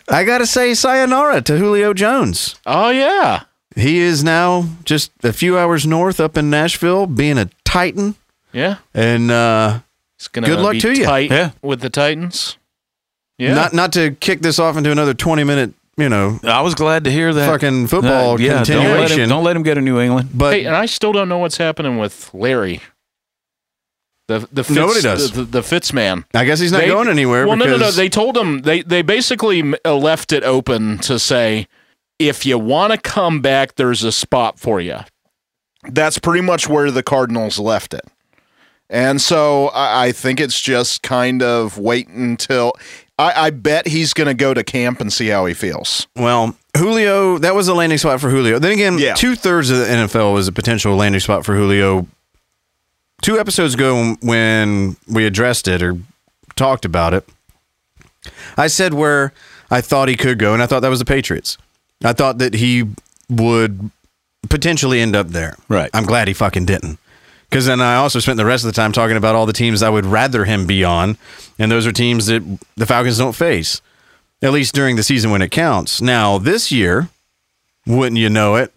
I 0.08 0.24
gotta 0.24 0.46
say 0.46 0.74
sayonara 0.74 1.40
to 1.42 1.56
Julio 1.58 1.94
Jones. 1.94 2.56
Oh 2.66 2.90
yeah. 2.90 3.44
He 3.76 3.98
is 3.98 4.24
now 4.24 4.66
just 4.84 5.12
a 5.22 5.32
few 5.32 5.56
hours 5.56 5.86
north 5.86 6.18
up 6.18 6.36
in 6.36 6.50
Nashville, 6.50 7.06
being 7.06 7.38
a 7.38 7.48
Titan. 7.64 8.16
Yeah. 8.52 8.78
And 8.92 9.30
uh, 9.30 9.80
It's 10.16 10.26
gonna 10.26 10.48
Good 10.48 10.58
luck 10.58 10.72
be 10.72 10.80
to 10.80 10.92
you. 10.98 11.04
tight 11.04 11.30
Yeah. 11.30 11.50
with 11.62 11.80
the 11.80 11.90
Titans. 11.90 12.56
Yeah. 13.38 13.54
not 13.54 13.72
not 13.72 13.92
to 13.92 14.10
kick 14.12 14.40
this 14.42 14.58
off 14.58 14.76
into 14.76 14.90
another 14.90 15.14
twenty 15.14 15.44
minute, 15.44 15.74
you 15.96 16.08
know, 16.08 16.40
I 16.42 16.60
was 16.62 16.74
glad 16.74 17.04
to 17.04 17.10
hear 17.12 17.32
that. 17.32 17.48
fucking 17.48 17.86
football 17.86 18.32
Uh, 18.34 18.38
yeah, 18.38 18.48
Don't 18.48 18.58
let, 18.58 18.66
continuation. 18.66 19.20
him, 19.20 19.28
don't 19.28 19.44
let 19.44 19.54
him 19.54 19.62
go 19.62 19.74
to 19.74 19.80
New 19.80 20.00
England. 20.00 20.30
but 20.34 20.54
hey, 20.54 20.64
and 20.64 20.74
I 20.74 20.86
still 20.86 21.12
don't 21.12 21.28
know 21.28 21.38
what's 21.38 21.56
happening 21.58 21.98
with 21.98 22.30
Larry. 22.34 22.80
The 24.28 24.46
the 24.52 24.62
Fitz, 24.62 24.76
Nobody 24.76 25.00
does. 25.00 25.32
The, 25.32 25.38
the, 25.38 25.44
the 25.44 25.62
Fitz 25.62 25.92
man. 25.92 26.24
I 26.34 26.44
guess 26.44 26.60
he's 26.60 26.70
not 26.70 26.82
They- 26.82 26.86
going 26.88 27.08
anywhere. 27.08 27.46
Well, 27.46 27.56
no, 27.56 27.64
because 27.64 27.80
no, 27.80 27.86
no. 27.86 27.90
They 27.92 28.08
told 28.08 28.36
him 28.36 28.60
they 28.62 28.82
they 28.82 29.02
basically 29.02 29.74
uh, 29.84 29.96
left 29.96 30.32
it 30.32 30.44
open 30.44 30.98
to 30.98 31.18
say, 31.18 31.66
if 32.18 32.44
you 32.46 32.58
want 32.58 32.92
to 32.92 32.98
come 32.98 33.40
back, 33.40 33.74
there's 33.76 34.04
a 34.04 34.12
spot 34.12 34.58
for 34.58 34.80
you. 34.80 34.98
That's 35.90 36.18
pretty 36.18 36.42
much 36.42 36.68
where 36.68 36.90
the 36.90 37.02
Cardinals 37.02 37.58
left 37.58 37.94
it. 37.94 38.02
And 38.90 39.20
so 39.20 39.68
I, 39.68 40.06
I 40.06 40.12
think 40.12 40.40
it's 40.40 40.60
just 40.60 41.02
kind 41.02 41.42
of 41.42 41.78
wait 41.78 42.08
until 42.08 42.72
I, 43.18 43.46
I 43.46 43.50
bet 43.50 43.86
he's 43.86 44.12
going 44.14 44.28
to 44.28 44.34
go 44.34 44.54
to 44.54 44.64
camp 44.64 45.00
and 45.00 45.12
see 45.12 45.28
how 45.28 45.46
he 45.46 45.54
feels. 45.54 46.06
well, 46.16 46.56
Julio, 46.76 47.38
that 47.38 47.54
was 47.54 47.66
a 47.68 47.74
landing 47.74 47.98
spot 47.98 48.20
for 48.20 48.30
Julio. 48.30 48.58
Then 48.58 48.72
again, 48.72 48.98
Yeah. 48.98 49.14
two 49.14 49.34
thirds 49.34 49.70
of 49.70 49.78
the 49.78 49.84
NFL 49.86 50.32
was 50.34 50.46
a 50.48 50.52
potential 50.52 50.94
landing 50.96 51.20
spot 51.20 51.44
for 51.44 51.54
Julio. 51.56 52.06
Two 53.22 53.38
episodes 53.38 53.74
ago, 53.74 54.16
when 54.20 54.96
we 55.08 55.26
addressed 55.26 55.68
it 55.68 55.82
or 55.82 55.98
talked 56.56 56.84
about 56.84 57.14
it, 57.14 57.28
I 58.56 58.68
said 58.68 58.94
where 58.94 59.32
I 59.70 59.80
thought 59.80 60.08
he 60.08 60.16
could 60.16 60.38
go, 60.38 60.54
and 60.54 60.62
I 60.62 60.66
thought 60.66 60.80
that 60.80 60.88
was 60.88 61.00
the 61.00 61.04
Patriots. 61.04 61.58
I 62.04 62.12
thought 62.12 62.38
that 62.38 62.54
he 62.54 62.84
would 63.28 63.90
potentially 64.48 65.00
end 65.00 65.16
up 65.16 65.28
there. 65.28 65.56
Right. 65.68 65.90
I'm 65.92 66.06
glad 66.06 66.28
he 66.28 66.34
fucking 66.34 66.66
didn't. 66.66 66.98
Because 67.50 67.66
then 67.66 67.80
I 67.80 67.96
also 67.96 68.18
spent 68.20 68.36
the 68.36 68.44
rest 68.44 68.64
of 68.64 68.68
the 68.68 68.76
time 68.76 68.92
talking 68.92 69.16
about 69.16 69.34
all 69.34 69.46
the 69.46 69.52
teams 69.52 69.82
I 69.82 69.88
would 69.88 70.06
rather 70.06 70.44
him 70.44 70.66
be 70.66 70.84
on, 70.84 71.16
and 71.58 71.72
those 71.72 71.86
are 71.86 71.92
teams 71.92 72.26
that 72.26 72.42
the 72.76 72.86
Falcons 72.86 73.18
don't 73.18 73.34
face, 73.34 73.80
at 74.42 74.52
least 74.52 74.74
during 74.74 74.96
the 74.96 75.02
season 75.02 75.30
when 75.30 75.42
it 75.42 75.50
counts. 75.50 76.02
Now, 76.02 76.38
this 76.38 76.70
year, 76.70 77.08
wouldn't 77.86 78.18
you 78.18 78.28
know 78.28 78.56
it, 78.56 78.72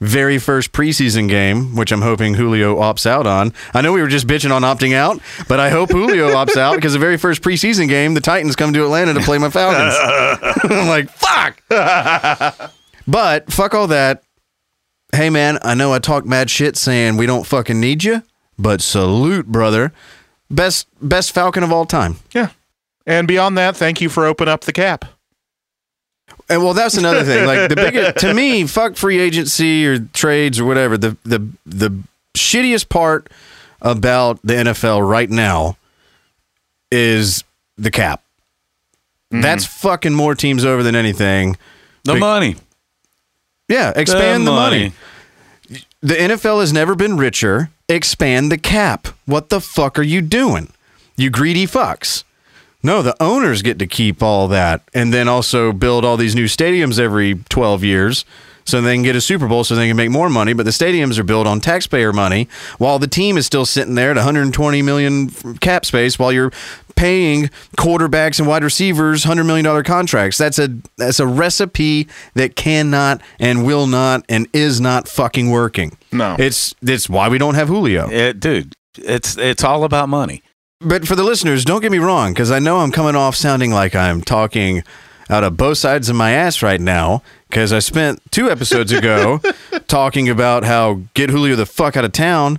very 0.00 0.38
first 0.38 0.72
preseason 0.72 1.28
game, 1.28 1.74
which 1.74 1.90
I'm 1.90 2.02
hoping 2.02 2.34
Julio 2.34 2.76
opts 2.76 3.06
out 3.06 3.26
on. 3.26 3.52
I 3.72 3.80
know 3.80 3.92
we 3.92 4.02
were 4.02 4.08
just 4.08 4.26
bitching 4.26 4.52
on 4.52 4.62
opting 4.62 4.94
out, 4.94 5.20
but 5.48 5.58
I 5.58 5.70
hope 5.70 5.90
Julio 5.90 6.28
opts 6.34 6.56
out 6.56 6.76
because 6.76 6.92
the 6.92 6.98
very 6.98 7.16
first 7.16 7.42
preseason 7.42 7.88
game, 7.88 8.14
the 8.14 8.20
Titans 8.20 8.56
come 8.56 8.72
to 8.74 8.84
Atlanta 8.84 9.14
to 9.14 9.20
play 9.20 9.38
my 9.38 9.48
Falcons. 9.50 9.94
I'm 10.70 10.86
like, 10.88 11.08
fuck. 11.10 11.62
but 13.06 13.50
fuck 13.50 13.74
all 13.74 13.86
that. 13.86 14.22
Hey 15.14 15.30
man, 15.30 15.58
I 15.62 15.74
know 15.74 15.92
I 15.94 15.98
talk 15.98 16.26
mad 16.26 16.50
shit 16.50 16.76
saying 16.76 17.16
we 17.16 17.26
don't 17.26 17.46
fucking 17.46 17.80
need 17.80 18.04
you, 18.04 18.22
but 18.58 18.82
salute, 18.82 19.46
brother. 19.46 19.92
Best 20.50 20.88
best 21.00 21.32
Falcon 21.32 21.62
of 21.62 21.72
all 21.72 21.86
time. 21.86 22.16
Yeah. 22.32 22.50
And 23.06 23.26
beyond 23.26 23.56
that, 23.56 23.76
thank 23.76 24.00
you 24.00 24.08
for 24.08 24.26
opening 24.26 24.52
up 24.52 24.62
the 24.62 24.72
cap. 24.72 25.04
And 26.48 26.62
well, 26.62 26.74
that's 26.74 26.96
another 26.96 27.24
thing. 27.24 27.46
Like 27.46 27.68
the 27.68 27.76
biggest 27.76 28.18
to 28.20 28.32
me, 28.32 28.66
fuck 28.66 28.96
free 28.96 29.18
agency 29.18 29.86
or 29.86 29.98
trades 29.98 30.60
or 30.60 30.64
whatever. 30.64 30.96
The 30.96 31.16
the 31.24 31.48
the 31.64 32.02
shittiest 32.36 32.88
part 32.88 33.28
about 33.82 34.40
the 34.42 34.54
NFL 34.54 35.08
right 35.08 35.28
now 35.28 35.76
is 36.90 37.44
the 37.76 37.90
cap. 37.90 38.22
Mm-hmm. 39.32 39.42
That's 39.42 39.66
fucking 39.66 40.14
more 40.14 40.34
teams 40.34 40.64
over 40.64 40.82
than 40.82 40.94
anything. 40.94 41.56
The 42.04 42.12
Big- 42.12 42.20
money. 42.20 42.56
Yeah, 43.68 43.92
expand 43.96 44.46
the, 44.46 44.52
money. 44.52 44.92
The 46.00 46.14
NFL 46.14 46.60
has 46.60 46.72
never 46.72 46.94
been 46.94 47.16
richer. 47.16 47.70
Expand 47.88 48.52
the 48.52 48.58
cap. 48.58 49.08
What 49.24 49.48
the 49.48 49.60
fuck 49.60 49.98
are 49.98 50.04
you 50.04 50.22
doing? 50.22 50.72
You 51.16 51.30
greedy 51.30 51.66
fucks. 51.66 52.22
No, 52.86 53.02
the 53.02 53.20
owners 53.20 53.62
get 53.62 53.80
to 53.80 53.86
keep 53.88 54.22
all 54.22 54.46
that 54.46 54.80
and 54.94 55.12
then 55.12 55.26
also 55.26 55.72
build 55.72 56.04
all 56.04 56.16
these 56.16 56.36
new 56.36 56.44
stadiums 56.44 57.00
every 57.00 57.34
12 57.48 57.82
years 57.82 58.24
so 58.64 58.80
they 58.80 58.94
can 58.94 59.02
get 59.02 59.16
a 59.16 59.20
Super 59.20 59.48
Bowl 59.48 59.64
so 59.64 59.74
they 59.74 59.88
can 59.88 59.96
make 59.96 60.12
more 60.12 60.30
money. 60.30 60.52
But 60.52 60.66
the 60.66 60.70
stadiums 60.70 61.18
are 61.18 61.24
built 61.24 61.48
on 61.48 61.58
taxpayer 61.58 62.12
money 62.12 62.48
while 62.78 63.00
the 63.00 63.08
team 63.08 63.36
is 63.38 63.44
still 63.44 63.66
sitting 63.66 63.96
there 63.96 64.12
at 64.12 64.16
120 64.16 64.82
million 64.82 65.30
cap 65.58 65.84
space 65.84 66.16
while 66.16 66.30
you're 66.30 66.52
paying 66.94 67.50
quarterbacks 67.76 68.38
and 68.38 68.46
wide 68.46 68.62
receivers 68.62 69.24
$100 69.24 69.44
million 69.44 69.82
contracts. 69.82 70.38
That's 70.38 70.60
a, 70.60 70.68
that's 70.96 71.18
a 71.18 71.26
recipe 71.26 72.06
that 72.34 72.54
cannot 72.54 73.20
and 73.40 73.66
will 73.66 73.88
not 73.88 74.24
and 74.28 74.46
is 74.52 74.80
not 74.80 75.08
fucking 75.08 75.50
working. 75.50 75.98
No. 76.12 76.36
It's, 76.38 76.72
it's 76.82 77.08
why 77.08 77.28
we 77.30 77.38
don't 77.38 77.56
have 77.56 77.66
Julio. 77.66 78.08
It, 78.08 78.38
dude, 78.38 78.74
it's 78.96 79.36
it's 79.36 79.64
all 79.64 79.82
about 79.82 80.08
money. 80.08 80.44
But 80.80 81.06
for 81.06 81.14
the 81.16 81.22
listeners, 81.22 81.64
don't 81.64 81.80
get 81.80 81.90
me 81.90 81.98
wrong, 81.98 82.32
because 82.32 82.50
I 82.50 82.58
know 82.58 82.78
I'm 82.78 82.92
coming 82.92 83.16
off 83.16 83.34
sounding 83.34 83.70
like 83.70 83.94
I'm 83.94 84.20
talking 84.20 84.84
out 85.30 85.42
of 85.42 85.56
both 85.56 85.78
sides 85.78 86.08
of 86.08 86.16
my 86.16 86.32
ass 86.32 86.62
right 86.62 86.80
now, 86.80 87.22
because 87.48 87.72
I 87.72 87.78
spent 87.78 88.20
two 88.30 88.50
episodes 88.50 88.92
ago 88.92 89.40
talking 89.88 90.28
about 90.28 90.64
how 90.64 91.00
get 91.14 91.30
Julio 91.30 91.56
the 91.56 91.66
fuck 91.66 91.96
out 91.96 92.04
of 92.04 92.12
town. 92.12 92.58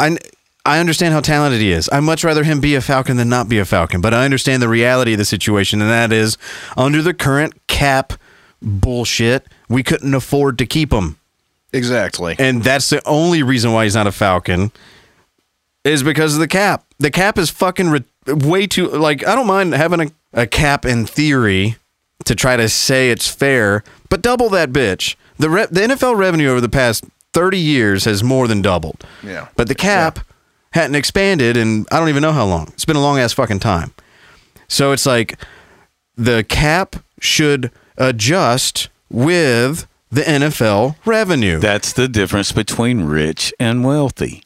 I, 0.00 0.18
I 0.66 0.80
understand 0.80 1.14
how 1.14 1.20
talented 1.20 1.60
he 1.60 1.70
is. 1.70 1.88
I'd 1.92 2.00
much 2.00 2.24
rather 2.24 2.42
him 2.42 2.60
be 2.60 2.74
a 2.74 2.80
Falcon 2.80 3.16
than 3.16 3.28
not 3.28 3.48
be 3.48 3.58
a 3.58 3.64
Falcon, 3.64 4.00
but 4.00 4.12
I 4.12 4.24
understand 4.24 4.60
the 4.60 4.68
reality 4.68 5.12
of 5.12 5.18
the 5.18 5.24
situation, 5.24 5.80
and 5.80 5.90
that 5.90 6.12
is 6.12 6.36
under 6.76 7.02
the 7.02 7.14
current 7.14 7.68
cap 7.68 8.14
bullshit, 8.60 9.46
we 9.68 9.84
couldn't 9.84 10.14
afford 10.14 10.58
to 10.58 10.66
keep 10.66 10.92
him. 10.92 11.18
Exactly. 11.72 12.34
And 12.38 12.62
that's 12.64 12.90
the 12.90 13.00
only 13.06 13.42
reason 13.42 13.72
why 13.72 13.84
he's 13.84 13.94
not 13.94 14.06
a 14.06 14.12
Falcon 14.12 14.72
is 15.84 16.02
because 16.02 16.34
of 16.34 16.40
the 16.40 16.48
cap. 16.48 16.84
The 16.98 17.10
cap 17.10 17.38
is 17.38 17.50
fucking 17.50 17.90
re- 17.90 18.04
way 18.26 18.66
too 18.66 18.88
like 18.88 19.26
I 19.26 19.34
don't 19.34 19.46
mind 19.46 19.74
having 19.74 20.00
a, 20.00 20.42
a 20.42 20.46
cap 20.46 20.84
in 20.84 21.06
theory 21.06 21.76
to 22.24 22.34
try 22.34 22.56
to 22.56 22.68
say 22.68 23.10
it's 23.10 23.28
fair, 23.28 23.82
but 24.08 24.22
double 24.22 24.48
that 24.50 24.70
bitch. 24.70 25.16
The 25.38 25.50
re- 25.50 25.66
the 25.70 25.80
NFL 25.80 26.16
revenue 26.16 26.50
over 26.50 26.60
the 26.60 26.68
past 26.68 27.04
30 27.32 27.58
years 27.58 28.04
has 28.04 28.22
more 28.22 28.46
than 28.46 28.62
doubled. 28.62 29.04
Yeah. 29.22 29.48
But 29.56 29.68
the 29.68 29.74
cap 29.74 30.20
hadn't 30.72 30.94
expanded 30.94 31.56
and 31.56 31.86
I 31.90 31.98
don't 31.98 32.08
even 32.08 32.22
know 32.22 32.32
how 32.32 32.44
long. 32.44 32.68
It's 32.68 32.84
been 32.84 32.96
a 32.96 33.02
long 33.02 33.18
ass 33.18 33.32
fucking 33.32 33.60
time. 33.60 33.92
So 34.68 34.92
it's 34.92 35.06
like 35.06 35.38
the 36.16 36.44
cap 36.44 36.96
should 37.20 37.70
adjust 37.96 38.88
with 39.10 39.86
the 40.10 40.22
NFL 40.22 40.96
revenue. 41.04 41.58
That's 41.58 41.92
the 41.92 42.08
difference 42.08 42.52
between 42.52 43.04
rich 43.04 43.52
and 43.58 43.84
wealthy. 43.84 44.42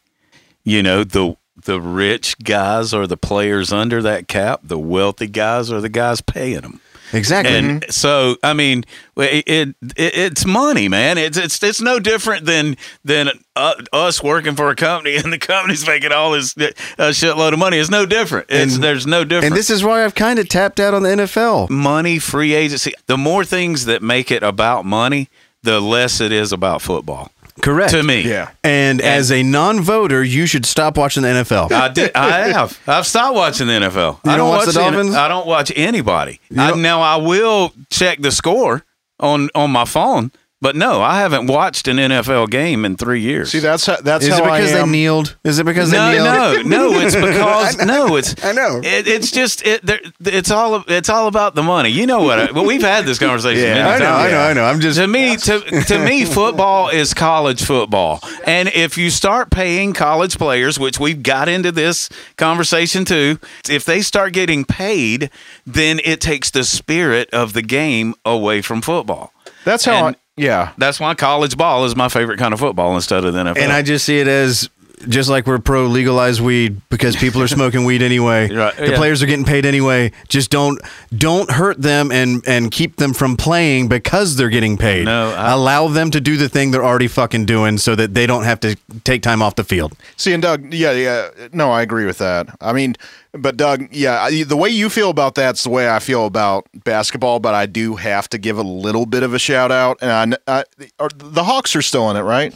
You 0.67 0.83
know, 0.83 1.03
the 1.05 1.37
the 1.65 1.81
rich 1.81 2.37
guys 2.45 2.93
are 2.93 3.07
the 3.07 3.17
players 3.17 3.73
under 3.73 4.03
that 4.03 4.29
cap. 4.29 4.61
The 4.65 4.79
wealthy 4.79 5.27
guys 5.29 5.73
are 5.73 5.81
the 5.81 5.89
guys 5.89 6.21
paying 6.21 6.61
them. 6.61 6.81
exactly. 7.13 7.55
And 7.57 7.85
so, 7.89 8.37
I 8.43 8.53
mean, 8.53 8.85
it, 9.17 9.45
it, 9.47 9.75
it's 9.97 10.45
money, 10.45 10.89
man. 10.89 11.19
It's 11.19 11.39
it's 11.39 11.63
it's 11.63 11.81
no 11.81 11.99
different 12.01 12.47
than 12.47 12.77
than 13.05 13.31
uh, 13.55 13.75
us 13.93 14.23
working 14.23 14.55
for 14.57 14.71
a 14.71 14.77
company 14.77 15.15
and 15.23 15.33
the 15.33 15.39
company's 15.39 15.87
making 15.87 16.11
all 16.13 16.33
this 16.33 16.57
uh, 16.59 16.73
shitload 16.99 17.53
of 17.53 17.59
money. 17.61 17.79
It's 17.79 17.91
no 17.91 18.05
different. 18.07 18.47
It's 18.51 18.75
And- 18.75 18.83
there's 18.85 19.07
no 19.07 19.23
difference. 19.25 19.47
And 19.53 19.57
this 19.57 19.71
is 19.71 19.83
why 19.85 20.05
I've 20.05 20.15
kind 20.17 20.39
of 20.41 20.49
tapped 20.49 20.81
out 20.81 20.95
on 20.95 21.05
the 21.05 21.11
NFL. 21.11 21.71
money, 21.71 22.19
free 22.19 22.55
agency. 22.55 22.93
The 23.07 23.17
more 23.17 23.45
things 23.45 23.85
that 23.87 24.03
make 24.03 24.31
it 24.33 24.43
about 24.43 24.85
money, 24.85 25.29
the 25.63 25.81
less 25.81 26.21
it 26.21 26.33
is 26.33 26.53
about 26.53 26.83
football. 26.83 27.31
Correct. 27.63 27.91
To 27.93 28.03
me, 28.03 28.21
Yeah. 28.29 28.51
And, 28.63 29.01
as 29.01 29.31
a 29.33 29.43
non-voter, 29.43 30.23
you 30.23 30.47
should 30.47 30.67
stop 30.67 30.97
watching 30.97 31.23
the 31.23 31.29
NFL. 31.31 31.71
I 31.73 31.89
did. 31.89 32.13
I 32.15 32.49
have. 32.49 32.79
I've 32.87 33.07
stopped 33.07 33.35
watching 33.35 33.67
the 33.67 33.73
NFL. 33.75 34.21
You 34.25 34.31
I 34.31 34.37
don't 34.37 34.49
watch 34.51 34.67
the 34.67 34.73
Dolphins? 34.73 35.15
I 35.15 35.29
don't 35.29 35.47
watch 35.47 35.73
anybody. 35.75 36.41
I, 36.57 36.71
don't- 36.71 36.83
now 36.83 37.01
I 37.01 37.17
will 37.17 37.73
check 37.91 38.21
the 38.21 38.31
score 38.31 38.85
on 39.21 39.49
on 39.55 39.71
my 39.71 39.85
phone, 39.87 40.31
but 40.61 40.75
no, 40.75 41.03
I 41.03 41.19
haven't 41.21 41.49
watched 41.49 41.87
an 41.87 41.99
NFL 41.99 42.51
game 42.51 42.85
in 42.85 42.97
three 42.97 43.21
years. 43.21 43.51
See, 43.53 43.59
that's 43.59 43.85
how, 43.85 43.97
that's 43.97 44.25
Is 44.25 44.33
how 44.33 44.39
it 44.39 44.43
because 44.45 44.71
I 44.71 44.75
they 44.77 44.81
am. 44.81 44.91
kneeled? 44.91 45.37
Is 45.45 45.59
it 45.59 45.65
because 45.67 45.93
no, 45.93 46.07
they 46.07 46.13
kneeled? 46.15 46.67
no, 46.67 46.91
no. 46.91 47.01
It's 47.01 47.15
because 47.17 47.77
no. 47.85 48.17
It's 48.17 48.43
I 48.45 48.53
know. 48.53 48.81
It, 48.83 49.07
it's 49.07 49.31
just 49.31 49.63
it. 49.67 49.83
It's 50.21 50.51
all 50.51 50.83
it's 50.89 51.11
all 51.11 51.27
about 51.29 51.55
the 51.55 51.63
money. 51.63 51.91
You 51.91 52.07
know 52.07 52.23
what? 52.23 52.39
I, 52.39 52.53
well, 52.53 52.65
we've 52.65 52.81
had 52.81 53.05
this 53.05 53.19
conversation. 53.19 53.63
Yeah, 53.65 53.75
many 53.85 53.91
I 53.91 53.99
know, 53.99 54.05
times. 54.07 54.25
I 54.25 54.31
know, 54.31 54.41
I 54.41 54.53
know. 54.55 54.65
I'm 54.65 54.81
just 54.81 54.99
to 54.99 55.07
me 55.07 55.37
to 55.37 55.61
to 55.85 55.99
me 56.05 56.25
football 56.37 56.89
is 56.89 57.13
college 57.13 57.63
football 57.63 58.21
and 58.47 58.69
if 58.69 58.97
you 58.97 59.11
start 59.11 59.51
paying 59.51 59.93
college 59.93 60.39
players 60.39 60.79
which 60.79 60.99
we've 60.99 61.23
got 61.23 61.49
into 61.49 61.71
this 61.73 62.09
conversation 62.37 63.05
too 63.05 63.39
if 63.69 63.85
they 63.85 64.01
start 64.01 64.33
getting 64.33 64.65
paid 64.65 65.31
then 65.67 66.01
it 66.05 66.21
takes 66.21 66.51
the 66.51 66.65
spirit 66.65 67.29
of 67.33 67.53
the 67.53 67.63
game 67.63 68.15
away 68.25 68.63
from 68.63 68.81
football 68.81 69.33
That's 69.65 69.85
how. 69.85 70.07
And- 70.09 70.17
I, 70.17 70.21
yeah. 70.37 70.73
that's 70.79 71.01
why 71.01 71.15
college 71.15 71.57
ball 71.57 71.85
is 71.85 71.97
my 71.97 72.09
favorite 72.09 72.39
kind 72.39 72.55
of 72.55 72.61
football 72.61 72.95
instead 72.95 73.25
of 73.25 73.33
the 73.33 73.43
NFL 73.43 73.59
and 73.59 73.73
I 73.73 73.83
just 73.83 74.05
see 74.05 74.19
it 74.21 74.29
as 74.29 74.69
just 75.09 75.29
like 75.29 75.47
we're 75.47 75.59
pro 75.59 75.87
legalize 75.87 76.41
weed 76.41 76.81
because 76.89 77.17
people 77.17 77.43
are 77.43 77.49
smoking 77.49 77.85
weed 77.85 78.03
anyway. 78.03 78.49
Right, 78.57 78.75
The 78.77 78.91
yeah. 78.91 78.97
players 78.97 79.23
are 79.23 79.27
getting 79.27 79.45
paid 79.45 79.67
anyway. 79.67 80.13
Just 80.29 80.51
don't 80.51 80.81
don't 81.17 81.51
hurt 81.51 81.81
them 81.81 82.11
and 82.11 82.43
and 82.47 82.71
keep 82.71 82.97
them 82.97 83.13
from 83.13 83.37
playing 83.37 83.89
because 83.89 84.37
they're 84.37 84.49
getting 84.49 84.77
paid. 84.79 85.05
No, 85.05 85.31
I- 85.33 85.53
allow 85.53 85.89
them 85.89 86.11
to 86.13 86.21
do 86.21 86.37
the 86.37 86.49
thing 86.49 86.71
they're 86.71 86.85
already 86.85 87.09
fucking 87.09 87.45
doing 87.47 87.79
so 87.79 87.95
that 87.95 88.15
they 88.15 88.27
don't 88.27 88.45
have 88.45 88.61
to 88.61 88.77
take 89.05 89.23
time 89.23 89.43
off 89.43 89.57
the 89.57 89.65
field. 89.65 89.93
See, 90.17 90.33
and 90.33 90.43
Doug, 90.43 90.73
yeah, 90.73 90.93
yeah, 90.93 91.29
no, 91.53 91.71
I 91.71 91.83
agree 91.83 92.07
with 92.07 92.19
that. 92.19 92.49
I 92.61 92.73
mean, 92.73 92.97
but 93.33 93.57
Doug, 93.57 93.89
yeah, 93.93 94.23
I- 94.23 94.45
the 94.45 94.57
way 94.57 94.71
you 94.71 94.89
feel 94.89 95.11
about 95.11 95.35
that's 95.35 95.63
the 95.65 95.71
way 95.71 95.91
I 95.91 95.99
feel 95.99 96.25
about 96.27 96.67
basketball. 96.85 97.39
But 97.41 97.55
I 97.55 97.67
do 97.67 97.97
have 97.97 98.29
to 98.31 98.39
give 98.39 98.57
a 98.59 98.63
little 98.63 99.05
bit 99.07 99.23
of 99.23 99.35
a 99.35 99.39
shout 99.39 99.71
out, 99.71 99.99
and 100.01 100.37
I, 100.47 100.65
I, 100.99 101.09
the 101.17 101.45
Hawks 101.45 101.77
are 101.77 101.83
still 101.83 102.11
in 102.11 102.17
it, 102.17 102.23
right? 102.23 102.55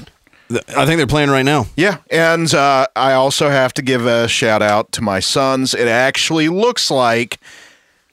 I 0.51 0.85
think 0.87 0.97
they're 0.99 1.07
playing 1.07 1.31
right 1.31 1.45
now. 1.45 1.67
Yeah, 1.77 1.99
and 2.11 2.53
uh, 2.53 2.87
I 2.97 3.13
also 3.13 3.51
have 3.51 3.73
to 3.75 3.83
give 3.83 4.05
a 4.07 4.27
shout 4.29 4.63
out 4.63 4.91
to 4.93 5.03
my 5.03 5.21
sons. 5.21 5.75
It 5.75 5.87
actually 5.89 6.49
looks 6.49 6.91
like, 6.91 7.39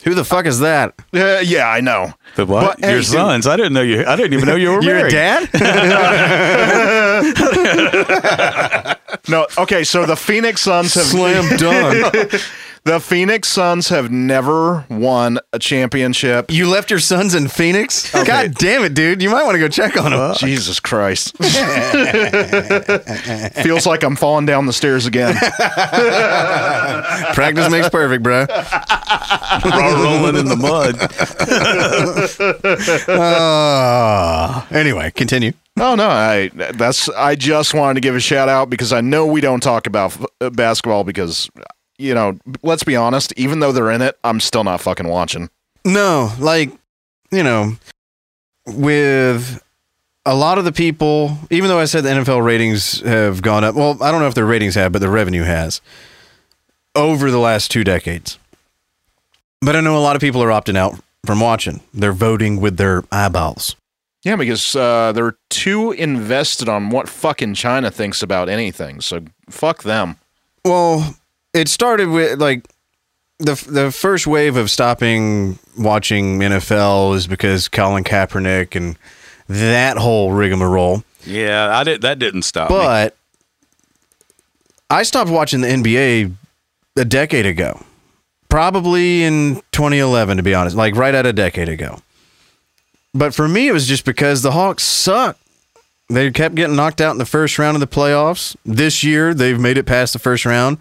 Who 0.03 0.13
the 0.13 0.23
fuck 0.23 0.45
is 0.45 0.59
that? 0.59 0.93
uh, 1.13 1.39
yeah, 1.43 1.67
I 1.67 1.81
know. 1.81 2.13
the 2.35 2.45
what 2.45 2.77
But, 2.77 2.79
hey, 2.85 2.91
your 2.91 2.99
dude- 3.01 3.07
sons 3.09 3.47
I 3.47 3.55
didn't 3.57 3.73
know 3.73 3.81
you 3.81 4.05
I 4.05 4.15
didn't 4.15 4.33
even 4.33 4.47
know 4.47 4.55
you 4.55 4.69
were 4.71 4.81
You're 4.83 5.07
a 5.07 5.11
married 5.11 5.11
dad? 5.11 5.49
No, 9.27 9.47
okay, 9.57 9.83
so 9.83 10.05
the 10.05 10.15
Phoenix 10.15 10.61
Suns 10.61 10.93
have 10.93 11.03
Slam 11.05 11.57
dunk. 11.57 12.13
the 12.83 12.99
Phoenix 12.99 13.47
Suns 13.47 13.87
have 13.89 14.11
never 14.11 14.85
won 14.89 15.39
a 15.53 15.59
championship. 15.59 16.51
You 16.51 16.69
left 16.69 16.89
your 16.89 16.99
sons 16.99 17.33
in 17.35 17.47
Phoenix? 17.47 18.11
God 18.11 18.53
damn 18.55 18.83
it, 18.83 18.93
dude. 18.93 19.21
You 19.21 19.29
might 19.29 19.43
want 19.43 19.55
to 19.55 19.59
go 19.59 19.67
check 19.69 19.95
on 19.97 20.11
them. 20.11 20.35
Jesus 20.35 20.79
Christ. 20.79 21.37
Feels 23.63 23.85
like 23.85 24.03
I'm 24.03 24.15
falling 24.15 24.45
down 24.45 24.65
the 24.65 24.73
stairs 24.73 25.05
again. 25.05 25.35
Practice 27.33 27.69
makes 27.71 27.89
perfect, 27.89 28.23
bro. 28.23 28.45
rolling 29.65 30.35
in 30.37 30.45
the 30.45 30.55
mud 30.57 30.97
Uh, 33.09 34.65
anyway, 34.71 35.11
continue. 35.11 35.53
No, 35.77 35.93
no, 35.93 36.07
I 36.09 36.49
that's 36.73 37.07
I 37.09 37.35
just 37.35 37.75
wanted 37.75 37.93
to 37.95 38.01
give 38.01 38.15
a 38.15 38.19
shout 38.19 38.49
out 38.49 38.69
because 38.69 38.91
I 38.91 39.01
know 39.01 39.27
we 39.27 39.41
don't 39.41 39.61
talk 39.61 39.85
about 39.85 40.11
f- 40.19 40.25
uh, 40.41 40.49
basketball 40.49 41.03
because 41.03 41.49
you 41.99 42.13
know, 42.13 42.37
let's 42.63 42.83
be 42.83 42.95
honest, 42.95 43.33
even 43.37 43.59
though 43.59 43.71
they're 43.71 43.91
in 43.91 44.01
it, 44.01 44.17
I'm 44.23 44.39
still 44.39 44.63
not 44.63 44.81
fucking 44.81 45.07
watching. 45.07 45.49
No, 45.85 46.31
like, 46.39 46.71
you 47.31 47.43
know, 47.43 47.73
with 48.65 49.61
a 50.25 50.35
lot 50.35 50.57
of 50.57 50.65
the 50.65 50.71
people, 50.71 51.37
even 51.49 51.69
though 51.69 51.79
I 51.79 51.85
said 51.85 52.03
the 52.03 52.09
NFL 52.09 52.43
ratings 52.43 53.01
have 53.01 53.41
gone 53.41 53.63
up, 53.63 53.75
well, 53.75 54.01
I 54.01 54.11
don't 54.11 54.21
know 54.21 54.27
if 54.27 54.35
their 54.35 54.45
ratings 54.45 54.75
have, 54.75 54.91
but 54.91 54.99
the 54.99 55.09
revenue 55.09 55.43
has 55.43 55.81
over 56.95 57.31
the 57.31 57.39
last 57.39 57.71
two 57.71 57.83
decades. 57.83 58.37
But 59.61 59.75
I 59.75 59.81
know 59.81 59.97
a 59.97 59.99
lot 60.01 60.15
of 60.15 60.21
people 60.21 60.43
are 60.43 60.49
opting 60.49 60.75
out 60.75 60.99
from 61.25 61.39
watching. 61.39 61.81
They're 61.93 62.13
voting 62.13 62.61
with 62.61 62.77
their 62.77 63.03
eyeballs. 63.11 63.75
Yeah, 64.23 64.35
because 64.35 64.75
uh, 64.75 65.11
they're 65.13 65.37
too 65.49 65.91
invested 65.91 66.67
on 66.67 66.89
what 66.89 67.07
fucking 67.07 67.53
China 67.53 67.91
thinks 67.91 68.21
about 68.21 68.49
anything. 68.49 68.99
So 69.01 69.23
fuck 69.49 69.83
them. 69.83 70.17
Well, 70.65 71.15
it 71.53 71.67
started 71.67 72.09
with 72.09 72.39
like 72.39 72.67
the 73.39 73.53
the 73.69 73.91
first 73.91 74.27
wave 74.27 74.55
of 74.57 74.69
stopping 74.69 75.59
watching 75.77 76.39
NFL 76.39 77.15
is 77.15 77.27
because 77.27 77.67
Colin 77.67 78.03
Kaepernick 78.03 78.75
and 78.75 78.97
that 79.47 79.97
whole 79.97 80.31
rigmarole. 80.31 81.03
Yeah, 81.25 81.77
I 81.77 81.83
did. 81.83 82.01
That 82.01 82.19
didn't 82.19 82.43
stop 82.43 82.69
me. 82.69 82.77
But 82.77 83.15
I 84.89 85.03
stopped 85.03 85.29
watching 85.29 85.61
the 85.61 85.67
NBA 85.67 86.33
a 86.95 87.05
decade 87.05 87.45
ago. 87.45 87.81
Probably 88.49 89.23
in 89.23 89.55
2011 89.73 90.37
to 90.37 90.43
be 90.43 90.53
honest, 90.53 90.75
like 90.75 90.95
right 90.95 91.13
at 91.13 91.25
a 91.25 91.33
decade 91.33 91.69
ago. 91.69 91.99
But 93.13 93.33
for 93.33 93.47
me 93.47 93.67
it 93.67 93.73
was 93.73 93.87
just 93.87 94.05
because 94.05 94.41
the 94.41 94.51
Hawks 94.51 94.83
suck. 94.83 95.37
They 96.09 96.31
kept 96.31 96.55
getting 96.55 96.75
knocked 96.75 97.01
out 97.01 97.11
in 97.11 97.17
the 97.17 97.25
first 97.25 97.59
round 97.59 97.75
of 97.75 97.81
the 97.81 97.87
playoffs. 97.87 98.55
This 98.63 99.03
year 99.03 99.33
they've 99.33 99.59
made 99.59 99.77
it 99.77 99.85
past 99.85 100.13
the 100.13 100.19
first 100.19 100.45
round. 100.45 100.77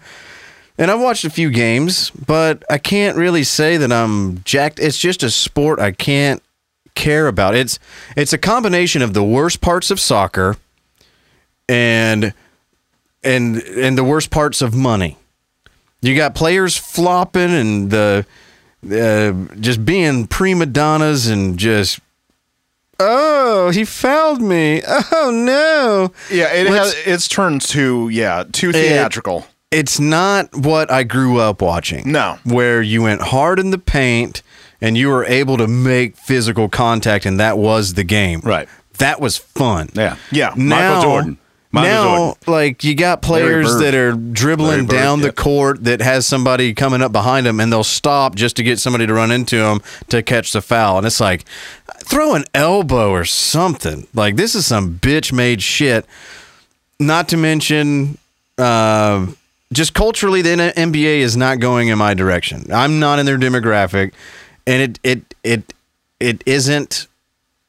And 0.77 0.91
I've 0.91 0.99
watched 0.99 1.25
a 1.25 1.29
few 1.29 1.49
games, 1.49 2.11
but 2.11 2.63
I 2.69 2.77
can't 2.77 3.17
really 3.17 3.43
say 3.43 3.77
that 3.77 3.91
I'm 3.91 4.43
jacked. 4.43 4.79
It's 4.79 4.97
just 4.97 5.23
a 5.23 5.31
sport 5.31 5.79
I 5.79 5.91
can't 5.91 6.41
care 6.93 7.27
about. 7.27 7.55
It's 7.55 7.79
it's 8.15 8.33
a 8.33 8.37
combination 8.37 9.01
of 9.01 9.13
the 9.13 9.23
worst 9.23 9.59
parts 9.59 9.89
of 9.91 9.99
soccer 9.99 10.57
and 11.67 12.33
and 13.23 13.57
and 13.57 13.97
the 13.97 14.03
worst 14.03 14.29
parts 14.29 14.61
of 14.61 14.75
money. 14.75 15.17
You 16.01 16.15
got 16.15 16.35
players 16.35 16.77
flopping 16.77 17.51
and 17.51 17.89
the 17.89 18.25
uh, 18.85 19.55
just 19.59 19.83
being 19.83 20.27
prima 20.27 20.67
donnas 20.67 21.27
and 21.27 21.57
just 21.57 21.99
oh 22.99 23.69
he 23.69 23.85
fouled 23.85 24.41
me 24.41 24.81
oh 24.85 25.31
no 25.33 26.11
Yeah, 26.35 26.51
it 26.53 26.67
has 26.67 26.95
it's 27.05 27.27
turned 27.27 27.61
to 27.61 28.09
yeah, 28.09 28.43
too 28.51 28.71
theatrical. 28.71 29.45
it's 29.71 29.99
not 29.99 30.55
what 30.55 30.89
I 30.91 31.03
grew 31.03 31.39
up 31.39 31.61
watching. 31.61 32.11
No. 32.11 32.39
Where 32.43 32.81
you 32.81 33.03
went 33.03 33.21
hard 33.21 33.59
in 33.59 33.69
the 33.71 33.77
paint 33.77 34.41
and 34.81 34.97
you 34.97 35.09
were 35.09 35.25
able 35.25 35.57
to 35.57 35.67
make 35.67 36.15
physical 36.17 36.69
contact 36.69 37.25
and 37.25 37.39
that 37.39 37.57
was 37.57 37.93
the 37.95 38.03
game. 38.03 38.41
Right. 38.43 38.67
That 38.99 39.19
was 39.21 39.37
fun. 39.37 39.89
yeah, 39.93 40.15
yeah. 40.31 40.53
Now, 40.55 40.95
Michael 40.95 41.01
Jordan. 41.11 41.37
Michael 41.77 41.89
now, 41.91 42.37
like 42.45 42.83
you 42.83 42.95
got 42.95 43.21
players 43.21 43.79
that 43.79 43.95
are 43.95 44.13
dribbling 44.13 44.85
Bird, 44.85 44.95
down 44.95 45.21
the 45.21 45.27
yeah. 45.27 45.31
court 45.31 45.83
that 45.85 46.01
has 46.01 46.27
somebody 46.27 46.73
coming 46.73 47.01
up 47.01 47.11
behind 47.11 47.45
them, 47.45 47.59
and 47.59 47.71
they'll 47.71 47.83
stop 47.83 48.35
just 48.35 48.55
to 48.57 48.63
get 48.63 48.79
somebody 48.79 49.07
to 49.07 49.13
run 49.13 49.31
into 49.31 49.57
them 49.57 49.81
to 50.09 50.21
catch 50.21 50.51
the 50.51 50.61
foul. 50.61 50.97
And 50.97 51.07
it's 51.07 51.19
like, 51.19 51.45
throw 51.99 52.35
an 52.35 52.45
elbow 52.53 53.11
or 53.11 53.25
something. 53.25 54.07
Like 54.13 54.35
this 54.35 54.55
is 54.55 54.65
some 54.65 54.99
bitch 54.99 55.31
made 55.31 55.61
shit. 55.61 56.05
Not 56.99 57.29
to 57.29 57.37
mention, 57.37 58.17
uh, 58.57 59.27
just 59.71 59.93
culturally, 59.93 60.41
the 60.41 60.49
NBA 60.75 61.19
is 61.19 61.37
not 61.37 61.59
going 61.59 61.89
in 61.89 61.97
my 61.97 62.13
direction. 62.13 62.65
I'm 62.71 62.99
not 62.99 63.19
in 63.19 63.25
their 63.25 63.37
demographic, 63.37 64.13
and 64.65 64.81
it 64.81 64.99
it 65.03 65.35
it 65.43 65.73
it 66.19 66.43
isn't 66.45 67.07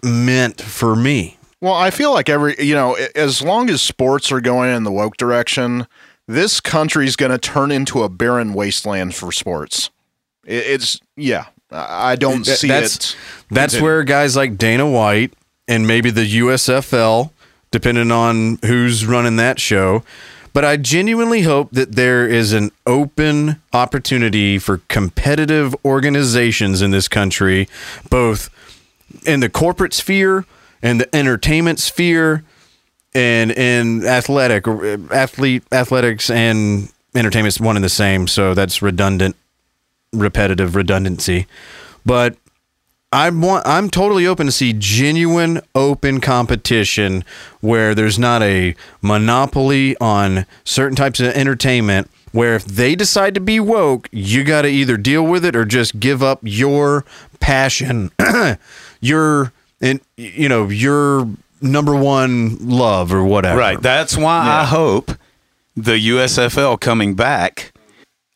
meant 0.03 0.61
for 0.61 0.95
me. 0.95 1.38
Well, 1.61 1.75
I 1.75 1.91
feel 1.91 2.13
like 2.13 2.29
every, 2.29 2.55
you 2.59 2.75
know, 2.75 2.97
as 3.17 3.43
long 3.43 3.69
as 3.69 3.83
sports 3.83 4.31
are 4.31 4.41
going 4.41 4.75
in 4.75 4.85
the 4.85 4.93
woke 4.93 5.17
direction, 5.17 5.87
this 6.27 6.61
country's 6.61 7.17
going 7.17 7.33
to 7.33 7.39
turn 7.39 7.73
into 7.73 8.03
a 8.03 8.09
barren 8.09 8.55
wasteland 8.55 9.15
for 9.15 9.33
sports. 9.33 9.91
It's, 10.45 11.01
yeah, 11.17 11.47
I 11.71 12.17
don't 12.17 12.45
Th- 12.45 12.59
see 12.59 12.69
that's, 12.69 12.95
it. 13.13 13.17
That's 13.51 13.75
continue. 13.75 13.85
where 13.85 14.05
guys 14.05 14.37
like 14.37 14.57
Dana 14.57 14.89
White 14.89 15.33
and 15.67 15.87
maybe 15.87 16.11
the 16.11 16.39
USFL, 16.39 17.33
depending 17.71 18.13
on 18.13 18.59
who's 18.65 19.05
running 19.05 19.37
that 19.37 19.59
show. 19.59 20.05
But 20.53 20.65
I 20.65 20.77
genuinely 20.77 21.43
hope 21.43 21.71
that 21.73 21.93
there 21.95 22.27
is 22.27 22.53
an 22.53 22.71
open 22.87 23.61
opportunity 23.73 24.59
for 24.59 24.79
competitive 24.89 25.75
organizations 25.85 26.83
in 26.83 26.91
this 26.91 27.09
country, 27.09 27.69
both 28.09 28.49
in 29.27 29.41
the 29.41 29.49
corporate 29.49 29.93
sphere 29.93 30.47
and 30.83 31.01
the 31.01 31.17
entertainment 31.17 31.79
sphere 31.79 32.45
and 33.15 33.51
in 33.51 34.05
athletic 34.05 34.67
athlete 35.11 35.63
athletics 35.73 36.31
and 36.31 36.93
entertainment 37.15 37.55
is 37.55 37.61
one 37.61 37.77
and 37.77 37.85
the 37.85 37.89
same. 37.89 38.27
So 38.27 38.55
that's 38.55 38.83
redundant 38.83 39.37
repetitive 40.13 40.75
redundancy. 40.75 41.47
But 42.05 42.37
I'm 43.13 43.41
want, 43.41 43.67
I'm 43.67 43.89
totally 43.89 44.27
open 44.27 44.47
to 44.47 44.53
see 44.53 44.75
genuine 44.75 45.63
open 45.75 46.21
competition 46.21 47.25
where 47.61 47.95
there's 47.95 48.19
not 48.19 48.43
a 48.43 48.75
monopoly 49.01 49.97
on 49.99 50.45
certain 50.65 50.97
types 50.97 51.19
of 51.19 51.29
entertainment 51.29 52.11
where 52.33 52.55
if 52.55 52.67
they 52.67 52.95
decide 52.95 53.35
to 53.35 53.41
be 53.41 53.59
woke 53.59 54.11
you 54.13 54.45
got 54.45 54.63
to 54.63 54.69
either 54.69 54.99
deal 54.99 55.23
with 55.23 55.43
it 55.43 55.57
or 55.57 55.65
just 55.65 55.99
give 55.99 56.23
up 56.23 56.39
your 56.43 57.07
passion 57.41 58.11
your 59.01 59.53
and 59.81 60.01
you 60.17 60.49
know 60.49 60.69
your 60.69 61.29
number 61.61 61.95
one 61.95 62.57
love 62.69 63.13
or 63.13 63.25
whatever 63.25 63.59
Right. 63.59 63.81
That's 63.81 64.17
why 64.17 64.47
I 64.47 64.65
hope 64.65 65.13
the 65.77 65.93
USFL 66.11 66.81
coming 66.81 67.15
back. 67.15 67.73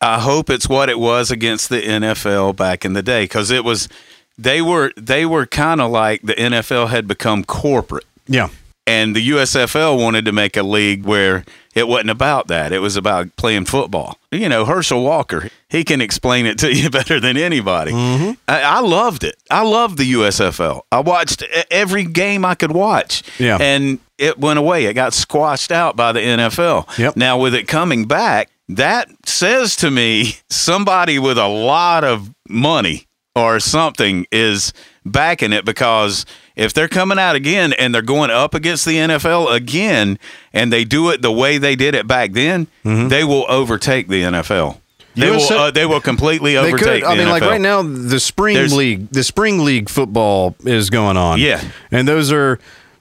I 0.00 0.20
hope 0.20 0.50
it's 0.50 0.68
what 0.68 0.88
it 0.88 0.98
was 0.98 1.30
against 1.30 1.68
the 1.68 1.80
NFL 1.80 2.56
back 2.56 2.84
in 2.84 2.92
the 2.92 3.02
day 3.02 3.24
because 3.24 3.50
it 3.52 3.64
was 3.64 3.88
they 4.36 4.60
were 4.60 4.92
they 4.96 5.24
were 5.24 5.46
kind 5.46 5.80
of 5.80 5.90
like 5.90 6.22
the 6.22 6.34
NFL 6.34 6.88
had 6.88 7.06
become 7.06 7.44
corporate 7.44 8.04
yeah 8.26 8.48
and 8.86 9.14
the 9.14 9.30
USFL 9.30 9.98
wanted 9.98 10.24
to 10.24 10.32
make 10.32 10.56
a 10.56 10.62
league 10.62 11.04
where 11.04 11.44
it 11.74 11.88
wasn't 11.88 12.10
about 12.10 12.48
that. 12.48 12.72
It 12.72 12.80
was 12.80 12.96
about 12.96 13.34
playing 13.36 13.66
football. 13.66 14.18
You 14.30 14.48
know, 14.48 14.64
Herschel 14.64 15.02
Walker, 15.02 15.48
he 15.68 15.84
can 15.84 16.00
explain 16.00 16.46
it 16.46 16.58
to 16.58 16.74
you 16.74 16.90
better 16.90 17.20
than 17.20 17.36
anybody. 17.36 17.92
Mm-hmm. 17.92 18.32
I, 18.48 18.62
I 18.62 18.80
loved 18.80 19.24
it. 19.24 19.36
I 19.50 19.62
loved 19.62 19.98
the 19.98 20.12
USFL. 20.12 20.82
I 20.90 21.00
watched 21.00 21.42
every 21.70 22.04
game 22.04 22.44
I 22.44 22.54
could 22.54 22.72
watch. 22.72 23.22
Yeah. 23.38 23.58
And 23.60 24.00
it 24.18 24.38
went 24.38 24.58
away. 24.58 24.86
It 24.86 24.94
got 24.94 25.14
squashed 25.14 25.72
out 25.72 25.96
by 25.96 26.12
the 26.12 26.20
NFL. 26.20 26.98
Yep. 26.98 27.16
Now, 27.16 27.38
with 27.38 27.54
it 27.54 27.68
coming 27.68 28.06
back, 28.06 28.50
that 28.68 29.08
says 29.26 29.76
to 29.76 29.90
me 29.90 30.36
somebody 30.50 31.18
with 31.18 31.38
a 31.38 31.48
lot 31.48 32.04
of 32.04 32.34
money 32.48 33.06
or 33.34 33.60
something 33.60 34.26
is 34.30 34.72
backing 35.04 35.52
it 35.52 35.64
because 35.64 36.26
if 36.56 36.72
they're 36.74 36.88
coming 36.88 37.18
out 37.18 37.34
again 37.36 37.72
and 37.74 37.94
they're 37.94 38.02
going 38.02 38.30
up 38.30 38.54
against 38.54 38.84
the 38.84 38.96
NFL 38.96 39.52
again 39.54 40.18
and 40.52 40.72
they 40.72 40.84
do 40.84 41.10
it 41.10 41.22
the 41.22 41.32
way 41.32 41.58
they 41.58 41.76
did 41.76 41.94
it 41.94 42.06
back 42.06 42.32
then, 42.32 42.66
Mm-hmm. 42.84 43.08
they 43.08 43.24
will 43.24 43.44
overtake 43.48 44.08
the 44.08 44.22
NFL. 44.22 44.78
They 45.14 45.30
will. 45.30 45.42
Uh, 45.52 45.70
they 45.70 45.84
will 45.84 46.00
completely 46.00 46.56
overtake 46.56 47.02
could 47.02 47.04
i 47.04 47.14
mean 47.14 47.28
like 47.28 47.42
right 47.42 47.60
now 47.60 47.82
the 47.82 48.18
spring 48.18 48.54
There's- 48.54 48.72
league 48.72 49.10
the 49.10 49.22
spring 49.22 49.62
league 49.62 49.90
football 49.90 50.56
is 50.64 50.88
going 50.88 51.18
on 51.18 51.38
Yeah. 51.38 51.62
and 51.90 52.08
those 52.08 52.32
are 52.32 52.58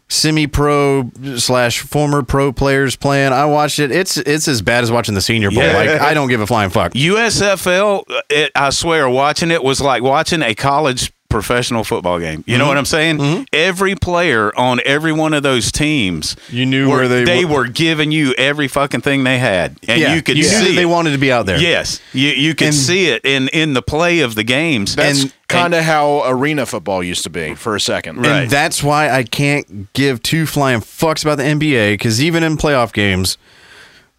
semi-pro 0.09 1.09
slash 1.37 1.79
former 1.79 2.21
pro 2.21 2.51
players 2.51 2.97
playing 2.97 3.31
i 3.31 3.45
watched 3.45 3.79
it 3.79 3.91
it's 3.91 4.17
it's 4.17 4.47
as 4.49 4.61
bad 4.61 4.83
as 4.83 4.91
watching 4.91 5.15
the 5.15 5.21
senior 5.21 5.49
bowl 5.51 5.63
Yeah. 5.63 5.73
like 5.77 5.89
i 6.01 6.13
don't 6.13 6.27
give 6.27 6.41
a 6.41 6.47
flying 6.47 6.69
fuck 6.69 6.91
USFL, 6.93 8.03
it, 8.29 8.51
I 8.53 8.71
swear, 8.71 9.09
watching 9.09 9.51
it 9.51 9.63
was 9.63 9.79
like 9.79 10.03
watching 10.03 10.41
a 10.41 10.53
college 10.53 11.13
professional 11.31 11.83
football 11.83 12.19
game. 12.19 12.43
You 12.45 12.57
know 12.57 12.65
Mm-hmm. 12.65 12.67
what 12.67 12.77
I'm 12.77 12.85
saying? 12.85 13.47
Every 13.51 13.95
player 13.95 14.55
on 14.55 14.79
every 14.85 15.11
one 15.11 15.33
of 15.33 15.41
those 15.41 15.71
teams, 15.71 16.35
You 16.49 16.65
knew 16.67 16.89
were, 16.89 16.97
where 16.97 17.07
they 17.07 17.23
they 17.23 17.45
were- 17.45 17.51
were 17.61 17.67
giving 17.67 18.11
you 18.11 18.33
every 18.37 18.67
fucking 18.67 19.01
thing 19.01 19.23
they 19.23 19.39
had, 19.39 19.77
and 19.87 19.99
yeah 19.99 20.13
you 20.13 20.21
could 20.21 20.37
you 20.37 20.43
knew 20.43 20.49
see 20.49 20.67
that 20.69 20.75
they 20.75 20.85
wanted 20.85 21.11
to 21.13 21.17
be 21.17 21.31
out 21.31 21.45
there 21.47 21.57
Yes, 21.59 21.99
you 22.13 22.29
you 22.29 22.53
could 22.53 22.67
And- 22.67 22.75
see 22.75 23.07
it 23.07 23.25
in 23.25 23.47
in 23.47 23.73
the 23.73 23.81
play 23.81 24.19
of 24.19 24.35
the 24.35 24.43
games. 24.43 24.95
That's 24.95 25.23
and 25.23 25.33
kind 25.47 25.73
of 25.73 25.83
how 25.83 26.23
arena 26.25 26.65
football 26.65 27.03
used 27.03 27.23
to 27.23 27.29
be 27.29 27.55
for 27.55 27.75
a 27.75 27.79
second. 27.81 28.17
Right. 28.19 28.43
and 28.43 28.49
that's 28.49 28.81
why 28.81 29.09
i 29.09 29.23
can't 29.23 29.91
give 29.93 30.21
two 30.23 30.45
flying 30.45 30.79
fucks 30.79 31.23
about 31.25 31.37
the 31.37 31.43
nba 31.43 31.93
because 31.93 32.21
even 32.23 32.41
in 32.43 32.55
playoff 32.57 32.93
games 32.93 33.37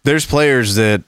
there's 0.03 0.25
players 0.27 0.75
that 0.75 0.97
th- 0.97 1.05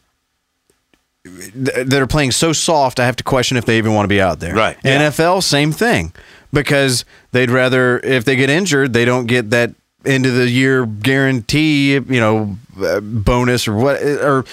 that 1.56 1.94
are 1.94 2.08
playing 2.08 2.32
so 2.32 2.54
soft 2.54 3.00
i 3.00 3.06
have 3.06 3.16
to 3.16 3.24
question 3.24 3.58
if 3.58 3.66
they 3.66 3.78
even 3.78 3.94
want 3.94 4.04
to 4.06 4.10
be 4.10 4.22
out 4.22 4.40
there 4.40 4.54
Right. 4.56 4.78
Yeah. 4.84 5.10
nfl 5.10 5.42
same 5.42 5.72
thing 5.72 6.14
because 6.54 7.04
they'd 7.32 7.50
rather 7.50 8.00
if 8.00 8.26
they 8.26 8.36
get 8.36 8.50
injured 8.50 8.94
they 8.94 9.06
don't 9.06 9.26
get 9.26 9.50
that 9.50 9.74
end 10.06 10.26
of 10.28 10.36
the 10.36 10.48
year 10.50 10.86
guarantee 10.86 11.94
you 11.94 12.02
know 12.20 12.58
uh, 12.80 13.00
bonus 13.00 13.68
or 13.68 13.76
what 13.76 14.02
or 14.04 14.46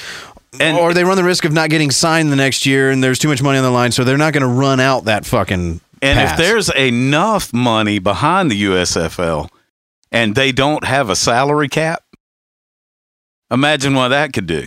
And- 0.61 0.79
or 0.79 0.95
they 0.95 1.05
run 1.05 1.17
the 1.17 1.25
risk 1.25 1.45
of 1.45 1.53
not 1.53 1.69
getting 1.71 1.91
signed 1.91 2.33
the 2.33 2.37
next 2.37 2.65
year 2.67 2.91
and 2.91 3.03
there's 3.05 3.19
too 3.19 3.29
much 3.29 3.43
money 3.43 3.59
on 3.59 3.65
the 3.65 3.71
line 3.71 3.93
so 3.93 4.03
they're 4.05 4.17
not 4.19 4.33
going 4.33 4.43
to 4.43 4.47
run 4.49 4.81
out 4.81 5.05
that 5.05 5.25
fucking 5.27 5.81
And 6.03 6.19
pass. 6.19 6.33
if 6.33 6.37
there's 6.39 6.69
enough 6.75 7.53
money 7.53 7.99
behind 7.99 8.51
the 8.51 8.63
USFL, 8.65 9.49
and 10.11 10.35
they 10.35 10.53
don't 10.53 10.85
have 10.85 11.09
a 11.11 11.17
salary 11.17 11.69
cap. 11.69 12.03
Imagine 13.51 13.95
what 13.95 14.09
that 14.09 14.33
could 14.33 14.47
do. 14.47 14.67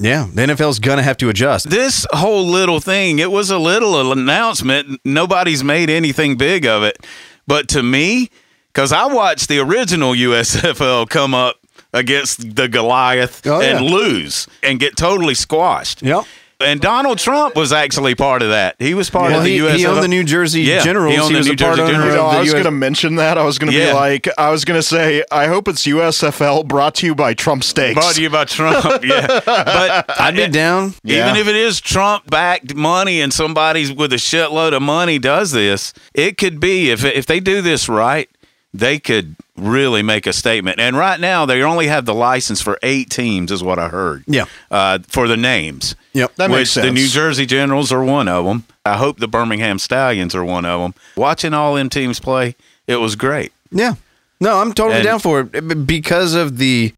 Yeah, 0.00 0.28
the 0.32 0.42
NFL's 0.42 0.78
gonna 0.78 1.02
have 1.02 1.16
to 1.18 1.28
adjust. 1.28 1.70
This 1.70 2.06
whole 2.12 2.46
little 2.46 2.78
thing, 2.80 3.18
it 3.18 3.32
was 3.32 3.50
a 3.50 3.58
little 3.58 4.12
announcement. 4.12 5.00
Nobody's 5.04 5.64
made 5.64 5.90
anything 5.90 6.36
big 6.36 6.64
of 6.66 6.84
it. 6.84 7.04
But 7.48 7.68
to 7.70 7.82
me, 7.82 8.30
because 8.72 8.92
I 8.92 9.06
watched 9.06 9.48
the 9.48 9.58
original 9.58 10.12
USFL 10.12 11.08
come 11.08 11.34
up 11.34 11.56
against 11.92 12.54
the 12.54 12.68
Goliath 12.68 13.44
Oh, 13.46 13.60
and 13.60 13.84
yeah. 13.84 13.90
lose 13.92 14.46
and 14.62 14.78
get 14.78 14.96
totally 14.96 15.34
squashed. 15.34 16.02
Yep. 16.02 16.24
And 16.60 16.80
Donald 16.80 17.18
Trump 17.18 17.54
was 17.54 17.72
actually 17.72 18.16
part 18.16 18.42
of 18.42 18.48
that. 18.48 18.74
He 18.80 18.92
was 18.92 19.08
part 19.10 19.30
Well, 19.30 19.38
of 19.38 19.44
the 19.44 19.50
he, 19.50 19.58
USFL. 19.58 19.76
he 19.76 19.86
owned 19.86 20.02
the 20.02 20.08
New 20.08 20.24
Jersey 20.24 20.62
Yeah, 20.62 20.78
he 20.80 20.84
Generals. 20.84 21.16
owned 21.20 21.32
the 21.34 21.38
was 21.38 21.46
New 21.46 21.52
a 21.52 21.56
part 21.56 21.76
Jersey 21.76 21.92
Generals. 21.92 22.10
You 22.12 22.16
know, 22.18 22.26
of 22.26 22.32
the 22.32 22.36
I 22.38 22.40
was 22.40 22.52
going 22.52 22.64
to 22.64 22.70
mention 22.72 23.14
that. 23.16 23.38
I 23.38 23.44
was 23.44 23.58
going 23.60 23.72
to 23.72 23.78
Yeah. 23.78 23.90
be 23.90 23.94
like, 23.94 24.28
I 24.36 24.50
was 24.50 24.64
going 24.64 24.78
to 24.78 24.82
say, 24.82 25.22
I 25.30 25.46
hope 25.46 25.68
it's 25.68 25.86
USFL 25.86 26.66
brought 26.66 26.96
to 26.96 27.06
you 27.06 27.14
by 27.14 27.34
Trump 27.34 27.62
Steaks. 27.62 27.94
Brought 27.94 28.16
to 28.16 28.22
you 28.22 28.28
by 28.30 28.44
Trump. 28.44 28.84
yeah. 29.04 29.26
But 29.46 30.20
I'd 30.20 30.34
be 30.34 30.48
down. 30.48 30.94
Even 31.04 31.36
if 31.36 31.46
it 31.46 31.54
is 31.54 31.80
Trump 31.80 32.28
backed 32.28 32.74
money 32.74 33.20
and 33.20 33.32
somebody's 33.32 33.92
with 33.92 34.12
a 34.12 34.16
shitload 34.16 34.72
of 34.74 34.82
money 34.82 35.20
does 35.20 35.52
this, 35.52 35.92
it 36.12 36.38
could 36.38 36.58
be 36.58 36.90
if 36.90 37.04
if 37.04 37.24
they 37.26 37.38
do 37.38 37.62
this 37.62 37.88
right, 37.88 38.28
they 38.74 38.98
could 38.98 39.36
really 39.56 40.02
make 40.02 40.26
a 40.26 40.32
statement. 40.32 40.80
And 40.80 40.96
right 40.96 41.18
now 41.20 41.46
they 41.46 41.62
only 41.62 41.86
have 41.86 42.04
the 42.04 42.14
license 42.14 42.60
for 42.60 42.78
eight 42.82 43.10
teams, 43.10 43.50
is 43.52 43.62
what 43.62 43.78
I 43.78 43.88
heard. 43.88 44.24
Yeah. 44.26 44.44
uh, 44.72 44.98
for 45.08 45.26
the 45.28 45.36
names. 45.36 45.94
Yep. 46.18 46.34
That 46.36 46.50
which 46.50 46.58
makes 46.58 46.74
the. 46.74 46.90
New 46.90 47.06
Jersey 47.06 47.46
Generals 47.46 47.92
are 47.92 48.04
one 48.04 48.28
of 48.28 48.44
them. 48.44 48.64
I 48.84 48.96
hope 48.96 49.18
the 49.18 49.28
Birmingham 49.28 49.78
Stallions 49.78 50.34
are 50.34 50.44
one 50.44 50.64
of 50.64 50.80
them. 50.80 50.94
Watching 51.16 51.54
all 51.54 51.74
them 51.74 51.88
teams 51.88 52.20
play, 52.20 52.56
it 52.86 52.96
was 52.96 53.16
great. 53.16 53.52
Yeah. 53.70 53.94
No, 54.40 54.60
I'm 54.60 54.72
totally 54.72 54.96
And- 54.96 55.04
down 55.04 55.20
for 55.20 55.40
it 55.40 55.86
because 55.86 56.34
of 56.34 56.58
the 56.58 56.92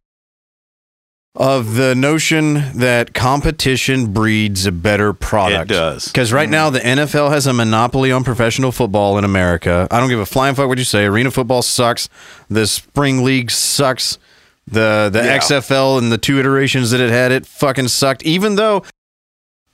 of 1.36 1.76
the 1.76 1.94
notion 1.94 2.54
that 2.74 3.14
competition 3.14 4.12
breeds 4.12 4.66
a 4.66 4.72
better 4.72 5.12
product. 5.12 5.70
It 5.70 5.74
does. 5.74 6.06
Because 6.06 6.32
right 6.32 6.46
mm-hmm. 6.46 6.52
now 6.52 6.70
the 6.70 6.80
NFL 6.80 7.30
has 7.30 7.46
a 7.46 7.52
monopoly 7.52 8.10
on 8.10 8.24
professional 8.24 8.72
football 8.72 9.16
in 9.16 9.24
America. 9.24 9.86
I 9.92 10.00
don't 10.00 10.08
give 10.08 10.18
a 10.18 10.26
flying 10.26 10.56
fuck 10.56 10.68
what 10.68 10.78
you 10.78 10.84
say. 10.84 11.04
Arena 11.04 11.30
football 11.30 11.62
sucks. 11.62 12.08
The 12.48 12.66
spring 12.66 13.22
league 13.22 13.50
sucks. 13.50 14.18
The 14.66 15.08
the 15.12 15.22
Yeah. 15.24 15.38
XFL 15.38 15.98
and 15.98 16.10
the 16.12 16.18
two 16.18 16.38
iterations 16.38 16.90
that 16.90 17.00
it 17.00 17.10
had, 17.10 17.32
it 17.32 17.46
fucking 17.46 17.88
sucked. 17.88 18.22
Even 18.24 18.56
though, 18.56 18.82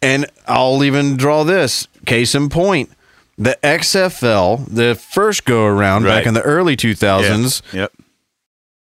and 0.02 0.26
I'll 0.46 0.82
even 0.84 1.16
draw 1.16 1.44
this 1.44 1.88
case 2.04 2.34
in 2.34 2.48
point. 2.48 2.90
The 3.38 3.58
XFL, 3.62 4.66
the 4.72 4.94
first 4.94 5.44
go 5.44 5.64
around 5.66 6.04
back 6.04 6.24
in 6.26 6.34
the 6.34 6.42
early 6.42 6.76
2000s, 6.76 7.60
Yep. 7.72 7.92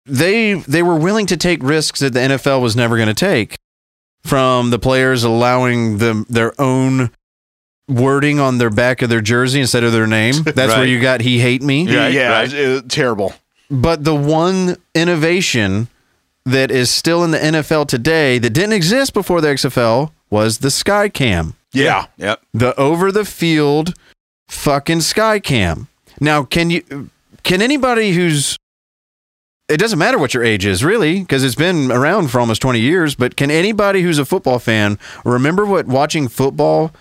they 0.05 0.53
they 0.53 0.83
were 0.83 0.95
willing 0.97 1.25
to 1.27 1.37
take 1.37 1.63
risks 1.63 1.99
that 1.99 2.13
the 2.13 2.19
NFL 2.19 2.61
was 2.61 2.75
never 2.75 2.95
going 2.95 3.07
to 3.07 3.13
take 3.13 3.57
from 4.23 4.69
the 4.69 4.79
players 4.79 5.23
allowing 5.23 5.97
them 5.97 6.25
their 6.29 6.59
own 6.61 7.11
wording 7.87 8.39
on 8.39 8.57
their 8.57 8.69
back 8.69 9.01
of 9.01 9.09
their 9.09 9.21
jersey 9.21 9.61
instead 9.61 9.83
of 9.83 9.91
their 9.93 10.07
name. 10.07 10.35
That's 10.43 10.73
where 10.73 10.85
you 10.85 10.99
got 11.01 11.21
he 11.21 11.39
hate 11.39 11.61
me. 11.61 11.85
Right, 11.95 12.13
yeah, 12.13 12.29
right. 12.31 12.51
it- 12.53 12.55
it- 12.85 12.89
terrible. 12.89 13.33
But 13.71 14.03
the 14.03 14.13
one 14.15 14.77
innovation 14.93 15.87
that 16.45 16.69
is 16.69 16.91
still 16.91 17.23
in 17.23 17.31
the 17.31 17.39
NFL 17.39 17.87
today 17.87 18.37
that 18.37 18.51
didn't 18.51 18.73
exist 18.73 19.11
before 19.15 19.41
the 19.41 19.47
XFL 19.47 20.11
was 20.35 20.57
the 20.57 20.69
sky 20.69 21.07
cam. 21.07 21.55
Yeah. 21.71 22.07
Yep. 22.17 22.41
The 22.53 22.77
over 22.77 23.09
the 23.09 23.23
field 23.23 23.93
fucking 24.49 24.99
sky 24.99 25.39
cam. 25.39 25.87
Now, 26.19 26.43
can 26.43 26.69
you 26.69 27.09
can 27.43 27.61
anybody 27.61 28.11
who's 28.11 28.57
it 29.69 29.77
doesn't 29.77 29.97
matter 29.97 30.17
what 30.17 30.33
your 30.33 30.43
age 30.43 30.65
is 30.65 30.83
really 30.83 31.21
because 31.21 31.41
it's 31.45 31.55
been 31.55 31.89
around 31.89 32.31
for 32.31 32.41
almost 32.41 32.61
20 32.61 32.81
years, 32.81 33.15
but 33.15 33.37
can 33.37 33.49
anybody 33.49 34.01
who's 34.01 34.19
a 34.19 34.25
football 34.25 34.59
fan 34.59 34.99
remember 35.23 35.65
what 35.65 35.87
watching 35.87 36.27
football 36.27 36.91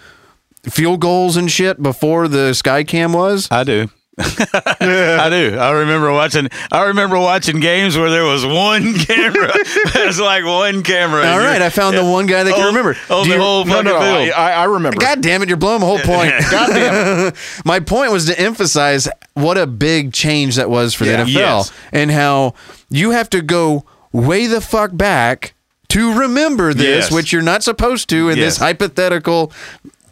field 0.62 1.01
goals 1.01 1.37
and 1.37 1.51
shit 1.51 1.82
before 1.82 2.28
the 2.28 2.55
sky 2.55 2.85
cam 2.85 3.12
was? 3.12 3.49
I 3.51 3.64
do. 3.64 3.91
I 4.19 5.29
do. 5.31 5.57
I 5.59 5.71
remember 5.73 6.12
watching. 6.12 6.49
I 6.71 6.85
remember 6.85 7.19
watching 7.19 7.61
games 7.61 7.97
where 7.99 8.11
there 8.11 8.25
was 8.25 8.47
one 8.47 8.95
camera. 8.99 9.53
There's 9.93 10.21
like 10.21 10.45
one 10.45 10.83
camera. 10.83 11.27
All 11.27 11.39
right, 11.39 11.61
I 11.61 11.69
found 11.71 11.97
the 11.97 12.05
one 12.05 12.27
guy 12.27 12.45
that 12.45 12.55
can 12.55 12.62
Oh, 12.62 12.67
remember. 12.69 12.97
Oh, 13.11 13.25
Do 13.25 13.31
the 13.31 13.37
you- 13.37 13.43
whole 13.43 13.65
No, 13.65 13.83
no, 13.83 13.97
I. 13.97 14.29
I 14.31 14.65
remember. 14.65 15.01
God 15.01 15.21
damn 15.21 15.43
it, 15.43 15.49
you're 15.49 15.57
blowing 15.59 15.81
my 15.81 15.87
whole 15.87 15.99
point. 15.99 16.33
God 16.51 16.69
damn 16.69 17.27
it. 17.29 17.35
My 17.65 17.81
point 17.81 18.12
was 18.12 18.27
to 18.27 18.39
emphasize 18.39 19.09
what 19.35 19.59
a 19.59 19.67
big 19.67 20.12
change 20.12 20.57
that 20.57 20.71
was 20.71 20.95
for 20.95 21.05
Yeah. 21.05 21.25
the 21.25 21.31
NFL 21.31 21.35
Yes. 21.35 21.73
and 21.93 22.11
how 22.11 22.55
you 22.91 23.11
have 23.11 23.29
to 23.31 23.43
go 23.43 23.85
way 24.12 24.47
the 24.47 24.61
fuck 24.61 24.97
back 24.97 25.55
to 25.89 26.12
remember 26.19 26.73
this, 26.73 27.05
Yes. 27.07 27.12
which 27.12 27.33
you're 27.33 27.43
not 27.43 27.62
supposed 27.62 28.09
to 28.11 28.29
in 28.29 28.37
Yes. 28.39 28.47
this 28.55 28.57
hypothetical. 28.59 29.53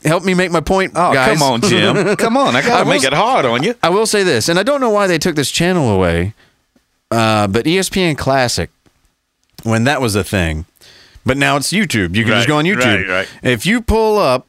Help 0.05 0.25
me 0.25 0.35
make 0.35 0.51
my 0.51 0.61
point, 0.61 0.93
oh, 0.97 1.13
guys. 1.13 1.39
come 1.39 1.43
on, 1.43 1.61
Jim. 1.61 2.17
Come 2.17 2.37
on. 2.37 2.57
I 2.57 2.59
I 2.59 2.63
gotta 2.63 2.85
will 2.85 2.91
make 2.93 3.05
it 3.05 3.13
hard 3.13 3.45
on 3.45 3.63
you. 3.63 3.75
I 3.83 3.91
will 3.91 4.07
say 4.07 4.23
this, 4.25 4.49
and 4.49 4.59
I 4.59 4.63
don't 4.63 4.81
know 4.81 4.91
why 4.91 5.07
they 5.07 5.19
took 5.19 5.37
this 5.37 5.51
channel 5.51 5.91
away, 5.91 6.35
uh, 7.11 7.47
but 7.47 7.67
ESPN 7.67 8.19
Classic, 8.19 8.71
when 9.63 9.85
that 9.85 10.01
was 10.01 10.17
a 10.17 10.25
thing, 10.25 10.67
but 11.25 11.37
now 11.37 11.57
it's 11.57 11.73
YouTube. 11.73 12.17
You 12.17 12.25
can 12.25 12.33
just 12.35 12.49
go 12.49 12.57
on 12.59 12.65
YouTube. 12.65 13.07
right, 13.07 13.09
right. 13.09 13.29
If 13.45 13.65
you 13.65 13.81
pull 13.81 14.19
up 14.19 14.49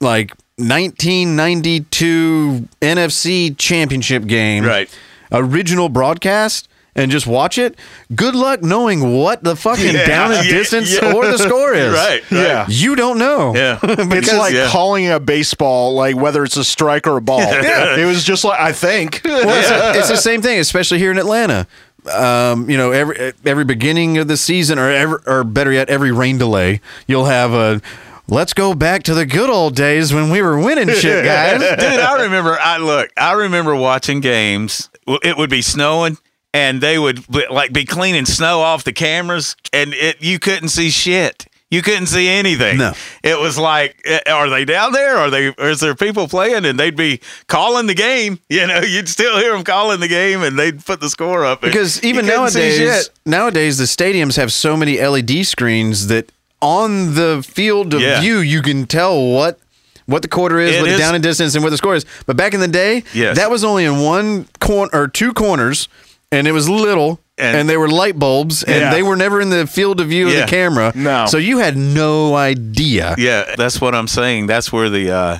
like 0.00 0.32
1992 0.58 2.68
NFC 2.80 3.56
Championship 3.56 4.26
game, 4.26 4.64
Right. 4.64 4.90
original 5.32 5.88
broadcast. 5.88 6.68
And 6.94 7.10
just 7.10 7.26
watch 7.26 7.56
it. 7.56 7.78
Good 8.14 8.34
luck 8.34 8.62
knowing 8.62 9.16
what 9.16 9.44
the 9.44 9.54
fucking 9.54 9.94
Yeah, 9.94 10.06
down 10.06 10.32
and 10.32 10.44
yeah, 10.44 10.52
distance 10.52 10.92
yeah. 10.92 11.12
or 11.14 11.24
the 11.26 11.38
score 11.38 11.72
is. 11.72 11.92
Right. 11.94 12.28
right. 12.30 12.32
Yeah. 12.32 12.66
You 12.68 12.96
don't 12.96 13.18
know. 13.18 13.54
Yeah. 13.54 13.78
It's 14.20 14.32
like 14.32 14.52
yeah. 14.52 14.68
calling 14.68 15.08
a 15.08 15.20
baseball, 15.20 15.94
like 15.94 16.16
whether 16.16 16.42
it's 16.44 16.56
a 16.56 16.64
strike 16.64 17.06
or 17.06 17.16
a 17.16 17.20
ball. 17.22 17.40
It 17.40 18.04
was 18.06 18.24
just 18.24 18.44
like 18.44 18.60
I 18.60 18.72
think. 18.72 19.22
Well, 19.30 19.92
it's, 19.94 19.98
it's 19.98 20.08
the 20.08 20.16
same 20.16 20.42
thing, 20.42 20.58
especially 20.58 20.98
here 20.98 21.10
in 21.10 21.18
Atlanta. 21.18 21.66
Um, 22.12 22.68
you 22.68 22.76
know, 22.76 22.92
every 22.92 23.32
every 23.44 23.64
beginning 23.64 24.18
of 24.18 24.26
the 24.28 24.36
season, 24.36 24.78
or 24.78 24.90
every, 24.90 25.18
or 25.26 25.44
better 25.44 25.70
yet, 25.72 25.88
every 25.90 26.12
rain 26.12 26.38
delay, 26.38 26.80
you'll 27.06 27.26
have 27.26 27.52
a. 27.52 27.80
Let's 28.26 28.54
go 28.54 28.74
back 28.74 29.02
to 29.04 29.14
the 29.14 29.26
good 29.26 29.50
old 29.50 29.74
days 29.74 30.12
when 30.14 30.30
we 30.30 30.40
were 30.40 30.58
winning 30.58 30.88
shit, 30.94 31.24
guys. 31.24 31.58
Dude, 31.60 32.00
I 32.00 32.22
remember. 32.22 32.56
I 32.60 32.78
look. 32.78 33.10
I 33.16 33.32
remember 33.32 33.74
watching 33.74 34.20
games. 34.20 34.88
It 35.06 35.36
would 35.36 35.50
be 35.50 35.62
snowing, 35.62 36.16
and 36.52 36.80
they 36.80 36.98
would 36.98 37.24
like 37.50 37.72
be 37.72 37.84
cleaning 37.84 38.26
snow 38.26 38.60
off 38.60 38.84
the 38.84 38.92
cameras, 38.92 39.56
and 39.72 39.94
it 39.94 40.20
you 40.22 40.38
couldn't 40.38 40.68
see 40.70 40.90
shit. 40.90 41.46
You 41.70 41.82
couldn't 41.82 42.06
see 42.06 42.26
anything. 42.28 42.78
No. 42.78 42.94
It 43.22 43.38
was 43.38 43.56
like, 43.56 44.02
eh, 44.04 44.18
are 44.28 44.50
they 44.50 44.64
down 44.64 44.90
there? 44.92 45.16
Are 45.16 45.30
they? 45.30 45.48
Or 45.50 45.70
is 45.70 45.78
there 45.78 45.94
people 45.94 46.26
playing? 46.26 46.64
And 46.64 46.80
they'd 46.80 46.96
be 46.96 47.20
calling 47.46 47.86
the 47.86 47.94
game. 47.94 48.40
You 48.48 48.66
know, 48.66 48.80
you'd 48.94 49.08
still 49.08 49.38
hear 49.38 49.52
them 49.52 49.62
calling 49.62 50.00
the 50.00 50.08
game, 50.08 50.42
and 50.42 50.58
they'd 50.58 50.84
put 50.84 51.00
the 51.00 51.08
score 51.08 51.44
up. 51.44 51.60
Because 51.60 52.02
even 52.02 52.26
nowadays, 52.26 53.10
nowadays 53.24 53.78
the 53.78 53.84
stadiums 53.84 54.36
have 54.36 54.52
so 54.52 54.76
many 54.76 54.98
LED 55.00 55.46
screens 55.46 56.08
that 56.08 56.32
on 56.60 57.14
the 57.14 57.44
field 57.48 57.94
of 57.94 58.00
Yeah. 58.00 58.20
view 58.20 58.38
you 58.38 58.62
can 58.62 58.86
tell 58.86 59.24
what 59.32 59.60
what 60.06 60.22
the 60.22 60.28
quarter 60.28 60.58
is, 60.58 60.74
It 60.74 60.80
what 60.80 60.90
the 60.90 60.98
down 60.98 61.14
and 61.14 61.22
distance, 61.22 61.54
and 61.54 61.62
what 61.62 61.70
the 61.70 61.76
score 61.76 61.94
is. 61.94 62.04
But 62.26 62.36
back 62.36 62.52
in 62.52 62.58
the 62.58 62.66
day, 62.66 63.04
Yes. 63.14 63.36
that 63.36 63.48
was 63.48 63.62
only 63.62 63.84
in 63.84 64.00
one 64.00 64.48
corner 64.58 64.90
or 64.92 65.06
two 65.06 65.32
corners, 65.32 65.86
and 66.32 66.46
it 66.46 66.52
was 66.52 66.68
little. 66.68 67.20
And, 67.38 67.56
And- 67.56 67.68
they 67.70 67.78
were 67.78 67.88
light 67.88 68.18
bulbs, 68.18 68.62
and 68.62 68.76
Yeah. 68.76 68.90
they 68.90 69.02
were 69.02 69.16
never 69.16 69.40
in 69.40 69.48
the 69.48 69.66
field 69.66 69.98
of 70.00 70.08
view 70.08 70.26
of 70.28 70.34
the 70.34 70.44
camera. 70.46 70.92
No. 70.94 71.24
so 71.26 71.38
you 71.38 71.58
had 71.58 71.74
no 71.76 72.34
idea. 72.36 73.14
Yeah, 73.16 73.54
that's 73.56 73.80
what 73.80 73.94
I'm 73.94 74.08
saying. 74.08 74.46
That's 74.46 74.70
where 74.70 74.90
the 74.90 75.10
uh, 75.10 75.38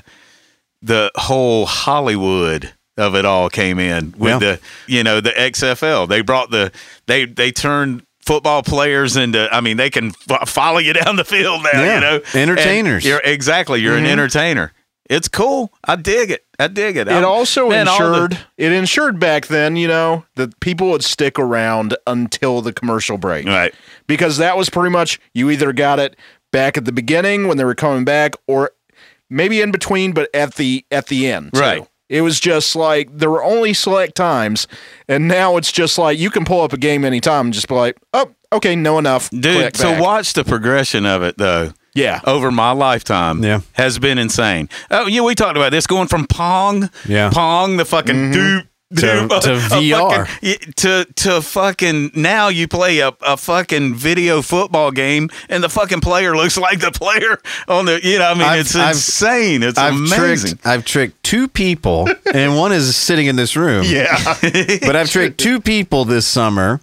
the 0.83 1.11
whole 1.15 1.67
Hollywood 1.67 2.73
of 2.97 3.15
it 3.15 3.25
all 3.27 3.51
came 3.51 3.79
in 3.79 4.15
with 4.17 4.33
Yeah. 4.33 4.39
the 4.39 4.61
you 4.87 5.05
know 5.05 5.21
the 5.21 5.31
XFL. 5.39 6.09
They 6.09 6.23
brought 6.23 6.51
the 6.51 6.73
they 7.07 7.27
they 7.27 7.53
turned 7.53 8.03
football 8.25 8.63
players 8.63 9.17
into. 9.17 9.47
I 9.55 9.61
mean, 9.61 9.77
they 9.77 9.91
can 9.91 10.13
f- 10.31 10.49
follow 10.49 10.79
you 10.79 10.93
down 11.05 11.17
the 11.17 11.25
field 11.25 11.63
now. 11.65 11.83
Yeah. 11.83 11.95
You 11.97 12.01
know, 12.01 12.21
Entertainers. 12.35 13.05
And 13.05 13.11
You're 13.11 13.21
exactly. 13.23 13.81
You're 13.81 13.97
an 13.99 14.07
entertainer. 14.07 14.73
It's 15.11 15.27
cool. 15.29 15.73
I 15.85 15.97
dig 15.97 16.31
it. 16.31 16.45
I 16.59 16.69
dig 16.69 16.97
it. 16.97 17.09
It 17.09 17.13
I'm- 17.13 17.25
also 17.25 17.69
man, 17.69 17.89
all 17.89 17.99
the- 17.99 18.05
ensured 18.07 18.39
it 18.57 18.73
ensured 18.73 19.19
back 19.21 19.49
then, 19.49 19.75
you 19.77 19.89
know, 19.89 20.25
that 20.37 20.59
people 20.61 20.91
would 20.93 21.05
stick 21.05 21.37
around 21.39 21.97
until 22.07 22.63
the 22.63 22.73
commercial 22.73 23.19
break. 23.19 23.47
right. 23.47 23.75
Because 24.07 24.37
that 24.39 24.57
was 24.57 24.71
pretty 24.71 24.91
much 24.91 25.19
you 25.35 25.51
either 25.51 25.73
got 25.73 25.99
it 25.99 26.17
back 26.53 26.77
at 26.79 26.85
the 26.85 26.93
beginning 26.93 27.49
when 27.49 27.57
they 27.57 27.65
were 27.65 27.75
coming 27.75 28.05
back 28.05 28.35
or 28.47 28.71
maybe 29.29 29.61
in 29.61 29.71
between 29.73 30.13
but 30.13 30.31
at 30.33 30.55
the 30.55 30.85
at 30.93 31.09
the 31.09 31.27
end. 31.27 31.53
too. 31.55 31.61
Right. 31.61 31.87
It 32.09 32.23
was 32.23 32.41
just 32.41 32.75
like 32.75 33.09
there 33.19 33.31
were 33.31 33.43
only 33.45 33.73
select 33.75 34.15
times 34.17 34.67
and 35.09 35.27
now 35.29 35.57
it's 35.57 35.71
just 35.73 35.99
like 35.99 36.19
you 36.19 36.31
can 36.31 36.45
pull 36.45 36.61
up 36.61 36.73
a 36.73 36.77
game 36.79 37.05
anytime 37.05 37.47
and 37.47 37.55
just 37.55 37.69
be 37.69 37.75
like, 37.75 37.97
"Oh, 38.13 38.31
okay, 38.53 38.75
no 38.77 38.99
enough." 38.99 39.31
Dude, 39.31 39.77
so 39.77 40.01
watch 40.01 40.33
the 40.33 40.43
progression 40.45 41.07
of 41.07 41.23
it 41.23 41.37
though. 41.39 41.73
Yeah. 41.95 42.21
over 42.25 42.51
my 42.51 42.71
lifetime 42.73 43.43
Yeah. 43.43 43.61
has 43.73 43.99
been 43.99 44.19
insane. 44.19 44.69
Oh, 44.91 45.07
yeah, 45.07 45.23
we 45.23 45.35
talked 45.35 45.57
about 45.57 45.73
this 45.73 45.87
going 45.87 46.09
from 46.09 46.27
Pong, 46.27 46.91
Yeah. 47.09 47.31
Pong, 47.31 47.77
the 47.77 47.85
fucking 47.85 48.15
Mm-hmm. 48.15 48.33
doop, 48.39 48.67
to, 48.97 49.29
Dude, 49.29 49.31
to 49.43 49.53
a 49.55 49.59
VR. 49.81 50.27
fucking- 50.27 50.73
to 50.77 51.07
to 51.15 51.41
fucking 51.41 52.11
now 52.17 52.49
you 52.49 52.67
play 52.67 52.99
a, 52.99 53.13
a 53.23 53.37
fucking 53.37 53.95
video 53.95 54.43
football 54.43 54.91
game 54.91 55.29
and 55.49 55.63
the 55.63 55.69
fucking 55.69 56.01
player 56.01 56.37
looks 56.37 56.57
like 56.57 56.81
the 56.81 56.91
player 56.91 57.39
on 57.69 57.85
the 57.87 58.01
you 58.03 58.19
know 58.19 58.27
I 58.31 58.35
mean 58.35 58.43
I've- 58.43 58.61
it's 58.63 58.75
I've- 58.75 58.89
insane 58.91 59.63
it's 59.63 59.79
I've 59.79 59.95
amazing 59.95 60.51
tricked 60.59 60.67
I've 60.67 60.85
tricked 60.85 61.23
two 61.23 61.47
people, 61.47 62.09
and 62.35 62.57
one 62.57 62.73
is 62.73 62.97
sitting 62.97 63.27
in 63.27 63.37
this 63.37 63.55
room. 63.57 63.85
Yeah. 63.87 64.17
but 64.83 64.97
I've 64.97 65.09
tricked 65.09 65.39
two 65.39 65.61
people 65.61 66.05
this 66.05 66.27
summer 66.27 66.81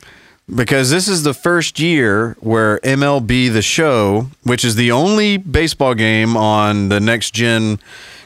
because 0.53 0.89
this 0.89 1.07
is 1.07 1.23
the 1.23 1.33
first 1.33 1.79
year 1.79 2.35
where 2.39 2.79
MLB 2.79 3.51
The 3.51 3.61
Show, 3.61 4.27
which 4.43 4.63
is 4.63 4.75
the 4.75 4.91
only 4.91 5.37
baseball 5.37 5.93
game 5.93 6.37
on 6.37 6.89
the 6.89 6.99
next 6.99 7.33
gen 7.33 7.79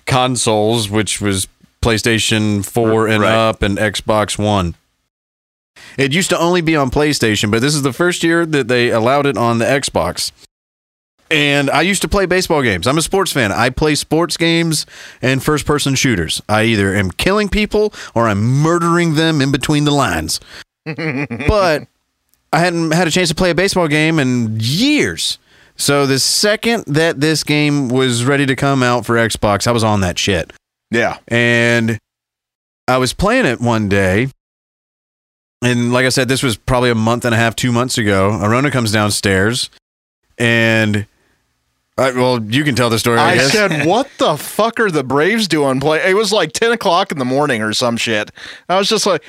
consoles, 0.06 0.90
which 0.90 1.20
was 1.22 1.48
PlayStation 1.82 2.64
4 2.66 3.08
and 3.08 3.24
Right. 3.24 3.34
up 3.34 3.62
and 3.64 3.78
Xbox 3.78 4.38
One. 4.38 4.76
It 5.98 6.14
used 6.14 6.30
to 6.30 6.38
only 6.38 6.62
be 6.62 6.76
on 6.76 6.92
PlayStation, 6.92 7.50
but 7.50 7.62
this 7.62 7.74
is 7.74 7.82
the 7.82 7.94
first 7.94 8.24
year 8.24 8.46
that 8.46 8.68
they 8.68 8.90
allowed 8.92 9.26
it 9.26 9.38
on 9.38 9.58
the 9.58 9.66
Xbox. 9.66 10.32
And 11.32 11.70
I 11.70 11.82
used 11.82 12.02
to 12.02 12.10
play 12.10 12.26
baseball 12.26 12.62
games. 12.62 12.86
I'm 12.86 12.98
a 12.98 13.02
sports 13.02 13.32
fan. 13.32 13.54
I 13.54 13.70
play 13.70 13.96
sports 13.96 14.36
games 14.36 14.86
and 15.22 15.42
first 15.42 15.66
person 15.66 15.96
shooters. 15.96 16.42
I 16.50 16.64
either 16.64 16.94
am 16.94 17.10
killing 17.10 17.48
people 17.48 17.94
or 18.14 18.28
I'm 18.28 18.44
murdering 18.44 19.16
them 19.16 19.42
in 19.42 19.50
between 19.50 19.86
the 19.86 19.92
lines. 19.92 20.42
but 20.86 21.88
I 22.54 22.60
hadn't 22.60 22.92
had 22.92 23.08
a 23.08 23.12
chance 23.12 23.30
to 23.30 23.36
play 23.36 23.50
a 23.50 23.56
baseball 23.56 23.88
game 23.88 24.20
in 24.20 24.58
years. 24.60 25.38
So 25.76 26.06
the 26.06 26.20
second 26.20 26.86
that 26.88 27.20
this 27.20 27.44
game 27.44 27.90
was 27.90 28.26
ready 28.26 28.46
to 28.46 28.56
come 28.56 28.84
out 28.84 29.06
for 29.06 29.16
Xbox, 29.16 29.68
I 29.68 29.72
was 29.72 29.84
on 29.84 30.02
that 30.02 30.20
shit. 30.20 30.52
Yeah. 30.92 31.18
And 31.28 31.98
I 32.88 32.98
was 32.98 33.14
playing 33.14 33.46
it 33.46 33.62
one 33.62 33.90
day. 33.90 34.28
And 35.64 35.94
like 35.94 36.06
I 36.06 36.10
said, 36.10 36.28
this 36.28 36.44
was 36.44 36.58
probably 36.58 36.90
a 36.90 36.96
month 36.96 37.24
and 37.24 37.34
a 37.34 37.38
half, 37.38 37.56
two 37.56 37.72
months 37.72 37.98
ago. 37.98 38.38
Arona 38.42 38.70
comes 38.70 38.92
downstairs 38.92 39.70
and 40.38 41.06
I, 41.98 42.12
well, 42.12 42.44
you 42.44 42.64
can 42.64 42.76
tell 42.76 42.90
the 42.90 42.98
story. 42.98 43.20
I, 43.20 43.34
I 43.34 43.38
said, 43.38 43.86
"What 43.86 44.10
the 44.18 44.36
fuck 44.38 44.80
are 44.80 44.90
the 44.90 45.04
Braves 45.04 45.48
doing?" 45.48 45.80
Play. 45.80 46.10
It 46.10 46.16
was 46.16 46.32
like 46.32 46.52
ten 46.52 46.72
o'clock 46.72 47.12
in 47.12 47.20
the 47.20 47.26
morning 47.26 47.62
or 47.62 47.74
some 47.74 47.96
shit. 47.96 48.32
I 48.68 48.78
was 48.78 48.90
just 48.90 49.06
like, 49.06 49.24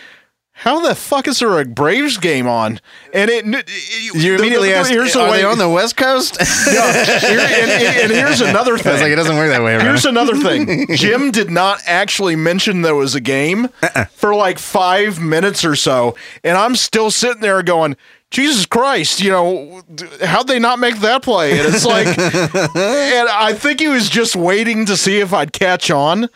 "How 0.53 0.81
the 0.87 0.95
fuck 0.95 1.27
is 1.27 1.39
there 1.41 1.59
a 1.61 1.65
Braves 1.65 2.19
game 2.19 2.47
on?" 2.47 2.81
And 3.13 3.31
it, 3.31 3.45
it 3.47 4.15
you 4.15 4.37
immediately 4.37 4.73
asked, 4.73 4.91
here's 4.91 5.13
the 5.15 5.21
are 5.23 5.31
way, 5.31 5.39
they 5.39 5.45
on 5.45 5.59
the 5.59 5.69
West 5.69 5.97
Coast? 5.97 6.37
Yeah, 6.73 7.19
here- 7.21 7.39
and, 7.41 7.71
and- 7.71 8.13
here's 8.13 8.41
another 8.53 8.79
thing. 8.79 9.01
like, 9.01 9.13
it 9.13 9.17
doesn't 9.17 9.37
work 9.37 9.49
that 9.51 9.63
way. 9.63 9.75
Arona. 9.75 9.85
Here's 9.89 10.05
another 10.05 10.37
thing. 10.37 10.87
Jim 10.97 11.31
did 11.31 11.51
not 11.51 11.81
actually 11.87 12.37
mention 12.37 12.83
there 12.83 12.95
was 12.95 13.15
a 13.15 13.21
game 13.21 13.69
Uh-uh. 13.83 14.05
for 14.07 14.35
like 14.35 14.59
five 14.59 15.21
minutes 15.21 15.65
or 15.65 15.75
so, 15.77 16.15
and 16.45 16.57
I'm 16.57 16.77
still 16.77 17.11
sitting 17.11 17.41
there 17.43 17.63
going, 17.63 17.97
"Jesus 18.31 18.65
Christ!" 18.67 19.21
You 19.21 19.31
know, 19.31 19.83
how'd 20.23 20.47
they 20.47 20.59
not 20.59 20.79
make 20.79 21.01
that 21.01 21.23
play? 21.23 21.59
And 21.59 21.75
it's 21.75 21.85
like, 21.85 22.07
and 22.07 23.29
I 23.29 23.53
think 23.55 23.81
he 23.81 23.89
was 23.89 24.09
just 24.09 24.37
waiting 24.37 24.87
to 24.87 24.97
see 24.97 25.19
if 25.21 25.33
I'd 25.35 25.53
catch 25.53 25.91
on, 25.91 26.29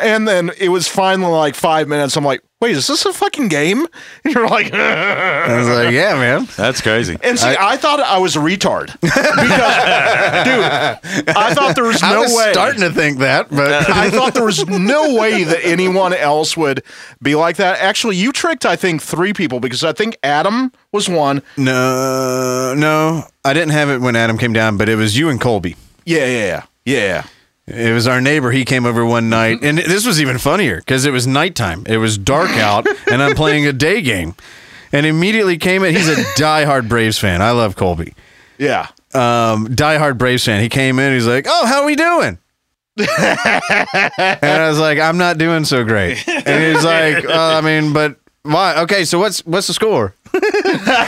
and 0.00 0.26
then 0.28 0.50
it 0.58 0.68
was 0.68 0.88
finally 0.88 1.30
like 1.32 1.54
five 1.54 1.88
minutes. 1.88 2.16
I'm 2.16 2.24
like, 2.24 2.42
"Wait, 2.60 2.72
is 2.76 2.86
this 2.86 3.04
a 3.06 3.12
fucking 3.12 3.48
game?" 3.48 3.86
And 4.24 4.34
you're 4.34 4.48
like, 4.48 4.72
I 4.74 5.56
was 5.56 5.68
like, 5.68 5.92
yeah, 5.92 6.14
man. 6.14 6.48
that's 6.56 6.80
crazy 6.80 7.16
and 7.22 7.38
see, 7.38 7.46
I, 7.46 7.76
thought 7.76 8.00
I 8.00 8.18
was 8.18 8.34
a 8.34 8.40
retard 8.40 8.86
because, 9.00 10.44
dude, 10.44 11.28
I 11.36 11.54
thought 11.54 11.74
there 11.76 11.84
was 11.84 12.02
no 12.02 12.08
I 12.08 12.18
was 12.18 12.34
way. 12.34 12.52
starting 12.52 12.80
to 12.80 12.90
think 12.90 13.18
that, 13.18 13.50
but 13.50 13.88
I 13.88 14.10
thought 14.10 14.34
there 14.34 14.44
was 14.44 14.66
no 14.66 15.14
way 15.14 15.44
that 15.44 15.64
anyone 15.64 16.12
else 16.12 16.56
would 16.56 16.82
be 17.22 17.34
like 17.36 17.56
that. 17.56 17.78
Actually, 17.78 18.16
you 18.16 18.32
tricked, 18.32 18.66
I 18.66 18.74
think, 18.74 19.00
three 19.00 19.32
people 19.32 19.60
because 19.60 19.84
I 19.84 19.92
think 19.92 20.18
Adam 20.24 20.72
was 20.92 21.08
one. 21.08 21.42
no, 21.56 22.74
no, 22.76 23.24
I 23.44 23.52
didn't 23.52 23.72
have 23.72 23.90
it 23.90 24.00
when 24.00 24.16
Adam 24.16 24.38
came 24.38 24.52
down, 24.52 24.76
but 24.76 24.88
it 24.88 24.96
was 24.96 25.16
you 25.16 25.28
and 25.28 25.40
Colby. 25.40 25.76
Yeah, 26.04 26.26
Yeah, 26.26 26.62
yeah, 26.84 26.96
yeah. 26.96 27.26
It 27.66 27.92
was 27.92 28.06
our 28.06 28.20
neighbor. 28.20 28.52
He 28.52 28.64
came 28.64 28.86
over 28.86 29.04
one 29.04 29.28
night, 29.28 29.58
and 29.62 29.78
this 29.78 30.06
was 30.06 30.20
even 30.20 30.38
funnier 30.38 30.76
because 30.78 31.04
it 31.04 31.10
was 31.10 31.26
nighttime. 31.26 31.82
It 31.86 31.96
was 31.96 32.16
dark 32.16 32.50
out, 32.58 32.86
and 33.10 33.22
I'm 33.22 33.34
playing 33.34 33.66
a 33.66 33.72
day 33.72 34.02
game. 34.02 34.34
And 34.92 35.04
immediately 35.04 35.58
came 35.58 35.82
in. 35.82 35.94
He's 35.94 36.08
a 36.08 36.14
diehard 36.38 36.88
Braves 36.88 37.18
fan. 37.18 37.42
I 37.42 37.50
love 37.50 37.74
Colby. 37.74 38.14
Yeah. 38.56 38.88
Um, 39.12 39.66
diehard 39.68 40.16
Braves 40.16 40.44
fan. 40.44 40.62
He 40.62 40.68
came 40.68 40.98
in. 41.00 41.12
He's 41.12 41.26
like, 41.26 41.46
"Oh, 41.48 41.66
how 41.66 41.80
are 41.80 41.86
we 41.86 41.96
doing?" 41.96 42.38
and 42.96 43.06
I 43.08 44.68
was 44.68 44.78
like, 44.78 44.98
"I'm 44.98 45.18
not 45.18 45.38
doing 45.38 45.64
so 45.64 45.84
great." 45.84 46.26
And 46.28 46.74
he's 46.74 46.84
like, 46.84 47.24
uh, 47.28 47.56
"I 47.56 47.60
mean, 47.60 47.92
but 47.92 48.16
why? 48.46 48.76
Okay, 48.82 49.04
so 49.04 49.18
what's 49.18 49.40
what's 49.46 49.66
the 49.66 49.74
score?" 49.74 50.14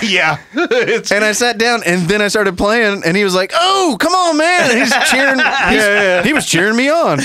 yeah. 0.03 0.39
it's, 0.55 1.13
And 1.13 1.23
I 1.25 1.33
sat 1.33 1.59
down, 1.59 1.83
and 1.85 2.09
then 2.09 2.23
I 2.23 2.29
started 2.29 2.57
playing, 2.57 3.03
and 3.05 3.17
he 3.17 3.25
was 3.25 3.35
like, 3.35 3.53
"Oh, 3.55 3.97
come 4.01 4.13
on, 4.13 4.37
man!" 4.39 4.71
And 4.71 4.79
he's 4.79 4.95
cheering. 5.11 5.39
he's- 5.71 6.25
He 6.25 6.33
was 6.33 6.47
cheering 6.47 6.77
me 6.77 6.89
on, 6.89 7.19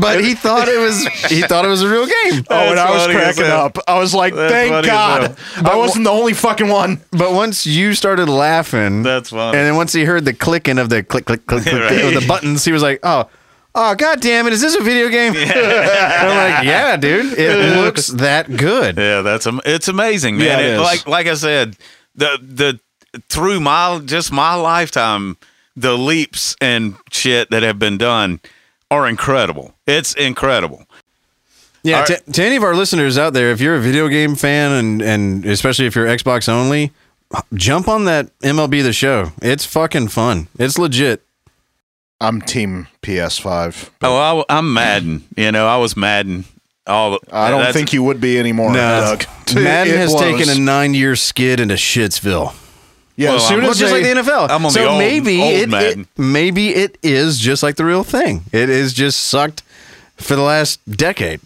but 0.00 0.20
he 0.22 0.34
thought 0.34 0.68
it 0.68 0.78
was 0.78 1.06
he 1.30 1.42
thought 1.42 1.64
it 1.64 1.68
was 1.68 1.82
a 1.82 1.88
real 1.90 2.06
game. 2.06 2.44
oh, 2.50 2.70
and 2.70 2.78
I 2.80 2.90
was 2.90 3.06
cracking 3.06 3.44
up. 3.50 3.78
I 3.86 3.98
was 3.98 4.14
like, 4.14 4.34
That's 4.34 4.52
thank 4.52 4.86
God. 4.86 5.36
I 5.56 5.76
wasn't 5.76 6.04
the 6.04 6.10
only 6.10 6.32
fucking 6.34 6.68
one. 6.68 7.00
But 7.10 7.32
once 7.32 7.66
you 7.66 7.94
started 7.94 8.28
laughing, 8.28 9.02
That's 9.02 9.30
funny. 9.30 9.58
And 9.58 9.66
then 9.66 9.76
once 9.76 9.92
he 9.92 10.04
heard 10.04 10.24
the 10.24 10.32
clicking 10.34 10.78
of 10.78 10.88
the 10.88 11.02
click, 11.02 11.24
click, 11.26 11.46
click, 11.46 11.64
click 11.64 11.74
Right. 11.74 12.04
of 12.04 12.20
the 12.20 12.26
buttons, 12.26 12.64
he 12.64 12.72
was 12.72 12.82
like, 12.82 13.00
"Oh, 13.02 13.28
oh, 13.78 13.94
god 13.94 14.20
damn 14.20 14.46
it! 14.46 14.52
Is 14.52 14.60
this 14.60 14.74
a 14.74 14.82
video 14.82 15.08
game?" 15.08 15.32
I'm 15.36 16.52
like, 16.54 16.64
"Yeah, 16.64 16.96
dude, 16.96 17.38
it 17.38 17.76
looks 17.82 18.08
that 18.08 18.54
good." 18.56 18.96
Yeah, 18.98 19.22
that's 19.22 19.46
am- 19.46 19.60
it's 19.64 19.88
amazing, 19.88 20.36
man. 20.38 20.46
Yeah, 20.46 20.58
it 20.58 20.64
It- 20.66 20.74
is. 20.74 20.80
Like 20.80 21.06
like 21.06 21.26
I 21.26 21.34
said, 21.34 21.76
the 22.14 22.38
the 22.42 22.80
through 23.28 23.60
my 23.60 24.00
just 24.04 24.32
my 24.32 24.54
lifetime, 24.54 25.36
the 25.76 25.96
leaps 25.96 26.56
and 26.60 26.96
shit 27.10 27.50
that 27.50 27.62
have 27.62 27.78
been 27.78 27.96
done 27.98 28.40
are 28.90 29.06
incredible. 29.08 29.74
It's 29.86 30.14
incredible. 30.14 30.84
Yeah, 31.84 32.00
All 32.00 32.06
to, 32.06 32.16
to 32.32 32.42
any 32.44 32.56
of 32.56 32.64
our 32.64 32.74
listeners 32.74 33.16
out 33.16 33.32
there, 33.34 33.50
if 33.52 33.60
you're 33.60 33.76
a 33.76 33.80
video 33.80 34.08
game 34.08 34.34
fan 34.34 34.72
and 34.72 35.00
and 35.02 35.46
especially 35.46 35.86
if 35.86 35.94
you're 35.94 36.06
Xbox 36.06 36.48
only, 36.48 36.90
jump 37.54 37.86
on 37.88 38.04
that 38.06 38.36
MLB 38.40 38.82
the 38.82 38.92
Show. 38.92 39.32
It's 39.40 39.64
fucking 39.64 40.08
fun. 40.08 40.48
It's 40.58 40.76
legit. 40.78 41.22
I'm 42.20 42.40
team 42.42 42.88
PS5. 43.02 43.90
Oh, 44.02 44.44
I, 44.48 44.58
am 44.58 44.72
Madden. 44.72 45.24
You 45.36 45.52
know, 45.52 45.66
I 45.66 45.76
was 45.76 45.96
Madden. 45.96 46.44
All 46.86 47.12
the, 47.12 47.20
I 47.30 47.50
don't 47.50 47.72
think 47.72 47.92
you 47.92 48.02
would 48.02 48.20
be 48.20 48.38
anymore, 48.38 48.72
Doug. 48.72 49.24
Madden 49.54 49.94
It 49.94 49.98
has 49.98 50.10
blows. 50.10 50.20
taken 50.22 50.48
a 50.48 50.58
nine 50.58 50.94
year 50.94 51.16
skid 51.16 51.60
into 51.60 51.74
Shitsville. 51.74 52.54
Yeah, 53.16 53.30
Well, 53.30 53.36
as 53.36 53.42
soon 53.48 53.54
I'm- 53.56 53.62
Well, 53.64 53.70
as 53.72 53.78
just 53.78 53.92
like 53.92 54.02
the 54.04 54.08
NFL. 54.10 54.48
I'm 54.50 54.64
on 54.64 54.70
so 54.70 54.80
the 54.82 54.88
old- 54.88 54.98
maybe 54.98 55.40
old 55.42 55.52
it, 55.74 55.98
it 55.98 56.06
maybe 56.16 56.68
it 56.74 56.96
is 57.02 57.38
just 57.38 57.62
like 57.62 57.76
the 57.76 57.84
real 57.84 58.04
thing. 58.04 58.44
It 58.52 58.70
is 58.70 58.92
just 58.94 59.20
sucked 59.26 59.62
for 60.16 60.34
the 60.34 60.42
last 60.42 60.80
decade. 60.90 61.40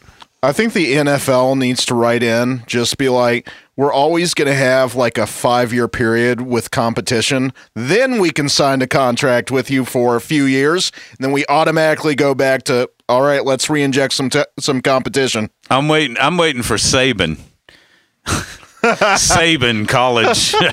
I 0.45 0.53
think 0.53 0.73
the 0.75 0.95
NFL 0.95 1.57
needs 1.57 1.85
to 1.87 1.95
write 1.95 2.23
in, 2.23 2.63
just 2.67 2.99
be 2.99 3.09
like, 3.09 3.49
we're 3.77 3.93
always 3.93 4.35
going 4.35 4.49
to 4.49 4.55
have 4.55 4.95
like 4.95 5.19
a 5.19 5.27
five 5.27 5.73
year 5.73 5.89
period 5.89 6.43
with 6.43 6.71
competition. 6.71 7.53
Then 7.75 8.21
we 8.21 8.31
can 8.31 8.49
sign 8.49 8.83
a 8.83 8.87
contract 8.87 9.51
with 9.51 9.71
you 9.71 9.85
for 9.85 10.17
a 10.17 10.21
few 10.21 10.45
years. 10.45 10.93
And 11.11 11.19
then 11.21 11.33
we 11.33 11.45
automatically 11.49 12.15
go 12.15 12.35
back 12.35 12.65
to, 12.65 12.91
all 13.09 13.23
right, 13.23 13.45
let's 13.45 13.71
re 13.71 13.83
inject 13.83 14.15
some, 14.15 14.31
te- 14.31 14.45
some 14.59 14.83
competition. 14.83 15.51
I'm 15.71 15.89
waiting. 15.89 16.17
I'm 16.21 16.37
waiting 16.37 16.63
for 16.63 16.77
Saban. 16.77 17.39
Saban 18.83 19.89
College 19.89 20.53
20, 20.53 20.65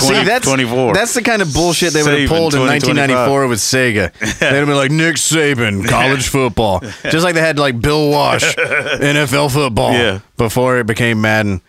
See, 0.00 0.24
that's 0.24 0.46
24. 0.46 0.94
That's 0.94 1.14
the 1.14 1.22
kind 1.22 1.42
of 1.42 1.52
bullshit 1.52 1.92
they 1.92 2.02
would 2.02 2.20
have 2.20 2.28
pulled 2.28 2.54
in 2.54 2.60
1994 2.60 3.48
with 3.48 3.58
Sega. 3.58 4.12
They'd 4.38 4.54
have 4.54 4.66
been 4.66 4.76
like 4.76 4.92
Nick 4.92 5.16
Saban, 5.16 5.86
college 5.88 6.28
football, 6.28 6.80
just 7.02 7.24
like 7.24 7.34
they 7.34 7.40
had 7.40 7.58
like 7.58 7.80
Bill 7.80 8.10
Walsh, 8.10 8.44
NFL 8.56 9.52
football. 9.52 9.92
Yeah. 9.92 10.20
Before 10.36 10.78
it 10.78 10.86
became 10.86 11.20
Madden. 11.20 11.60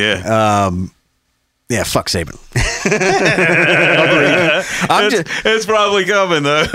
Yeah. 0.00 0.66
Um, 0.66 0.90
yeah, 1.70 1.84
fuck 1.84 2.08
Saban. 2.08 2.36
I'm 4.90 5.04
it's, 5.04 5.14
just, 5.14 5.46
it's 5.46 5.66
probably 5.66 6.04
coming 6.04 6.42
though. 6.42 6.64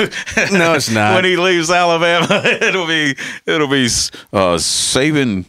no, 0.51 0.73
it's 0.73 0.89
not. 0.89 1.15
when 1.15 1.25
he 1.25 1.35
leaves 1.35 1.69
Alabama, 1.69 2.41
it'll 2.45 2.87
be 2.87 3.15
it'll 3.45 3.67
be 3.67 3.85
uh, 4.31 4.55
Saban 4.57 5.45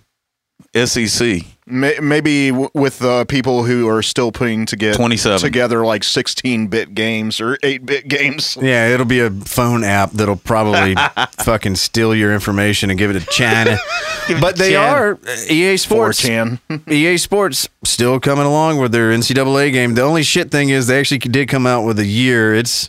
SEC. 0.74 1.46
May- 1.68 1.98
Maybe 2.00 2.52
with 2.52 3.00
the 3.00 3.26
people 3.26 3.64
who 3.64 3.88
are 3.88 4.00
still 4.02 4.30
putting 4.30 4.66
to 4.66 4.76
get 4.76 4.94
27. 4.94 5.40
together 5.40 5.84
like 5.84 6.04
16 6.04 6.68
bit 6.68 6.94
games 6.94 7.40
or 7.40 7.58
8 7.62 7.84
bit 7.84 8.06
games. 8.08 8.56
Yeah, 8.66 8.88
it'll 8.88 9.04
be 9.06 9.20
a 9.20 9.30
phone 9.30 9.82
app 9.84 10.12
that'll 10.12 10.36
probably 10.36 10.94
fucking 11.38 11.74
steal 11.76 12.14
your 12.14 12.32
information 12.32 12.90
and 12.90 12.98
give 12.98 13.10
it 13.14 13.18
to 13.20 13.26
China. 13.26 13.78
but 14.40 14.56
they 14.56 14.72
China. 14.74 14.86
are 14.92 15.12
uh, 15.26 15.36
EA 15.50 15.76
Sports. 15.76 16.22
4chan. 16.22 16.88
EA 16.90 17.16
Sports 17.16 17.68
still 17.84 18.18
coming 18.20 18.46
along 18.46 18.78
with 18.78 18.92
their 18.92 19.10
NCAA 19.10 19.72
game. 19.72 19.94
The 19.94 20.02
only 20.02 20.22
shit 20.22 20.50
thing 20.50 20.68
is 20.70 20.86
they 20.86 20.98
actually 21.00 21.18
did 21.18 21.48
come 21.48 21.66
out 21.66 21.82
with 21.84 21.98
a 21.98 22.06
year. 22.06 22.54
It's 22.54 22.88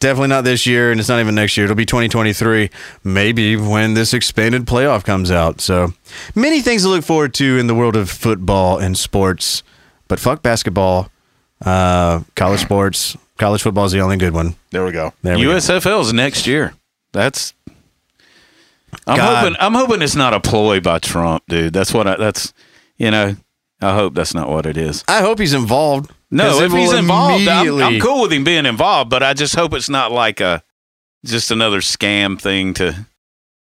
Definitely 0.00 0.28
not 0.28 0.44
this 0.44 0.66
year, 0.66 0.90
and 0.90 1.00
it's 1.00 1.08
not 1.08 1.20
even 1.20 1.34
next 1.34 1.56
year. 1.56 1.64
It'll 1.64 1.76
be 1.76 1.86
2023, 1.86 2.70
maybe 3.04 3.56
when 3.56 3.94
this 3.94 4.12
expanded 4.12 4.66
playoff 4.66 5.04
comes 5.04 5.30
out. 5.30 5.60
So, 5.60 5.92
many 6.34 6.60
things 6.60 6.82
to 6.82 6.88
look 6.88 7.04
forward 7.04 7.34
to 7.34 7.58
in 7.58 7.66
the 7.66 7.74
world 7.74 7.96
of 7.96 8.10
football 8.10 8.78
and 8.78 8.96
sports. 8.96 9.62
But 10.08 10.18
fuck 10.20 10.42
basketball, 10.42 11.10
uh, 11.64 12.20
college 12.34 12.60
sports. 12.60 13.16
College 13.38 13.62
football 13.62 13.84
is 13.84 13.92
the 13.92 14.00
only 14.00 14.16
good 14.16 14.34
one. 14.34 14.56
There 14.70 14.84
we 14.84 14.92
go. 14.92 15.12
There 15.22 15.36
we 15.36 15.44
go. 15.44 15.50
USFL's 15.50 16.12
next 16.12 16.46
year. 16.46 16.74
That's. 17.12 17.54
I'm 19.06 19.16
God. 19.16 19.44
hoping. 19.44 19.56
I'm 19.60 19.74
hoping 19.74 20.02
it's 20.02 20.16
not 20.16 20.34
a 20.34 20.40
ploy 20.40 20.80
by 20.80 20.98
Trump, 20.98 21.44
dude. 21.48 21.72
That's 21.72 21.94
what 21.94 22.06
I. 22.06 22.16
That's. 22.16 22.52
You 22.96 23.10
know. 23.10 23.36
I 23.80 23.94
hope 23.94 24.14
that's 24.14 24.34
not 24.34 24.48
what 24.48 24.66
it 24.66 24.76
is. 24.76 25.04
I 25.08 25.20
hope 25.20 25.38
he's 25.38 25.54
involved. 25.54 26.12
No, 26.30 26.60
if 26.60 26.72
he's 26.72 26.92
involved, 26.92 27.46
I'm, 27.48 27.80
I'm 27.80 28.00
cool 28.00 28.22
with 28.22 28.32
him 28.32 28.44
being 28.44 28.66
involved. 28.66 29.10
But 29.10 29.22
I 29.22 29.34
just 29.34 29.54
hope 29.54 29.72
it's 29.72 29.88
not 29.88 30.12
like 30.12 30.40
a 30.40 30.62
just 31.24 31.50
another 31.50 31.80
scam 31.80 32.40
thing 32.40 32.74
to 32.74 33.06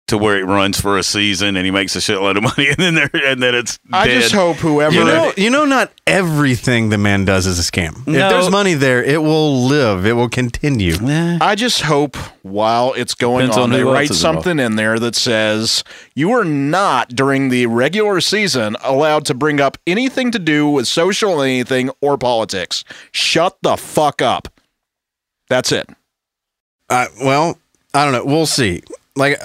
to 0.09 0.17
where 0.17 0.39
it 0.39 0.45
runs 0.45 0.81
for 0.81 0.97
a 0.97 1.03
season 1.03 1.57
and 1.57 1.65
he 1.65 1.71
makes 1.73 1.97
a 1.97 1.99
shitload 1.99 2.37
of 2.37 2.43
money 2.45 2.69
and 2.79 2.79
then 2.79 2.95
there 2.95 3.11
and 3.13 3.43
then 3.43 3.55
it's 3.55 3.79
I 3.93 4.07
dead. 4.07 4.21
just 4.23 4.35
hope 4.35 4.57
whoever. 4.59 4.95
You 4.95 5.05
know, 5.05 5.33
you 5.37 5.51
know, 5.51 5.65
not 5.65 5.93
everything 6.07 6.91
the 6.91 6.99
man 6.99 7.25
does 7.25 7.47
is 7.47 7.59
a 7.59 7.63
scam. 7.63 7.99
If 8.07 8.15
there's 8.15 8.51
money 8.51 8.75
there, 8.75 9.03
it 9.03 9.21
will 9.23 9.67
live. 9.67 10.07
It 10.07 10.13
will 10.13 10.29
continue. 10.29 10.95
Eh, 10.95 11.39
I 11.41 11.55
just 11.57 11.83
hope 11.83 12.17
while 12.43 12.93
it's 12.95 13.15
going 13.15 13.47
Depends 13.47 13.57
on, 13.57 13.63
on 13.65 13.71
they 13.71 13.83
write 13.83 14.11
is 14.11 14.23
involved. 14.25 14.45
something 14.45 14.59
in 14.65 14.77
there 14.77 14.99
that 15.01 15.17
says 15.17 15.83
you 16.15 16.31
are 16.31 16.45
not 16.45 17.09
during 17.11 17.49
the 17.49 17.67
regular 17.67 18.21
season 18.21 18.77
allowed 18.85 19.25
to 19.27 19.35
bring 19.35 19.61
up 19.61 19.77
anything 19.87 20.31
to 20.31 20.39
do 20.39 20.69
with 20.69 20.87
social 20.87 21.43
anything 21.43 21.91
or 22.01 22.17
politics. 22.17 22.85
Shut 23.11 23.57
the 23.63 23.77
fuck 23.77 24.23
up. 24.23 24.49
That's 25.49 25.73
it. 25.73 25.89
Uh, 26.89 27.07
well, 27.21 27.59
I 27.93 28.05
don't 28.05 28.13
know. 28.13 28.25
We'll 28.25 28.47
see. 28.47 28.83
Like, 29.17 29.41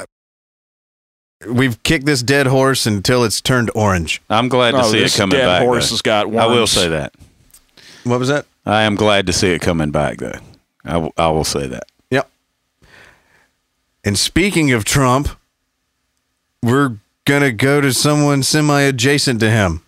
we've 1.48 1.82
kicked 1.84 2.06
this 2.06 2.22
dead 2.24 2.48
horse 2.48 2.86
until 2.86 3.24
it's 3.24 3.42
turned 3.42 3.72
orange. 3.76 4.22
I'm 4.30 4.48
glad 4.50 4.72
to 4.72 4.80
Oh, 4.80 4.92
see 4.92 5.00
it 5.00 5.02
this 5.04 5.18
coming 5.18 5.38
dead 5.38 5.46
back. 5.46 5.62
horse 5.64 5.89
though. 5.89 5.94
has 5.94 6.02
got 6.02 6.26
I 6.28 6.46
will 6.48 6.68
say 6.68 6.88
that. 6.89 7.14
What 8.04 8.20
was 8.20 8.30
that? 8.30 8.46
I 8.66 8.84
am 8.84 8.96
glad 8.96 9.28
to 9.28 9.34
see 9.34 9.52
it 9.52 9.62
coming 9.62 9.92
back 9.92 10.18
though. 10.18 10.39
I, 10.86 10.94
w- 10.94 11.12
I 11.18 11.28
will 11.30 11.44
say 11.44 11.68
that. 11.68 11.84
Yep. 12.10 12.30
And 14.04 14.18
speaking 14.18 14.72
of 14.72 14.84
Trump, 14.86 15.30
we're 16.64 16.98
going 17.26 17.42
to 17.42 17.52
go 17.52 17.82
to 17.82 17.94
someone 17.94 18.42
semi 18.44 18.82
adjacent 18.82 19.39
to 19.42 19.50
him. 19.50 19.82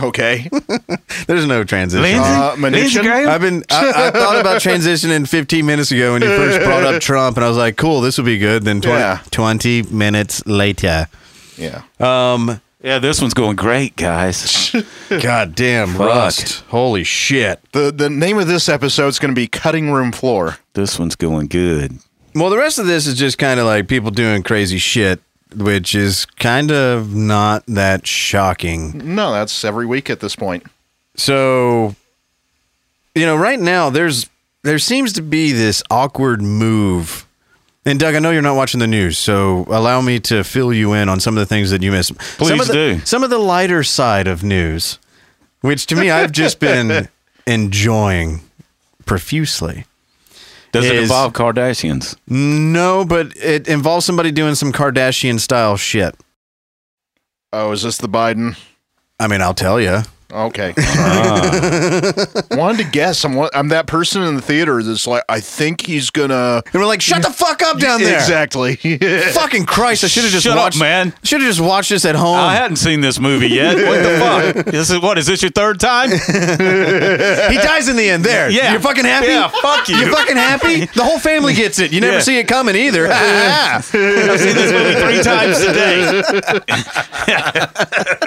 Okay. 0.00 0.48
There's 1.26 1.46
no 1.46 1.64
transition. 1.64 2.18
Uh, 2.18 2.54
Mnuchin? 2.56 3.26
I've 3.26 3.40
been. 3.40 3.64
I, 3.70 4.08
I 4.08 4.10
thought 4.10 4.40
about 4.40 4.60
transitioning 4.62 5.26
15 5.28 5.64
minutes 5.64 5.90
ago 5.92 6.12
when 6.12 6.22
you 6.22 6.28
first 6.28 6.64
brought 6.64 6.82
up 6.84 7.00
Trump, 7.00 7.36
and 7.36 7.44
I 7.44 7.48
was 7.48 7.56
like, 7.56 7.76
"Cool, 7.76 8.00
this 8.00 8.18
will 8.18 8.24
be 8.26 8.38
good." 8.38 8.64
Then 8.64 8.80
20, 8.80 8.98
Yeah. 8.98 9.20
20 9.30 9.82
minutes 9.84 10.44
later, 10.46 11.08
Yeah. 11.56 11.82
um, 12.00 12.60
Yeah, 12.82 12.98
this 12.98 13.20
one's 13.20 13.34
going 13.34 13.56
great, 13.56 13.96
guys. 13.96 14.74
God 15.08 15.54
damn, 15.54 15.96
rust! 15.96 16.62
Holy 16.68 17.04
shit! 17.04 17.60
The 17.72 17.90
the 17.92 18.10
name 18.10 18.38
of 18.38 18.46
this 18.48 18.68
episode 18.68 19.08
is 19.08 19.18
going 19.18 19.34
to 19.34 19.38
be 19.40 19.46
Cutting 19.48 19.90
Room 19.90 20.12
Floor. 20.12 20.58
this 20.74 20.98
one's 20.98 21.16
going 21.16 21.46
good. 21.48 21.98
Well, 22.34 22.50
the 22.50 22.58
rest 22.58 22.78
of 22.78 22.86
this 22.86 23.06
is 23.06 23.14
just 23.14 23.38
kind 23.38 23.58
of 23.58 23.64
like 23.66 23.88
people 23.88 24.10
doing 24.10 24.42
crazy 24.42 24.76
shit, 24.78 25.20
which 25.54 25.94
is 25.94 26.24
kind 26.24 26.70
of 26.70 27.14
not 27.14 27.64
that 27.66 28.06
shocking. 28.06 29.14
No, 29.14 29.32
that's 29.32 29.64
every 29.64 29.86
week 29.86 30.10
at 30.10 30.20
this 30.20 30.36
point. 30.36 30.64
So, 31.16 31.94
you 33.14 33.24
know, 33.24 33.36
right 33.36 33.58
now 33.58 33.90
there's 33.90 34.28
there 34.62 34.78
seems 34.78 35.12
to 35.14 35.22
be 35.22 35.52
this 35.52 35.82
awkward 35.90 36.42
move. 36.42 37.26
And 37.84 38.00
Doug, 38.00 38.16
I 38.16 38.18
know 38.18 38.32
you're 38.32 38.42
not 38.42 38.56
watching 38.56 38.80
the 38.80 38.88
news, 38.88 39.16
so 39.16 39.64
allow 39.68 40.00
me 40.00 40.18
to 40.20 40.42
fill 40.42 40.72
you 40.72 40.92
in 40.92 41.08
on 41.08 41.20
some 41.20 41.36
of 41.36 41.40
the 41.40 41.46
things 41.46 41.70
that 41.70 41.82
you 41.82 41.92
missed. 41.92 42.08
some 42.08 42.48
Please 42.48 42.60
of 42.62 42.66
the, 42.66 42.72
do. 42.72 43.00
Some 43.04 43.22
of 43.22 43.30
the 43.30 43.38
lighter 43.38 43.84
side 43.84 44.26
of 44.26 44.42
news, 44.42 44.98
which 45.60 45.86
to 45.86 45.94
me 45.94 46.10
I've 46.10 46.32
just 46.32 46.58
been 46.60 47.08
enjoying 47.46 48.40
profusely. 49.04 49.84
Does 50.76 50.86
it 50.86 50.96
Is- 50.96 51.02
involve 51.04 51.32
Kardashians? 51.32 52.16
No, 52.28 53.04
but 53.04 53.36
it 53.36 53.66
involves 53.68 54.04
somebody 54.06 54.30
doing 54.30 54.54
some 54.54 54.72
Kardashian 54.72 55.40
style 55.40 55.76
shit. 55.76 56.14
Oh, 57.52 57.72
is 57.72 57.82
this 57.82 57.98
the 57.98 58.08
Biden? 58.08 58.56
I 59.18 59.28
mean, 59.28 59.40
I'll 59.40 59.54
tell 59.54 59.80
you. 59.80 60.02
Okay. 60.32 60.74
Ah. 60.98 62.24
Wanted 62.52 62.84
to 62.84 62.90
guess. 62.90 63.24
I'm 63.24 63.34
one, 63.34 63.48
I'm 63.54 63.68
that 63.68 63.86
person 63.86 64.22
in 64.22 64.34
the 64.34 64.42
theater 64.42 64.82
that's 64.82 65.06
like, 65.06 65.22
I 65.28 65.40
think 65.40 65.86
he's 65.86 66.10
gonna. 66.10 66.62
And 66.64 66.74
we're 66.74 66.86
like, 66.86 67.00
shut 67.00 67.22
the 67.22 67.30
fuck 67.30 67.62
up 67.62 67.78
down 67.78 68.00
there. 68.00 68.14
Exactly. 68.16 68.76
Fucking 69.32 69.66
Christ! 69.66 70.02
I 70.04 70.08
should 70.08 70.24
have 70.24 70.32
just 70.32 70.44
Shut 70.44 70.56
up, 70.56 70.64
watched. 70.64 70.80
man. 70.80 71.12
Should 71.22 71.42
have 71.42 71.48
just 71.50 71.60
watched 71.60 71.90
this 71.90 72.04
at 72.04 72.16
home. 72.16 72.36
I 72.36 72.54
hadn't 72.54 72.76
seen 72.76 73.00
this 73.02 73.20
movie 73.20 73.48
yet. 73.48 73.76
What 73.76 74.02
the 74.02 74.18
fuck? 74.64 74.66
This 74.76 74.90
is 74.90 74.98
what? 75.00 75.18
Is 75.18 75.26
this 75.26 75.42
your 75.42 75.50
third 75.52 75.78
time? 75.80 76.10
he 76.10 76.16
dies 76.16 77.88
in 77.88 77.96
the 77.96 78.08
end. 78.10 78.24
There. 78.24 78.48
Yeah. 78.50 78.72
You're 78.72 78.80
fucking 78.80 79.04
happy. 79.04 79.28
Yeah, 79.28 79.48
fuck 79.48 79.88
you. 79.88 79.96
You're 79.96 80.12
fucking 80.12 80.36
happy. 80.36 80.86
The 80.86 81.04
whole 81.04 81.18
family 81.18 81.54
gets 81.54 81.78
it. 81.78 81.92
You 81.92 82.00
never 82.00 82.14
Yeah. 82.14 82.20
see 82.20 82.38
it 82.38 82.48
coming 82.48 82.74
either. 82.74 83.06
I've 83.10 83.84
seen 83.84 84.00
this 84.00 84.72
movie 84.72 84.94
three 85.00 85.22
times 85.22 85.58
today. 85.64 86.22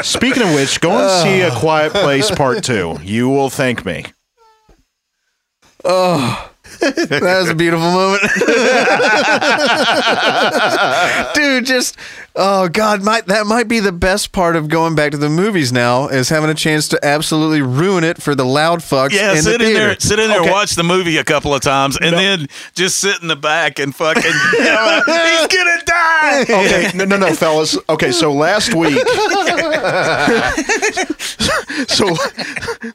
Speaking 0.03 0.43
of 0.43 0.53
which, 0.53 0.79
go 0.81 0.91
and 0.91 1.09
see 1.23 1.41
A 1.41 1.51
Quiet 1.59 1.88
Place 1.89 2.31
Part 2.31 2.63
Two. 2.63 2.97
You 3.03 3.29
will 3.29 3.49
thank 3.49 3.85
me. 3.85 4.05
that 6.79 7.19
was 7.21 7.49
a 7.49 7.55
beautiful 7.55 7.91
moment. 7.91 8.21
Dude, 11.35 11.65
just 11.65 11.97
oh 12.35 12.69
god, 12.69 13.03
might 13.03 13.25
that 13.25 13.45
might 13.47 13.67
be 13.67 13.79
the 13.79 13.91
best 13.91 14.31
part 14.31 14.55
of 14.55 14.67
going 14.69 14.95
back 14.95 15.11
to 15.11 15.17
the 15.17 15.29
movies 15.29 15.73
now 15.73 16.07
is 16.07 16.29
having 16.29 16.49
a 16.49 16.53
chance 16.53 16.87
to 16.89 16.99
absolutely 17.05 17.61
ruin 17.61 18.03
it 18.03 18.21
for 18.21 18.35
the 18.35 18.45
loud 18.45 18.79
fucks 18.79 19.11
Yeah, 19.11 19.31
in 19.31 19.37
the 19.37 19.41
sit 19.43 19.61
in 19.61 19.67
theater. 19.67 19.79
there, 19.87 19.99
sit 19.99 20.19
in 20.19 20.29
there, 20.29 20.41
Okay. 20.41 20.51
watch 20.51 20.75
the 20.75 20.83
movie 20.83 21.17
a 21.17 21.23
couple 21.23 21.53
of 21.53 21.61
times, 21.61 21.97
and 21.99 22.15
then 22.15 22.47
just 22.75 22.97
sit 22.99 23.21
in 23.21 23.27
the 23.27 23.35
back 23.35 23.79
and 23.79 23.95
fucking. 23.95 24.21
he's 24.23 25.47
gonna 25.47 25.81
die. 25.85 26.41
Okay, 26.43 26.91
no, 26.95 27.05
no, 27.05 27.17
no, 27.17 27.33
fellas. 27.33 27.77
Okay, 27.89 28.11
so 28.11 28.31
last 28.31 28.73
week, 28.75 28.99
so 31.87 32.15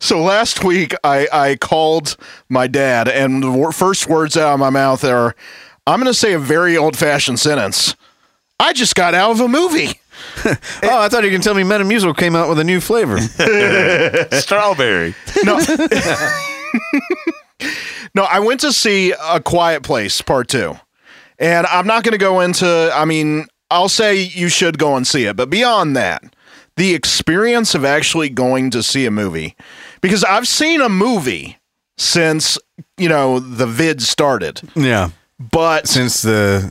so 0.00 0.22
last 0.22 0.62
week, 0.64 0.94
I 1.02 1.26
I 1.32 1.56
called 1.56 2.16
my 2.48 2.66
dad, 2.66 3.08
and 3.08 3.42
the 3.42 3.50
wor- 3.50 3.63
first 3.72 4.08
words 4.08 4.36
out 4.36 4.54
of 4.54 4.60
my 4.60 4.70
mouth 4.70 5.04
are, 5.04 5.34
"I'm 5.86 6.00
going 6.00 6.10
to 6.10 6.18
say 6.18 6.32
a 6.32 6.38
very 6.38 6.76
old 6.76 6.96
fashioned 6.96 7.40
sentence. 7.40 7.96
I 8.58 8.72
just 8.72 8.94
got 8.94 9.14
out 9.14 9.32
of 9.32 9.40
a 9.40 9.48
movie." 9.48 10.00
Oh, 10.82 11.00
I 11.00 11.08
thought 11.08 11.24
you 11.24 11.30
can 11.30 11.40
tell 11.40 11.54
me 11.54 11.62
Metamucil 11.62 12.16
came 12.16 12.36
out 12.36 12.48
with 12.48 12.58
a 12.58 12.64
new 12.64 12.80
flavor. 12.80 13.18
Strawberry. 14.38 15.14
No. 15.42 15.58
no, 18.14 18.24
I 18.24 18.40
went 18.40 18.60
to 18.60 18.72
see 18.72 19.12
A 19.12 19.40
Quiet 19.40 19.82
Place 19.82 20.20
Part 20.20 20.48
2. 20.48 20.76
And 21.38 21.66
I'm 21.66 21.86
not 21.86 22.04
going 22.04 22.12
to 22.12 22.18
go 22.18 22.40
into, 22.40 22.90
I 22.94 23.04
mean, 23.04 23.46
I'll 23.70 23.88
say 23.88 24.22
you 24.22 24.48
should 24.48 24.78
go 24.78 24.96
and 24.96 25.06
see 25.06 25.24
it. 25.24 25.36
But 25.36 25.50
beyond 25.50 25.96
that, 25.96 26.22
the 26.76 26.94
experience 26.94 27.74
of 27.74 27.84
actually 27.84 28.28
going 28.28 28.70
to 28.70 28.82
see 28.82 29.06
a 29.06 29.10
movie, 29.10 29.56
because 30.00 30.22
I've 30.24 30.48
seen 30.48 30.80
a 30.80 30.88
movie 30.88 31.58
since, 31.96 32.58
you 32.96 33.08
know, 33.08 33.38
the 33.40 33.66
vid 33.66 34.02
started. 34.02 34.62
yeah. 34.74 35.10
But 35.38 35.88
Since 35.88 36.22
the 36.22 36.70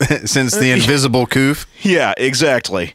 since 0.26 0.54
the 0.54 0.70
invisible 0.76 1.26
coof. 1.26 1.66
Yeah, 1.82 2.12
exactly. 2.16 2.94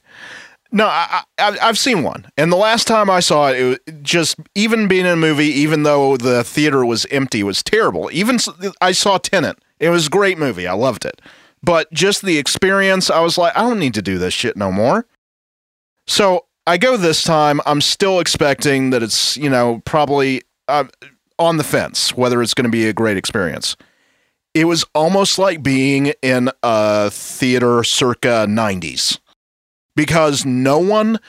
No, 0.72 0.86
I, 0.86 1.24
I, 1.40 1.58
I've 1.64 1.80
seen 1.80 2.04
one, 2.04 2.28
and 2.38 2.52
the 2.52 2.56
last 2.58 2.86
time 2.88 3.10
I 3.10 3.22
saw 3.22 3.50
it, 3.50 3.60
it 3.60 3.64
was 3.66 3.80
just 4.04 4.36
even 4.54 4.88
being 4.88 5.08
in 5.08 5.14
a 5.14 5.16
movie, 5.16 5.48
even 5.48 5.82
though 5.82 6.16
the 6.16 6.44
theater 6.44 6.86
was 6.86 7.08
empty, 7.10 7.42
was 7.42 7.64
terrible. 7.64 8.08
Even 8.14 8.38
I 8.80 8.92
saw 8.92 9.18
Tenet; 9.18 9.58
it 9.80 9.90
was 9.90 10.06
a 10.06 10.10
great 10.12 10.38
movie. 10.38 10.68
I 10.68 10.74
loved 10.74 11.06
it, 11.06 11.22
but 11.64 11.92
just 11.92 12.22
the 12.22 12.38
experience, 12.38 13.10
I 13.10 13.22
was 13.22 13.36
like, 13.36 13.58
I 13.58 13.62
don't 13.62 13.80
need 13.80 13.96
to 13.96 14.04
do 14.04 14.20
this 14.20 14.34
shit 14.36 14.56
no 14.56 14.72
more. 14.72 15.08
So 16.06 16.46
I 16.68 16.78
go 16.78 16.98
this 16.98 17.24
time. 17.24 17.62
I'm 17.66 17.82
still 17.82 18.20
expecting 18.20 18.92
that 18.92 19.02
it's 19.02 19.38
you 19.38 19.50
know 19.50 19.82
probably 19.86 20.44
uh, 20.68 20.84
on 21.40 21.58
the 21.58 21.64
fence 21.64 22.16
whether 22.16 22.42
it's 22.42 22.54
going 22.54 22.66
to 22.66 22.72
be 22.72 22.88
a 22.88 22.94
great 22.94 23.18
experience 23.18 23.76
it 24.54 24.66
was 24.66 24.84
almost 24.96 25.38
like 25.38 25.62
being 25.64 26.14
in 26.22 26.50
a 26.64 27.10
theater 27.12 27.84
circa 27.84 28.46
90s 28.48 29.20
because 29.96 30.46
no 30.46 30.80
one 30.80 31.20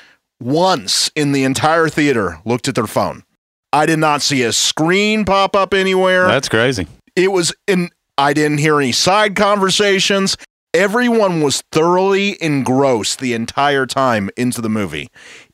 once 0.41 1.11
in 1.15 1.33
the 1.33 1.45
entire 1.45 1.89
theater 1.89 2.39
looked 2.45 2.67
at 2.67 2.75
their 2.75 2.87
phone. 2.87 3.25
I 3.73 3.87
did 3.87 3.99
not 3.99 4.23
see 4.23 4.43
a 4.43 4.53
screen 4.53 5.25
pop 5.25 5.55
up 5.55 5.75
anywhere. 5.75 6.27
That's 6.27 6.49
crazy. 6.49 6.87
it 7.15 7.31
was 7.31 7.53
in 7.67 7.91
I 8.17 8.33
didn't 8.33 8.59
hear 8.59 8.81
any 8.81 8.93
side 8.93 9.37
conversations. 9.37 10.37
Everyone 10.73 11.41
was 11.41 11.63
thoroughly 11.73 12.41
engrossed 12.43 13.19
the 13.21 13.35
entire 13.35 13.87
time 13.87 14.31
into 14.37 14.61
the 14.61 14.69
movie. 14.69 15.09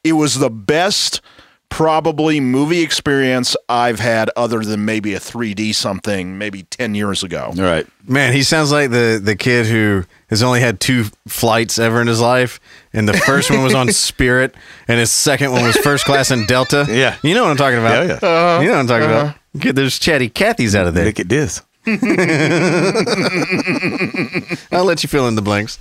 It 0.04 0.12
was 0.12 0.38
the 0.38 0.50
best 0.50 1.20
probably 1.68 2.40
movie 2.40 2.80
experience 2.80 3.56
I've 3.68 4.00
had 4.00 4.30
other 4.36 4.60
than 4.60 4.84
maybe 4.84 5.14
a 5.14 5.20
3D 5.20 5.74
something 5.74 6.38
maybe 6.38 6.62
10 6.64 6.94
years 6.94 7.22
ago. 7.22 7.52
Right. 7.54 7.86
Man, 8.06 8.32
he 8.32 8.42
sounds 8.42 8.72
like 8.72 8.90
the 8.90 9.20
the 9.22 9.36
kid 9.36 9.66
who 9.66 10.04
has 10.28 10.42
only 10.42 10.60
had 10.60 10.80
two 10.80 11.06
flights 11.26 11.78
ever 11.78 12.00
in 12.00 12.06
his 12.06 12.20
life, 12.20 12.60
and 12.92 13.08
the 13.08 13.14
first 13.14 13.50
one 13.50 13.62
was 13.62 13.74
on 13.74 13.88
Spirit, 13.92 14.54
and 14.86 14.98
his 14.98 15.10
second 15.10 15.52
one 15.52 15.64
was 15.64 15.76
first 15.78 16.04
class 16.04 16.30
in 16.30 16.46
Delta. 16.46 16.86
Yeah. 16.88 17.16
you 17.22 17.34
know 17.34 17.42
what 17.42 17.50
I'm 17.50 17.56
talking 17.56 17.78
about. 17.78 18.06
Yeah, 18.06 18.18
yeah. 18.22 18.60
You 18.60 18.66
know 18.68 18.72
what 18.74 18.80
I'm 18.80 18.86
talking 18.86 19.10
uh-huh. 19.10 19.20
about. 19.20 19.60
Get 19.60 19.74
those 19.74 19.98
chatty 19.98 20.30
Cathys 20.30 20.74
out 20.74 20.86
of 20.86 20.94
there. 20.94 21.06
Look 21.06 21.20
at 21.20 21.28
this. 21.28 21.62
I'll 24.72 24.84
let 24.84 25.02
you 25.02 25.08
fill 25.08 25.28
in 25.28 25.36
the 25.36 25.42
blanks. 25.42 25.78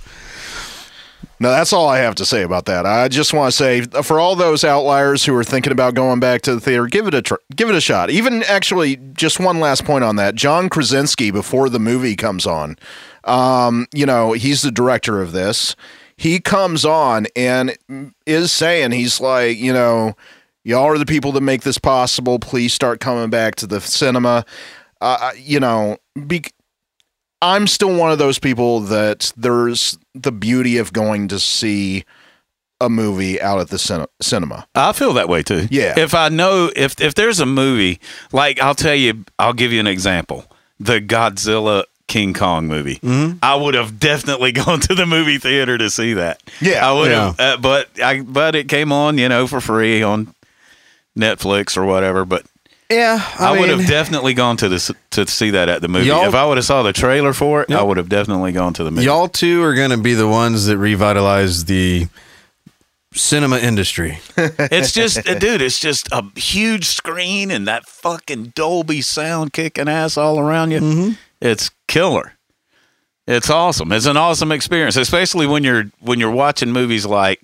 No, 1.38 1.50
that's 1.50 1.72
all 1.72 1.88
I 1.88 1.98
have 1.98 2.14
to 2.16 2.24
say 2.24 2.42
about 2.42 2.64
that. 2.64 2.86
I 2.86 3.08
just 3.08 3.34
want 3.34 3.52
to 3.52 3.56
say 3.56 3.82
for 3.82 4.18
all 4.18 4.36
those 4.36 4.64
outliers 4.64 5.24
who 5.24 5.34
are 5.36 5.44
thinking 5.44 5.72
about 5.72 5.94
going 5.94 6.18
back 6.18 6.40
to 6.42 6.54
the 6.54 6.60
theater, 6.60 6.86
give 6.86 7.06
it 7.06 7.14
a 7.14 7.20
tr- 7.20 7.34
give 7.54 7.68
it 7.68 7.74
a 7.74 7.80
shot. 7.80 8.08
Even 8.08 8.42
actually, 8.44 8.96
just 9.12 9.38
one 9.38 9.60
last 9.60 9.84
point 9.84 10.02
on 10.02 10.16
that. 10.16 10.34
John 10.34 10.70
Krasinski, 10.70 11.30
before 11.30 11.68
the 11.68 11.78
movie 11.78 12.16
comes 12.16 12.46
on, 12.46 12.76
um, 13.24 13.86
you 13.92 14.06
know, 14.06 14.32
he's 14.32 14.62
the 14.62 14.70
director 14.70 15.20
of 15.20 15.32
this. 15.32 15.76
He 16.16 16.40
comes 16.40 16.86
on 16.86 17.26
and 17.36 17.76
is 18.24 18.50
saying 18.50 18.92
he's 18.92 19.20
like, 19.20 19.58
you 19.58 19.74
know, 19.74 20.14
y'all 20.64 20.84
are 20.84 20.96
the 20.96 21.04
people 21.04 21.32
that 21.32 21.42
make 21.42 21.62
this 21.62 21.76
possible. 21.76 22.38
Please 22.38 22.72
start 22.72 22.98
coming 23.00 23.28
back 23.28 23.56
to 23.56 23.66
the 23.66 23.82
cinema. 23.82 24.46
Uh, 25.02 25.32
you 25.36 25.60
know, 25.60 25.98
be, 26.26 26.44
I'm 27.42 27.66
still 27.66 27.94
one 27.96 28.10
of 28.12 28.18
those 28.18 28.38
people 28.38 28.80
that 28.80 29.32
there's 29.36 29.98
the 30.14 30.32
beauty 30.32 30.78
of 30.78 30.92
going 30.92 31.28
to 31.28 31.38
see 31.38 32.04
a 32.80 32.88
movie 32.88 33.40
out 33.40 33.60
at 33.60 33.68
the 33.68 33.78
cin- 33.78 34.06
cinema. 34.20 34.66
I 34.74 34.92
feel 34.92 35.12
that 35.14 35.28
way 35.28 35.42
too. 35.42 35.66
Yeah. 35.70 35.98
If 35.98 36.14
I 36.14 36.28
know 36.28 36.70
if 36.74 37.00
if 37.00 37.14
there's 37.14 37.40
a 37.40 37.46
movie 37.46 38.00
like 38.32 38.60
I'll 38.60 38.74
tell 38.74 38.94
you, 38.94 39.24
I'll 39.38 39.52
give 39.54 39.72
you 39.72 39.80
an 39.80 39.86
example. 39.86 40.44
The 40.78 41.00
Godzilla 41.00 41.84
King 42.06 42.34
Kong 42.34 42.66
movie. 42.68 42.96
Mm-hmm. 42.96 43.38
I 43.42 43.54
would 43.54 43.74
have 43.74 43.98
definitely 43.98 44.52
gone 44.64 44.80
to 44.80 44.94
the 44.94 45.06
movie 45.06 45.38
theater 45.38 45.78
to 45.78 45.90
see 45.90 46.14
that. 46.14 46.42
Yeah. 46.60 46.88
I 46.88 46.92
would 46.92 47.10
have. 47.10 47.40
Uh, 47.40 47.56
but 47.58 47.88
I 48.02 48.20
but 48.20 48.54
it 48.54 48.68
came 48.68 48.92
on, 48.92 49.18
you 49.18 49.28
know, 49.28 49.46
for 49.46 49.60
free 49.60 50.02
on 50.02 50.34
Netflix 51.18 51.76
or 51.76 51.84
whatever. 51.86 52.24
But 52.24 52.44
Yeah, 52.90 53.20
I, 53.38 53.48
I, 53.48 53.50
would 53.58 53.68
mean, 53.68 53.78
have 53.80 53.88
definitely 53.88 54.34
gone 54.34 54.56
to 54.58 54.68
this 54.68 54.90
to 55.10 55.26
see 55.26 55.50
that 55.50 55.68
at 55.68 55.82
the 55.82 55.88
movie. 55.88 56.08
If 56.08 56.34
I 56.34 56.46
would 56.46 56.56
have 56.56 56.64
saw 56.64 56.82
the 56.82 56.92
trailer 56.92 57.32
for 57.32 57.62
it, 57.62 57.70
I 57.72 57.82
would 57.82 57.96
have 57.96 58.08
definitely 58.08 58.52
gone 58.52 58.74
to 58.74 58.84
the 58.84 58.90
movie. 58.90 59.06
y'all 59.06 59.28
two 59.28 59.62
are 59.62 59.74
going 59.74 59.90
to 59.90 59.96
be 59.96 60.14
the 60.14 60.28
ones 60.28 60.66
that 60.66 60.78
revitalize 60.78 61.64
the 61.64 62.08
cinema 63.12 63.58
industry. 63.58 64.18
It's 64.36 64.92
just, 64.92 65.24
dude, 65.24 65.62
it's 65.62 65.80
just 65.80 66.08
a 66.12 66.24
huge 66.38 66.84
screen 66.84 67.50
and 67.50 67.66
that 67.66 67.88
fucking 67.88 68.52
Dolby 68.54 69.00
sound 69.00 69.52
kicking 69.52 69.88
ass 69.88 70.16
all 70.16 70.38
around 70.38 70.70
you. 70.70 70.80
Mm-hmm. 70.80 71.12
It's 71.40 71.70
killer. 71.88 72.34
It's 73.26 73.50
awesome. 73.50 73.90
It's 73.92 74.06
an 74.06 74.16
awesome 74.16 74.52
experience, 74.52 74.96
especially 74.96 75.46
when 75.46 75.64
you're 75.64 75.84
when 76.00 76.20
you're 76.20 76.30
watching 76.30 76.70
movies 76.70 77.04
like 77.04 77.40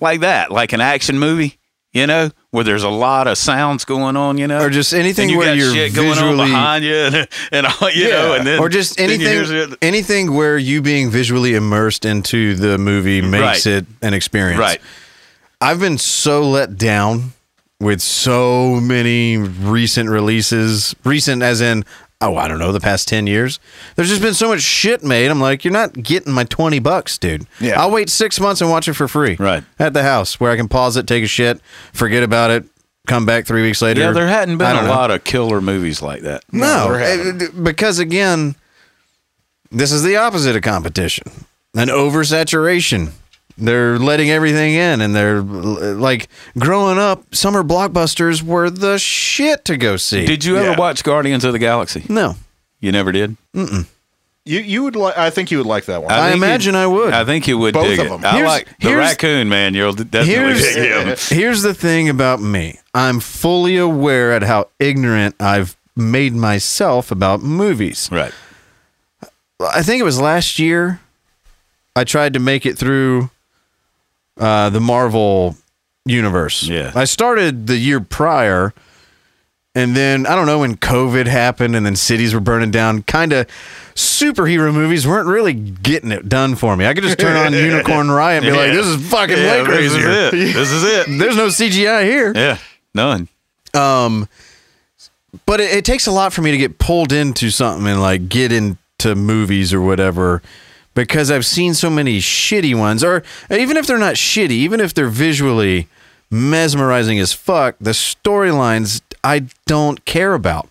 like 0.00 0.20
that, 0.20 0.50
like 0.50 0.72
an 0.72 0.80
action 0.80 1.18
movie. 1.18 1.58
You 1.92 2.06
know, 2.06 2.30
where 2.50 2.62
there's 2.64 2.82
a 2.82 2.90
lot 2.90 3.26
of 3.26 3.38
sounds 3.38 3.86
going 3.86 4.16
on. 4.16 4.36
You 4.36 4.46
know, 4.46 4.60
Or 4.60 4.68
just 4.70 4.92
anything 4.92 5.30
you 5.30 5.38
where 5.38 5.54
you're 5.54 5.72
shit 5.72 5.94
going 5.94 6.18
on 6.18 6.36
behind 6.36 6.84
you, 6.84 6.94
and, 6.94 7.28
and 7.52 7.66
all, 7.66 7.90
you 7.90 8.10
know, 8.10 8.34
and 8.34 8.46
then 8.46 8.60
or 8.60 8.68
just 8.68 8.96
then 8.98 9.08
you 9.18 9.18
hear 9.26 9.40
anything 9.44 9.76
anything 9.80 10.34
where 10.34 10.58
you 10.58 10.82
being 10.82 11.08
visually 11.10 11.54
immersed 11.54 12.04
into 12.04 12.54
the 12.54 12.76
movie 12.76 13.22
makes 13.22 13.64
Right. 13.64 13.66
it 13.66 13.86
an 14.02 14.12
experience. 14.12 14.58
Right. 14.60 14.80
I've 15.60 15.80
been 15.80 15.96
so 15.96 16.46
let 16.48 16.76
down 16.76 17.32
with 17.80 18.00
so 18.02 18.78
many 18.80 19.38
recent 19.38 20.10
releases, 20.10 20.94
recent 21.04 21.42
as 21.42 21.60
in 21.62 21.84
oh, 22.20 22.36
I 22.36 22.48
don't 22.48 22.58
know, 22.58 22.72
the 22.72 22.80
past 22.80 23.08
10 23.08 23.26
years. 23.26 23.60
There's 23.94 24.08
just 24.08 24.22
been 24.22 24.34
so 24.34 24.48
much 24.48 24.62
shit 24.62 25.02
made. 25.04 25.30
I'm 25.30 25.40
like, 25.40 25.64
you're 25.64 25.72
not 25.72 25.92
getting 25.92 26.32
my 26.32 26.44
20 26.44 26.78
bucks, 26.78 27.18
dude. 27.18 27.46
Yeah. 27.60 27.80
I'll 27.80 27.90
wait 27.90 28.08
6 28.08 28.40
months 28.40 28.60
and 28.60 28.70
watch 28.70 28.88
it 28.88 28.94
for 28.94 29.08
free. 29.08 29.36
Right. 29.38 29.64
At 29.78 29.92
the 29.92 30.02
house 30.02 30.40
where 30.40 30.50
I 30.50 30.56
can 30.56 30.68
pause 30.68 30.96
it, 30.96 31.06
take 31.06 31.24
a 31.24 31.28
shit, 31.28 31.60
forget 31.92 32.22
about 32.22 32.50
it, 32.50 32.64
come 33.06 33.26
back 33.26 33.46
3 33.46 33.62
weeks 33.62 33.82
later. 33.82 34.00
Yeah, 34.00 34.12
there 34.12 34.28
hadn't 34.28 34.58
been 34.58 34.76
a 34.76 34.82
know. 34.82 34.88
lot 34.88 35.10
of 35.10 35.24
killer 35.24 35.60
movies 35.60 36.00
like 36.02 36.22
that. 36.22 36.42
No, 36.52 36.92
there 36.92 37.42
eh, 37.42 37.48
because 37.62 37.98
again, 37.98 38.54
this 39.70 39.92
is 39.92 40.02
the 40.02 40.16
opposite 40.16 40.56
of 40.56 40.62
competition. 40.62 41.24
An 41.74 41.88
oversaturation. 41.88 43.12
They're 43.58 43.98
letting 43.98 44.30
everything 44.30 44.74
in, 44.74 45.00
and 45.00 45.14
they're 45.14 45.40
like 45.40 46.28
growing 46.58 46.98
up. 46.98 47.34
Summer 47.34 47.62
blockbusters 47.62 48.42
were 48.42 48.68
the 48.68 48.98
shit 48.98 49.64
to 49.64 49.76
go 49.78 49.96
see. 49.96 50.26
Did 50.26 50.44
you 50.44 50.58
ever 50.58 50.72
Yeah. 50.72 50.76
watch 50.78 51.02
Guardians 51.02 51.42
of 51.44 51.52
the 51.52 51.58
Galaxy? 51.58 52.04
no, 52.08 52.36
You 52.80 52.92
never 52.92 53.12
did. 53.12 53.36
You 53.54 54.60
you 54.60 54.82
would 54.84 54.94
like? 54.94 55.16
I 55.18 55.30
think 55.30 55.50
you 55.50 55.56
would 55.58 55.66
like 55.66 55.86
that 55.86 56.02
one. 56.02 56.12
I 56.12 56.26
think 56.30 56.36
imagine 56.36 56.74
I 56.76 56.86
would. 56.86 57.12
I 57.14 57.24
think 57.24 57.48
you 57.48 57.58
would 57.58 57.74
Both 57.74 57.86
dig 57.88 57.98
of 58.00 58.06
it. 58.06 58.08
them. 58.10 58.24
I 58.24 58.32
Here's- 58.32 58.48
like 58.48 58.66
the 58.78 58.88
here's- 58.88 59.08
raccoon 59.10 59.48
man. 59.48 59.74
You'll 59.74 59.92
definitely 59.94 60.34
here's 60.34 60.74
dig 60.74 61.06
him. 61.08 61.16
here's 61.38 61.62
the 61.62 61.74
thing 61.74 62.08
about 62.08 62.40
me. 62.40 62.78
I'm 62.94 63.18
fully 63.20 63.76
aware 63.76 64.32
at 64.32 64.42
how 64.42 64.68
ignorant 64.78 65.34
I've 65.40 65.76
made 65.96 66.34
myself 66.34 67.10
about 67.10 67.42
movies. 67.42 68.08
Right. 68.12 68.32
I 69.60 69.82
think 69.82 70.00
it 70.00 70.04
was 70.04 70.20
last 70.20 70.58
year. 70.58 71.00
I 71.96 72.04
tried 72.04 72.34
to 72.34 72.38
make 72.38 72.66
it 72.66 72.76
through 72.78 73.30
uh, 74.38 74.70
the 74.70 74.80
Marvel 74.80 75.56
universe. 76.04 76.62
Yeah. 76.64 76.92
I 76.94 77.04
started 77.04 77.66
the 77.66 77.76
year 77.76 78.00
prior, 78.00 78.72
and 79.74 79.96
then 79.96 80.26
I 80.26 80.34
don't 80.34 80.46
know 80.46 80.60
when 80.60 80.76
COVID 80.76 81.26
happened, 81.26 81.76
and 81.76 81.84
then 81.84 81.96
cities 81.96 82.32
were 82.34 82.40
burning 82.40 82.70
down. 82.70 83.02
Kind 83.02 83.32
of 83.32 83.46
superhero 83.94 84.72
movies 84.72 85.06
weren't 85.06 85.28
really 85.28 85.52
getting 85.52 86.12
it 86.12 86.28
done 86.28 86.54
for 86.54 86.76
me. 86.76 86.86
I 86.86 86.94
could 86.94 87.02
just 87.04 87.18
turn 87.18 87.36
on 87.36 87.52
Unicorn 87.58 88.10
Riot 88.10 88.44
and 88.44 88.52
be 88.52 88.56
like, 88.56 88.72
"This 88.72 88.86
is 88.86 89.10
fucking 89.10 89.36
Yeah, 89.36 89.62
way 89.62 89.64
crazier." 89.64 90.30
This 90.30 90.32
is 90.32 90.42
it. 90.44 90.54
This 90.54 90.70
is 90.70 90.84
it. 90.84 91.06
There's 91.18 91.36
no 91.36 91.46
CGI 91.48 92.04
here. 92.04 92.32
Yeah. 92.34 92.58
None. 92.94 93.28
Um, 93.74 94.28
but 95.44 95.60
it, 95.60 95.70
it 95.78 95.84
takes 95.84 96.06
a 96.06 96.10
lot 96.12 96.32
for 96.32 96.40
me 96.40 96.50
to 96.52 96.56
get 96.56 96.78
pulled 96.78 97.12
into 97.12 97.50
something 97.50 97.86
and 97.86 98.00
like 98.00 98.28
get 98.28 98.52
into 98.52 99.14
movies 99.14 99.74
or 99.74 99.82
whatever 99.82 100.40
because 100.96 101.30
I've 101.30 101.46
seen 101.46 101.74
so 101.74 101.88
many 101.88 102.18
shitty 102.18 102.74
ones, 102.74 103.04
or 103.04 103.22
even 103.50 103.76
if 103.76 103.86
they're 103.86 103.98
not 103.98 104.14
shitty, 104.16 104.50
even 104.50 104.80
if 104.80 104.92
they're 104.92 105.06
visually 105.06 105.86
mesmerizing 106.30 107.20
as 107.20 107.32
fuck, 107.32 107.76
the 107.78 107.92
storylines 107.92 109.02
I 109.22 109.46
don't 109.66 110.04
care 110.04 110.34
about. 110.34 110.68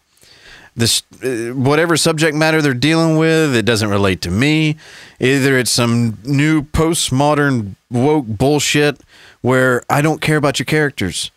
This 0.75 1.03
uh, 1.23 1.53
whatever 1.53 1.95
subject 1.95 2.35
matter 2.35 2.61
they're 2.61 2.73
dealing 2.73 3.17
with, 3.17 3.55
it 3.55 3.63
doesn't 3.63 3.89
relate 3.89 4.19
to 4.23 4.31
me. 4.31 4.75
Either 5.21 5.57
it's 5.57 5.71
some 5.71 6.17
new 6.25 6.63
postmodern 6.63 7.75
woke 7.89 8.25
bullshit 8.25 8.99
where 9.39 9.83
I 9.89 10.01
don't 10.01 10.19
care 10.19 10.35
about 10.35 10.59
your 10.59 10.65
characters 10.65 11.31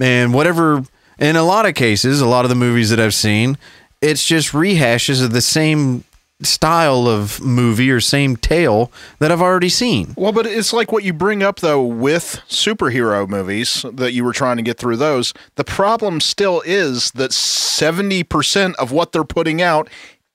and 0.00 0.34
whatever 0.34 0.84
in 1.18 1.36
a 1.36 1.42
lot 1.42 1.66
of 1.66 1.74
cases 1.74 2.20
a 2.20 2.26
lot 2.26 2.44
of 2.44 2.48
the 2.48 2.54
movies 2.54 2.90
that 2.90 3.00
i've 3.00 3.14
seen 3.14 3.56
it's 4.02 4.26
just 4.26 4.52
rehashes 4.52 5.24
of 5.24 5.32
the 5.32 5.40
same 5.40 6.04
style 6.42 7.08
of 7.08 7.40
movie 7.40 7.90
or 7.90 8.00
same 8.00 8.36
tale 8.36 8.92
that 9.20 9.32
i've 9.32 9.40
already 9.40 9.68
seen 9.70 10.12
Well, 10.16 10.32
but 10.32 10.46
it's 10.46 10.72
like 10.72 10.92
what 10.92 11.02
you 11.04 11.12
bring 11.12 11.42
up 11.42 11.60
though 11.60 11.82
with 11.82 12.40
superhero 12.48 13.26
movies 13.28 13.84
that 13.92 14.12
you 14.12 14.22
were 14.24 14.32
trying 14.32 14.56
to 14.56 14.62
get 14.62 14.78
through 14.78 14.96
those. 14.96 15.32
The 15.54 15.64
problem 15.64 16.20
still 16.20 16.62
is 16.66 17.10
that 17.12 17.30
70% 17.30 18.74
of 18.76 18.92
what 18.92 19.12
they're 19.12 19.24
putting 19.24 19.62
out 19.62 19.88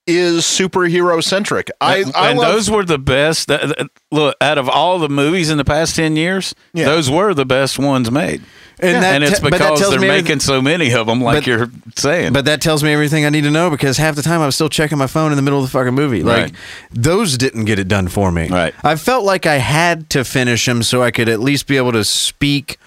is 0.08 0.44
superhero 0.44 1.24
centric. 1.24 1.70
I, 1.80 1.98
and 1.98 2.12
I 2.16 2.30
and 2.32 2.40
love, 2.40 2.54
those 2.54 2.70
were 2.72 2.84
the 2.84 2.98
best. 3.00 3.48
that- 3.48 3.88
Look, 4.12 4.36
out 4.42 4.58
of 4.58 4.68
all 4.68 5.00
the 5.00 5.10
movies 5.10 5.50
in 5.50 5.58
the 5.58 5.64
past 5.66 5.96
ten 5.96 6.16
years, 6.16 6.54
Yeah. 6.74 6.86
those 6.86 7.10
were 7.10 7.34
the 7.34 7.46
best 7.46 7.78
ones 7.80 8.10
made. 8.12 8.42
and, 8.80 9.04
that 9.04 9.14
and 9.16 9.24
it's 9.24 9.40
te- 9.40 9.48
because 9.50 9.80
they're 9.92 10.00
making 10.00 10.40
so 10.40 10.60
many 10.60 10.92
of 10.94 11.06
them, 11.06 11.22
like 11.22 11.38
But- 11.38 11.48
you're 11.48 11.70
saying. 11.96 12.34
but 12.34 12.46
that 12.46 12.62
tells 12.62 12.84
me 12.84 12.92
everything 12.92 13.26
i 13.26 13.30
need 13.30 13.44
to 13.44 13.52
know 13.52 13.70
because 13.70 13.98
half 13.98 14.16
the 14.16 14.24
time 14.24 14.42
i 14.42 14.46
was 14.48 14.56
still 14.56 14.70
checking 14.70 14.98
my 14.98 15.06
phone 15.06 15.32
in 15.32 15.36
the 15.36 15.44
middle 15.44 15.60
of 15.60 15.66
the 15.66 15.70
fucking 15.72 15.94
movie 15.94 16.24
like 16.24 16.44
Right. 16.46 16.52
those 16.90 17.38
didn't 17.38 17.66
get 17.66 17.78
it 17.78 17.88
done 17.88 18.08
for 18.08 18.32
me 18.32 18.48
Right. 18.48 18.74
i 18.84 18.96
felt 18.96 19.24
like 19.24 19.46
i 19.46 19.58
had 19.58 20.10
to 20.12 20.24
finish 20.24 20.66
them 20.66 20.82
so 20.82 21.04
i 21.04 21.12
could 21.12 21.30
at 21.30 21.40
least 21.40 21.68
be 21.68 21.78
able 21.78 21.92
to 21.92 22.04
speak 22.04 22.80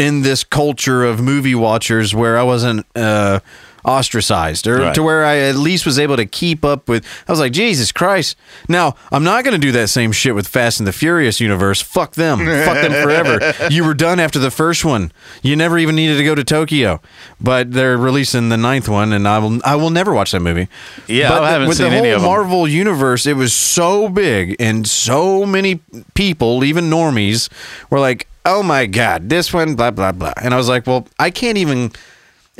in 0.00 0.22
this 0.22 0.42
culture 0.42 1.04
of 1.04 1.20
movie 1.20 1.54
watchers 1.54 2.12
where 2.14 2.36
I 2.38 2.42
wasn't 2.42 2.86
uh, 2.96 3.38
ostracized 3.84 4.66
or 4.66 4.78
Right. 4.78 4.94
to 4.94 5.02
where 5.02 5.24
I 5.24 5.38
at 5.38 5.56
least 5.56 5.84
was 5.86 5.98
able 5.98 6.16
to 6.16 6.26
keep 6.26 6.64
up 6.64 6.88
with. 6.88 7.04
I 7.28 7.32
was 7.32 7.40
like, 7.40 7.52
Jesus 7.52 7.92
Christ. 7.92 8.36
Now, 8.68 8.94
I'm 9.12 9.24
not 9.24 9.44
going 9.44 9.54
to 9.54 9.60
do 9.66 9.72
that 9.72 9.88
same 9.88 10.12
shit 10.12 10.34
with 10.34 10.46
Fast 10.48 10.80
and 10.80 10.86
the 10.86 10.92
Furious 10.92 11.40
universe. 11.40 11.80
Fuck 11.80 12.14
them. 12.14 12.38
Fuck 12.64 12.80
them 12.82 12.92
forever. 12.92 13.52
You 13.70 13.84
were 13.84 13.94
done 13.94 14.20
after 14.20 14.38
the 14.38 14.50
first 14.50 14.84
one. 14.84 15.12
You 15.42 15.56
never 15.56 15.78
even 15.78 15.96
needed 15.96 16.16
to 16.18 16.24
go 16.24 16.34
to 16.34 16.44
Tokyo. 16.44 17.00
But 17.40 17.72
they're 17.72 17.96
releasing 17.98 18.48
the 18.48 18.56
ninth 18.56 18.88
one, 18.88 19.12
and 19.12 19.26
I 19.26 19.38
will, 19.38 19.60
I 19.64 19.76
will 19.76 19.90
never 19.90 20.12
watch 20.12 20.32
that 20.32 20.40
movie. 20.40 20.68
Yeah, 21.06 21.28
but 21.30 21.42
I 21.44 21.50
haven't 21.50 21.68
with 21.68 21.78
seen 21.78 21.90
the 21.90 22.10
whole. 22.18 22.28
Marvel 22.28 22.68
universe, 22.68 23.26
it 23.26 23.34
was 23.36 23.52
so 23.52 24.08
big 24.08 24.56
and 24.60 24.86
so 24.86 25.46
many 25.46 25.80
people, 26.14 26.64
even 26.64 26.90
normies, 26.90 27.48
were 27.90 28.00
like, 28.00 28.26
oh 28.44 28.62
my 28.62 28.86
god, 28.86 29.28
this 29.28 29.52
one, 29.52 29.74
blah 29.74 29.90
blah 29.90 30.12
blah. 30.12 30.32
And 30.42 30.52
I 30.54 30.56
was 30.56 30.68
like, 30.68 30.86
well, 30.86 31.06
I 31.18 31.30
can't 31.30 31.58
even 31.58 31.92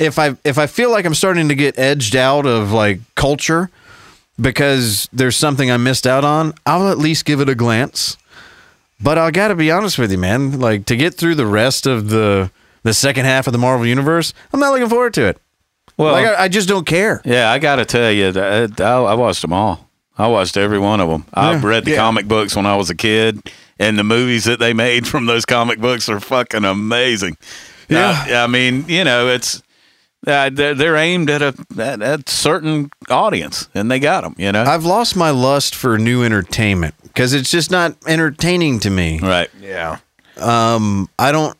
if 0.01 0.19
I 0.19 0.35
if 0.43 0.57
I 0.57 0.67
feel 0.67 0.91
like 0.91 1.05
I'm 1.05 1.13
starting 1.15 1.47
to 1.49 1.55
get 1.55 1.77
edged 1.79 2.15
out 2.15 2.45
of 2.45 2.71
like 2.71 2.99
culture 3.15 3.69
because 4.39 5.07
there's 5.13 5.35
something 5.35 5.69
I 5.71 5.77
missed 5.77 6.07
out 6.07 6.23
on, 6.23 6.53
I'll 6.65 6.89
at 6.89 6.97
least 6.97 7.25
give 7.25 7.41
it 7.41 7.49
a 7.49 7.55
glance. 7.55 8.17
But 8.99 9.17
I 9.17 9.31
got 9.31 9.47
to 9.49 9.55
be 9.55 9.71
honest 9.71 9.97
with 9.97 10.11
you, 10.11 10.17
man. 10.17 10.59
Like 10.59 10.85
to 10.85 10.95
get 10.95 11.13
through 11.15 11.35
the 11.35 11.45
rest 11.45 11.85
of 11.87 12.09
the 12.09 12.51
the 12.83 12.93
second 12.93 13.25
half 13.25 13.47
of 13.47 13.53
the 13.53 13.59
Marvel 13.59 13.85
universe, 13.85 14.33
I'm 14.53 14.59
not 14.59 14.71
looking 14.71 14.89
forward 14.89 15.13
to 15.15 15.25
it. 15.27 15.37
Well, 15.97 16.13
Like 16.13 16.25
I, 16.25 16.43
I 16.43 16.47
just 16.47 16.67
don't 16.67 16.85
care. 16.85 17.21
yeah, 17.25 17.51
I 17.51 17.59
got 17.59 17.75
to 17.75 17.85
tell 17.85 18.11
you, 18.11 18.31
that 18.31 18.81
I, 18.81 18.93
I 19.03 19.13
watched 19.13 19.41
them 19.43 19.53
all. 19.53 19.87
I 20.17 20.27
watched 20.27 20.57
every 20.57 20.79
one 20.79 20.99
of 20.99 21.09
them. 21.09 21.25
I've 21.33 21.63
read 21.63 21.85
the 21.85 21.91
Yeah. 21.91 21.97
comic 21.97 22.27
books 22.27 22.55
when 22.55 22.65
I 22.65 22.75
was 22.75 22.89
a 22.89 22.95
kid, 22.95 23.39
and 23.79 23.99
the 23.99 24.03
movies 24.03 24.45
that 24.45 24.57
they 24.59 24.73
made 24.73 25.07
from 25.11 25.25
those 25.27 25.45
comic 25.45 25.79
books 25.79 26.09
are 26.09 26.19
fucking 26.19 26.65
amazing. 26.65 27.37
Yeah. 27.89 28.25
Uh, 28.29 28.43
I 28.43 28.47
mean, 28.47 28.85
you 28.87 29.03
know, 29.03 29.27
it's 29.27 29.61
uh, 30.27 30.49
they're, 30.51 30.75
they're 30.75 30.95
aimed 30.97 31.29
at 31.29 31.41
a 31.41 31.55
at, 31.79 32.01
at 32.01 32.29
certain 32.29 32.91
audience, 33.09 33.69
and 33.73 33.89
they 33.89 33.99
got 33.99 34.21
them. 34.21 34.35
You 34.37 34.51
know, 34.51 34.63
I've 34.63 34.85
lost 34.85 35.15
my 35.15 35.31
lust 35.31 35.75
for 35.75 35.97
new 35.97 36.23
entertainment 36.23 36.95
because 37.03 37.33
it's 37.33 37.49
just 37.51 37.71
not 37.71 37.95
entertaining 38.07 38.79
to 38.81 38.89
me. 38.89 39.19
right? 39.19 39.49
Yeah. 39.59 39.97
um, 40.37 41.09
I 41.17 41.31
don't 41.31 41.57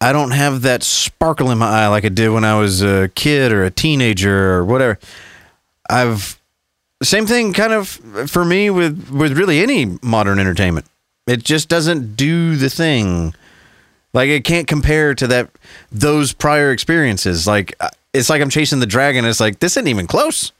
I 0.00 0.12
don't 0.12 0.30
have 0.30 0.62
that 0.62 0.82
sparkle 0.82 1.50
in 1.50 1.58
my 1.58 1.68
eye 1.68 1.86
like 1.88 2.04
I 2.04 2.08
did 2.08 2.30
when 2.30 2.44
I 2.44 2.58
was 2.58 2.82
a 2.82 3.08
kid 3.14 3.52
or 3.52 3.64
a 3.64 3.70
teenager 3.70 4.52
or 4.54 4.64
whatever. 4.64 4.98
I've 5.88 6.40
same 7.02 7.26
thing 7.26 7.52
kind 7.52 7.72
of 7.72 7.88
for 8.30 8.44
me 8.44 8.70
with 8.70 9.10
with 9.10 9.36
really 9.36 9.60
any 9.60 9.98
modern 10.02 10.38
entertainment. 10.38 10.86
It 11.26 11.42
just 11.44 11.68
doesn't 11.68 12.16
do 12.16 12.56
the 12.56 12.70
thing. 12.70 13.34
Like 14.12 14.28
it 14.28 14.44
can't 14.44 14.66
compare 14.66 15.14
to 15.14 15.26
that 15.28 15.50
those 15.92 16.32
prior 16.32 16.70
experiences. 16.72 17.46
Like 17.46 17.74
uh, 17.80 17.88
it's 18.12 18.28
like 18.30 18.42
I'm 18.42 18.50
chasing 18.50 18.80
the 18.80 18.86
dragon. 18.86 19.24
It's 19.24 19.40
like 19.40 19.60
this 19.60 19.72
isn't 19.76 19.88
even 19.88 20.06
close. 20.06 20.52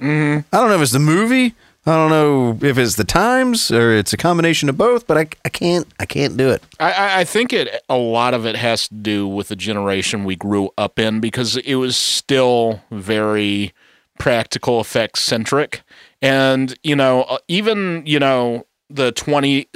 I 0.00 0.04
don't 0.04 0.68
know 0.68 0.74
if 0.76 0.82
it's 0.82 0.92
the 0.92 0.98
movie. 1.00 1.54
I 1.86 1.92
don't 1.92 2.10
know 2.10 2.58
if 2.68 2.76
it's 2.76 2.96
the 2.96 3.04
times 3.04 3.70
or 3.70 3.92
it's 3.92 4.12
a 4.12 4.16
combination 4.16 4.68
of 4.68 4.76
both. 4.76 5.06
But 5.06 5.16
I, 5.18 5.28
I 5.44 5.48
can't 5.48 5.86
I 5.98 6.06
can't 6.06 6.36
do 6.36 6.50
it. 6.50 6.62
I- 6.78 6.92
I, 6.92 7.20
I 7.20 7.24
think 7.24 7.52
it 7.52 7.82
a 7.88 7.96
lot 7.96 8.34
of 8.34 8.46
it 8.46 8.56
has 8.56 8.88
to 8.88 8.94
do 8.94 9.26
with 9.26 9.48
the 9.48 9.56
generation 9.56 10.24
we 10.24 10.36
grew 10.36 10.70
up 10.76 10.98
in 10.98 11.20
because 11.20 11.56
it 11.56 11.76
was 11.76 11.96
still 11.96 12.82
very 12.90 13.72
practical 14.18 14.80
effects 14.80 15.22
centric, 15.22 15.82
and 16.20 16.76
you 16.82 16.96
know 16.96 17.22
uh, 17.22 17.38
even 17.48 18.02
you 18.06 18.18
know 18.18 18.66
the 18.90 19.12
twenty 19.12 19.68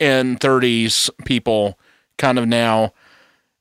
and 0.00 0.38
thirties 0.40 1.10
people 1.24 1.78
kind 2.18 2.38
of 2.38 2.46
now, 2.46 2.92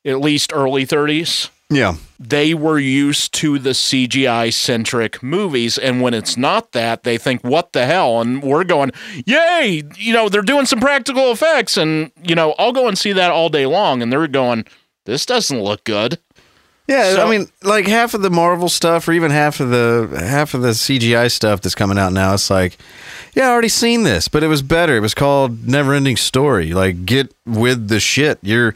at 0.05 0.19
least 0.19 0.51
early 0.53 0.85
thirties, 0.85 1.49
Yeah. 1.69 1.95
they 2.19 2.53
were 2.53 2.79
used 2.79 3.33
to 3.35 3.59
the 3.59 3.71
CGI 3.73 4.49
centric 4.53 5.21
movies. 5.21 5.77
And 5.77 6.01
when 6.01 6.13
it's 6.13 6.37
not 6.37 6.71
that, 6.71 7.03
they 7.03 7.17
think, 7.17 7.43
what 7.43 7.73
the 7.73 7.85
hell? 7.85 8.21
And 8.21 8.41
we're 8.41 8.63
going, 8.63 8.91
yay, 9.25 9.83
you 9.95 10.13
know, 10.13 10.29
they're 10.29 10.41
doing 10.41 10.65
some 10.65 10.79
practical 10.79 11.31
effects. 11.31 11.77
And, 11.77 12.11
you 12.23 12.35
know, 12.35 12.55
I'll 12.57 12.71
go 12.73 12.87
and 12.87 12.97
see 12.97 13.11
that 13.13 13.31
all 13.31 13.49
day 13.49 13.65
long. 13.65 14.01
And 14.01 14.11
they're 14.11 14.27
going, 14.27 14.65
this 15.05 15.25
doesn't 15.25 15.61
look 15.61 15.83
good. 15.83 16.19
Yeah, 16.87 17.15
So- 17.15 17.27
I 17.27 17.29
mean, 17.29 17.47
like 17.63 17.85
half 17.87 18.13
of 18.13 18.21
the 18.21 18.29
Marvel 18.29 18.69
stuff, 18.69 19.07
or 19.07 19.11
even 19.13 19.29
half 19.31 19.59
of 19.59 19.69
the 19.69 20.07
half 20.19 20.53
of 20.53 20.61
the 20.61 20.69
CGI 20.73 21.29
stuff 21.29 21.61
that's 21.61 21.75
coming 21.75 21.97
out 21.97 22.13
now. 22.13 22.33
It's 22.33 22.49
like, 22.49 22.77
yeah, 23.35 23.47
I 23.47 23.51
already 23.51 23.67
seen 23.69 24.03
this, 24.03 24.27
but 24.29 24.41
it 24.41 24.47
was 24.47 24.61
better. 24.61 24.95
It 24.95 25.01
was 25.01 25.13
called 25.13 25.67
Never 25.67 25.93
Ending 25.93 26.15
Story. 26.17 26.73
Like, 26.73 27.05
get 27.05 27.33
with 27.45 27.89
the 27.89 27.99
shit. 27.99 28.39
You're 28.41 28.73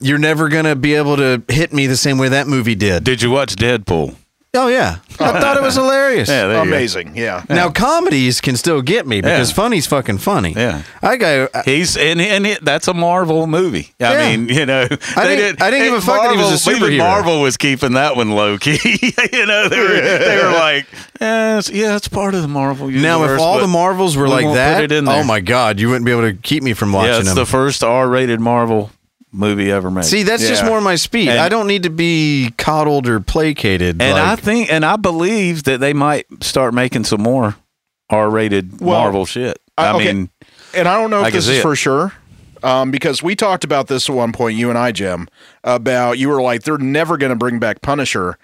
you're 0.00 0.18
never 0.18 0.48
gonna 0.48 0.74
be 0.76 0.94
able 0.94 1.16
to 1.16 1.42
hit 1.48 1.72
me 1.72 1.86
the 1.86 1.96
same 1.96 2.18
way 2.18 2.28
that 2.28 2.46
movie 2.46 2.74
did. 2.76 3.04
Did 3.04 3.20
you 3.20 3.30
watch 3.30 3.56
Deadpool? 3.56 4.14
Oh 4.54 4.68
yeah, 4.68 4.96
I 5.20 5.38
thought 5.40 5.58
it 5.58 5.62
was 5.62 5.74
hilarious. 5.74 6.26
Yeah, 6.26 6.46
there 6.46 6.64
you 6.64 6.70
go. 6.70 6.76
Amazing. 6.76 7.12
Yeah. 7.14 7.44
Now 7.50 7.68
comedies 7.68 8.40
can 8.40 8.56
still 8.56 8.80
get 8.80 9.06
me 9.06 9.20
because 9.20 9.50
Yeah. 9.50 9.54
funny's 9.54 9.86
fucking 9.86 10.18
funny. 10.18 10.54
Yeah. 10.56 10.82
I 11.02 11.16
go. 11.16 11.48
He's 11.66 11.98
and 11.98 12.18
and 12.18 12.46
it, 12.46 12.64
that's 12.64 12.88
a 12.88 12.94
Marvel 12.94 13.46
movie. 13.46 13.92
I 14.00 14.12
Yeah. 14.14 14.36
mean, 14.36 14.48
you 14.48 14.64
know, 14.64 14.86
they 14.88 15.36
didn't- 15.36 15.60
I 15.62 15.70
didn't 15.70 15.84
give 15.84 15.92
a 15.92 15.96
and 15.96 16.04
fuck 16.04 16.22
that 16.22 16.32
he 16.32 16.38
was 16.38 16.66
a 16.66 16.70
Even 16.70 16.82
superhero. 16.82 16.98
Marvel 16.98 17.42
was 17.42 17.58
keeping 17.58 17.92
that 17.92 18.16
one 18.16 18.30
low 18.30 18.56
key. 18.56 18.78
you 19.32 19.44
know, 19.46 19.68
they 19.68 19.78
were 19.80 19.88
they 20.00 20.40
were 20.42 20.52
like, 20.52 20.86
eh, 21.20 21.58
it's, 21.58 21.68
yeah, 21.70 21.94
it's 21.96 22.08
part 22.08 22.34
of 22.34 22.40
the 22.40 22.48
Marvel 22.48 22.90
universe. 22.90 23.02
Now, 23.02 23.24
if 23.24 23.38
all 23.38 23.56
but 23.56 23.60
the 23.62 23.68
Marvels 23.68 24.16
were 24.16 24.24
we 24.24 24.30
like 24.30 24.44
won't 24.46 24.56
that, 24.56 24.82
it 24.82 24.92
in 24.92 25.04
there. 25.04 25.16
oh 25.20 25.24
my 25.24 25.40
god, 25.40 25.78
you 25.78 25.88
wouldn't 25.88 26.06
be 26.06 26.10
able 26.12 26.22
to 26.22 26.32
keep 26.32 26.62
me 26.62 26.72
from 26.72 26.92
watching 26.94 27.12
yeah, 27.12 27.18
it's 27.18 27.28
them. 27.28 27.36
the 27.36 27.44
first 27.46 27.84
R-rated 27.84 28.40
Marvel 28.40 28.90
movie 29.32 29.70
ever 29.70 29.90
made. 29.90 30.04
See, 30.04 30.22
that's 30.22 30.46
just 30.48 30.62
Yeah. 30.62 30.68
more 30.68 30.80
my 30.80 30.94
speed. 30.96 31.28
And- 31.28 31.38
I 31.40 31.48
don't 31.48 31.66
need 31.66 31.82
to 31.84 31.90
be 31.90 32.52
coddled 32.56 33.06
or 33.08 33.20
placated. 33.20 34.00
and 34.00 34.18
I 34.18 34.36
think, 34.36 34.70
and 34.72 34.84
I 34.84 34.96
believe 34.96 35.64
that 35.64 35.80
they 35.80 35.92
might 35.92 36.26
start 36.42 36.72
making 36.74 37.04
some 37.04 37.22
more 37.22 37.56
R-rated 38.10 38.80
Well, 38.80 39.00
Marvel 39.00 39.26
shit. 39.26 39.58
I- 39.76 39.86
I 39.88 39.92
okay. 39.94 40.12
mean, 40.12 40.30
And 40.74 40.86
I 40.88 40.96
don't 41.00 41.10
know 41.10 41.24
if 41.24 41.32
this 41.32 41.48
is 41.48 41.58
it. 41.58 41.62
for 41.62 41.74
sure. 41.76 42.12
Um, 42.62 42.90
because 42.90 43.22
we 43.22 43.36
talked 43.36 43.62
about 43.64 43.86
this 43.86 44.08
at 44.10 44.14
one 44.16 44.32
point, 44.32 44.56
you 44.58 44.68
and 44.68 44.76
I, 44.78 44.90
Jim, 44.92 45.28
about 45.62 46.18
you 46.18 46.28
were 46.28 46.42
like, 46.42 46.64
they're 46.64 46.76
never 46.78 47.16
going 47.16 47.30
to 47.30 47.36
bring 47.36 47.58
back 47.60 47.80
Punisher. 47.82 48.36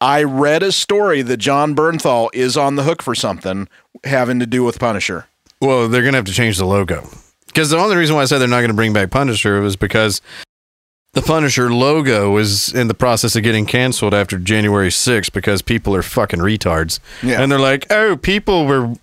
I 0.00 0.22
read 0.24 0.62
a 0.62 0.72
story 0.72 1.22
that 1.22 1.36
Jon 1.36 1.74
Bernthal 1.76 2.30
is 2.32 2.56
on 2.56 2.74
the 2.76 2.82
hook 2.82 3.02
for 3.02 3.14
something 3.14 3.68
having 4.04 4.40
to 4.40 4.46
do 4.46 4.64
with 4.64 4.78
Punisher. 4.78 5.26
Well, 5.60 5.88
they're 5.88 6.02
gonna 6.02 6.16
have 6.16 6.24
to 6.24 6.32
change 6.32 6.56
the 6.56 6.64
logo 6.64 7.06
because 7.50 7.70
the 7.70 7.78
only 7.78 7.96
reason 7.96 8.16
why 8.16 8.22
I 8.22 8.24
said 8.24 8.38
they're 8.38 8.48
not 8.48 8.60
gonna 8.60 8.74
bring 8.74 8.92
back 8.92 9.10
Punisher 9.10 9.60
was 9.60 9.76
because 9.76 10.20
the 11.12 11.22
Punisher 11.22 11.72
logo 11.72 12.30
was 12.30 12.72
in 12.72 12.88
the 12.88 12.94
process 12.94 13.34
of 13.34 13.42
getting 13.42 13.66
canceled 13.66 14.14
after 14.14 14.38
January 14.38 14.90
6th 14.90 15.32
because 15.32 15.60
people 15.60 15.94
are 15.94 16.02
fucking 16.02 16.38
retards. 16.38 17.00
Yeah. 17.22 17.42
And 17.42 17.50
they're 17.50 17.58
like, 17.58 17.90
"Oh, 17.90 18.16
people 18.16 18.66
were 18.66 18.94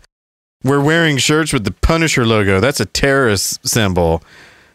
were 0.63 0.81
wearing 0.81 1.17
shirts 1.17 1.53
with 1.53 1.63
the 1.65 1.71
Punisher 1.71 2.25
logo. 2.25 2.59
That's 2.59 2.79
a 2.79 2.85
terrorist 2.85 3.67
symbol." 3.67 4.23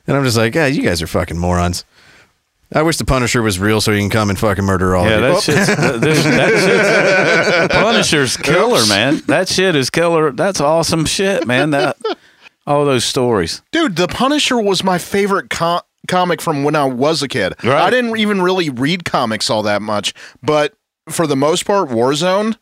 And 0.07 0.17
I'm 0.17 0.25
just 0.25 0.37
like, 0.37 0.55
"Yeah, 0.55 0.67
you 0.67 0.83
guys 0.83 1.01
are 1.01 1.07
fucking 1.07 1.39
morons." 1.39 1.85
I 2.75 2.83
wish 2.83 2.97
the 2.97 3.05
Punisher 3.05 3.43
was 3.43 3.59
real 3.59 3.83
so 3.83 3.93
he 3.93 4.01
can 4.01 4.09
come 4.09 4.31
and 4.31 4.39
fucking 4.39 4.65
murder 4.65 4.97
all 4.97 5.05
yeah, 5.05 5.17
of 5.17 5.23
you. 5.23 5.33
that 5.33 5.43
shit's, 5.43 5.67
that, 5.77 6.01
that 6.01 7.69
shit's 7.69 7.75
Punisher's 7.75 8.37
killer, 8.39 8.87
man. 8.87 9.21
That 9.27 9.49
shit 9.49 9.77
is 9.77 9.91
killer. 9.91 10.31
That's 10.33 10.59
awesome 10.61 11.05
shit, 11.05 11.47
man. 11.47 11.71
That 11.71 11.99
all 12.67 12.85
those 12.85 13.05
stories. 13.05 13.63
Dude, 13.73 13.97
The 13.97 14.09
Punisher 14.09 14.59
was 14.61 14.83
my 14.85 14.99
favorite 14.99 15.51
co- 15.51 15.83
comic 16.09 16.41
from 16.41 16.65
when 16.65 16.77
I 16.77 16.85
was 16.85 17.23
a 17.23 17.29
kid. 17.29 17.55
Right. 17.65 17.83
I 17.83 17.91
didn't 17.91 18.17
even 18.19 18.43
really 18.43 18.71
read 18.71 19.05
comics 19.05 19.51
all 19.51 19.63
that 19.65 19.83
much, 19.83 20.15
but 20.43 20.75
for 21.09 21.27
the 21.27 21.37
most 21.37 21.65
part, 21.67 21.89
Warzone, 21.89 22.57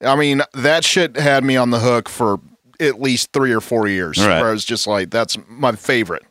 I 0.00 0.16
mean, 0.16 0.42
that 0.54 0.84
shit 0.84 1.16
had 1.16 1.44
me 1.44 1.56
on 1.56 1.70
the 1.70 1.78
hook 1.78 2.08
for 2.08 2.40
at 2.80 3.00
least 3.00 3.32
three 3.32 3.52
or 3.52 3.60
four 3.60 3.86
years. 3.86 4.18
Right. 4.18 4.40
Where 4.40 4.48
I 4.48 4.52
was 4.52 4.64
just 4.64 4.86
like, 4.86 5.10
that's 5.10 5.36
my 5.48 5.72
favorite. 5.72 6.24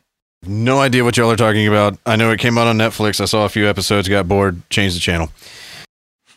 No 0.44 0.80
idea 0.80 1.04
what 1.04 1.16
y'all 1.16 1.30
are 1.30 1.36
talking 1.36 1.68
about. 1.68 1.96
I 2.04 2.16
know 2.16 2.30
it 2.32 2.40
came 2.40 2.58
out 2.58 2.66
on 2.66 2.76
Netflix. 2.76 3.20
I 3.20 3.26
saw 3.26 3.44
a 3.44 3.48
few 3.48 3.68
episodes, 3.68 4.08
got 4.08 4.26
bored, 4.26 4.60
changed 4.70 4.96
the 4.96 5.00
channel. 5.00 5.30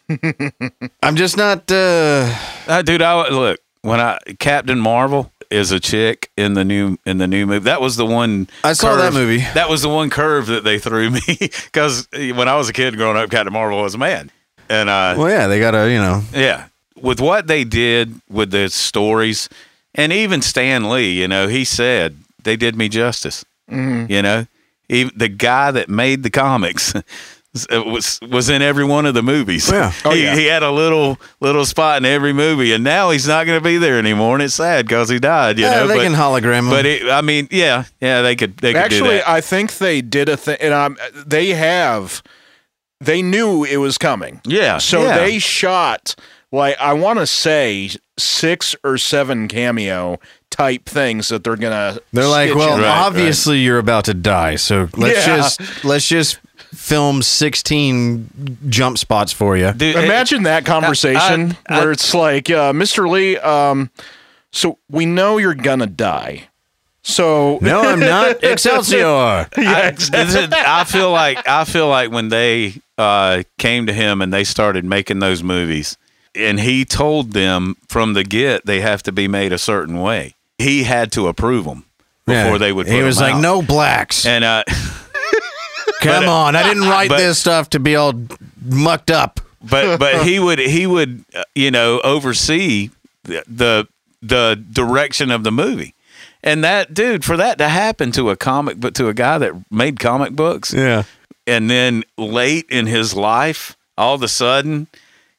I'm 1.01 1.15
just 1.15 1.37
not. 1.37 1.69
uh 1.71 2.33
Uh, 2.67 2.81
dude, 2.83 3.01
I 3.01 3.27
look 3.29 3.59
when 3.81 3.99
I 3.99 4.19
Captain 4.39 4.79
Marvel 4.79 5.31
is 5.49 5.71
a 5.71 5.79
chick 5.79 6.29
in 6.37 6.53
the 6.53 6.63
new 6.65 6.97
in 7.05 7.17
the 7.17 7.27
new 7.27 7.45
movie. 7.45 7.65
That 7.65 7.81
was 7.81 7.95
the 7.95 8.05
one. 8.05 8.47
I 8.63 8.73
saw 8.73 8.95
that 8.95 9.13
movie. 9.13 9.43
That 9.53 9.69
was 9.69 9.81
the 9.81 9.89
one 9.89 10.09
curve 10.09 10.47
that 10.47 10.63
they 10.63 10.79
threw 10.79 11.09
me 11.11 11.21
because 11.39 12.07
when 12.11 12.47
I 12.47 12.55
was 12.55 12.69
a 12.69 12.73
kid 12.73 12.95
growing 12.97 13.17
up, 13.17 13.29
Captain 13.29 13.53
Marvel 13.53 13.81
was 13.81 13.95
a 13.95 13.97
man, 13.97 14.31
and 14.69 14.89
uh, 14.89 15.15
Well, 15.17 15.29
yeah, 15.29 15.47
they 15.47 15.59
got 15.59 15.71
to, 15.71 15.89
you 15.89 15.97
know. 15.97 16.21
Yeah. 16.33 16.67
With 17.01 17.19
what 17.19 17.47
they 17.47 17.63
did 17.65 18.21
with 18.29 18.51
the 18.51 18.69
stories, 18.69 19.49
and 19.93 20.13
even 20.13 20.41
Stan 20.41 20.89
Lee, 20.89 21.19
you 21.19 21.27
know, 21.27 21.47
he 21.47 21.63
said 21.65 22.17
they 22.43 22.55
did 22.55 22.75
me 22.75 22.87
justice. 22.89 23.43
You 23.67 24.21
know, 24.21 24.45
even 24.89 25.11
the 25.17 25.27
guy 25.27 25.71
that 25.71 25.89
made 25.89 26.21
the 26.23 26.29
comics 26.29 26.93
was 27.71 28.19
was 28.29 28.49
in 28.49 28.61
every 28.61 28.83
one 28.85 29.05
of 29.05 29.13
the 29.13 29.23
movies. 29.23 29.71
Yeah. 29.71 29.91
Oh, 30.05 30.11
he, 30.11 30.23
yeah. 30.23 30.35
he 30.35 30.45
had 30.45 30.61
a 30.63 30.71
little 30.71 31.17
little 31.39 31.65
spot 31.65 31.97
in 31.97 32.05
every 32.05 32.33
movie, 32.33 32.73
and 32.73 32.83
now 32.83 33.09
he's 33.11 33.27
not 33.27 33.45
going 33.45 33.57
to 33.59 33.63
be 33.63 33.77
there 33.77 33.97
anymore, 33.97 34.35
and 34.35 34.43
it's 34.43 34.53
sad 34.55 34.85
because 34.85 35.09
he 35.09 35.19
died. 35.19 35.57
You 35.57 35.65
Yeah, 35.65 35.75
know, 35.81 35.87
they 35.87 35.95
but, 35.97 36.03
can 36.03 36.13
hologram 36.13 36.59
him. 36.59 36.69
but 36.69 36.85
it, 36.85 37.09
I 37.09 37.21
mean, 37.21 37.47
yeah, 37.51 37.85
yeah, 38.01 38.21
they 38.21 38.35
could 38.35 38.57
they 38.57 38.73
could 38.73 38.79
do 38.89 38.95
Actually, 38.97 39.17
that. 39.17 39.29
I 39.29 39.41
think 39.41 39.77
they 39.77 40.01
did 40.01 40.29
a 40.29 40.37
thing, 40.37 40.57
and 40.59 40.73
um, 40.73 40.97
they 41.25 41.49
have, 41.49 42.21
they 42.99 43.21
knew 43.21 43.63
it 43.63 43.77
was 43.77 43.97
coming. 43.97 44.41
yeah, 44.45 44.77
So 44.77 45.03
yeah. 45.03 45.17
they 45.17 45.39
shot 45.39 46.15
like 46.51 46.77
I 46.79 46.93
want 46.93 47.19
to 47.19 47.27
say 47.27 47.89
six 48.17 48.75
or 48.83 48.97
seven 48.97 49.47
cameo 49.47 50.19
type 50.51 50.85
things 50.85 51.27
that 51.29 51.43
they're 51.43 51.55
gonna. 51.57 51.99
They're 52.13 52.27
like, 52.27 52.53
well. 52.55 52.77
Right, 52.77 52.85
obviously 52.85 53.59
you're 53.59 53.79
about 53.79 54.05
to 54.05 54.13
die, 54.13 54.55
so 54.57 54.87
let's 54.95 55.25
Yeah. 55.27 55.37
just 55.37 55.83
let's 55.85 56.07
just 56.07 56.39
film 56.75 57.21
16 57.21 58.57
jump 58.69 58.97
spots 58.97 59.31
for 59.31 59.57
you. 59.57 59.71
Dude, 59.71 59.95
it- 59.95 60.03
Imagine 60.05 60.43
that 60.43 60.65
conversation 60.65 61.57
I- 61.67 61.75
I- 61.75 61.79
where 61.79 61.91
it's 61.91 62.13
like, 62.13 62.49
uh, 62.49 62.73
Mr. 62.73 63.09
Lee, 63.09 63.37
um, 63.37 63.89
so 64.51 64.77
we 64.89 65.05
know 65.05 65.37
you're 65.37 65.53
gonna 65.55 65.87
die. 65.87 66.47
So 67.03 67.59
No, 67.61 67.81
I'm 67.81 67.99
not. 67.99 68.43
Excelsior. 68.43 69.05
I, 69.57 69.91
this 69.91 70.09
is- 70.35 70.49
I 70.51 70.83
feel 70.85 71.11
like 71.11 71.47
I 71.47 71.63
feel 71.65 71.87
like 71.87 72.11
when 72.11 72.29
they 72.29 72.81
uh, 72.97 73.43
came 73.57 73.85
to 73.87 73.93
him 73.93 74.21
and 74.21 74.33
they 74.33 74.43
started 74.43 74.85
making 74.85 75.19
those 75.19 75.43
movies, 75.43 75.97
and 76.33 76.59
he 76.59 76.85
told 76.85 77.33
them 77.33 77.75
from 77.89 78.13
the 78.13 78.23
get 78.23 78.65
they 78.65 78.81
have 78.81 79.03
to 79.03 79.11
be 79.11 79.27
made 79.27 79.51
a 79.53 79.57
certain 79.57 79.99
way. 80.01 80.33
He 80.57 80.83
had 80.83 81.11
to 81.13 81.27
approve 81.27 81.65
them 81.65 81.85
before 82.25 82.53
Yeah. 82.53 82.57
they 82.57 82.71
would. 82.71 82.87
Put 82.87 82.95
He 82.95 83.01
was 83.03 83.17
them 83.17 83.25
like, 83.25 83.35
out. 83.35 83.41
no 83.41 83.61
blacks. 83.61 84.25
And 84.25 84.43
uh, 84.45 84.63
Come 86.05 86.29
on. 86.29 86.55
I 86.55 86.63
didn't 86.63 86.83
write 86.89 87.09
but- 87.09 87.17
this 87.17 87.37
stuff 87.39 87.69
to 87.71 87.79
be 87.79 87.95
all 87.95 88.13
mucked 88.63 89.11
up. 89.11 89.39
but 89.61 89.97
but 89.99 90.23
he 90.27 90.39
would 90.39 90.59
he 90.59 90.85
would 90.87 91.23
uh, 91.35 91.43
you 91.55 91.71
know 91.71 91.99
oversee 92.03 92.89
the, 93.23 93.43
the 93.47 93.87
the 94.21 94.63
direction 94.71 95.31
of 95.31 95.43
the 95.43 95.51
movie. 95.51 95.93
And 96.43 96.63
that 96.63 96.93
dude, 96.93 97.25
for 97.25 97.37
that 97.37 97.57
to 97.57 97.67
happen 97.69 98.11
to 98.11 98.29
a 98.29 98.35
comic, 98.35 98.79
but 98.79 98.93
to 98.95 99.07
a 99.07 99.13
guy 99.15 99.39
that 99.39 99.53
made 99.71 99.99
comic 99.99 100.33
books, 100.33 100.71
Yeah. 100.73 101.03
and 101.47 101.69
then 101.71 102.03
late 102.19 102.67
in 102.69 102.85
his 102.85 103.15
life, 103.15 103.75
all 103.97 104.13
of 104.13 104.21
a 104.21 104.27
sudden, 104.27 104.85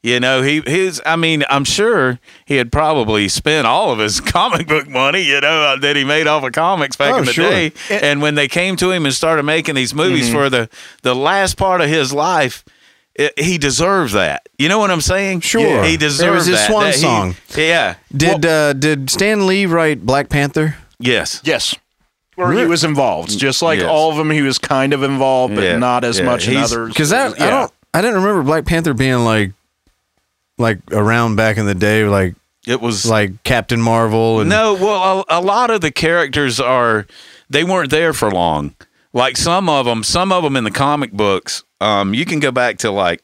you 0.02 0.20
know, 0.20 0.43
he 0.43 0.62
his. 0.66 1.02
I 1.05 1.16
mean, 1.16 1.44
I'm 1.51 1.64
sure 1.64 2.18
he 2.44 2.56
had 2.56 2.70
probably 2.70 3.28
spent 3.28 3.66
all 3.66 3.90
of 3.90 3.98
his 3.98 4.20
comic 4.36 4.68
book 4.68 4.86
money, 4.89 5.23
you 5.23 5.40
know, 5.40 5.62
uh, 5.62 5.77
that 5.81 5.97
he 5.97 6.05
made 6.05 6.27
off 6.27 6.44
of 6.44 6.52
comics 6.52 6.97
back 6.97 7.14
Oh, 7.14 7.18
in 7.18 7.24
the 7.24 7.32
sure. 7.32 7.51
day. 7.51 7.73
And 7.90 8.23
when 8.23 8.35
they 8.36 8.48
came 8.48 8.77
to 8.77 8.90
him 8.90 9.05
and 9.06 9.14
started 9.14 9.43
making 9.43 9.74
these 9.74 9.94
movies 9.94 10.27
Mm-hmm. 10.28 10.36
for 10.36 10.51
the 10.51 10.68
the 11.02 11.14
last 11.14 11.56
part 11.56 11.81
of 11.81 11.89
his 11.89 12.12
life. 12.12 12.64
It, 13.18 13.32
he 13.39 13.56
deserves 13.56 14.12
that. 14.12 14.47
You 14.59 14.68
know 14.68 14.78
what 14.78 14.90
I'm 14.90 15.01
saying? 15.01 15.40
Sure. 15.40 15.82
He 15.85 15.94
It 15.94 16.01
deserves 16.01 16.40
was 16.40 16.47
his 16.48 16.56
that. 16.56 16.66
swan 16.68 16.85
That 16.85 16.94
he- 16.97 17.01
song. 17.01 17.35
yeah. 17.56 17.94
Did 18.14 18.44
uh, 18.44 18.74
did 18.74 19.09
Stan 19.09 19.47
Lee 19.47 19.64
write 19.64 20.05
Black 20.05 20.28
Panther? 20.28 20.77
Yes. 20.98 21.40
yes, 21.43 21.74
or 22.36 22.52
he 22.52 22.66
was 22.66 22.85
involved. 22.85 23.39
Just 23.39 23.62
like 23.62 23.78
Yes. 23.81 23.89
all 23.89 24.10
of 24.10 24.18
them, 24.18 24.28
he 24.31 24.43
was 24.43 24.59
kind 24.59 24.93
of 24.93 25.02
involved, 25.02 25.55
but 25.55 25.64
Yeah. 25.64 25.78
not 25.78 26.05
as 26.05 26.18
Yeah. 26.18 26.27
much 26.27 26.47
in 26.47 26.59
others. 26.59 26.90
Because 26.90 27.09
that 27.09 27.40
I 27.40 27.48
don't 27.48 27.73
I 27.94 28.02
didn't 28.02 28.16
remember 28.16 28.43
Black 28.43 28.66
Panther 28.66 28.93
being 28.93 29.24
like 29.24 29.52
like 30.58 30.78
around 30.92 31.36
back 31.36 31.56
in 31.58 31.66
the 31.66 31.74
day, 31.74 32.04
like 32.04 32.34
It 32.66 32.80
was 32.80 33.06
like 33.06 33.42
Captain 33.44 33.80
Marvel 33.80 34.40
and 34.40 34.48
No, 34.50 34.74
well, 34.74 35.24
a, 35.28 35.38
a 35.38 35.40
lot 35.40 35.70
of 35.70 35.80
the 35.80 35.90
characters 35.90 36.60
are 36.60 37.06
they 37.48 37.64
weren't 37.64 37.90
there 37.90 38.12
for 38.12 38.30
long. 38.30 38.74
Like 39.12 39.36
some 39.36 39.68
of 39.68 39.86
them, 39.86 40.02
some 40.02 40.32
of 40.32 40.42
them 40.42 40.56
in 40.56 40.64
the 40.64 40.70
comic 40.70 41.12
books, 41.12 41.64
um, 41.80 42.12
you 42.12 42.24
can 42.24 42.38
go 42.40 42.50
back 42.50 42.78
to 42.78 42.90
like 42.90 43.22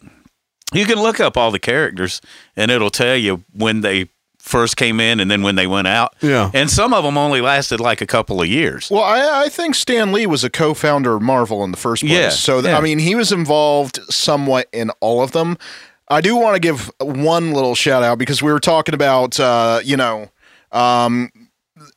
you 0.73 0.87
can 0.87 0.99
look 0.99 1.21
up 1.21 1.37
all 1.37 1.51
the 1.51 1.59
characters 1.59 2.21
and 2.57 2.71
it'll 2.71 2.91
tell 2.91 3.17
you 3.17 3.45
when 3.53 3.83
they 3.83 4.09
first 4.39 4.77
came 4.77 4.99
in 4.99 5.21
and 5.21 5.31
then 5.31 5.43
when 5.43 5.55
they 5.55 5.67
went 5.69 5.87
out. 5.87 6.17
Yeah. 6.21 6.51
And 6.53 6.69
some 6.71 6.93
of 6.93 7.05
them 7.05 7.17
only 7.17 7.41
lasted 7.41 7.79
like 7.79 8.01
a 8.01 8.07
couple 8.07 8.43
of 8.43 8.49
years. 8.49 8.91
Well, 8.91 9.05
I, 9.05 9.45
I 9.45 9.49
think 9.49 9.75
Stan 9.77 10.13
Lee 10.13 10.27
was 10.27 10.43
a 10.43 10.51
co-founder 10.51 11.15
of 11.15 11.23
Marvel 11.23 11.63
in 11.63 11.71
the 11.71 11.77
first 11.77 12.03
place. 12.03 12.13
Yeah, 12.13 12.31
so 12.31 12.61
th- 12.61 12.73
yeah. 12.73 12.79
I 12.79 12.81
mean, 12.81 12.99
he 12.99 13.15
was 13.15 13.31
involved 13.31 14.01
somewhat 14.11 14.69
in 14.73 14.91
all 15.01 15.23
of 15.23 15.31
them. 15.33 15.59
I 16.13 16.21
do 16.21 16.37
want 16.37 16.55
to 16.55 16.61
give 16.61 16.91
one 17.01 17.53
little 17.53 17.75
shout 17.75 18.03
out 18.03 18.19
because 18.19 18.43
we 18.43 18.53
were 18.53 18.61
talking 18.61 18.95
about, 18.95 19.41
uh, 19.41 19.81
you 19.83 19.97
know, 19.97 20.31
um, 20.71 21.31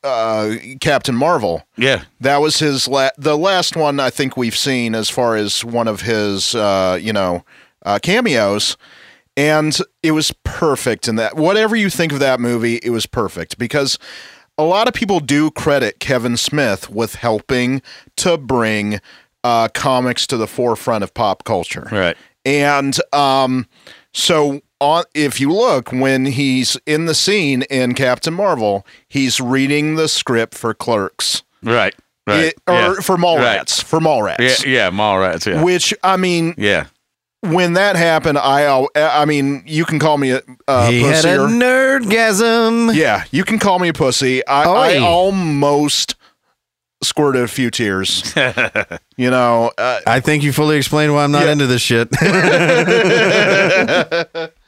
uh, 0.02 0.54
Captain 0.80 1.14
Marvel. 1.14 1.66
Yeah. 1.76 2.04
That 2.20 2.38
was 2.38 2.58
his 2.58 2.88
la- 2.88 3.10
the 3.18 3.36
last 3.36 3.76
one 3.76 4.00
I 4.00 4.10
think 4.10 4.36
we've 4.36 4.56
seen 4.56 4.94
as 4.94 5.10
far 5.10 5.36
as 5.36 5.64
one 5.64 5.86
of 5.86 6.00
his, 6.00 6.54
uh, 6.54 6.98
you 7.00 7.12
know, 7.12 7.44
uh, 7.84 7.98
cameos. 8.02 8.76
And 9.36 9.78
it 10.02 10.12
was 10.12 10.32
perfect 10.44 11.08
in 11.08 11.16
that. 11.16 11.36
Whatever 11.36 11.76
you 11.76 11.90
think 11.90 12.10
of 12.10 12.18
that 12.20 12.40
movie, 12.40 12.76
it 12.76 12.90
was 12.90 13.04
perfect 13.04 13.58
because 13.58 13.98
a 14.56 14.64
lot 14.64 14.88
of 14.88 14.94
people 14.94 15.20
do 15.20 15.50
credit 15.50 16.00
Kevin 16.00 16.38
Smith 16.38 16.88
with 16.88 17.16
helping 17.16 17.82
to 18.16 18.38
bring 18.38 19.00
uh, 19.44 19.68
comics 19.68 20.26
to 20.28 20.38
the 20.38 20.46
forefront 20.46 21.04
of 21.04 21.12
pop 21.12 21.44
culture. 21.44 21.86
Right. 21.92 22.16
And 22.46 22.96
um, 23.12 23.66
so 24.16 24.60
on, 24.80 25.04
if 25.14 25.40
you 25.40 25.52
look 25.52 25.90
when 25.92 26.26
he's 26.26 26.76
in 26.86 27.06
the 27.06 27.14
scene 27.14 27.62
in 27.62 27.94
Captain 27.94 28.34
Marvel, 28.34 28.86
he's 29.08 29.40
reading 29.40 29.96
the 29.96 30.08
script 30.08 30.54
for 30.54 30.72
Clerks. 30.74 31.42
Right. 31.62 31.94
Right. 32.26 32.44
It- 32.46 32.54
or 32.66 32.72
yeah. 32.74 32.94
for 33.02 33.16
Mallrats. 33.16 33.82
For 33.84 34.00
Yeah, 34.00 34.06
Mallrats. 34.06 34.64
yeah, 34.66 34.90
Mallrats, 34.90 35.46
yeah. 35.46 35.62
Which 35.62 35.94
I 36.02 36.16
mean, 36.16 36.54
yeah. 36.58 36.86
when 37.42 37.74
that 37.74 37.94
happened, 37.96 38.38
I 38.38 38.86
I 38.96 39.24
mean, 39.26 39.62
you 39.66 39.84
can 39.84 39.98
call 39.98 40.18
me 40.18 40.30
a, 40.32 40.42
a 40.66 40.90
he 40.90 41.02
had 41.02 41.24
a 41.24 41.42
or- 41.44 41.48
nerdgasm. 41.48 42.94
yeah, 42.94 43.24
you 43.30 43.44
can 43.44 43.58
call 43.58 43.78
me 43.78 43.88
a 43.88 43.92
pussy. 43.92 44.44
I, 44.46 44.64
I 44.64 44.98
almost 44.98 46.16
squirted 47.02 47.42
a 47.42 47.48
few 47.48 47.70
tears. 47.70 48.34
you 49.16 49.30
know, 49.30 49.70
uh, 49.78 50.00
I 50.06 50.20
think 50.20 50.42
you 50.42 50.52
fully 50.52 50.76
explained 50.76 51.12
why 51.14 51.24
I'm 51.24 51.30
not 51.32 51.44
Yeah. 51.46 51.52
into 51.52 51.66
this 51.66 51.82
shit. 51.82 52.08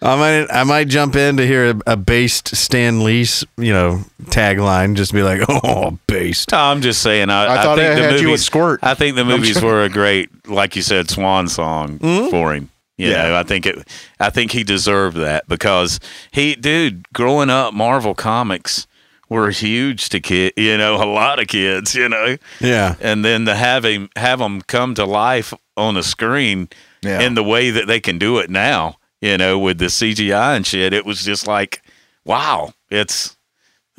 I 0.01 0.17
might 0.17 0.47
I 0.51 0.65
might 0.65 0.89
jump 0.89 1.17
in 1.17 1.37
to 1.39 1.47
hear 1.47 1.71
a, 1.71 1.93
a 1.93 1.97
based 1.97 2.55
Stan 2.57 3.03
Lee's, 3.05 3.45
you 3.57 3.73
know, 3.73 4.03
tagline, 4.25 4.95
just 4.97 5.13
be 5.13 5.23
like, 5.23 5.41
oh, 5.49 5.99
based. 6.07 6.53
No, 6.53 6.59
I'm 6.59 6.81
just 6.83 7.03
saying. 7.03 7.31
I, 7.31 7.45
I 7.59 7.63
thought 7.63 7.79
think 7.79 7.91
I 7.91 7.95
the 7.95 8.01
had 8.03 8.11
movies, 8.11 8.23
you 8.23 8.33
at 8.35 8.41
squirt. 8.41 8.81
I 8.83 8.95
think 8.95 9.17
the 9.17 9.25
movies 9.25 9.61
were 9.63 9.83
a 9.85 9.89
great, 9.89 10.31
like 10.49 10.77
you 10.77 10.83
said, 10.83 11.11
swan 11.11 11.49
song 11.49 11.99
for 12.31 12.55
him. 12.55 12.71
You 12.97 13.11
Yeah. 13.11 13.29
know, 13.29 13.37
I 13.37 13.43
think 13.43 13.67
it. 13.67 13.87
I 14.21 14.31
think 14.31 14.53
he 14.53 14.65
deserved 14.65 15.17
that 15.17 15.47
because 15.49 16.01
he, 16.33 16.55
dude, 16.55 17.11
growing 17.13 17.51
up, 17.51 17.73
Marvel 17.75 18.15
comics 18.15 18.87
were 19.29 19.51
huge 19.51 20.09
to 20.11 20.21
kid. 20.21 20.53
You 20.57 20.77
know, 20.79 20.97
a 20.97 21.07
lot 21.07 21.39
of 21.41 21.47
kids. 21.49 21.95
You 21.95 22.09
know, 22.09 22.37
Yeah. 22.61 22.95
and 23.01 23.25
then 23.25 23.45
to 23.47 23.55
have 23.55 23.85
him 23.85 24.09
have 24.17 24.39
them 24.39 24.63
come 24.63 24.95
to 24.95 25.05
life 25.05 25.53
on 25.77 25.97
a 25.97 26.03
screen 26.03 26.69
Yeah. 27.03 27.21
in 27.21 27.35
the 27.35 27.45
way 27.45 27.71
that 27.71 27.87
they 27.87 28.01
can 28.01 28.19
do 28.19 28.39
it 28.39 28.51
now. 28.51 28.97
You 29.21 29.37
know, 29.37 29.59
with 29.59 29.79
the 29.79 29.87
CGI 29.91 30.55
and 30.57 30.65
shit, 30.67 30.93
it 30.93 31.05
was 31.05 31.25
just 31.25 31.47
like, 31.47 31.83
wow, 32.25 32.73
it's 32.91 33.37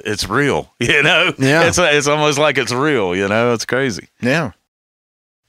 it's 0.05 0.27
real. 0.29 0.73
You 0.79 1.03
know, 1.03 1.33
Yeah. 1.37 1.63
it's 1.67 1.77
it's 1.77 2.07
almost 2.07 2.37
like 2.39 2.57
it's 2.57 2.71
real. 2.71 3.15
You 3.15 3.27
know, 3.27 3.53
it's 3.53 3.65
crazy. 3.65 4.07
yeah. 4.21 4.51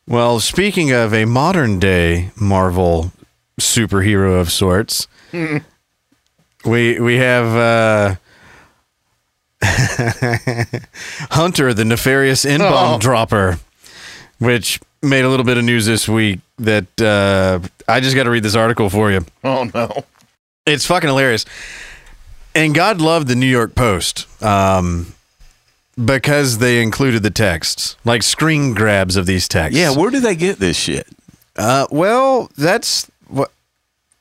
Well, 0.07 0.41
speaking 0.41 0.91
of 0.91 1.15
a 1.15 1.25
modern 1.25 1.79
day 1.79 2.33
Marvel 2.35 3.13
superhero 3.61 4.41
of 4.41 4.51
sorts, 4.51 5.07
we 6.65 7.01
we 7.01 7.17
have 7.17 7.47
uh, 7.57 8.17
Hunter, 11.31 11.75
the 11.75 11.85
nefarious 11.85 12.45
in 12.45 12.61
bomb 12.61 12.95
Oh. 12.95 12.99
dropper, 12.99 13.59
which 14.39 14.81
made 15.03 15.25
a 15.25 15.29
little 15.29 15.45
bit 15.45 15.59
of 15.59 15.65
news 15.65 15.87
this 15.87 16.09
week. 16.09 16.41
That 16.59 17.01
uh, 17.01 17.61
I 17.89 18.01
just 18.01 18.15
got 18.17 18.25
to 18.25 18.31
read 18.31 18.43
this 18.43 18.55
article 18.55 18.91
for 18.91 19.11
you. 19.11 19.25
Oh 19.45 19.69
no. 19.75 20.05
It's 20.67 20.87
fucking 20.87 21.09
hilarious. 21.09 21.47
And 22.55 22.75
God 22.75 23.01
loved 23.01 23.29
the 23.29 23.37
New 23.37 23.47
York 23.47 23.75
Post 23.75 24.27
um, 24.43 25.15
because 26.03 26.59
they 26.59 26.83
included 26.83 27.23
the 27.23 27.31
texts, 27.31 27.97
like 28.05 28.23
screen 28.23 28.75
grabs 28.75 29.17
of 29.17 29.27
these 29.27 29.47
texts. 29.49 29.79
Yeah, 29.79 29.91
where 29.97 30.11
do 30.11 30.21
they 30.21 30.35
get 30.35 30.59
this 30.59 30.77
shit? 30.77 31.07
Uh, 31.57 31.87
well, 31.91 32.51
that's. 32.57 33.11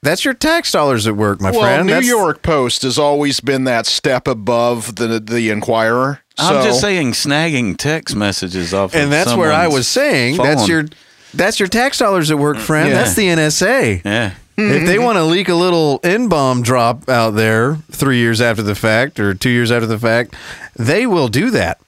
That's 0.01 0.23
your 0.23 0.33
tax 0.33 0.71
dollars 0.71 1.07
at 1.07 1.15
work, 1.17 1.41
my 1.41 1.49
friend. 1.49 1.61
Well, 1.61 1.73
friend. 1.75 1.87
New 1.87 1.93
That's- 1.93 2.07
York 2.07 2.41
Post 2.41 2.83
has 2.83 2.97
always 2.97 3.39
been 3.41 3.65
that 3.65 3.85
step 3.85 4.27
above 4.27 4.95
the 4.95 5.19
the 5.19 5.49
Inquirer. 5.49 6.21
I'm 6.37 6.63
just 6.63 6.79
saying, 6.79 7.11
snagging 7.13 7.75
text 7.75 8.15
messages 8.15 8.73
off, 8.73 8.91
the 8.91 8.99
street. 8.99 9.03
and 9.03 9.07
of 9.07 9.11
that's 9.25 9.37
where 9.37 9.51
I 9.51 9.67
was 9.67 9.87
saying 9.89 10.37
that's 10.37 10.69
your 10.69 10.85
that's 11.33 11.59
your 11.59 11.67
tax 11.67 11.97
dollars 11.97 12.31
at 12.31 12.37
work, 12.39 12.57
mm, 12.57 12.61
friend. 12.61 12.89
Yeah. 12.89 12.95
That's 12.95 13.15
the 13.15 13.27
NSA. 13.27 14.01
yeah. 14.05 14.33
If 14.61 14.85
they 14.85 14.99
want 14.99 15.17
to 15.17 15.23
leak 15.23 15.47
a 15.47 15.55
little 15.55 15.99
N 16.03 16.27
bomb 16.27 16.61
drop 16.63 17.07
out 17.07 17.31
there 17.31 17.75
three 17.91 18.17
years 18.17 18.41
after 18.41 18.61
the 18.61 18.75
fact 18.75 19.17
or 19.19 19.33
two 19.33 19.49
years 19.49 19.71
after 19.71 19.85
the 19.85 19.99
fact, 19.99 20.33
they 20.77 21.05
will 21.05 21.27
do 21.29 21.49
that. 21.51 21.79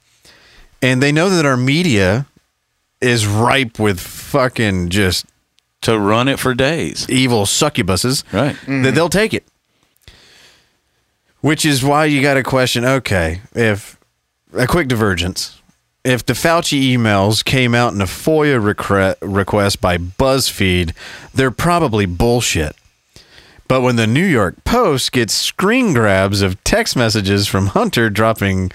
And 0.82 1.02
they 1.04 1.12
know 1.12 1.30
that 1.30 1.46
our 1.46 1.58
media 1.58 2.28
is 3.02 3.26
ripe 3.28 3.78
with 3.80 4.00
fucking 4.00 4.88
just 4.90 5.26
to 5.82 5.98
run 6.00 6.28
it 6.28 6.40
for 6.40 6.54
days. 6.54 7.06
evil 7.10 7.46
succubuses. 7.46 8.24
Right. 8.34 8.56
that 8.84 8.94
they'll 8.96 9.10
take 9.10 9.34
it. 9.34 9.46
Which 11.42 11.66
is 11.66 11.84
why 11.84 12.06
you 12.06 12.22
got 12.22 12.36
to 12.36 12.44
question 12.44 12.86
okay, 12.86 13.42
if 13.56 13.98
a 14.54 14.68
quick 14.68 14.88
divergence, 14.88 15.60
if 16.04 16.24
the 16.26 16.34
Fauci 16.34 16.94
emails 16.96 17.44
came 17.44 17.74
out 17.74 17.94
in 17.94 18.02
a 18.02 18.06
FOIA 18.06 18.62
recre- 18.62 19.16
request 19.22 19.82
by 19.82 19.98
BuzzFeed, 19.98 20.94
they're 21.34 21.52
probably 21.52 22.06
bullshit. 22.06 22.76
But 23.68 23.82
when 23.82 23.96
the 23.96 24.06
New 24.08 24.26
York 24.26 24.64
Post 24.66 25.14
gets 25.14 25.34
screen 25.34 25.94
grabs 25.94 26.42
of 26.42 26.62
text 26.64 26.96
messages 26.96 27.48
from 27.48 27.68
Hunter 27.68 28.10
dropping 28.10 28.72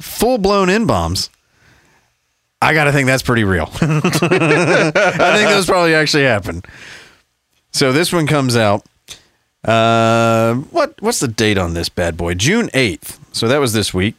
full 0.00 0.38
blown 0.38 0.68
in 0.70 0.86
bombs, 0.86 1.28
I 2.64 2.72
got 2.72 2.84
to 2.84 2.92
think 2.92 3.06
that's 3.06 3.22
pretty 3.22 3.44
real. 3.44 3.68
I 3.80 4.00
think 5.36 5.50
those 5.50 5.66
probably 5.66 5.94
actually 5.94 6.24
happened. 6.24 6.66
So 7.72 7.92
this 7.92 8.10
one 8.10 8.26
comes 8.26 8.56
out. 8.56 8.86
Uh, 9.62 10.54
what 10.70 10.94
what's 11.00 11.20
the 11.20 11.28
date 11.28 11.58
on 11.58 11.74
this 11.74 11.88
bad 11.88 12.16
boy? 12.16 12.34
June 12.34 12.70
eighth. 12.72 13.18
So 13.32 13.48
that 13.48 13.58
was 13.58 13.72
this 13.74 13.92
week. 13.92 14.14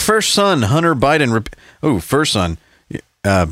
first 0.00 0.32
son, 0.32 0.62
Hunter 0.62 0.94
Biden. 0.94 1.32
Rep- 1.32 1.54
oh, 1.82 2.00
first 2.00 2.32
son. 2.32 2.56
Uh, 3.22 3.46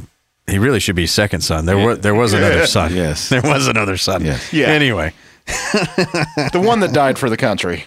he 0.47 0.59
really 0.59 0.81
should 0.81 0.97
be 0.97 1.07
second 1.07 1.43
son. 1.43 1.67
There 1.67 1.77
was 1.77 1.99
there 2.01 2.15
was 2.15 2.33
another 2.33 2.67
son. 2.67 2.95
Yes. 2.95 3.29
there 3.31 3.43
was 3.43 3.67
another 3.67 3.99
son. 3.99 4.25
Yes. 4.25 4.53
Yeah. 4.53 4.69
Anyway, 4.69 5.13
the 5.47 6.63
one 6.65 6.81
that 6.81 6.93
died 6.93 7.19
for 7.19 7.29
the 7.29 7.37
country 7.37 7.85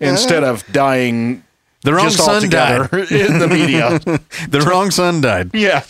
instead 0.00 0.44
of 0.44 0.64
dying 0.72 1.42
the 1.82 1.94
wrong 1.94 2.06
just 2.06 2.24
son 2.24 2.48
died. 2.48 2.92
in 3.10 3.38
the 3.38 3.48
media. 3.48 4.00
The 4.50 4.60
wrong 4.60 4.90
son 4.90 5.20
died. 5.20 5.50
yeah. 5.54 5.84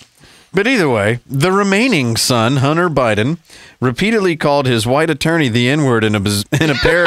But 0.52 0.66
either 0.66 0.89
way, 0.89 1.20
the 1.27 1.52
remaining 1.52 2.16
son, 2.16 2.56
Hunter 2.56 2.89
Biden, 2.89 3.36
repeatedly 3.81 4.35
called 4.35 4.66
his 4.66 4.86
white 4.86 5.10
attorney 5.10 5.48
the 5.51 5.69
N-word 5.69 6.05
in 6.05 6.15
a 6.15 6.20
biz- 6.20 6.47
in 6.60 6.70
a 6.70 6.74
pair 6.74 7.06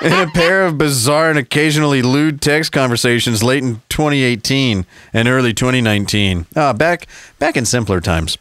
in 0.00 0.12
a 0.12 0.28
pair 0.30 0.64
of 0.64 0.78
bizarre 0.78 1.28
and 1.30 1.38
occasionally 1.38 2.02
lewd 2.02 2.40
text 2.40 2.70
conversations 2.70 3.42
late 3.42 3.64
in 3.64 3.82
2018 3.88 4.86
and 5.12 5.26
early 5.28 5.52
2019. 5.52 6.46
Ah, 6.54 6.72
back 6.72 7.08
back 7.40 7.56
in 7.56 7.64
simpler 7.66 8.00
times. 8.00 8.38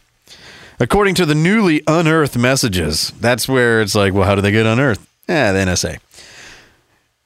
According 0.79 1.15
to 1.15 1.25
the 1.25 1.33
newly 1.33 1.81
unearthed 1.87 2.37
messages, 2.37 3.11
that's 3.19 3.49
where 3.49 3.81
it's 3.81 3.95
like, 3.95 4.13
well, 4.13 4.25
how 4.25 4.35
do 4.35 4.41
they 4.41 4.51
get 4.51 4.67
unearthed? 4.67 5.01
Yeah, 5.27 5.51
the 5.51 5.59
NSA. 5.59 5.97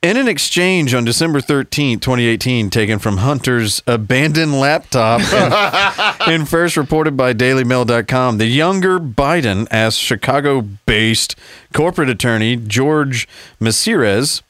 In 0.03 0.17
an 0.17 0.27
exchange 0.27 0.95
on 0.95 1.05
December 1.05 1.41
13, 1.41 1.99
2018, 1.99 2.71
taken 2.71 2.97
from 2.97 3.17
Hunter's 3.17 3.83
abandoned 3.85 4.59
laptop 4.59 5.21
and, 5.31 6.31
and 6.31 6.49
first 6.49 6.75
reported 6.75 7.15
by 7.15 7.35
DailyMail.com, 7.35 8.39
the 8.39 8.47
younger 8.47 8.99
Biden 8.99 9.67
asked 9.69 9.99
Chicago 9.99 10.61
based 10.61 11.35
corporate 11.71 12.09
attorney 12.09 12.55
George 12.55 13.27
Mesires, 13.59 14.41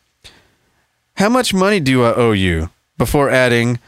How 1.15 1.28
much 1.28 1.53
money 1.53 1.82
do 1.82 2.02
I 2.02 2.14
owe 2.14 2.32
you? 2.32 2.69
Before 2.98 3.30
adding, 3.30 3.80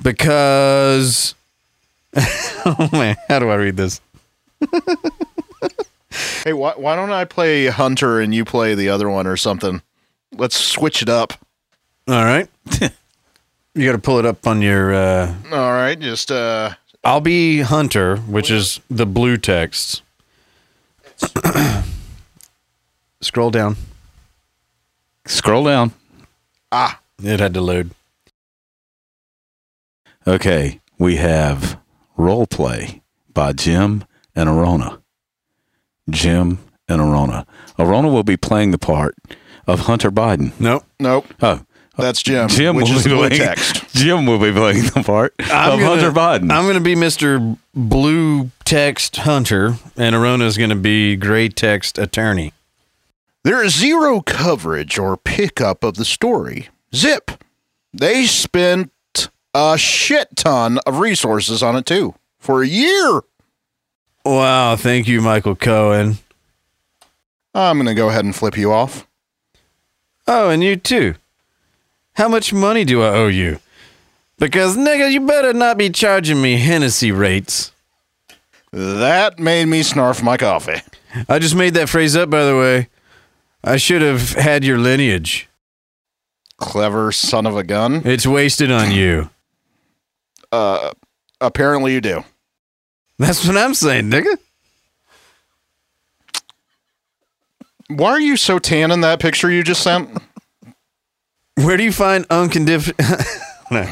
Because. 0.00 1.34
oh 2.14 2.88
man, 2.92 3.16
how 3.26 3.40
do 3.40 3.48
I 3.48 3.56
read 3.56 3.76
this? 3.76 4.00
Hey, 6.44 6.52
why, 6.52 6.74
why 6.76 6.94
don't 6.94 7.10
I 7.10 7.24
play 7.24 7.66
Hunter 7.66 8.20
and 8.20 8.32
you 8.32 8.44
play 8.44 8.76
the 8.76 8.88
other 8.88 9.10
one 9.10 9.26
or 9.26 9.36
something? 9.36 9.82
Let's 10.36 10.56
switch 10.56 11.02
it 11.02 11.08
up. 11.08 11.32
All 12.06 12.24
right. 12.24 12.48
you 13.74 13.84
got 13.86 13.92
to 13.92 13.98
pull 13.98 14.18
it 14.18 14.26
up 14.26 14.46
on 14.46 14.62
your. 14.62 14.94
Uh, 14.94 15.34
All 15.52 15.72
right, 15.72 15.98
just 15.98 16.30
uh 16.30 16.74
I'll 17.04 17.20
be 17.20 17.60
Hunter, 17.60 18.16
which 18.18 18.50
is 18.50 18.80
the 18.90 19.06
blue 19.06 19.36
text. 19.36 20.02
Scroll 23.20 23.50
down. 23.50 23.76
Scroll 25.26 25.64
down. 25.64 25.92
Ah, 26.70 27.00
It 27.22 27.40
had 27.40 27.54
to 27.54 27.60
load. 27.60 27.90
Okay, 30.26 30.80
we 30.98 31.16
have 31.16 31.78
role 32.16 32.46
play 32.46 33.02
by 33.32 33.52
Jim 33.52 34.04
and 34.36 34.48
Arona. 34.48 35.00
Jim 36.10 36.58
and 36.88 37.00
Arona. 37.00 37.46
Arona 37.78 38.08
will 38.08 38.22
be 38.24 38.36
playing 38.36 38.70
the 38.70 38.78
part 38.78 39.14
of 39.68 39.80
Hunter 39.80 40.10
Biden. 40.10 40.58
Nope. 40.58 40.84
nope. 40.98 41.26
Oh, 41.40 41.60
That's 41.96 42.22
Jim. 42.22 42.48
Jim 42.48 42.74
which 42.74 42.88
will 42.88 42.96
is 42.96 43.04
be 43.04 43.10
blue 43.10 43.28
playing, 43.28 43.40
text. 43.42 43.94
Jim 43.94 44.26
will 44.26 44.38
be 44.40 44.50
playing 44.50 44.84
the 44.86 45.02
part 45.04 45.34
of 45.40 45.46
Hunter 45.80 46.10
Biden. 46.10 46.50
I'm 46.50 46.64
going 46.64 46.74
to 46.74 46.80
be 46.80 46.94
Mr. 46.96 47.56
Blue 47.74 48.50
Text 48.64 49.16
Hunter, 49.18 49.74
and 49.96 50.14
Arona 50.14 50.46
is 50.46 50.56
going 50.58 50.70
to 50.70 50.76
be 50.76 51.14
Gray 51.16 51.48
Text 51.48 51.98
Attorney. 51.98 52.52
There 53.44 53.62
is 53.62 53.76
zero 53.76 54.20
coverage 54.20 54.98
or 54.98 55.16
pickup 55.16 55.84
of 55.84 55.94
the 55.94 56.04
story. 56.04 56.68
Zip. 56.94 57.30
They 57.94 58.24
spent 58.26 58.90
a 59.54 59.78
shit 59.78 60.28
ton 60.36 60.78
of 60.86 60.98
resources 60.98 61.62
on 61.62 61.74
it 61.76 61.86
too 61.86 62.14
for 62.38 62.62
a 62.62 62.66
year. 62.66 63.22
Wow. 64.24 64.76
Thank 64.76 65.08
you, 65.08 65.20
Michael 65.22 65.56
Cohen. 65.56 66.18
I'm 67.54 67.76
going 67.78 67.86
to 67.86 67.94
go 67.94 68.10
ahead 68.10 68.24
and 68.26 68.36
flip 68.36 68.56
you 68.58 68.70
off. 68.72 69.07
Oh, 70.28 70.50
and 70.50 70.62
you 70.62 70.76
too. 70.76 71.14
How 72.12 72.28
much 72.28 72.52
money 72.52 72.84
do 72.84 73.02
I 73.02 73.08
owe 73.08 73.28
you? 73.28 73.60
Because, 74.38 74.76
nigga, 74.76 75.10
you 75.10 75.26
better 75.26 75.52
not 75.52 75.78
be 75.78 75.88
charging 75.90 76.40
me 76.40 76.58
Hennessy 76.58 77.10
rates. 77.10 77.72
That 78.70 79.38
made 79.38 79.64
me 79.66 79.80
snarf 79.80 80.22
my 80.22 80.36
coffee. 80.36 80.82
I 81.28 81.38
just 81.38 81.54
made 81.56 81.74
that 81.74 81.88
phrase 81.88 82.14
up, 82.14 82.28
by 82.28 82.44
the 82.44 82.56
way. 82.56 82.88
I 83.64 83.78
should 83.78 84.02
have 84.02 84.32
had 84.34 84.62
your 84.62 84.78
lineage. 84.78 85.48
Clever 86.58 87.10
son 87.10 87.46
of 87.46 87.56
a 87.56 87.64
gun. 87.64 88.02
It's 88.04 88.26
wasted 88.26 88.70
on 88.70 88.90
you. 88.90 89.30
Uh, 90.52 90.92
apparently 91.40 91.94
you 91.94 92.00
do. 92.00 92.24
That's 93.18 93.46
what 93.46 93.56
I'm 93.56 93.74
saying, 93.74 94.10
nigga. 94.10 94.36
Why 97.88 98.10
are 98.10 98.20
you 98.20 98.36
so 98.36 98.58
tan 98.58 98.90
in 98.90 99.00
that 99.00 99.20
picture 99.20 99.50
you 99.50 99.62
just 99.62 99.82
sent? 99.82 100.10
Where 101.54 101.76
do 101.76 101.82
you 101.82 101.92
find 101.92 102.26
unconditional? 102.30 102.96
no. 103.70 103.90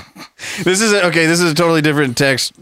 This 0.63 0.81
is 0.81 0.93
a, 0.93 1.07
okay. 1.07 1.27
This 1.27 1.41
is 1.41 1.51
a 1.51 1.55
totally 1.55 1.83
different 1.83 2.17
text 2.17 2.53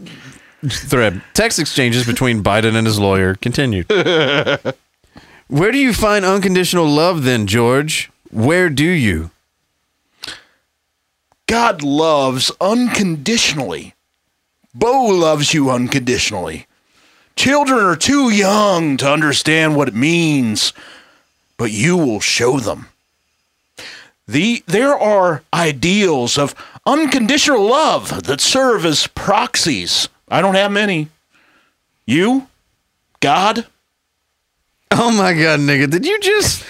thread. 0.68 1.22
Text 1.34 1.58
exchanges 1.58 2.06
between 2.06 2.42
Biden 2.42 2.74
and 2.74 2.86
his 2.86 2.98
lawyer 2.98 3.34
continued. 3.34 3.90
Where 5.48 5.72
do 5.72 5.78
you 5.78 5.92
find 5.92 6.24
unconditional 6.24 6.86
love, 6.86 7.24
then, 7.24 7.46
George? 7.46 8.10
Where 8.30 8.70
do 8.70 8.84
you? 8.84 9.30
God 11.46 11.82
loves 11.82 12.50
unconditionally. 12.60 13.94
Beau 14.74 15.06
loves 15.06 15.52
you 15.52 15.70
unconditionally. 15.70 16.66
Children 17.36 17.80
are 17.80 17.96
too 17.96 18.30
young 18.30 18.96
to 18.96 19.10
understand 19.10 19.76
what 19.76 19.88
it 19.88 19.94
means, 19.94 20.72
but 21.56 21.70
you 21.70 21.96
will 21.96 22.20
show 22.20 22.58
them. 22.58 22.88
The, 24.26 24.62
there 24.66 24.96
are 24.98 25.42
ideals 25.52 26.38
of 26.38 26.54
unconditional 26.86 27.62
love 27.62 28.24
that 28.24 28.40
serve 28.40 28.86
as 28.86 29.06
proxies. 29.06 30.08
I 30.28 30.40
don't 30.40 30.54
have 30.54 30.72
many. 30.72 31.08
You? 32.06 32.48
God? 33.20 33.66
Oh 34.90 35.10
my 35.10 35.32
god, 35.32 35.60
nigga! 35.60 35.90
Did 35.90 36.06
you 36.06 36.20
just? 36.20 36.64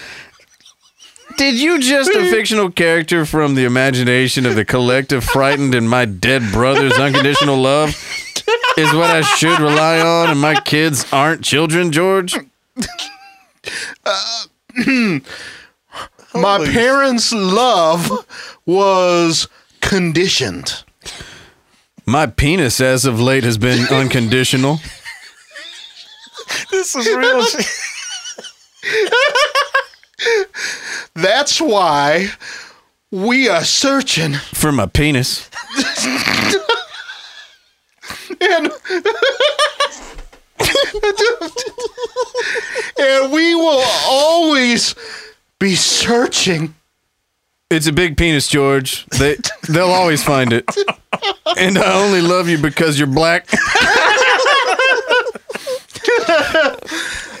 Did 1.37 1.55
you 1.55 1.79
just 1.79 2.09
a 2.09 2.29
fictional 2.31 2.71
character 2.71 3.25
from 3.25 3.55
the 3.55 3.65
imagination 3.65 4.45
of 4.45 4.55
the 4.55 4.65
collective 4.65 5.23
frightened 5.23 5.75
and 5.75 5.89
my 5.89 6.05
dead 6.05 6.41
brother's 6.51 6.97
unconditional 6.97 7.61
love 7.61 7.89
is 8.77 8.93
what 8.93 9.11
I 9.11 9.21
should 9.21 9.59
rely 9.59 9.99
on, 9.99 10.29
and 10.29 10.39
my 10.39 10.59
kids 10.61 11.05
aren't 11.11 11.43
children, 11.43 11.91
George? 11.91 12.35
Uh, 14.05 14.43
My 16.33 16.65
parents' 16.65 17.31
love 17.31 18.25
was 18.65 19.47
conditioned. 19.81 20.83
My 22.05 22.25
penis, 22.25 22.81
as 22.81 23.05
of 23.05 23.19
late, 23.19 23.43
has 23.43 23.57
been 23.57 23.87
unconditional. 23.91 24.79
this 26.71 26.95
is 26.95 27.07
real. 27.07 27.45
That's 31.15 31.61
why 31.61 32.31
we 33.11 33.47
are 33.47 33.63
searching 33.63 34.33
For 34.33 34.71
my 34.71 34.87
penis. 34.87 35.49
and 38.41 38.71
and 42.99 43.31
we 43.31 43.55
will 43.55 43.83
always 44.05 44.95
be 45.59 45.75
searching. 45.75 46.75
It's 47.69 47.87
a 47.87 47.91
big 47.93 48.15
penis, 48.17 48.47
George. 48.47 49.05
They 49.07 49.37
they'll 49.67 49.87
always 49.91 50.23
find 50.23 50.53
it. 50.53 50.65
And 51.57 51.77
I 51.77 51.93
only 52.03 52.21
love 52.21 52.47
you 52.49 52.57
because 52.57 52.97
you're 52.99 53.07
black. 53.07 53.47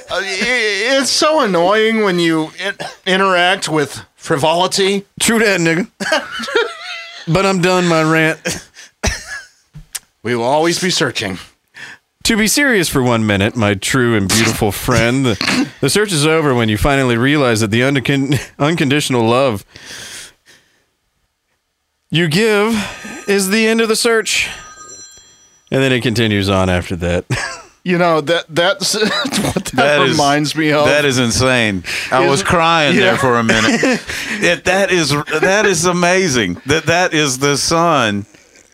Uh, 0.07 0.21
It's 0.23 1.09
so 1.09 1.41
annoying 1.41 2.03
when 2.03 2.19
you 2.19 2.51
in- 2.63 2.77
interact 3.07 3.67
with 3.67 4.01
frivolity. 4.15 5.03
True 5.19 5.39
that, 5.39 5.59
nigga. 5.59 5.89
But 7.27 7.45
I'm 7.45 7.59
done 7.61 7.87
my 7.87 8.03
rant. 8.03 8.39
We 10.21 10.35
will 10.35 10.43
always 10.43 10.79
be 10.81 10.91
searching. 10.91 11.39
To 12.25 12.35
be 12.35 12.47
serious 12.47 12.89
for 12.89 13.03
one 13.03 13.25
minute, 13.27 13.55
my 13.55 13.75
true 13.75 14.15
and 14.17 14.27
beautiful 14.27 14.71
friend, 14.71 15.23
the, 15.25 15.69
the 15.79 15.91
search 15.91 16.11
is 16.11 16.25
over 16.25 16.55
when 16.55 16.69
you 16.69 16.77
finally 16.77 17.17
realize 17.17 17.59
that 17.61 17.69
the 17.69 17.81
uncon- 17.81 18.39
unconditional 18.57 19.23
love 19.27 19.63
you 22.09 22.27
give 22.27 22.73
is 23.27 23.49
the 23.49 23.67
end 23.67 23.79
of 23.79 23.89
the 23.89 23.95
search. 23.95 24.49
And 25.71 25.83
then 25.83 25.91
it 25.91 26.01
continues 26.01 26.49
on 26.49 26.69
after 26.69 26.95
that. 26.97 27.25
You 27.87 27.99
know 27.99 28.19
that 28.19 28.45
that's 28.49 28.95
what 28.99 29.11
that, 29.65 29.71
That 29.75 30.01
is- 30.01 30.13
reminds 30.13 30.55
me 30.55 30.71
of. 30.71 30.87
That 30.87 31.05
is 31.05 31.19
insane. 31.19 31.83
I 32.11 32.27
was 32.27 32.41
crying 32.41 32.95
Yeah. 32.95 33.01
there 33.01 33.17
for 33.17 33.37
a 33.37 33.43
minute. 33.43 33.79
it, 34.41 34.63
that 34.65 34.89
is 34.89 35.11
that 35.11 35.67
is 35.67 35.85
amazing. 35.85 36.55
That 36.65 36.87
that 36.87 37.13
is 37.13 37.37
the 37.37 37.57
son 37.57 38.25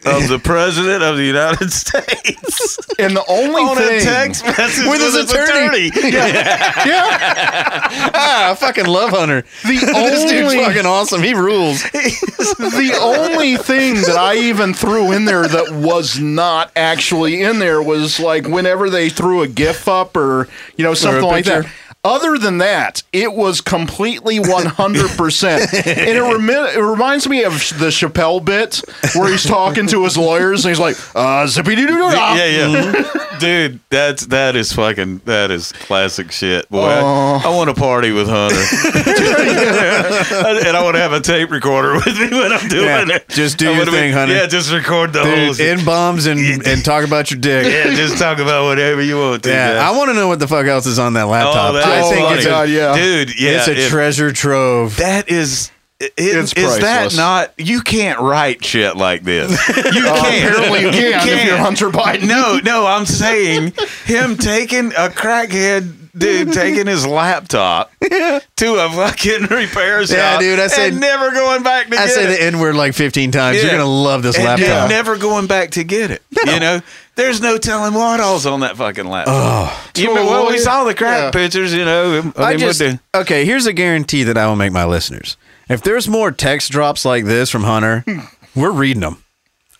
of 0.05 0.27
the 0.29 0.39
president 0.43 1.03
of 1.03 1.15
the 1.17 1.23
United 1.23 1.71
States 1.73 2.79
And 2.97 3.15
the 3.15 3.23
only 3.27 3.61
on 3.61 3.77
thing 3.77 4.01
a 4.01 4.03
text 4.03 4.43
message 4.45 4.87
With 4.87 5.01
his 5.01 5.15
attorney. 5.15 5.91
Yeah. 6.01 7.87
Ah, 8.13 8.51
I 8.51 8.55
fucking 8.55 8.85
love 8.85 9.11
Hunter. 9.11 9.41
The 9.63 9.77
this 9.79 10.31
dude's 10.31 10.53
only- 10.53 10.63
fucking 10.65 10.85
awesome. 10.85 11.21
He 11.21 11.33
rules. 11.33 11.83
the 11.83 12.97
only 13.01 13.57
thing 13.57 13.95
that 13.95 14.15
I 14.17 14.35
even 14.35 14.73
threw 14.73 15.11
in 15.11 15.25
there 15.25 15.47
that 15.47 15.71
was 15.71 16.19
not 16.19 16.71
actually 16.75 17.41
in 17.41 17.59
there 17.59 17.81
was 17.81 18.19
like 18.19 18.47
whenever 18.47 18.89
they 18.89 19.09
threw 19.09 19.41
a 19.41 19.47
GIF 19.47 19.87
up 19.87 20.15
or 20.17 20.47
you 20.75 20.83
know 20.83 20.93
something 20.93 21.23
like 21.23 21.45
that. 21.45 21.65
Picture. 22.03 22.15
Other 22.15 22.37
than 22.37 22.57
that, 22.59 23.03
it 23.13 23.33
was 23.33 23.61
completely 23.61 24.39
100%. 24.39 25.85
and 25.85 26.17
it, 26.17 26.21
remi- 26.21 26.53
it 26.53 26.81
reminds 26.81 27.27
me 27.27 27.43
of 27.43 27.53
the 27.79 27.87
Chappelle 27.87 28.43
bit 28.43 28.81
where 29.15 29.29
he's 29.31 29.43
talking 29.45 29.87
to 29.87 30.03
his 30.03 30.17
lawyers 30.17 30.65
and 30.65 30.71
he's 30.71 30.79
like, 30.79 30.95
uh, 31.15 31.47
zippy 31.47 31.75
doo 31.75 31.87
doo 31.87 31.93
doo 31.97 32.01
yeah, 32.11 32.45
yeah, 32.45 33.03
dude. 33.39 33.79
That's 33.89 34.25
that 34.27 34.55
is 34.55 34.71
fucking 34.73 35.21
that 35.25 35.51
is 35.51 35.71
classic 35.73 36.31
shit, 36.31 36.67
boy. 36.69 36.85
I, 36.87 37.41
I 37.45 37.49
want 37.49 37.69
to 37.69 37.75
party 37.75 38.11
with 38.11 38.27
Hunter, 38.29 38.55
and 40.67 40.77
I 40.77 40.83
want 40.83 40.95
to 40.95 41.01
have 41.01 41.13
a 41.13 41.19
tape 41.21 41.51
recorder 41.51 41.93
with 41.95 42.05
me 42.07 42.29
when 42.29 42.51
I'm 42.53 42.67
doing 42.67 42.85
Yeah, 42.85 43.15
it. 43.15 43.29
just 43.29 43.57
do 43.57 43.67
I 43.67 43.71
your 43.71 43.79
wanna 43.79 43.91
be- 43.91 43.97
thing, 43.97 44.13
Hunter. 44.13 44.35
Yeah, 44.35 44.47
just 44.47 44.71
record 44.71 45.13
the 45.13 45.23
whole. 45.23 45.35
Dude, 45.35 45.55
shit. 45.57 45.79
in 45.79 45.85
bombs 45.85 46.25
and, 46.25 46.39
and 46.65 46.83
talk 46.85 47.05
about 47.05 47.31
your 47.31 47.39
dick. 47.39 47.65
yeah, 47.71 47.93
just 47.95 48.17
talk 48.17 48.39
about 48.39 48.65
whatever 48.65 49.01
you 49.01 49.17
want 49.17 49.43
to. 49.43 49.49
Yeah, 49.49 49.73
man. 49.73 49.77
I 49.83 49.91
want 49.97 50.09
to 50.09 50.13
know 50.13 50.27
what 50.27 50.39
the 50.39 50.47
fuck 50.47 50.65
else 50.65 50.85
is 50.85 50.99
on 50.99 51.13
that 51.13 51.27
laptop. 51.27 51.71
Oh, 51.71 51.73
that's 51.73 51.85
I 51.91 52.01
oh 52.01 52.09
think 52.09 52.25
funny. 52.25 52.37
it's 52.37 52.45
a, 52.47 52.67
yeah. 52.67 52.95
dude. 52.95 53.39
Yeah, 53.39 53.49
it's 53.51 53.67
a 53.67 53.77
if- 53.79 53.89
treasure 53.89 54.31
trove. 54.31 54.97
That 54.97 55.29
is. 55.29 55.71
It, 55.99 56.13
It's 56.17 56.53
is 56.53 56.79
that 56.79 57.15
not? 57.15 57.53
You 57.59 57.81
can't 57.81 58.19
write 58.19 58.65
shit 58.65 58.97
like 58.97 59.21
this. 59.23 59.51
You 59.77 60.07
uh, 60.07 60.19
can't. 60.19 60.45
Apparently, 60.55 60.81
you 60.81 60.89
can 60.89 61.27
if 61.27 61.45
you're 61.45 61.57
can't. 61.57 61.59
Hunter 61.59 61.89
Biden. 61.91 62.27
No, 62.27 62.59
no, 62.63 62.87
I'm 62.87 63.05
saying 63.05 63.73
him 64.05 64.35
taking 64.35 64.87
a 64.93 65.09
crackhead 65.09 66.00
dude 66.17 66.53
taking 66.53 66.87
his 66.87 67.05
laptop 67.05 67.91
to 67.99 68.41
a 68.75 68.89
fucking 68.89 69.43
repair 69.43 70.05
shop. 70.05 70.15
Yeah, 70.17 70.39
dude, 70.39 70.59
I 70.59 70.67
said- 70.67 70.93
never 70.93 71.31
going 71.31 71.63
back 71.63 71.89
to 71.89 71.97
I 71.97 72.07
say 72.07 72.25
the 72.27 72.41
N 72.43 72.59
word 72.59 72.75
like 72.75 72.93
15 72.93 73.31
times. 73.31 73.57
You're 73.57 73.67
going 73.71 73.79
to 73.81 73.85
love 73.85 74.23
this 74.23 74.35
and 74.35 74.45
laptop. 74.45 74.89
never 74.89 75.17
going 75.17 75.47
back 75.47 75.71
to 75.71 75.83
get 75.83 76.11
it. 76.11 76.21
You 76.45 76.59
know, 76.59 76.81
there's 77.15 77.41
no 77.41 77.57
telling 77.57 77.93
what 77.93 78.19
all's 78.19 78.45
on 78.45 78.61
that 78.61 78.77
fucking 78.77 79.05
laptop. 79.05 79.33
Oh. 79.37 79.91
you 79.95 80.07
know, 80.07 80.25
well, 80.25 80.47
we 80.49 80.57
saw 80.57 80.83
the 80.83 80.93
crack 80.95 81.19
Yeah. 81.19 81.31
pictures. 81.31 81.73
You 81.73 81.85
know, 81.85 82.31
I 82.37 82.53
him 82.53 82.59
just, 82.59 82.81
okay, 83.15 83.45
here's 83.45 83.65
a 83.65 83.73
guarantee 83.73 84.23
that 84.23 84.37
I 84.37 84.47
will 84.47 84.55
make 84.55 84.71
my 84.71 84.85
listeners. 84.85 85.37
If 85.69 85.83
there's 85.83 86.07
more 86.09 86.31
text 86.31 86.71
drops 86.71 87.05
like 87.05 87.25
this 87.25 87.49
from 87.49 87.63
Hunter, 87.63 88.03
we're 88.55 88.71
reading 88.71 89.01
them 89.01 89.23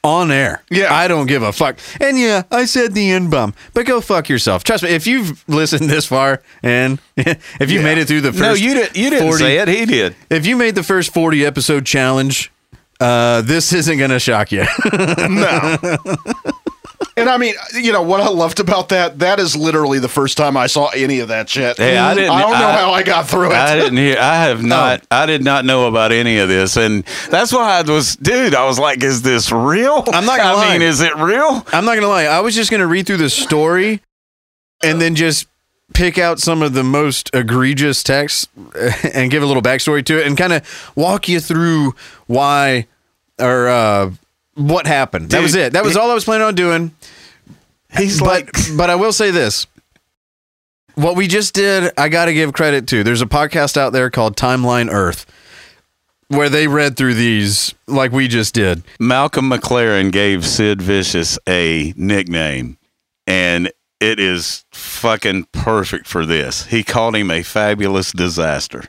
on 0.04 0.32
air. 0.32 0.64
Yeah. 0.70 0.94
I 0.94 1.08
don't 1.08 1.28
give 1.28 1.44
a 1.44 1.52
fuck. 1.54 1.80
And 2.00 2.18
yeah, 2.18 2.44
I 2.52 2.66
said 2.66 2.94
the 2.94 3.12
N 3.12 3.30
bum, 3.30 3.54
but 3.74 3.86
go 3.86 4.02
fuck 4.02 4.30
yourself. 4.30 4.64
Trust 4.64 4.84
me, 4.84 4.90
if 4.90 5.06
you've 5.06 5.48
listened 5.48 5.90
this 5.90 6.06
far 6.06 6.42
and 6.64 7.00
if 7.18 7.70
you 7.70 7.82
made 7.82 7.98
it 7.98 8.08
through 8.08 8.22
the 8.22 8.34
first 8.34 8.42
no, 8.42 8.54
you 8.54 8.74
didn't. 8.74 8.96
You 8.96 9.10
didn't 9.10 9.28
40 9.28 9.44
say 9.44 9.58
it. 9.58 9.68
He 9.68 9.86
did. 9.86 10.16
If 10.30 10.46
you 10.46 10.56
made 10.56 10.76
the 10.76 10.84
first 10.84 11.14
40 11.14 11.46
episode 11.46 11.86
challenge, 11.86 12.52
uh, 13.00 13.42
this 13.42 13.74
isn't 13.74 13.98
going 13.98 14.12
to 14.12 14.20
shock 14.20 14.52
you. 14.52 14.66
And 17.18 17.30
I 17.30 17.38
mean, 17.38 17.56
you 17.74 17.92
know 17.92 18.02
what 18.02 18.22
I 18.22 18.30
loved 18.30 18.60
about 18.60 18.90
that? 18.90 19.20
That 19.20 19.40
is 19.40 19.56
literally 19.56 20.00
the 20.00 20.08
first 20.08 20.38
time 20.38 20.56
I 20.56 20.68
saw 20.68 20.88
any 20.90 21.20
of 21.20 21.28
that 21.28 21.50
shit. 21.50 21.78
Hey, 21.78 21.98
I 21.98 22.14
didn't- 22.14 22.30
don't 22.30 22.52
know 22.52 22.56
I- 22.68 22.78
how 22.78 22.92
I 22.92 23.04
got 23.04 23.28
through 23.28 23.48
it. 23.52 23.58
I 23.58 23.76
didn't 23.76 23.98
hear. 23.98 24.18
I 24.20 24.44
have 24.44 24.64
not. 24.64 25.04
I 25.12 25.26
did 25.26 25.44
not 25.44 25.66
know 25.66 25.88
about 25.88 26.12
any 26.12 26.38
of 26.38 26.48
this, 26.48 26.78
and 26.78 27.04
that's 27.30 27.52
why 27.52 27.80
I 27.80 27.82
was, 27.82 28.16
dude. 28.16 28.56
I 28.56 28.66
was 28.66 28.80
like, 28.80 29.04
"Is 29.04 29.22
this 29.24 29.52
real?" 29.52 30.04
I'm 30.14 30.26
not 30.26 30.38
gonna 30.38 30.50
I 30.52 30.54
lie. 30.54 30.74
mean, 30.74 30.82
is 30.84 31.02
it 31.02 31.16
real? 31.18 31.66
I'm 31.74 31.86
not 31.86 31.96
gonna 31.96 32.08
lie. 32.08 32.24
I 32.26 32.40
was 32.40 32.56
just 32.56 32.72
gonna 32.72 32.88
read 32.88 33.08
through 33.08 33.18
the 33.18 33.30
story 33.30 34.02
and 34.84 35.02
then 35.02 35.16
just 35.16 35.48
pick 35.94 36.18
out 36.18 36.40
some 36.40 36.62
of 36.62 36.74
the 36.74 36.84
most 36.84 37.30
egregious 37.34 38.02
texts 38.04 38.48
and 39.14 39.30
give 39.30 39.44
a 39.44 39.46
little 39.46 39.62
backstory 39.62 40.04
to 40.06 40.18
it 40.20 40.26
and 40.26 40.38
kind 40.38 40.54
of 40.54 40.92
walk 40.96 41.28
you 41.28 41.40
through 41.40 41.94
why 42.28 42.88
or 43.40 43.68
uh, 43.68 44.10
what 44.56 44.88
happened. 44.88 45.30
that 45.32 45.42
was 45.42 45.56
it. 45.56 45.74
That 45.74 45.84
was 45.84 45.98
all 45.98 46.12
I 46.12 46.14
was 46.14 46.26
planning 46.26 46.48
on 46.48 46.56
doing. 46.56 46.92
He's 47.98 48.20
but 48.20 48.28
like, 48.28 48.52
but 48.78 48.90
I 48.90 48.96
will 48.96 49.14
say 49.14 49.32
this. 49.32 49.68
What 50.96 51.16
we 51.16 51.28
just 51.28 51.54
did, 51.54 51.92
I 51.98 52.10
got 52.10 52.26
to 52.26 52.34
give 52.34 52.54
credit 52.54 52.88
to. 52.90 53.04
There's 53.04 53.22
a 53.22 53.26
podcast 53.26 53.78
out 53.78 53.94
there 53.94 54.10
called 54.10 54.36
Timeline 54.36 54.90
Earth 54.92 55.26
where 56.32 56.50
they 56.50 56.68
read 56.68 56.96
through 56.96 57.14
these 57.14 57.74
like 57.88 58.12
we 58.12 58.28
just 58.28 58.54
did. 58.54 58.84
Malcolm 59.00 59.50
McLaren 59.50 60.12
gave 60.12 60.46
Sid 60.46 60.82
Vicious 60.82 61.38
a 61.48 61.94
nickname, 61.98 62.78
and 63.28 63.72
it 64.00 64.20
is 64.20 64.66
fucking 64.72 65.46
perfect 65.52 66.08
for 66.08 66.26
this. 66.26 66.66
He 66.66 66.84
called 66.84 67.16
him 67.16 67.30
a 67.30 67.44
fabulous 67.44 68.12
disaster. 68.12 68.86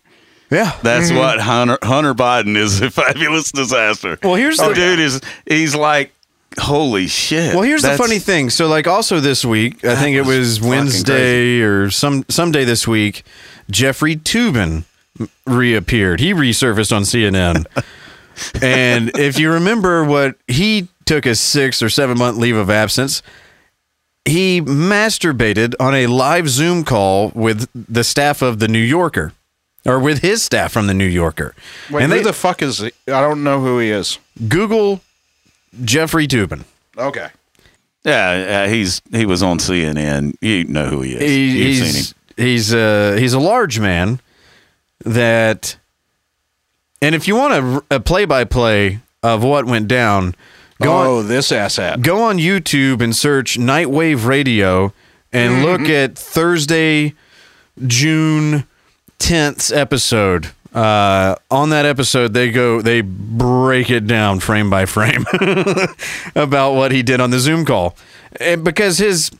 Yeah. 0.52 0.78
That's 0.82 1.08
mm-hmm. 1.08 1.18
what 1.18 1.40
Hunter 1.40 1.78
Hunter 1.82 2.14
Biden 2.14 2.56
is 2.56 2.80
a 2.80 2.90
fabulous 2.90 3.50
disaster. 3.50 4.18
Well, 4.22 4.34
here's 4.34 4.60
oh, 4.60 4.68
the- 4.68 4.74
dude 4.74 4.98
is 5.00 5.20
he's 5.46 5.74
like, 5.74 6.12
holy 6.58 7.06
shit. 7.06 7.54
Well, 7.54 7.62
here's 7.62 7.82
the 7.82 7.96
funny 7.96 8.18
thing. 8.18 8.50
So, 8.50 8.68
like, 8.68 8.86
also 8.86 9.18
this 9.20 9.44
week, 9.44 9.84
I 9.84 9.96
think 9.96 10.16
it 10.16 10.22
was 10.22 10.60
was 10.60 10.60
Wednesday 10.60 11.60
or 11.60 11.90
some 11.90 12.24
someday 12.28 12.64
this 12.64 12.86
week, 12.86 13.24
Jeffrey 13.70 14.16
Toobin 14.16 14.84
reappeared. 15.46 16.20
He 16.20 16.32
resurfaced 16.34 16.94
on 16.94 17.02
CNN. 17.02 17.66
and 18.62 19.16
if 19.18 19.38
you 19.38 19.52
remember 19.52 20.04
what 20.04 20.36
he 20.48 20.88
took 21.04 21.26
a 21.26 21.34
six 21.34 21.82
or 21.82 21.88
seven 21.88 22.18
month 22.18 22.38
leave 22.38 22.56
of 22.56 22.70
absence, 22.70 23.22
he 24.24 24.60
masturbated 24.60 25.74
on 25.80 25.94
a 25.94 26.06
live 26.06 26.48
Zoom 26.48 26.84
call 26.84 27.32
with 27.34 27.68
the 27.74 28.04
staff 28.04 28.42
of 28.42 28.58
the 28.58 28.68
New 28.68 28.78
Yorker, 28.78 29.32
or 29.86 29.98
with 29.98 30.20
his 30.20 30.42
staff 30.42 30.72
from 30.72 30.86
the 30.86 30.94
New 30.94 31.06
Yorker. 31.06 31.54
Wait, 31.90 32.02
and 32.02 32.12
who 32.12 32.18
they 32.18 32.24
the 32.24 32.32
fuck 32.32 32.62
is 32.62 32.78
he? 32.78 32.92
I 33.08 33.20
don't 33.20 33.42
know 33.42 33.60
who 33.60 33.78
he 33.78 33.90
is. 33.90 34.18
Google 34.48 35.00
Jeffrey 35.84 36.26
Toobin. 36.26 36.64
Okay. 36.96 37.28
Yeah, 38.04 38.64
uh, 38.64 38.68
he's 38.68 39.00
he 39.12 39.26
was 39.26 39.42
on 39.42 39.58
CNN. 39.58 40.34
You 40.40 40.64
know 40.64 40.86
who 40.86 41.02
he 41.02 41.14
is. 41.14 41.20
He- 41.20 41.64
You've 41.64 41.76
seen 41.76 41.86
him. 41.86 41.94
he's 41.94 42.14
he's 42.36 42.74
uh 42.74 43.16
he's 43.18 43.32
a 43.32 43.40
large 43.40 43.78
man 43.78 44.20
that 45.04 45.76
and 47.00 47.14
if 47.14 47.26
you 47.26 47.36
want 47.36 47.84
a, 47.90 47.96
a 47.96 48.00
play-by-play 48.00 49.00
of 49.22 49.42
what 49.42 49.66
went 49.66 49.88
down 49.88 50.34
go 50.80 50.92
oh, 50.92 51.18
on, 51.18 51.28
this 51.28 51.50
asshat. 51.50 52.02
go 52.02 52.22
on 52.22 52.38
YouTube 52.38 53.00
and 53.00 53.14
search 53.14 53.58
Nightwave 53.58 54.26
Radio 54.26 54.92
and 55.32 55.64
look 55.64 55.82
at 55.82 56.16
Thursday 56.16 57.14
June 57.86 58.66
10th 59.22 59.74
episode. 59.74 60.50
Uh, 60.74 61.36
on 61.50 61.68
that 61.68 61.84
episode 61.84 62.32
they 62.32 62.50
go 62.50 62.80
they 62.80 63.02
break 63.02 63.90
it 63.90 64.06
down 64.06 64.40
frame 64.40 64.70
by 64.70 64.86
frame 64.86 65.26
about 66.34 66.72
what 66.72 66.90
he 66.90 67.02
did 67.02 67.20
on 67.20 67.30
the 67.30 67.38
Zoom 67.38 67.64
call. 67.64 67.94
And 68.40 68.64
because 68.64 68.98
his 68.98 69.30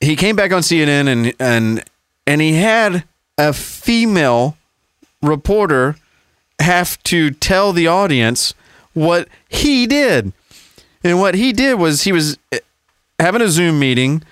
he 0.00 0.14
came 0.14 0.36
back 0.36 0.52
on 0.52 0.60
CNN 0.62 1.08
and 1.08 1.34
and 1.40 1.84
and 2.26 2.40
he 2.40 2.54
had 2.54 3.04
a 3.38 3.52
female 3.52 4.58
reporter 5.22 5.96
have 6.58 7.02
to 7.04 7.30
tell 7.30 7.72
the 7.72 7.86
audience 7.86 8.52
what 8.92 9.28
he 9.48 9.86
did. 9.86 10.32
And 11.02 11.18
what 11.18 11.34
he 11.34 11.52
did 11.52 11.78
was 11.78 12.02
he 12.02 12.12
was 12.12 12.36
eh, 12.52 12.58
having 13.18 13.40
a 13.40 13.48
Zoom 13.48 13.78
meeting. 13.78 14.22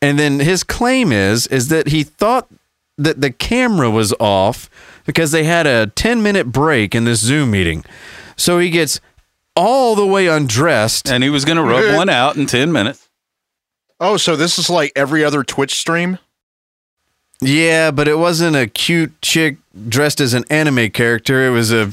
And 0.00 0.18
then 0.18 0.38
his 0.38 0.64
claim 0.64 1.12
is 1.12 1.46
is 1.48 1.68
that 1.68 1.88
he 1.88 2.02
thought 2.02 2.48
that 2.96 3.20
the 3.20 3.30
camera 3.30 3.90
was 3.90 4.12
off 4.20 4.70
because 5.04 5.32
they 5.32 5.44
had 5.44 5.66
a 5.66 5.88
10 5.88 6.22
minute 6.22 6.52
break 6.52 6.94
in 6.94 7.04
this 7.04 7.20
Zoom 7.20 7.50
meeting. 7.50 7.84
So 8.36 8.58
he 8.58 8.70
gets 8.70 9.00
all 9.56 9.94
the 9.94 10.06
way 10.06 10.26
undressed 10.26 11.08
and 11.08 11.22
he 11.22 11.30
was 11.30 11.44
going 11.44 11.56
to 11.56 11.62
rub 11.62 11.96
one 11.96 12.08
out 12.08 12.36
in 12.36 12.46
ten 12.46 12.72
minutes. 12.72 13.08
Oh, 14.00 14.16
so 14.16 14.36
this 14.36 14.58
is 14.58 14.68
like 14.68 14.92
every 14.96 15.24
other 15.24 15.44
Twitch 15.44 15.74
stream? 15.76 16.18
Yeah, 17.40 17.90
but 17.90 18.08
it 18.08 18.18
wasn't 18.18 18.56
a 18.56 18.66
cute 18.66 19.20
chick 19.22 19.58
dressed 19.88 20.20
as 20.20 20.34
an 20.34 20.44
anime 20.50 20.90
character. 20.90 21.46
It 21.46 21.50
was 21.50 21.70
a 21.72 21.92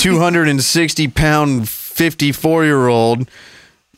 260 0.00 1.08
pound 1.08 1.68
54 1.68 2.64
year 2.64 2.88
old 2.88 3.28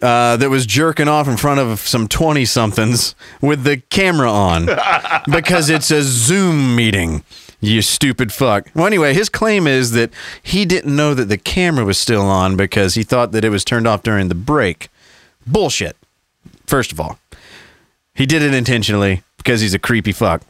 uh, 0.02 0.36
that 0.36 0.48
was 0.50 0.66
jerking 0.66 1.08
off 1.08 1.28
in 1.28 1.36
front 1.36 1.60
of 1.60 1.80
some 1.80 2.08
20 2.08 2.44
somethings 2.44 3.14
with 3.40 3.64
the 3.64 3.78
camera 3.90 4.30
on 4.30 4.66
because 5.30 5.68
it's 5.68 5.90
a 5.90 6.02
Zoom 6.02 6.74
meeting. 6.74 7.22
You 7.60 7.82
stupid 7.82 8.32
fuck. 8.32 8.68
Well, 8.74 8.86
anyway, 8.86 9.12
his 9.12 9.28
claim 9.28 9.66
is 9.66 9.90
that 9.92 10.10
he 10.42 10.64
didn't 10.64 10.96
know 10.96 11.12
that 11.12 11.26
the 11.26 11.36
camera 11.36 11.84
was 11.84 11.98
still 11.98 12.22
on 12.22 12.56
because 12.56 12.94
he 12.94 13.02
thought 13.02 13.32
that 13.32 13.44
it 13.44 13.50
was 13.50 13.64
turned 13.64 13.86
off 13.86 14.02
during 14.02 14.28
the 14.28 14.34
break. 14.34 14.88
Bullshit. 15.46 15.96
First 16.66 16.92
of 16.92 17.00
all, 17.00 17.18
he 18.14 18.24
did 18.24 18.42
it 18.42 18.54
intentionally 18.54 19.22
because 19.36 19.60
he's 19.60 19.74
a 19.74 19.78
creepy 19.78 20.12
fuck. 20.12 20.42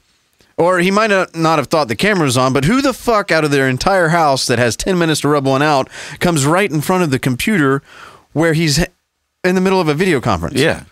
Or 0.57 0.79
he 0.79 0.91
might 0.91 1.09
not 1.11 1.35
not 1.35 1.59
have 1.59 1.69
thought 1.69 1.89
the 1.89 1.97
camera 1.97 2.25
was 2.25 2.37
on, 2.37 2.53
but 2.53 2.67
who 2.67 2.83
the 2.83 2.93
fuck 2.93 3.33
out 3.33 3.45
of 3.45 3.51
their 3.51 3.69
entire 3.69 4.09
house 4.09 4.47
that 4.47 4.59
has 4.59 4.77
10 4.77 4.99
minutes 4.99 5.23
to 5.23 5.29
rub 5.29 5.47
one 5.47 5.63
out 5.63 5.89
comes 6.21 6.45
right 6.45 6.71
in 6.71 6.83
front 6.83 7.03
of 7.03 7.11
the 7.11 7.19
computer 7.19 7.83
where 8.33 8.53
he's 8.53 8.85
in 9.45 9.55
the 9.55 9.61
middle 9.61 9.81
of 9.81 9.89
a 9.89 9.95
video 9.95 10.21
conference. 10.21 10.59
Yeah. 10.59 10.85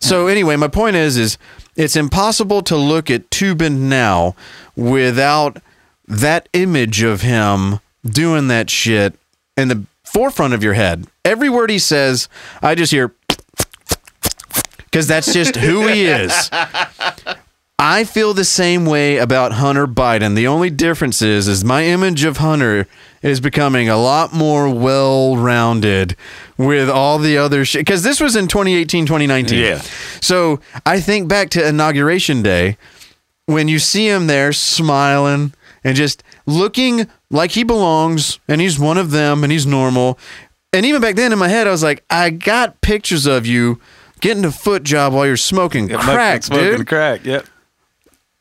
So 0.00 0.26
anyway, 0.26 0.56
my 0.56 0.68
point 0.68 0.96
is, 0.96 1.16
is 1.16 1.38
it's 1.76 1.94
impossible 1.94 2.62
to 2.62 2.76
look 2.76 3.10
at 3.10 3.30
Toobin 3.30 3.82
now 3.82 4.34
without 4.74 5.58
that 6.08 6.48
image 6.52 7.02
of 7.02 7.20
him 7.22 7.78
doing 8.04 8.48
that 8.48 8.68
shit 8.68 9.14
in 9.56 9.68
the 9.68 9.84
forefront 10.02 10.54
of 10.54 10.62
your 10.62 10.74
head. 10.74 11.06
Every 11.24 11.48
word 11.48 11.70
he 11.70 11.78
says, 11.78 12.28
I 12.60 12.74
just 12.74 12.90
hear 12.92 13.14
because 14.78 15.06
that's 15.06 15.32
just 15.32 15.56
who 15.56 15.86
he 15.86 16.04
is. 16.04 16.50
I 17.78 18.04
feel 18.04 18.34
the 18.34 18.44
same 18.44 18.84
way 18.84 19.16
about 19.16 19.52
Hunter 19.52 19.86
Biden. 19.86 20.34
The 20.34 20.46
only 20.46 20.68
difference 20.68 21.22
is, 21.22 21.48
is 21.48 21.64
my 21.64 21.84
image 21.84 22.24
of 22.24 22.36
Hunter 22.36 22.86
is 23.22 23.40
becoming 23.40 23.88
a 23.88 23.96
lot 23.96 24.32
more 24.32 24.68
well-rounded 24.68 26.16
with 26.58 26.90
all 26.90 27.18
the 27.18 27.38
other 27.38 27.64
shit. 27.64 27.80
Because 27.80 28.02
this 28.02 28.20
was 28.20 28.36
in 28.36 28.48
2018, 28.48 29.06
2019. 29.06 29.58
Yeah. 29.58 29.80
So 30.20 30.60
I 30.84 31.00
think 31.00 31.28
back 31.28 31.50
to 31.50 31.66
inauguration 31.66 32.42
day 32.42 32.76
when 33.46 33.68
you 33.68 33.78
see 33.78 34.08
him 34.08 34.26
there 34.26 34.52
smiling 34.52 35.54
and 35.84 35.96
just 35.96 36.22
looking 36.46 37.06
like 37.30 37.52
he 37.52 37.62
belongs 37.62 38.38
and 38.48 38.60
he's 38.60 38.78
one 38.78 38.98
of 38.98 39.10
them 39.10 39.42
and 39.44 39.52
he's 39.52 39.66
normal. 39.66 40.18
And 40.72 40.86
even 40.86 41.00
back 41.00 41.16
then 41.16 41.32
in 41.32 41.38
my 41.38 41.48
head, 41.48 41.66
I 41.66 41.70
was 41.70 41.82
like, 41.82 42.04
I 42.10 42.30
got 42.30 42.80
pictures 42.80 43.26
of 43.26 43.46
you 43.46 43.80
getting 44.20 44.44
a 44.44 44.52
foot 44.52 44.84
job 44.84 45.12
while 45.12 45.26
you're 45.26 45.36
smoking 45.36 45.88
crack, 45.88 46.44
smoking 46.44 46.78
dude. 46.78 46.86
crack. 46.86 47.24
Yep. 47.24 47.46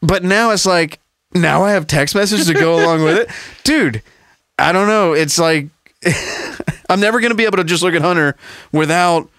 But 0.02 0.24
now 0.24 0.52
it's 0.52 0.66
like, 0.66 1.00
now 1.34 1.64
I 1.64 1.72
have 1.72 1.88
text 1.88 2.16
messages 2.16 2.48
to 2.48 2.54
go 2.54 2.76
along 2.84 3.04
with 3.04 3.18
it. 3.18 3.30
Dude, 3.64 4.02
I 4.62 4.72
don't 4.72 4.88
know. 4.88 5.14
It's 5.14 5.38
like, 5.40 5.68
I'm 6.90 7.00
never 7.00 7.20
going 7.20 7.32
to 7.32 7.38
be 7.38 7.46
able 7.46 7.58
to 7.58 7.64
just 7.64 7.84
look 7.84 7.94
at 7.94 8.02
Hunter 8.02 8.36
without 8.72 9.30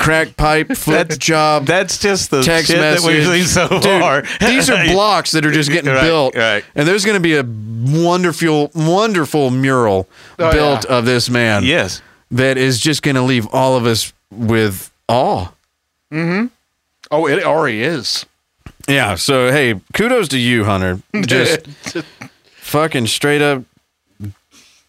crack 0.00 0.36
pipe, 0.36 0.68
foot 0.76 0.92
That's- 0.92 1.18
job, 1.18 1.66
That's 1.66 1.98
just 1.98 2.30
the 2.30 2.42
text 2.42 2.70
shit 2.70 2.78
message. 2.78 3.04
that 3.04 3.08
we've 3.32 3.46
seen 3.46 3.46
so 3.46 3.68
Dude, 3.68 4.00
far. 4.00 4.22
these 4.40 4.68
are 4.70 4.84
blocks 4.92 5.32
that 5.32 5.44
are 5.46 5.52
just 5.52 5.70
getting 5.70 5.90
Right, 5.92 6.02
built. 6.02 6.34
right. 6.36 6.64
And 6.74 6.86
there's 6.86 7.04
going 7.04 7.14
to 7.16 7.20
be 7.20 7.36
a 7.36 7.44
wonderful, 8.02 8.70
wonderful 8.74 9.50
mural 9.50 10.08
Oh, 10.38 10.52
built 10.52 10.84
yeah. 10.88 10.96
of 10.96 11.04
this 11.06 11.30
man 11.30 11.64
yes. 11.64 12.02
that 12.30 12.58
is 12.58 12.78
just 12.80 13.02
going 13.02 13.14
to 13.16 13.22
leave 13.22 13.46
all 13.52 13.76
of 13.76 13.86
us 13.86 14.12
with 14.30 14.92
awe. 15.08 15.46
Mm-hmm. 16.12 16.46
Oh, 17.10 17.26
it 17.26 17.42
already 17.44 17.82
is. 17.82 18.26
Yeah. 18.88 19.14
So 19.16 19.50
hey, 19.50 19.80
kudos 19.94 20.28
to 20.28 20.38
you, 20.38 20.64
Hunter. 20.64 21.00
Just 21.22 21.66
fucking 22.60 23.06
straight 23.08 23.42
up, 23.42 23.62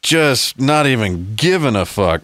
just 0.02 0.60
not 0.60 0.88
even 0.88 1.36
giving 1.36 1.76
a 1.76 1.86
fuck. 1.86 2.22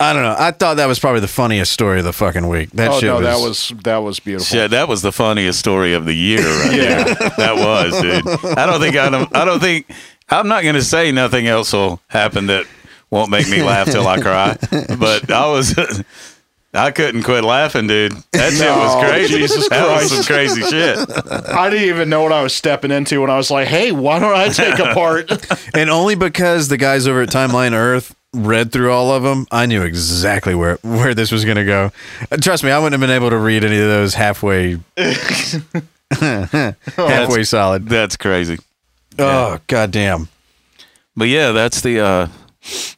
I 0.00 0.14
don't 0.14 0.22
know. 0.22 0.34
I 0.38 0.50
thought 0.50 0.78
that 0.78 0.86
was 0.86 0.98
probably 0.98 1.20
the 1.20 1.28
funniest 1.28 1.72
story 1.72 1.98
of 1.98 2.06
the 2.06 2.12
fucking 2.14 2.48
week. 2.48 2.70
That 2.70 2.90
oh 2.90 3.00
shit 3.00 3.08
no, 3.08 3.16
was, 3.16 3.24
that 3.24 3.38
was 3.38 3.82
that 3.84 3.96
was 3.98 4.20
beautiful. 4.20 4.56
Yeah, 4.56 4.66
that 4.68 4.88
was 4.88 5.02
the 5.02 5.12
funniest 5.12 5.58
story 5.58 5.92
of 5.92 6.06
the 6.06 6.14
year, 6.14 6.40
right 6.40 6.72
yeah. 6.76 7.04
That 7.36 7.56
was, 7.56 8.00
dude. 8.00 8.56
I 8.56 8.64
don't 8.64 8.80
think 8.80 8.96
I 8.96 9.10
don't, 9.10 9.36
I 9.36 9.44
don't 9.44 9.60
think 9.60 9.92
I'm 10.30 10.48
not 10.48 10.62
going 10.62 10.76
to 10.76 10.82
say 10.82 11.12
nothing 11.12 11.48
else 11.48 11.74
will 11.74 12.00
happen 12.08 12.46
that 12.46 12.64
won't 13.10 13.30
make 13.30 13.48
me 13.50 13.62
laugh 13.62 13.90
till 13.90 14.06
I 14.06 14.20
cry. 14.20 14.56
But 14.98 15.30
I 15.30 15.50
was 15.50 15.74
I 16.72 16.92
couldn't 16.92 17.24
quit 17.24 17.42
laughing, 17.42 17.88
dude. 17.88 18.12
That 18.32 18.52
shit 18.52 18.70
was 18.70 19.04
crazy. 19.04 19.38
Jesus 19.38 19.68
that 19.70 19.88
was 19.88 20.12
some 20.14 20.24
crazy 20.24 20.62
shit. 20.62 20.98
I 21.28 21.68
didn't 21.68 21.88
even 21.88 22.08
know 22.08 22.22
what 22.22 22.30
I 22.32 22.42
was 22.44 22.54
stepping 22.54 22.92
into 22.92 23.20
when 23.20 23.28
I 23.30 23.36
was 23.36 23.50
like, 23.50 23.66
"Hey, 23.66 23.90
why 23.90 24.20
don't 24.20 24.36
I 24.36 24.48
take 24.50 24.78
a 24.78 24.94
part?" 24.94 25.30
and 25.74 25.90
only 25.90 26.14
because 26.14 26.68
the 26.68 26.76
guys 26.76 27.08
over 27.08 27.22
at 27.22 27.28
Timeline 27.28 27.72
Earth 27.72 28.14
read 28.32 28.70
through 28.70 28.92
all 28.92 29.10
of 29.12 29.24
them, 29.24 29.48
I 29.50 29.66
knew 29.66 29.82
exactly 29.82 30.54
where 30.54 30.76
where 30.82 31.12
this 31.12 31.32
was 31.32 31.44
going 31.44 31.56
to 31.56 31.64
go. 31.64 31.90
Uh, 32.30 32.36
Trust 32.36 32.62
me, 32.62 32.70
I 32.70 32.78
wouldn't 32.78 32.92
have 32.92 33.00
been 33.00 33.16
able 33.16 33.30
to 33.30 33.38
read 33.38 33.64
any 33.64 33.80
of 33.80 33.88
those 33.88 34.14
halfway 34.14 34.78
halfway 36.12 37.42
solid. 37.44 37.88
That's 37.88 38.16
crazy. 38.16 38.58
Oh 39.18 39.58
goddamn! 39.66 40.28
But 41.16 41.26
yeah, 41.28 41.50
that's 41.50 41.80
the 41.80 41.98
uh 41.98 42.28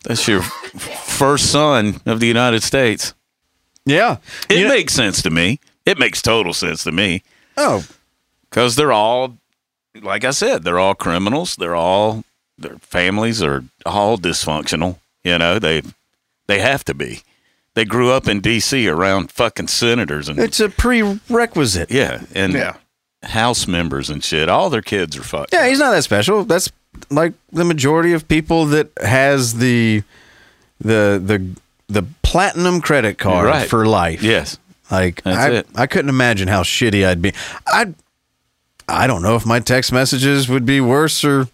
that's 0.05 0.29
your 0.29 0.43
first 0.43 1.51
son 1.51 2.01
of 2.05 2.21
the 2.21 2.27
United 2.27 2.63
States. 2.63 3.15
Yeah. 3.85 4.19
It 4.49 4.59
You 4.59 4.65
know- 4.65 4.75
makes 4.75 4.93
sense 4.95 5.23
to 5.23 5.31
me. 5.31 5.59
It 5.85 5.99
makes 5.99 6.23
total 6.23 6.53
sense 6.55 6.85
to 6.85 6.93
me. 6.93 7.23
oh 7.57 7.85
because 8.49 8.77
they're 8.77 8.93
all 8.93 9.37
like 10.03 10.25
i 10.25 10.31
said 10.31 10.63
they're 10.63 10.79
all 10.79 10.95
criminals 10.95 11.57
they're 11.57 11.75
all 11.75 12.23
their 12.59 12.77
families 12.79 13.43
are 13.43 13.65
all 13.87 14.17
dysfunctional 14.19 14.97
you 15.25 15.37
know 15.39 15.59
they 15.59 15.83
they 16.47 16.59
have 16.61 16.83
to 16.85 16.95
be 16.95 17.23
they 17.75 17.85
grew 17.85 18.11
up 18.11 18.29
in 18.29 18.41
dc 18.41 18.73
around 18.91 19.31
fucking 19.33 19.69
senators 19.69 20.29
and 20.29 20.39
it's 20.39 20.61
a 20.61 20.69
prerequisite. 20.69 21.91
yeah 21.91 22.23
and 22.35 22.53
yeah. 22.55 22.77
house 23.23 23.67
members 23.67 24.09
and 24.11 24.23
shit 24.25 24.49
all 24.49 24.71
their 24.71 24.83
kids 24.83 25.17
are 25.17 25.23
fucked 25.23 25.53
Yeah, 25.53 25.67
he's 25.69 25.79
not 25.79 25.91
that 25.91 26.03
special. 26.05 26.45
That's 26.45 26.71
like 27.11 27.33
the 27.53 27.65
majority 27.65 28.13
of 28.15 28.29
people 28.29 28.67
that 28.67 28.89
has 29.03 29.55
the 29.59 30.03
the 30.81 31.21
the 31.23 31.39
the 31.89 32.03
platinum 32.33 32.81
credit 32.81 33.19
card 33.19 33.47
Right. 33.47 33.69
for 33.69 33.85
life. 33.87 34.23
yes 34.23 34.59
Like 34.91 35.23
That's 35.23 35.39
I, 35.39 35.51
it. 35.51 35.67
I 35.75 35.87
couldn't 35.87 36.09
imagine 36.09 36.49
how 36.49 36.63
shitty 36.63 37.07
I'd 37.07 37.21
be. 37.23 37.33
I 37.67 37.93
I 38.89 39.07
don't 39.07 39.23
know 39.23 39.37
if 39.37 39.45
my 39.47 39.61
text 39.61 39.93
messages 39.93 40.49
would 40.49 40.65
be 40.67 40.81
worse 40.81 41.25
or 41.25 41.49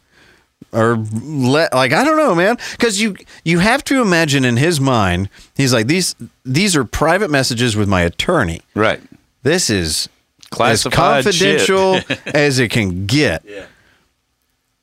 or 0.73 0.97
let 1.23 1.73
like 1.75 1.93
I 1.93 2.05
don't 2.05 2.17
know, 2.17 2.35
man. 2.35 2.57
Because 2.73 3.01
you 3.01 3.17
you 3.45 3.59
have 3.59 3.83
to 3.85 4.01
imagine 4.03 4.45
in 4.45 4.57
his 4.57 4.81
mind, 4.81 5.29
he's 5.57 5.73
like 5.73 5.87
these 5.87 6.15
these 6.45 6.77
are 6.77 6.85
private 6.85 7.31
messages 7.31 7.75
with 7.77 7.89
my 7.89 8.03
attorney. 8.03 8.61
right 8.75 9.01
This 9.43 9.71
is 9.71 10.09
Classified 10.51 11.27
as 11.27 11.27
confidential 11.27 12.01
as 12.35 12.59
it 12.59 12.71
can 12.71 13.07
get. 13.07 13.43
Yeah. 13.47 13.67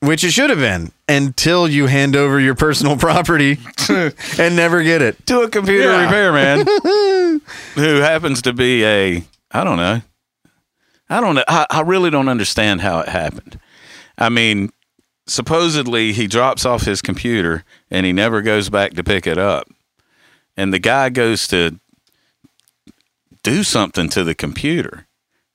Which 0.06 0.22
it 0.24 0.30
should 0.30 0.50
have 0.50 0.58
been 0.60 0.92
until 1.08 1.66
you 1.68 1.86
hand 1.86 2.14
over 2.16 2.38
your 2.38 2.54
personal 2.54 2.96
property 3.06 3.58
and 3.88 4.56
never 4.56 4.82
get 4.82 5.02
it. 5.02 5.26
to 5.26 5.40
a 5.40 5.48
computer 5.50 5.90
Yeah. 5.90 6.04
repairman 6.04 6.66
who 7.74 7.96
happens 7.96 8.42
to 8.42 8.52
be 8.52 8.84
a 8.84 9.24
I 9.50 9.64
don't 9.64 9.76
know. 9.78 10.02
I 11.08 11.20
don't 11.20 11.34
know. 11.36 11.44
I, 11.48 11.66
I 11.70 11.80
really 11.82 12.10
don't 12.10 12.28
understand 12.28 12.80
how 12.80 12.98
it 13.00 13.08
happened. 13.08 13.58
I 14.18 14.28
mean, 14.28 14.70
supposedly 15.26 16.12
he 16.12 16.26
drops 16.26 16.64
off 16.66 16.82
his 16.82 17.00
computer 17.02 17.64
and 17.90 18.04
he 18.06 18.12
never 18.12 18.42
goes 18.42 18.68
back 18.70 18.92
to 18.94 19.04
pick 19.04 19.26
it 19.26 19.38
up. 19.38 19.68
And 20.56 20.72
the 20.72 20.78
guy 20.78 21.08
goes 21.10 21.46
to 21.48 21.78
do 23.42 23.62
something 23.62 24.08
to 24.10 24.24
the 24.24 24.34
computer, 24.34 25.06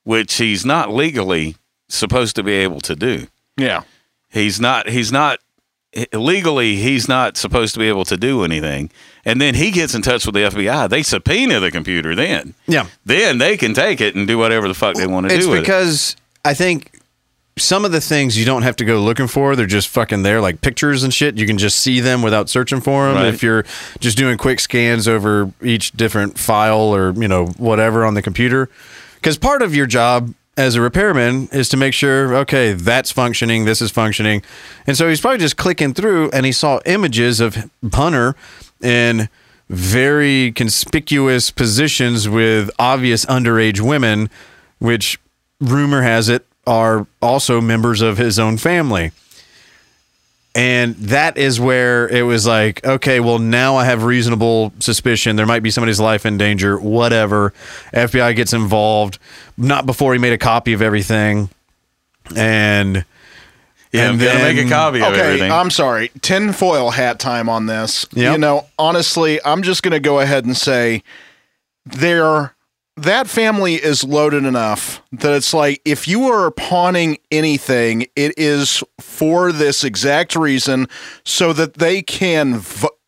which 0.04 0.36
he's 0.36 0.66
not 0.66 0.94
legally 0.94 1.56
supposed 1.90 2.36
to 2.38 2.44
be 2.44 2.54
able 2.54 2.80
to 2.82 2.96
do 2.96 3.28
Yeah. 3.58 3.84
He's 4.32 4.60
not 4.60 4.90
he's 4.90 5.12
not 5.12 5.40
legally 6.14 6.78
he's 6.78 7.08
not 7.10 7.36
supposed 7.36 7.74
to 7.74 7.80
be 7.80 7.88
able 7.90 8.06
to 8.06 8.16
do 8.16 8.44
anything 8.44 8.90
and 9.26 9.42
then 9.42 9.56
he 9.56 9.72
gets 9.72 9.94
in 9.94 10.02
touch 10.02 10.26
with 10.26 10.34
the 10.34 10.42
fbi 10.42 10.90
they 10.90 11.04
subpoena 11.04 11.60
the 11.60 11.70
computer 11.70 12.16
then 12.16 12.54
Yeah. 12.66 12.88
then 13.06 13.40
they 13.40 13.58
can 13.58 13.74
take 13.74 14.00
it 14.00 14.16
and 14.16 14.26
do 14.28 14.38
whatever 14.38 14.68
the 14.70 14.74
fuck 14.74 14.96
they 14.96 15.06
want 15.08 15.28
to 15.28 15.36
It's 15.36 15.46
do 15.46 15.52
with 15.52 15.60
it 15.60 15.62
because 15.64 16.16
I 16.46 16.54
think 16.54 16.98
some 17.58 17.84
of 17.84 17.92
the 17.92 18.00
things 18.02 18.38
you 18.40 18.46
don't 18.46 18.62
have 18.62 18.78
to 18.78 18.86
go 18.86 19.00
looking 19.02 19.28
for. 19.28 19.56
They're 19.58 19.66
just 19.68 19.90
fucking 19.90 20.24
there, 20.24 20.40
like 20.42 20.62
pictures 20.62 21.04
and 21.04 21.14
shit. 21.14 21.38
You 21.38 21.46
can 21.46 21.58
just 21.58 21.82
see 21.82 22.00
them 22.00 22.22
without 22.24 22.50
searching 22.50 22.80
for 22.80 23.06
them. 23.08 23.16
Right. 23.18 23.26
If 23.28 23.44
you're 23.44 23.66
just 24.00 24.18
doing 24.18 24.38
quick 24.38 24.60
scans 24.62 25.06
over 25.08 25.52
each 25.62 25.92
different 25.92 26.40
file 26.40 26.96
or, 26.96 27.12
you 27.12 27.28
know, 27.28 27.48
whatever 27.58 28.06
on 28.06 28.14
the 28.16 28.22
computer. 28.22 28.70
Because 29.16 29.38
part 29.38 29.62
of 29.62 29.76
your 29.76 29.86
job 29.86 30.34
as 30.62 30.76
a 30.76 30.82
repairman 30.82 31.50
is 31.52 31.68
to 31.70 31.78
make 31.78 31.94
sure, 31.94 32.36
okay, 32.36 32.74
that's 32.74 33.12
functioning, 33.12 33.66
this 33.66 33.82
is 33.82 33.90
functioning. 33.90 34.44
And 34.86 34.96
so 34.96 35.10
he's 35.10 35.20
probably 35.20 35.40
just 35.40 35.58
clicking 35.58 35.94
through 35.94 36.30
and 36.32 36.46
he 36.46 36.52
saw 36.52 36.80
images 36.86 37.40
of 37.40 37.58
Punter 37.92 38.36
in 38.82 39.28
very 39.70 40.52
conspicuous 40.52 41.50
positions 41.50 42.30
with 42.30 42.70
obvious 42.78 43.26
underage 43.26 43.80
women, 43.80 44.30
which 44.78 45.20
rumor 45.60 46.04
has 46.04 46.30
it 46.30 46.46
are 46.68 47.08
also 47.22 47.60
members 47.60 48.02
of 48.02 48.18
his 48.18 48.38
own 48.38 48.58
family. 48.58 49.12
And 50.54 50.96
that 50.96 51.38
is 51.38 51.60
where 51.62 52.10
it 52.10 52.24
was 52.24 52.46
like, 52.46 52.86
okay, 52.86 53.22
well, 53.22 53.40
now 53.40 53.78
I 53.78 53.86
have 53.86 54.04
reasonable 54.04 54.74
suspicion. 54.80 55.38
There 55.38 55.46
might 55.46 55.64
be 55.64 55.72
somebody's 55.72 56.00
life 56.00 56.26
in 56.26 56.38
danger, 56.38 56.78
whatever. 56.78 57.54
FBI 57.94 58.36
gets 58.36 58.52
involved, 58.52 59.18
not 59.58 59.86
before 59.86 60.12
he 60.12 60.20
made 60.20 60.34
a 60.34 60.38
copy 60.38 60.74
of 60.74 60.82
everything. 60.82 61.50
And 62.36 63.06
yeah 63.92 64.06
i'm 64.06 64.12
and 64.12 64.22
gonna 64.22 64.40
make 64.40 64.66
a 64.66 64.70
copy 64.70 65.02
of 65.02 65.14
Okay, 65.14 65.22
everything 65.22 65.52
I'm 65.52 65.70
sorry. 65.70 66.12
Tinfoil 66.22 66.92
hat 66.92 67.20
time 67.20 67.50
on 67.50 67.66
this. 67.66 68.06
Yep. 68.14 68.34
You 68.34 68.38
know, 68.38 68.68
honestly, 68.78 69.40
I'm 69.44 69.64
just 69.64 69.84
going 69.84 69.94
to 69.94 70.00
go 70.00 70.20
ahead 70.20 70.46
and 70.46 70.56
say 70.56 71.04
there 71.86 72.56
that 73.04 73.28
family 73.28 73.76
is 73.76 74.04
loaded 74.04 74.46
enough 74.46 75.02
that 75.12 75.34
it's 75.34 75.54
like 75.54 75.82
if 75.86 76.08
you 76.08 76.24
are 76.24 76.52
pawning 76.52 77.18
anything, 77.32 78.08
it 78.16 78.34
is 78.38 78.84
for 79.00 79.52
this 79.52 79.84
exact 79.84 80.36
reason 80.36 80.88
so 81.24 81.54
that 81.54 81.76
they 81.76 82.02
can 82.02 82.62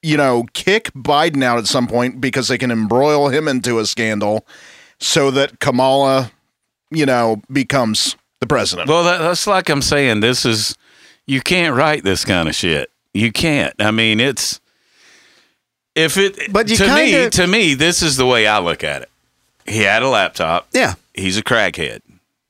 you 0.04 0.18
know, 0.18 0.44
kick 0.54 0.92
Biden 0.94 1.42
out 1.44 1.58
at 1.58 1.66
some 1.66 1.88
point 1.88 2.22
because 2.22 2.50
they 2.50 2.58
can 2.58 2.70
embroil 2.70 3.30
him 3.30 3.48
into 3.48 3.80
a 3.80 3.86
scandal 3.86 4.46
so 5.00 5.32
that 5.32 5.60
Kamala, 5.60 6.32
you 6.92 7.06
know, 7.06 7.42
becomes 7.52 8.18
the 8.42 8.46
president. 8.46 8.90
Well, 8.90 9.06
that, 9.06 9.20
that's 9.20 9.48
like 9.48 9.70
I'm 9.70 9.82
saying. 9.82 10.20
This 10.20 10.46
is 10.46 10.76
you 11.26 11.42
can't 11.42 11.76
write 11.76 12.04
this 12.04 12.26
kind 12.26 12.50
of 12.50 12.54
shit. 12.54 12.92
You 13.14 13.32
can't. 13.32 13.74
I 13.80 13.92
mean, 13.92 14.20
it's 14.20 14.60
if 15.96 16.18
it. 16.18 16.52
But 16.52 16.70
you 16.70 16.76
to 16.78 16.96
me, 16.96 17.12
kinda- 17.12 17.30
to 17.32 17.48
me, 17.48 17.74
this 17.74 18.04
is 18.04 18.18
the 18.18 18.26
way 18.26 18.46
I 18.46 18.60
look 18.60 18.84
at 18.84 19.04
it. 19.04 19.10
He 19.66 19.80
had 19.80 20.04
a 20.04 20.10
laptop. 20.10 20.68
Yeah. 20.72 20.96
He's 21.14 21.38
a 21.38 21.44
crackhead. 21.44 22.02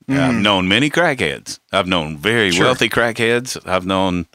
I've 0.08 0.16
mm-hmm. 0.16 0.42
known 0.42 0.68
many 0.68 0.90
crackheads. 0.90 1.60
I've 1.72 1.86
known 1.86 2.18
very 2.18 2.50
Sure. 2.50 2.66
wealthy 2.66 2.88
crackheads. 2.88 3.58
I've 3.66 3.86
known 3.86 4.26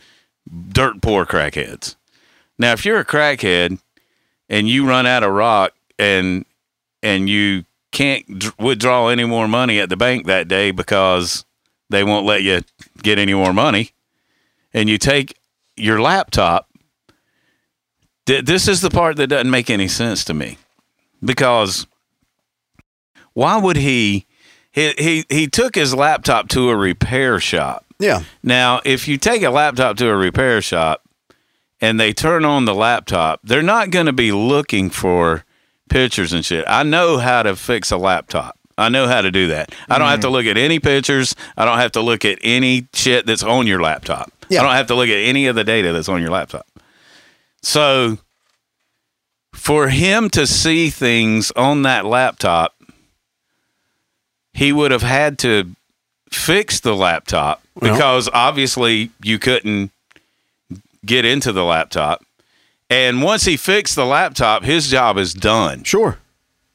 dirt 0.69 1.01
poor 1.01 1.25
crackheads. 1.25 1.95
Now, 2.57 2.73
if 2.73 2.85
you're 2.85 2.99
a 2.99 3.05
crackhead 3.05 3.79
and 4.49 4.67
you 4.67 4.87
run 4.87 5.05
out 5.05 5.23
of 5.23 5.31
rock 5.31 5.73
and 5.99 6.45
and 7.01 7.29
you 7.29 7.65
can't 7.91 8.39
d- 8.39 8.49
withdraw 8.59 9.07
any 9.07 9.25
more 9.25 9.47
money 9.47 9.79
at 9.79 9.89
the 9.89 9.95
bank 9.95 10.25
that 10.25 10.47
day 10.47 10.71
because 10.71 11.45
they 11.89 12.03
won't 12.03 12.25
let 12.25 12.43
you 12.43 12.61
get 13.01 13.17
any 13.17 13.33
more 13.33 13.53
money, 13.53 13.91
and 14.73 14.89
you 14.89 14.97
take 14.97 15.37
your 15.77 16.01
laptop, 16.01 16.69
th- 18.25 18.45
this 18.45 18.67
is 18.67 18.81
the 18.81 18.89
part 18.89 19.15
that 19.17 19.27
doesn't 19.27 19.49
make 19.49 19.69
any 19.69 19.87
sense 19.87 20.23
to 20.25 20.33
me 20.33 20.57
because 21.23 21.87
why 23.33 23.57
would 23.57 23.77
he? 23.77 24.25
He, 24.71 24.93
he 24.97 25.25
he 25.29 25.47
took 25.47 25.75
his 25.75 25.95
laptop 25.95 26.47
to 26.49 26.69
a 26.69 26.75
repair 26.75 27.39
shop. 27.39 27.85
Yeah. 27.99 28.23
Now, 28.43 28.81
if 28.85 29.07
you 29.07 29.17
take 29.17 29.43
a 29.43 29.49
laptop 29.49 29.97
to 29.97 30.07
a 30.07 30.15
repair 30.15 30.61
shop 30.61 31.03
and 31.81 31.99
they 31.99 32.13
turn 32.13 32.45
on 32.45 32.65
the 32.65 32.75
laptop, 32.75 33.41
they're 33.43 33.61
not 33.61 33.89
going 33.89 34.05
to 34.05 34.13
be 34.13 34.31
looking 34.31 34.89
for 34.89 35.43
pictures 35.89 36.31
and 36.31 36.45
shit. 36.45 36.63
I 36.67 36.83
know 36.83 37.17
how 37.17 37.43
to 37.43 37.55
fix 37.55 37.91
a 37.91 37.97
laptop. 37.97 38.57
I 38.77 38.87
know 38.87 39.07
how 39.07 39.21
to 39.21 39.31
do 39.31 39.49
that. 39.49 39.75
I 39.89 39.97
don't 39.97 40.07
have 40.07 40.19
mm-hmm. 40.19 40.27
to 40.27 40.29
look 40.29 40.45
at 40.45 40.57
any 40.57 40.79
pictures. 40.79 41.35
I 41.57 41.65
don't 41.65 41.79
have 41.79 41.91
to 41.93 42.01
look 42.01 42.23
at 42.23 42.39
any 42.41 42.87
shit 42.93 43.25
that's 43.25 43.43
on 43.43 43.67
your 43.67 43.81
laptop. 43.81 44.31
Yeah. 44.47 44.61
I 44.61 44.63
don't 44.63 44.75
have 44.75 44.87
to 44.87 44.95
look 44.95 45.09
at 45.09 45.17
any 45.17 45.47
of 45.47 45.55
the 45.55 45.65
data 45.65 45.91
that's 45.91 46.07
on 46.07 46.21
your 46.21 46.31
laptop. 46.31 46.65
So, 47.61 48.19
for 49.53 49.89
him 49.89 50.29
to 50.29 50.47
see 50.47 50.89
things 50.89 51.51
on 51.51 51.81
that 51.81 52.05
laptop, 52.05 52.73
he 54.53 54.71
would 54.71 54.91
have 54.91 55.01
had 55.03 55.37
to 55.39 55.69
fix 56.31 56.79
the 56.79 56.95
laptop 56.95 57.61
Well- 57.75 57.93
because 57.93 58.29
obviously 58.33 59.09
you 59.23 59.39
couldn't 59.39 59.91
get 61.05 61.25
into 61.25 61.51
the 61.51 61.63
laptop. 61.63 62.23
And 62.89 63.21
once 63.21 63.45
he 63.45 63.55
fixed 63.57 63.95
the 63.95 64.05
laptop, 64.05 64.63
his 64.63 64.89
job 64.89 65.17
is 65.17 65.33
done. 65.33 65.83
Sure. 65.83 66.17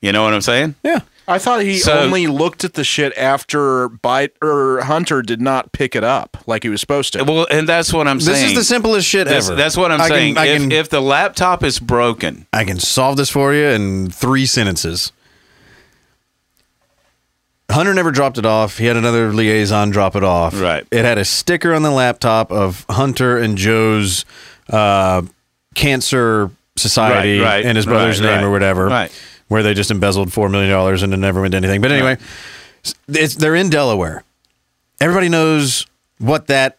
You 0.00 0.12
know 0.12 0.22
what 0.22 0.32
I'm 0.34 0.40
saying? 0.40 0.76
Yeah. 0.84 1.00
I 1.26 1.38
thought 1.38 1.62
he 1.62 1.78
So- 1.78 1.98
only 2.00 2.26
looked 2.26 2.64
at 2.64 2.74
the 2.74 2.84
shit 2.84 3.16
after 3.16 3.88
Bite 3.88 4.32
or 4.42 4.82
Hunter 4.82 5.22
did 5.22 5.40
not 5.40 5.72
pick 5.72 5.96
it 5.96 6.04
up 6.04 6.36
like 6.46 6.62
he 6.62 6.68
was 6.68 6.80
supposed 6.80 7.14
to. 7.14 7.24
Well, 7.24 7.46
and 7.50 7.66
that's 7.68 7.92
what 7.94 8.06
I'm 8.06 8.18
This 8.18 8.26
saying. 8.26 8.42
This 8.42 8.50
is 8.52 8.58
the 8.58 8.64
simplest 8.64 9.08
shit 9.08 9.26
that's, 9.26 9.46
ever. 9.48 9.56
that's 9.56 9.76
what 9.76 9.90
I'm 9.90 10.02
I 10.02 10.08
saying. 10.08 10.36
I 10.36 10.46
if, 10.46 10.60
can- 10.62 10.72
if 10.72 10.88
the 10.90 11.00
laptop 11.00 11.64
is 11.64 11.78
broken, 11.78 12.46
I 12.52 12.64
can 12.64 12.78
solve 12.78 13.16
this 13.16 13.30
for 13.30 13.54
you 13.54 13.64
in 13.66 14.10
three 14.10 14.44
sentences. 14.46 15.12
Hunter 17.70 17.94
never 17.94 18.10
dropped 18.10 18.38
it 18.38 18.46
off. 18.46 18.78
He 18.78 18.86
had 18.86 18.96
another 18.96 19.32
liaison 19.32 19.90
drop 19.90 20.16
it 20.16 20.22
off. 20.24 20.60
Right. 20.60 20.86
It 20.90 21.04
had 21.04 21.18
a 21.18 21.24
sticker 21.24 21.72
on 21.74 21.82
the 21.82 21.90
laptop 21.90 22.52
of 22.52 22.84
Hunter 22.90 23.38
and 23.38 23.56
Joe's 23.56 24.24
uh, 24.68 25.22
cancer 25.74 26.50
society 26.76 27.38
Right, 27.38 27.56
right, 27.56 27.64
and 27.64 27.76
his 27.76 27.86
brother's 27.86 28.20
right, 28.20 28.36
name 28.36 28.44
or 28.44 28.50
whatever. 28.50 28.86
right. 28.86 29.10
Where 29.48 29.62
they 29.62 29.74
just 29.74 29.90
embezzled 29.90 30.32
four 30.32 30.48
million 30.48 30.70
dollars 30.70 31.02
and 31.02 31.12
it 31.12 31.18
never 31.18 31.40
went 31.40 31.52
to 31.52 31.56
anything. 31.58 31.80
But 31.80 31.92
anyway, 31.92 32.16
it's 33.08 33.34
they're 33.34 33.54
in 33.54 33.70
Delaware. 33.70 34.24
Everybody 35.00 35.28
knows 35.28 35.86
what 36.18 36.46
that 36.48 36.78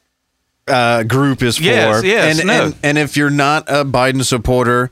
uh, 0.67 1.03
group 1.03 1.43
is 1.43 1.57
for. 1.57 1.63
Yes, 1.63 2.03
yes, 2.03 2.39
and, 2.39 2.47
no. 2.47 2.65
and 2.65 2.75
and 2.83 2.97
if 2.97 3.15
you're 3.15 3.29
not 3.29 3.69
a 3.69 3.85
Biden 3.85 4.23
supporter 4.25 4.89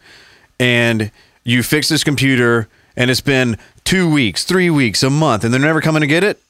and 0.59 1.11
you 1.43 1.63
fix 1.63 1.89
this 1.89 2.03
computer 2.03 2.67
and 2.95 3.09
it's 3.09 3.21
been 3.21 3.57
two 3.83 4.09
weeks, 4.09 4.43
three 4.43 4.69
weeks, 4.69 5.03
a 5.03 5.09
month, 5.09 5.43
and 5.43 5.53
they're 5.53 5.61
never 5.61 5.81
coming 5.81 6.01
to 6.01 6.07
get 6.07 6.23
it, 6.23 6.41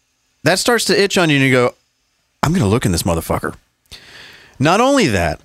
that 0.43 0.59
starts 0.59 0.85
to 0.85 1.01
itch 1.01 1.17
on 1.17 1.29
you 1.29 1.37
and 1.37 1.45
you 1.45 1.51
go, 1.51 1.73
I'm 2.41 2.51
going 2.51 2.61
to 2.63 2.67
look 2.67 2.85
in 2.85 2.91
this 2.91 3.03
motherfucker. 3.03 3.55
Not 4.59 4.81
only 4.81 5.07
that, 5.07 5.41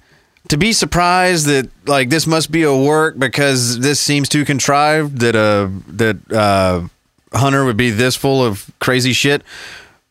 to 0.48 0.56
be 0.56 0.72
surprised 0.72 1.46
that 1.46 1.68
like 1.86 2.08
this 2.08 2.26
must 2.26 2.50
be 2.50 2.62
a 2.62 2.74
work 2.74 3.18
because 3.18 3.78
this 3.80 4.00
seems 4.00 4.28
too 4.28 4.44
contrived 4.44 5.18
that 5.18 5.36
uh 5.36 5.68
that 5.88 6.32
uh 6.32 6.88
Hunter 7.36 7.64
would 7.64 7.76
be 7.76 7.90
this 7.90 8.16
full 8.16 8.44
of 8.44 8.70
crazy 8.80 9.12
shit. 9.12 9.42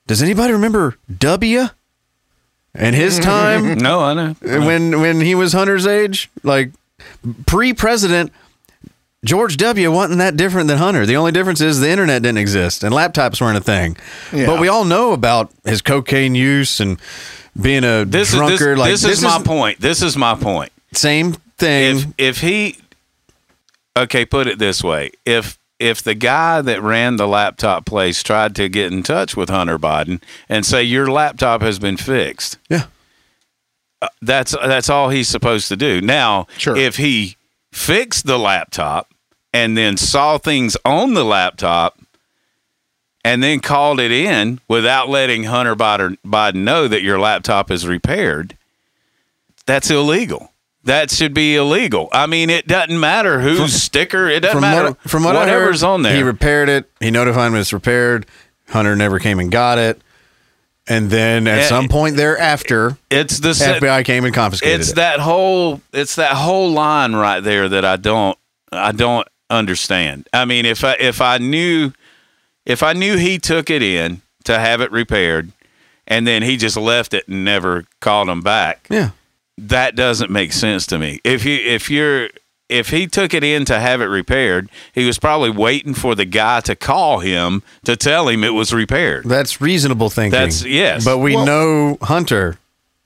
Does 0.06 0.22
anybody 0.22 0.54
remember 0.54 0.98
W? 1.18 1.66
And 2.76 2.96
his 2.96 3.20
time 3.34 3.78
no, 3.80 4.02
I 4.02 4.14
know. 4.14 4.36
when 4.42 5.02
when 5.02 5.22
he 5.22 5.34
was 5.34 5.54
Hunter's 5.54 5.88
age, 5.88 6.30
like 6.44 6.72
pre-president, 7.48 8.32
George 9.28 9.58
W. 9.58 9.92
wasn't 9.92 10.20
that 10.20 10.38
different 10.38 10.68
than 10.70 10.78
Hunter. 10.78 11.06
The 11.06 11.18
only 11.18 11.32
difference 11.32 11.60
is 11.62 11.80
the 11.80 11.90
internet 11.90 12.22
didn't 12.24 12.38
exist 12.38 12.84
and 12.84 12.94
laptops 12.94 13.42
weren't 13.42 13.58
a 13.58 13.62
thing. 13.62 13.98
But 14.32 14.60
we 14.60 14.68
all 14.70 14.86
know 14.86 15.12
about 15.12 15.52
his 15.66 15.82
cocaine 15.82 16.34
use 16.34 16.80
and 16.80 16.98
being 17.60 17.84
a 17.84 18.06
This 18.06 18.34
is 18.34 18.40
this, 18.40 18.62
like 18.78 18.90
this 18.92 19.04
is 19.04 19.22
my 19.22 19.42
point. 19.44 19.80
This 19.82 20.02
is 20.02 20.16
my 20.16 20.36
point. 20.36 20.72
Same 20.94 21.34
thing. 21.58 21.98
if 21.98 22.06
if 22.18 22.42
he 22.42 22.78
okay 23.98 24.26
put 24.26 24.46
it 24.48 24.60
this 24.60 24.84
way 24.84 25.10
if 25.26 25.58
if 25.80 26.04
the 26.04 26.14
guy 26.14 26.62
that 26.62 26.82
ran 26.84 27.16
the 27.18 27.28
laptop 27.28 27.84
place 27.86 28.22
tried 28.22 28.56
to 28.56 28.70
get 28.70 28.92
in 28.92 29.02
touch 29.02 29.36
with 29.36 29.50
hunter 29.50 29.80
biden 29.80 30.22
and 30.48 30.66
say 30.68 30.84
your 30.84 31.10
laptop 31.10 31.62
has 31.64 31.80
been 31.80 31.98
fixed 31.98 32.60
yeah. 32.70 32.86
Uh, 34.04 34.08
that's 34.22 34.52
that's 34.64 34.88
all 34.90 35.10
he's 35.10 35.28
supposed 35.28 35.68
to 35.68 35.76
do 35.76 36.00
now 36.00 36.46
Sure. 36.60 36.78
if 36.78 36.98
he 36.98 37.36
fixed 37.74 38.28
the 38.28 38.38
laptop 38.38 39.12
and 39.58 39.78
then 39.78 39.98
saw 39.98 40.38
things 40.38 40.78
on 40.86 41.14
the 41.14 41.26
laptop 41.26 42.00
and 43.24 43.42
then 43.42 43.60
called 43.60 44.00
it 44.00 44.12
in 44.12 44.60
without 44.68 45.10
letting 45.10 45.46
hunter 45.46 45.76
biden, 45.76 46.54
know 46.56 46.88
that 46.88 47.02
your 47.02 47.20
laptop 47.20 47.72
is 47.72 47.88
repaired 47.88 48.56
that's 49.66 49.90
illegal 49.90 50.52
that 50.84 51.12
should 51.12 51.34
be 51.34 51.58
illegal. 51.58 52.08
I 52.14 52.28
mean, 52.28 52.50
it 52.50 52.66
doesn't 52.66 52.98
matter 52.98 53.42
whose 53.42 53.74
sticker. 53.74 54.30
It 54.30 54.40
doesn't 54.40 54.54
From 54.56 54.62
matter. 54.62 54.88
what, 54.92 55.00
from 55.02 55.24
what 55.26 55.36
whatever's 55.36 55.82
heard, 55.82 55.88
on 55.88 56.02
there. 56.02 56.16
he 56.16 56.24
repaired 56.24 56.70
it. 56.70 56.90
He 57.02 57.12
notified 57.12 57.48
him 57.52 57.56
it's 57.56 57.74
repaired. 57.74 58.26
Hunter 58.70 58.96
never 58.96 59.20
came 59.20 59.40
and 59.40 59.52
got 59.52 59.80
it. 59.80 60.02
And 60.88 61.10
then 61.10 61.46
at 61.48 61.66
some 61.68 61.90
point 61.90 62.16
thereafter, 62.16 62.98
it's 63.10 63.40
the 63.42 63.50
FBI 63.50 64.06
came 64.06 64.24
and 64.24 64.34
confiscated 64.34 64.80
it's 64.80 64.92
it. 64.92 64.96
that 64.96 65.20
whole 65.20 65.82
it's 65.92 66.16
that 66.16 66.32
whole 66.32 66.72
line 66.72 67.14
right 67.14 67.42
there 67.42 67.68
that 67.68 67.84
I 67.84 67.98
don't 67.98 68.38
I 68.72 68.94
don't 68.94 69.28
understand. 69.50 70.28
I 70.34 70.46
mean, 70.46 70.66
if 70.66 70.84
I 70.84 70.94
if 71.00 71.22
I 71.22 71.38
knew 71.38 71.92
if 72.66 72.84
I 72.84 72.94
knew 72.94 73.18
he 73.18 73.38
took 73.38 73.70
it 73.70 73.82
in 73.82 74.22
to 74.44 74.60
have 74.60 74.82
it 74.82 74.92
repaired 74.92 75.52
and 76.08 76.26
then 76.28 76.44
he 76.44 76.58
just 76.58 76.78
left 76.78 77.14
it 77.14 77.28
and 77.28 77.44
never 77.44 77.86
called 78.00 78.30
him 78.30 78.42
back, 78.42 78.88
yeah. 78.90 79.12
that 79.58 79.96
doesn't 79.96 80.32
make 80.32 80.54
sense 80.54 80.86
to 80.88 80.98
me. 80.98 81.20
If 81.24 81.46
you 81.46 81.56
if 81.56 81.90
you're 81.90 82.30
if 82.70 82.90
he 82.90 83.08
took 83.08 83.34
it 83.34 83.44
in 83.46 83.64
to 83.66 83.80
have 83.80 84.02
it 84.02 84.06
repaired, 84.08 84.70
he 84.94 85.06
was 85.06 85.18
probably 85.20 85.50
waiting 85.50 85.94
for 85.94 86.16
the 86.16 86.26
guy 86.26 86.60
to 86.62 86.76
call 86.76 87.20
him 87.20 87.64
to 87.86 87.96
tell 87.96 88.28
him 88.28 88.44
it 88.44 88.54
was 88.54 88.74
repaired. 88.74 89.24
That's 89.24 89.62
reasonable 89.62 90.10
thinking. 90.10 90.32
That's- 90.32 90.66
yes. 90.66 91.06
But 91.06 91.20
we 91.20 91.34
Well- 91.36 91.46
know 91.46 91.98
Hunter. 92.02 92.58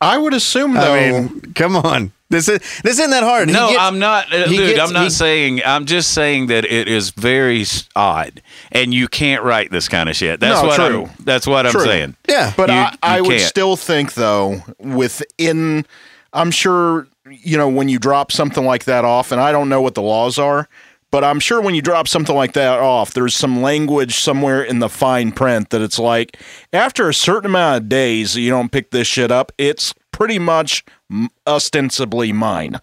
I 0.02 0.18
would 0.18 0.34
assume 0.34 0.74
though. 0.74 0.94
I 0.94 1.12
mean, 1.12 1.54
come 1.54 1.76
on. 1.76 2.12
This 2.30 2.48
is 2.48 2.60
this 2.82 2.98
isn't 2.98 3.10
that 3.12 3.24
hard. 3.24 3.50
No, 3.50 3.68
gets- 3.70 3.80
I'm 3.82 4.00
not, 4.00 4.34
uh, 4.34 4.48
dude. 4.48 4.76
gets- 4.76 4.80
I'm 4.80 4.94
not 4.94 5.04
he- 5.04 5.10
saying. 5.10 5.62
I'm 5.66 5.86
just 5.86 6.14
saying 6.14 6.48
that 6.48 6.64
it 6.64 6.88
is 6.88 7.10
very 7.10 7.66
odd, 7.96 8.42
and 8.72 8.94
you 8.94 9.08
can't 9.10 9.44
write 9.44 9.70
this 9.70 9.90
kind 9.90 10.08
of 10.08 10.16
shit. 10.16 10.40
That's 10.40 10.62
No, 10.62 10.68
what 10.70 10.76
true. 10.78 11.06
I'm. 11.06 11.12
That's 11.26 11.46
what 11.46 11.66
I'm 11.66 11.74
saying. 11.74 12.16
Yeah. 12.30 12.54
But 12.56 12.70
You- 12.70 12.76
I, 12.76 12.96
I 13.04 13.18
you 13.18 13.24
would 13.24 13.38
can't. 13.38 13.50
still 13.50 13.76
think, 13.76 14.14
though, 14.14 14.64
within, 14.80 15.86
I'm 16.34 16.52
sure, 16.52 17.08
you 17.30 17.58
know, 17.58 17.68
when 17.68 17.90
you 17.90 18.00
drop 18.00 18.32
something 18.32 18.66
like 18.66 18.86
that 18.86 19.04
off, 19.04 19.32
and 19.34 19.42
I 19.42 19.52
don't 19.52 19.68
know 19.68 19.82
what 19.82 19.96
the 19.96 20.02
laws 20.02 20.40
are, 20.40 20.70
but 21.12 21.24
I'm 21.24 21.40
sure 21.40 21.62
when 21.62 21.76
you 21.76 21.82
drop 21.82 22.08
something 22.08 22.36
like 22.36 22.54
that 22.54 22.80
off, 22.80 23.14
there's 23.14 23.36
some 23.36 23.62
language 23.62 24.16
somewhere 24.16 24.64
in 24.64 24.80
the 24.80 24.90
fine 24.90 25.32
print 25.32 25.70
that 25.70 25.82
it's 25.82 26.00
like, 26.00 26.38
after 26.74 27.08
a 27.10 27.14
certain 27.14 27.52
amount 27.52 27.84
of 27.84 27.90
days, 27.90 28.36
you 28.36 28.50
don't 28.50 28.72
pick 28.72 28.92
this 28.92 29.08
shit 29.08 29.30
up, 29.32 29.52
it's 29.58 29.94
pretty 30.12 30.40
much 30.40 30.84
ostensibly 31.46 32.32
mine. 32.32 32.80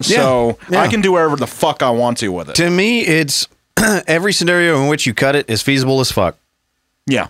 So 0.00 0.58
Yeah. 0.68 0.82
I 0.82 0.88
can 0.88 1.00
do 1.00 1.12
whatever 1.12 1.36
the 1.36 1.46
fuck 1.46 1.82
I 1.82 1.90
want 1.90 2.18
to 2.18 2.28
with 2.28 2.50
it. 2.50 2.56
to 2.56 2.70
me, 2.70 3.00
it's 3.00 3.48
every 4.06 4.32
scenario 4.32 4.80
in 4.82 4.88
which 4.88 5.06
you 5.06 5.14
cut 5.14 5.34
it 5.34 5.48
is 5.50 5.62
feasible 5.62 6.00
as 6.00 6.12
fuck. 6.12 6.36
yeah. 7.06 7.28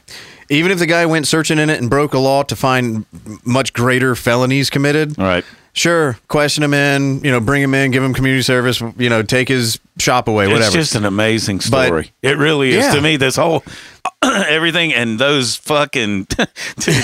Even 0.51 0.71
if 0.73 0.79
the 0.79 0.87
guy 0.87 1.05
went 1.05 1.27
searching 1.27 1.59
in 1.59 1.69
it 1.69 1.79
and 1.79 1.91
broke 1.91 2.15
a 2.15 2.19
law 2.19 2.43
to 2.43 2.57
find 2.57 3.05
much 3.45 3.75
greater 3.75 4.15
felonies 4.15 4.71
committed, 4.71 5.19
Right. 5.19 5.45
Sure, 5.79 6.19
question 6.27 6.65
him 6.65 6.75
in, 6.75 7.21
you 7.23 7.31
know, 7.31 7.39
bring 7.39 7.63
him 7.63 7.73
in, 7.73 7.93
give 7.93 8.03
him 8.03 8.13
community 8.13 8.43
service, 8.43 8.81
you 8.97 9.09
know, 9.09 9.23
take 9.23 9.47
his 9.47 9.79
shop 10.01 10.27
away, 10.27 10.49
whatever. 10.49 10.65
It's 10.65 10.75
just 10.75 10.95
an 10.97 11.05
amazing 11.05 11.59
But- 11.71 11.87
story. 11.87 12.11
it 12.21 12.37
really 12.37 12.71
is 12.71 12.85
Yeah. 12.85 12.95
to 12.97 13.01
me. 13.01 13.17
This 13.17 13.37
whole 13.37 13.63
everything 14.25 14.93
and 14.93 15.21
those 15.21 15.55
fucking 15.55 16.25
dude, 16.29 16.49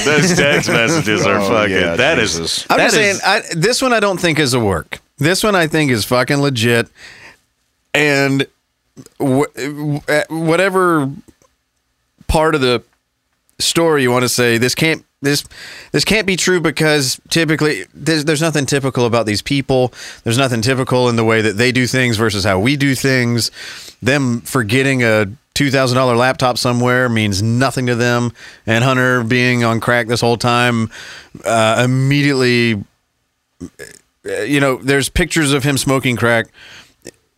those 0.04 0.36
text 0.36 0.68
messages 0.68 1.24
are 1.24 1.38
Oh, 1.40 1.48
fucking. 1.48 1.72
yeah, 1.76 1.94
that 1.94 2.18
is. 2.18 2.32
Jesus. 2.32 2.66
I'm 2.68 2.78
that 2.78 2.84
just 2.90 2.96
saying, 2.96 3.18
I, 3.24 3.42
this 3.52 3.80
one 3.80 3.92
I 3.92 4.00
don't 4.00 4.18
think 4.18 4.40
is 4.40 4.54
a 4.54 4.58
work. 4.60 4.98
This 5.18 5.44
one 5.44 5.54
I 5.54 5.68
think 5.68 5.92
is 5.92 6.04
fucking 6.04 6.38
legit, 6.38 6.88
and 7.94 8.44
wh- 9.20 9.46
whatever 10.28 11.08
part 12.26 12.56
of 12.56 12.60
the 12.60 12.82
story 13.60 14.02
you 14.02 14.10
want 14.10 14.24
to 14.24 14.28
say, 14.28 14.58
this 14.58 14.74
can't 14.74 15.04
this 15.24 15.44
this 15.92 16.04
can't 16.04 16.26
be 16.26 16.36
true 16.36 16.60
because 16.60 17.20
typically 17.30 17.84
there's, 17.94 18.24
there's 18.24 18.40
nothing 18.40 18.66
typical 18.66 19.06
about 19.06 19.26
these 19.26 19.42
people. 19.42 19.92
There's 20.22 20.38
nothing 20.38 20.62
typical 20.62 21.08
in 21.08 21.16
the 21.16 21.24
way 21.24 21.40
that 21.40 21.56
they 21.56 21.72
do 21.72 21.86
things 21.86 22.16
versus 22.16 22.44
how 22.44 22.58
we 22.58 22.76
do 22.76 22.94
things. 22.94 23.50
Them 24.00 24.40
forgetting 24.42 25.02
a 25.02 25.26
two 25.54 25.70
thousand 25.70 25.96
dollar 25.96 26.16
laptop 26.16 26.58
somewhere 26.58 27.08
means 27.08 27.42
nothing 27.42 27.86
to 27.86 27.94
them, 27.94 28.32
and 28.66 28.84
Hunter 28.84 29.24
being 29.24 29.64
on 29.64 29.80
crack 29.80 30.06
this 30.06 30.20
whole 30.20 30.36
time 30.36 30.90
uh, 31.44 31.82
immediately 31.84 32.82
uh, 34.26 34.42
you 34.42 34.60
know, 34.60 34.76
there's 34.76 35.08
pictures 35.08 35.52
of 35.52 35.64
him 35.64 35.76
smoking 35.76 36.16
crack. 36.16 36.46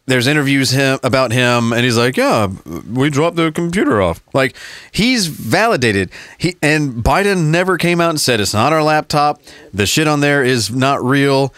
There's 0.07 0.29
interviews 0.29 0.71
him 0.71 1.01
about 1.03 1.33
him, 1.33 1.73
and 1.73 1.83
he's 1.85 1.99
like, 1.99 2.17
"Yeah, 2.17 2.47
we 2.93 3.11
dropped 3.11 3.37
the 3.37 3.51
computer 3.51 4.01
off." 4.01 4.23
Like 4.33 4.57
he's 4.93 5.27
validated. 5.27 6.11
He 6.39 6.57
and 6.63 7.03
Biden 7.03 7.47
never 7.47 7.77
came 7.77 8.01
out 8.01 8.11
and 8.11 8.21
said 8.21 8.41
it's 8.41 8.55
not 8.55 8.73
our 8.73 8.83
laptop. 8.83 9.43
The 9.75 9.85
shit 9.85 10.07
on 10.07 10.21
there 10.21 10.45
is 10.45 10.71
not 10.71 11.03
real. 11.05 11.53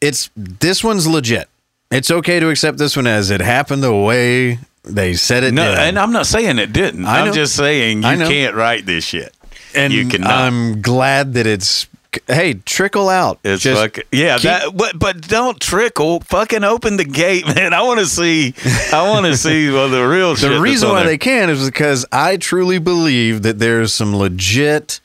It's 0.00 0.30
this 0.34 0.82
one's 0.82 1.06
legit. 1.06 1.48
It's 1.90 2.10
okay 2.10 2.40
to 2.40 2.48
accept 2.48 2.78
this 2.78 2.96
one 2.96 3.06
as 3.06 3.30
it 3.30 3.40
happened 3.40 3.82
the 3.82 3.94
way 3.94 4.58
they 4.84 5.14
said 5.14 5.44
it 5.44 5.52
no, 5.52 5.68
did. 5.68 5.78
and 5.78 5.98
I'm 5.98 6.12
not 6.12 6.26
saying 6.26 6.58
it 6.58 6.72
didn't. 6.72 7.04
I'm 7.04 7.32
just 7.32 7.54
saying 7.54 7.98
you 7.98 8.16
can't 8.16 8.54
write 8.54 8.86
this 8.86 9.04
shit. 9.04 9.34
and 9.74 9.92
you 9.92 10.06
cannot. 10.08 10.30
I'm 10.30 10.80
glad 10.80 11.34
that 11.34 11.46
it's 11.46 11.86
hey 12.26 12.54
trickle 12.54 13.08
out. 13.08 13.38
It's 13.44 13.62
Just 13.62 13.80
fucking 13.80 14.04
yeah. 14.12 14.34
keep- 14.36 14.42
that 14.44 14.76
but, 14.76 14.98
but 14.98 15.20
don't 15.28 15.60
trickle. 15.60 16.20
Fucking 16.20 16.64
open 16.64 16.96
the 16.96 17.04
gate, 17.04 17.46
man. 17.54 17.72
I 17.72 17.82
want 17.82 18.00
to 18.00 18.06
see. 18.06 18.54
I 18.92 19.08
want 19.08 19.26
to 19.26 19.36
see 19.36 19.70
well, 19.70 19.88
the 19.88 20.06
real. 20.06 20.34
The 20.34 20.60
reason 20.60 20.88
why 20.88 21.00
there. 21.00 21.06
they 21.08 21.18
can 21.18 21.50
is 21.50 21.64
because 21.64 22.04
I 22.12 22.36
truly 22.36 22.78
believe 22.78 23.42
that 23.42 23.58
there's 23.58 23.92
some 23.92 24.16
legit, 24.16 25.00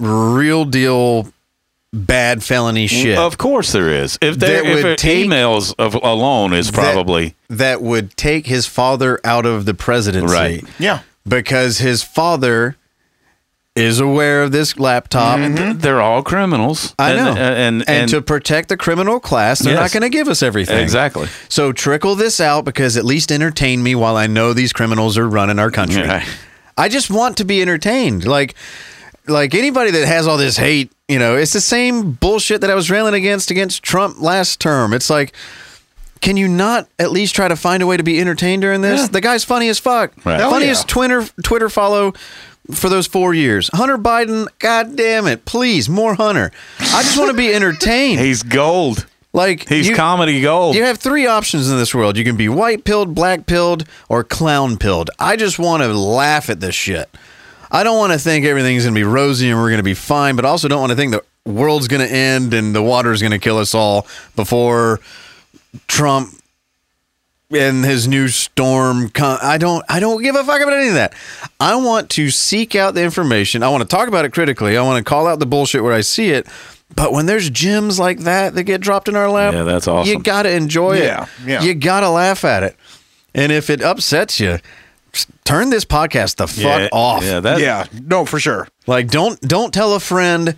real 0.00 0.64
deal, 0.64 1.32
bad 1.92 2.42
felony 2.42 2.86
mm, 2.86 2.90
shit 2.90 3.18
Of 3.18 3.38
course 3.38 3.72
there 3.72 3.88
is. 3.88 4.18
If 4.20 4.38
there, 4.38 4.62
That 4.62 4.70
if 4.78 4.84
would 4.84 4.98
take- 4.98 5.26
emails 5.26 5.74
of 5.78 5.94
alone 5.94 6.52
is 6.52 6.70
that- 6.70 6.74
probably 6.74 7.34
that 7.50 7.80
would 7.82 8.16
take 8.16 8.46
his 8.46 8.66
father 8.66 9.18
out 9.24 9.46
of 9.46 9.64
the 9.64 9.74
presidency, 9.74 10.34
Right. 10.34 10.64
Yeah. 10.78 11.00
Because 11.26 11.78
his 11.78 12.02
father 12.02 12.76
is 13.78 14.00
aware 14.00 14.42
of 14.42 14.52
this 14.52 14.78
laptop. 14.78 15.38
Mm-hmm. 15.38 15.78
they're 15.78 16.00
all 16.00 16.22
criminals. 16.22 16.94
I 16.98 17.14
know, 17.14 17.30
uh, 17.30 17.36
and 17.36 17.82
and, 17.82 17.88
and, 17.88 18.10
to 18.10 18.20
protect 18.20 18.68
the 18.68 18.76
criminal 18.76 19.20
class, 19.20 19.60
they're 19.60 19.74
not 19.74 19.92
going 19.92 20.02
to 20.02 20.08
give 20.08 20.28
us 20.28 20.42
everything. 20.42 20.78
exactly. 20.78 21.28
So 21.48 21.72
trickle 21.72 22.14
this 22.14 22.40
out 22.40 22.64
because 22.64 22.96
at 22.96 23.04
least 23.04 23.30
entertain 23.32 23.82
me 23.82 23.94
while 23.94 24.16
I 24.16 24.26
know 24.26 24.52
these 24.52 24.72
criminals 24.72 25.16
are 25.16 25.28
running 25.28 25.58
our 25.58 25.70
country. 25.70 26.02
Right. 26.02 26.26
I 26.76 26.88
just 26.88 27.10
want 27.10 27.38
to 27.38 27.44
be 27.44 27.60
entertained. 27.62 28.24
Like 28.24 28.54
like 29.26 29.54
anybody 29.54 29.90
that 29.90 30.06
has 30.06 30.26
all 30.26 30.36
this 30.36 30.56
hate, 30.56 30.90
you 31.06 31.18
know, 31.18 31.36
it's 31.36 31.52
the 31.52 31.60
same 31.60 32.12
bullshit 32.12 32.60
that 32.62 32.70
I 32.70 32.74
was 32.74 32.90
railing 32.90 33.14
against 33.14 33.50
against 33.50 33.82
Trump 33.82 34.20
last 34.20 34.60
term. 34.60 34.92
It's 34.92 35.10
like 35.10 35.34
can 36.20 36.36
you 36.36 36.48
not 36.48 36.88
at 36.98 37.10
least 37.10 37.34
try 37.34 37.48
to 37.48 37.56
find 37.56 37.82
a 37.82 37.86
way 37.86 37.96
to 37.96 38.02
be 38.02 38.20
entertained 38.20 38.62
during 38.62 38.80
this? 38.80 39.08
The 39.08 39.20
guy's 39.20 39.44
funny 39.44 39.68
as 39.68 39.78
fuck. 39.78 40.12
Right. 40.24 40.38
Hell 40.40 40.50
Funniest 40.50 40.88
Twitter 40.88 41.24
Twitter 41.42 41.68
follow 41.68 42.12
for 42.72 42.88
those 42.88 43.06
four 43.06 43.32
years. 43.34 43.70
Hunter 43.72 43.96
Biden, 43.98 44.46
god 44.58 44.96
damn 44.96 45.26
it, 45.26 45.44
please, 45.44 45.88
more 45.88 46.14
Hunter. 46.14 46.50
I 46.80 47.02
just 47.02 47.18
want 47.18 47.30
to 47.30 47.36
be 47.36 47.52
entertained. 47.54 48.20
He's 48.20 48.42
gold. 48.42 49.06
like 49.32 49.68
He's 49.68 49.88
you- 49.88 49.94
comedy 49.96 50.40
gold. 50.42 50.74
you 50.76 50.84
have 50.84 50.98
three 50.98 51.26
options 51.26 51.70
in 51.70 51.76
this 51.78 51.94
world. 51.94 52.16
You 52.16 52.24
can 52.24 52.36
be 52.36 52.48
white 52.48 52.84
pilled, 52.84 53.14
black 53.14 53.46
pilled, 53.46 53.86
or 54.08 54.22
clown 54.24 54.76
pilled. 54.76 55.10
I 55.18 55.36
just 55.36 55.58
want 55.58 55.82
to 55.82 55.88
laugh 55.92 56.50
at 56.50 56.60
this 56.60 56.74
shit. 56.74 57.08
I 57.70 57.84
don't 57.84 57.98
want 57.98 58.12
to 58.14 58.18
think 58.18 58.44
everything's 58.46 58.84
going 58.84 58.94
to 58.94 58.98
be 58.98 59.04
rosy 59.04 59.48
and 59.50 59.58
we're 59.58 59.68
going 59.68 59.76
to 59.78 59.82
be 59.82 59.94
fine, 59.94 60.36
but 60.36 60.44
also 60.46 60.68
don't 60.68 60.80
want 60.80 60.90
to 60.90 60.96
think 60.96 61.12
the 61.12 61.22
world's 61.50 61.86
going 61.88 62.06
to 62.06 62.12
end 62.12 62.52
and 62.54 62.74
the 62.74 62.82
water's 62.82 63.20
going 63.20 63.32
to 63.32 63.38
kill 63.38 63.58
us 63.58 63.74
all 63.74 64.06
before 64.36 65.00
Trump 65.86 66.34
and 67.50 67.84
his 67.84 68.06
new 68.06 68.28
storm. 68.28 69.08
Con- 69.10 69.38
I 69.42 69.58
don't. 69.58 69.84
I 69.88 70.00
don't 70.00 70.22
give 70.22 70.34
a 70.36 70.44
fuck 70.44 70.60
about 70.60 70.74
any 70.74 70.88
of 70.88 70.94
that. 70.94 71.14
I 71.60 71.76
want 71.76 72.10
to 72.10 72.30
seek 72.30 72.74
out 72.74 72.94
the 72.94 73.02
information. 73.02 73.62
I 73.62 73.68
want 73.68 73.82
to 73.82 73.88
talk 73.88 74.08
about 74.08 74.24
it 74.24 74.32
critically. 74.32 74.76
I 74.76 74.82
want 74.82 75.04
to 75.04 75.08
call 75.08 75.26
out 75.26 75.38
the 75.38 75.46
bullshit 75.46 75.82
where 75.82 75.92
I 75.94 76.00
see 76.02 76.30
it. 76.30 76.46
But 76.94 77.12
when 77.12 77.26
there's 77.26 77.50
gems 77.50 77.98
like 77.98 78.20
that 78.20 78.54
that 78.54 78.64
get 78.64 78.80
dropped 78.80 79.08
in 79.08 79.16
our 79.16 79.30
lap, 79.30 79.52
Yeah, 79.52 79.62
that's 79.64 79.86
awesome. 79.86 80.10
You 80.10 80.22
got 80.22 80.44
to 80.44 80.50
enjoy 80.50 80.98
Yeah, 81.02 81.24
it. 81.24 81.28
yeah. 81.46 81.62
You 81.62 81.74
got 81.74 82.00
to 82.00 82.08
laugh 82.10 82.44
at 82.44 82.62
it. 82.62 82.76
And 83.34 83.52
if 83.52 83.68
it 83.68 83.82
upsets 83.82 84.40
you, 84.40 84.58
turn 85.44 85.68
this 85.68 85.84
podcast 85.84 86.36
the 86.36 86.46
fuck 86.48 86.80
yeah, 86.80 86.88
off. 86.90 87.22
Yeah, 87.22 87.40
that, 87.40 87.60
yeah. 87.60 87.84
No, 87.92 88.24
for 88.24 88.40
sure. 88.40 88.68
Like 88.86 89.08
don't 89.08 89.38
don't 89.42 89.72
tell 89.72 89.94
a 89.94 90.00
friend. 90.00 90.56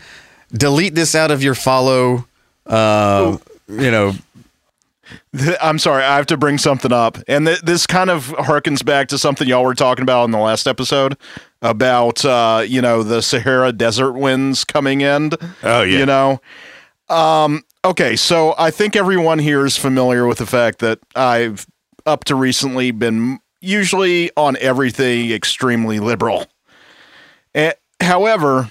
Delete 0.52 0.94
this 0.94 1.14
out 1.14 1.30
of 1.30 1.42
your 1.42 1.54
follow. 1.54 2.26
Uh, 2.66 3.38
you 3.68 3.90
know, 3.90 4.12
Th- 5.36 5.56
I'm 5.62 5.78
sorry, 5.78 6.02
I 6.02 6.16
have 6.16 6.26
to 6.26 6.36
bring 6.36 6.58
something 6.58 6.92
up, 6.92 7.18
and 7.28 7.46
th- 7.46 7.60
this 7.60 7.86
kind 7.86 8.10
of 8.10 8.26
harkens 8.26 8.84
back 8.84 9.08
to 9.08 9.18
something 9.18 9.46
y'all 9.46 9.64
were 9.64 9.74
talking 9.74 10.02
about 10.02 10.24
in 10.24 10.30
the 10.30 10.38
last 10.38 10.66
episode 10.66 11.16
about 11.62 12.24
uh, 12.24 12.64
you 12.66 12.80
know 12.82 13.02
the 13.02 13.22
Sahara 13.22 13.72
desert 13.72 14.12
winds 14.12 14.64
coming 14.64 15.00
in. 15.00 15.30
Oh, 15.62 15.82
yeah. 15.82 15.98
you 15.98 16.06
know. 16.06 16.40
Um, 17.08 17.62
okay, 17.84 18.16
so 18.16 18.54
I 18.58 18.70
think 18.70 18.96
everyone 18.96 19.38
here 19.38 19.66
is 19.66 19.76
familiar 19.76 20.26
with 20.26 20.38
the 20.38 20.46
fact 20.46 20.78
that 20.80 21.00
I've 21.16 21.66
up 22.06 22.24
to 22.24 22.34
recently 22.34 22.90
been 22.90 23.40
usually 23.60 24.30
on 24.36 24.56
everything 24.58 25.30
extremely 25.32 26.00
liberal. 26.00 26.46
Eh, 27.54 27.72
however, 28.00 28.70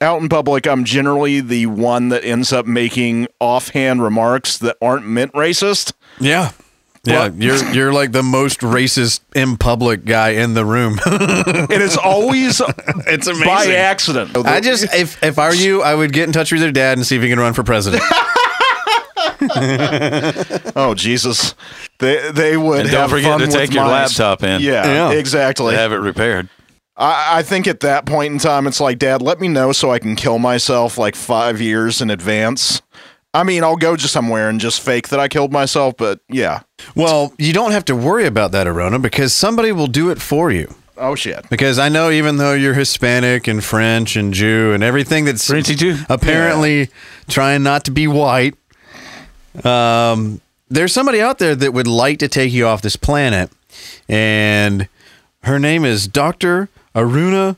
out 0.00 0.20
in 0.22 0.28
public, 0.28 0.66
I'm 0.66 0.84
generally 0.84 1.40
the 1.40 1.66
one 1.66 2.08
that 2.10 2.24
ends 2.24 2.52
up 2.52 2.66
making 2.66 3.28
offhand 3.40 4.02
remarks 4.02 4.58
that 4.58 4.76
aren't 4.80 5.06
meant 5.06 5.32
racist. 5.32 5.92
Yeah. 6.20 6.52
Yeah, 7.04 7.28
Well- 7.28 7.34
you're 7.36 7.72
you're 7.72 7.92
like 7.92 8.12
the 8.12 8.24
most 8.24 8.60
racist 8.60 9.20
in 9.34 9.56
public 9.56 10.04
guy 10.04 10.30
in 10.30 10.54
the 10.54 10.64
room. 10.64 10.98
And 11.06 11.82
it's 11.82 11.96
always 11.96 12.60
it's 13.06 13.26
amazing. 13.26 13.46
by 13.46 13.74
accident. 13.74 14.36
I 14.36 14.60
just 14.60 14.84
if 14.94 15.22
if 15.22 15.38
I 15.38 15.48
were 15.48 15.54
you, 15.54 15.82
I 15.82 15.94
would 15.94 16.12
get 16.12 16.26
in 16.26 16.32
touch 16.32 16.50
with 16.52 16.60
your 16.60 16.72
dad 16.72 16.98
and 16.98 17.06
see 17.06 17.16
if 17.16 17.22
he 17.22 17.28
can 17.28 17.38
run 17.38 17.54
for 17.54 17.62
president. 17.62 18.02
oh 20.76 20.94
Jesus, 20.96 21.54
they 21.98 22.30
they 22.32 22.56
would 22.56 22.80
And 22.80 22.90
don't 22.90 23.02
have 23.02 23.10
forget 23.10 23.30
fun 23.38 23.40
to 23.40 23.46
take 23.46 23.72
your 23.72 23.84
my- 23.84 23.90
laptop 24.02 24.42
in. 24.42 24.60
Yeah, 24.60 24.84
Yeah. 25.10 25.12
exactly. 25.12 25.74
have 25.74 25.92
it 25.92 25.96
repaired. 25.96 26.48
I, 26.98 27.38
I 27.38 27.42
think 27.42 27.66
at 27.66 27.80
that 27.80 28.04
point 28.04 28.32
in 28.32 28.38
time, 28.38 28.66
it's 28.66 28.80
like, 28.80 28.98
Dad, 28.98 29.22
let 29.22 29.40
me 29.40 29.48
know 29.48 29.72
so 29.72 29.90
I 29.90 29.98
can 29.98 30.16
kill 30.16 30.38
myself 30.38 30.98
like 30.98 31.14
five 31.14 31.60
years 31.60 32.02
in 32.02 32.10
advance. 32.10 32.82
I 33.32 33.44
mean, 33.44 33.62
I'll 33.62 33.76
go 33.76 33.96
just 33.96 34.12
somewhere 34.12 34.48
and 34.48 34.60
just 34.60 34.80
fake 34.80 35.08
that 35.08 35.20
I 35.20 35.28
killed 35.28 35.52
myself, 35.52 35.96
but 35.96 36.20
yeah. 36.28 36.62
well, 36.96 37.32
you 37.38 37.52
don't 37.52 37.72
have 37.72 37.84
to 37.86 37.94
worry 37.94 38.26
about 38.26 38.52
that, 38.52 38.66
Arona, 38.66 38.98
because 38.98 39.32
somebody 39.32 39.70
will 39.70 39.86
do 39.86 40.10
it 40.10 40.20
for 40.20 40.50
you. 40.50 40.74
Oh 40.96 41.14
shit. 41.14 41.48
Because 41.48 41.78
I 41.78 41.88
know 41.88 42.10
even 42.10 42.38
though 42.38 42.54
you're 42.54 42.74
Hispanic 42.74 43.46
and 43.46 43.62
French 43.62 44.16
and 44.16 44.34
Jew 44.34 44.72
and 44.72 44.82
everything 44.82 45.24
that's 45.26 45.46
Frenchy 45.46 45.76
Jew. 45.76 45.96
apparently 46.08 46.88
trying 47.28 47.62
not 47.62 47.84
to 47.84 47.92
be 47.92 48.08
white, 48.08 48.56
um, 49.62 50.40
there's 50.68 50.92
somebody 50.92 51.20
out 51.20 51.38
there 51.38 51.54
that 51.54 51.72
would 51.72 51.86
like 51.86 52.18
to 52.18 52.28
take 52.28 52.52
you 52.52 52.66
off 52.66 52.82
this 52.82 52.96
planet, 52.96 53.50
and 54.08 54.88
her 55.44 55.58
name 55.58 55.84
is 55.84 56.08
Doctor 56.08 56.68
Aruna 56.94 57.56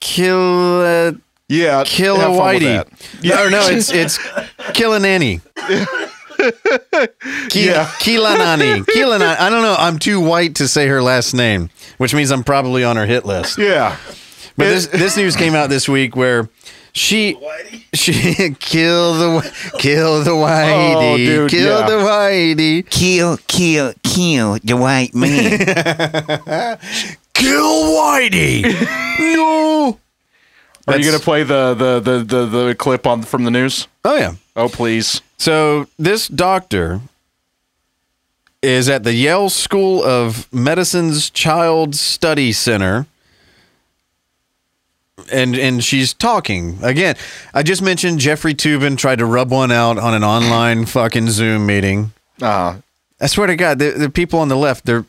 Kill 0.00 1.14
Yeah, 1.48 1.82
Kill 1.86 2.16
have 2.18 2.36
fun 2.36 2.54
with 2.54 2.62
Whitey. 2.62 2.76
that. 2.76 2.88
No, 3.24 3.48
no, 3.48 3.68
it's 3.68 3.90
it's 3.90 4.18
Khilanani. 4.18 5.40
Ki- 7.50 7.66
Yeah. 7.66 7.86
Khilanani. 8.00 8.84
Khilanani. 8.84 9.38
I 9.38 9.50
don't 9.50 9.62
know. 9.62 9.74
I'm 9.78 9.98
too 9.98 10.20
white 10.20 10.54
to 10.56 10.68
say 10.68 10.86
her 10.86 11.02
last 11.02 11.34
name, 11.34 11.68
which 11.98 12.14
means 12.14 12.30
I'm 12.30 12.44
probably 12.44 12.84
on 12.84 12.96
her 12.96 13.06
hit 13.06 13.24
list. 13.26 13.58
Yeah. 13.58 13.96
But 14.56 14.64
this 14.66 14.86
this 14.86 15.16
news 15.16 15.36
came 15.36 15.54
out 15.54 15.68
this 15.68 15.88
week 15.88 16.14
where 16.16 16.48
she 16.92 17.36
she 17.94 18.54
kill 18.60 19.14
the 19.14 19.52
kill 19.78 20.22
the 20.22 20.30
whitey, 20.30 20.94
Oh, 20.96 21.16
dude, 21.16 21.50
kill 21.50 21.80
yeah. 21.80 21.86
the 21.86 21.96
whitey, 22.04 22.88
Kill, 22.88 23.36
kill, 23.48 23.92
kill 24.02 24.58
the 24.62 24.76
white 24.76 25.14
man. 25.14 26.78
kill 27.38 27.84
whitey. 27.94 28.62
no. 29.34 29.98
Are 30.86 30.96
you 30.96 31.04
That's- 31.04 31.18
to 31.18 31.24
play 31.24 31.42
the, 31.42 31.74
the, 31.74 32.00
the, 32.00 32.24
the, 32.24 32.46
the 32.66 32.74
clip 32.74 33.06
on 33.06 33.22
from 33.22 33.44
the 33.44 33.50
news? 33.50 33.88
Oh 34.04 34.16
yeah. 34.16 34.34
Oh, 34.56 34.68
please. 34.68 35.20
So 35.36 35.86
this 35.98 36.28
doctor 36.28 37.00
is 38.62 38.88
at 38.88 39.04
the 39.04 39.14
Yale 39.14 39.50
School 39.50 40.02
of 40.02 40.52
Medicine's 40.52 41.30
Child 41.30 41.94
Study 41.94 42.52
Center. 42.52 43.06
And 45.30 45.56
and 45.56 45.84
she's 45.84 46.14
talking. 46.14 46.78
Again, 46.82 47.16
I 47.52 47.62
just 47.62 47.82
mentioned 47.82 48.18
Jeffrey 48.20 48.54
Toobin 48.54 48.96
tried 48.96 49.18
to 49.18 49.26
rub 49.26 49.50
one 49.50 49.70
out 49.70 49.98
on 49.98 50.14
an 50.14 50.24
online 50.24 50.86
fucking 50.86 51.28
Zoom 51.30 51.66
meeting. 51.66 52.12
Uh, 52.40 52.78
I 53.20 53.26
swear 53.26 53.48
to 53.48 53.56
God, 53.56 53.78
the, 53.80 53.90
the 53.90 54.08
people 54.10 54.38
on 54.38 54.48
the 54.48 54.56
left, 54.56 54.86
they're 54.86 55.04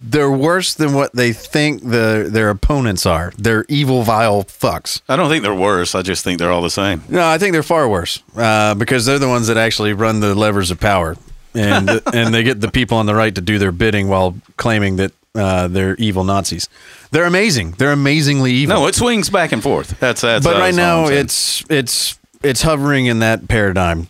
they're 0.00 0.30
worse 0.30 0.74
than 0.74 0.94
what 0.94 1.12
they 1.14 1.32
think 1.32 1.82
the 1.82 2.28
their 2.30 2.48
opponents 2.48 3.04
are. 3.04 3.32
They're 3.36 3.66
evil, 3.68 4.02
vile 4.02 4.44
fucks. 4.44 5.02
I 5.08 5.16
don't 5.16 5.28
think 5.28 5.42
they're 5.42 5.54
worse. 5.54 5.94
I 5.94 6.02
just 6.02 6.24
think 6.24 6.38
they're 6.38 6.50
all 6.50 6.62
the 6.62 6.70
same. 6.70 7.02
No, 7.08 7.26
I 7.26 7.38
think 7.38 7.52
they're 7.52 7.62
far 7.62 7.88
worse 7.88 8.22
uh, 8.36 8.74
because 8.74 9.04
they're 9.04 9.18
the 9.18 9.28
ones 9.28 9.48
that 9.48 9.56
actually 9.56 9.92
run 9.92 10.20
the 10.20 10.34
levers 10.34 10.70
of 10.70 10.80
power, 10.80 11.16
and 11.54 11.88
and 12.14 12.34
they 12.34 12.42
get 12.42 12.60
the 12.60 12.70
people 12.70 12.96
on 12.96 13.06
the 13.06 13.14
right 13.14 13.34
to 13.34 13.40
do 13.40 13.58
their 13.58 13.72
bidding 13.72 14.08
while 14.08 14.36
claiming 14.56 14.96
that 14.96 15.12
uh, 15.34 15.68
they're 15.68 15.96
evil 15.96 16.24
Nazis. 16.24 16.68
They're 17.10 17.26
amazing. 17.26 17.72
They're 17.72 17.92
amazingly 17.92 18.52
evil. 18.52 18.76
No, 18.76 18.86
it 18.86 18.94
swings 18.94 19.28
back 19.28 19.52
and 19.52 19.62
forth. 19.62 20.00
That's 20.00 20.22
that's. 20.22 20.44
but 20.44 20.56
right 20.56 20.74
now 20.74 21.08
it's 21.08 21.62
it's 21.68 22.18
it's 22.42 22.62
hovering 22.62 23.04
in 23.06 23.18
that 23.18 23.48
paradigm. 23.48 24.08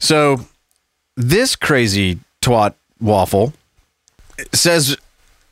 So 0.00 0.46
this 1.16 1.54
crazy 1.54 2.18
twat 2.42 2.74
waffle 3.00 3.52
says 4.52 4.96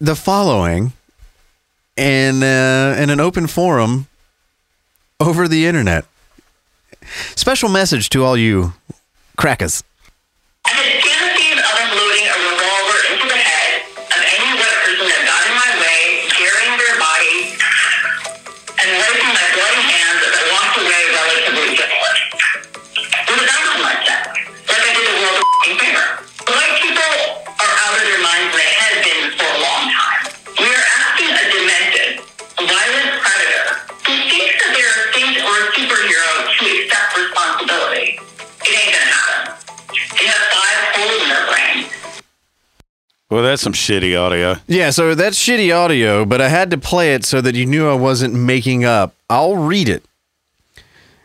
the 0.01 0.15
following 0.15 0.93
in 1.97 2.43
uh, 2.43 2.97
in 2.99 3.11
an 3.11 3.21
open 3.21 3.47
forum 3.47 4.07
over 5.21 5.49
the 5.49 5.67
internet. 5.67 6.05
Special 7.35 7.69
message 7.69 8.09
to 8.11 8.25
all 8.25 8.37
you 8.37 8.75
crackers. 9.37 9.83
Well, 43.31 43.43
that's 43.43 43.63
some 43.63 43.73
shitty 43.73 44.19
audio. 44.19 44.57
Yeah, 44.67 44.91
so 44.91 45.15
that's 45.15 45.39
shitty 45.39 45.75
audio, 45.75 46.25
but 46.25 46.41
I 46.41 46.49
had 46.49 46.71
to 46.71 46.79
play 46.79 47.15
it 47.15 47.25
so 47.25 47.41
that 47.41 47.55
you 47.55 47.67
knew 47.67 47.89
I 47.89 47.95
wasn't 47.95 48.35
making 48.35 48.85
up. 48.85 49.15
I'll 49.29 49.57
read 49.57 49.89
it. 49.89 50.03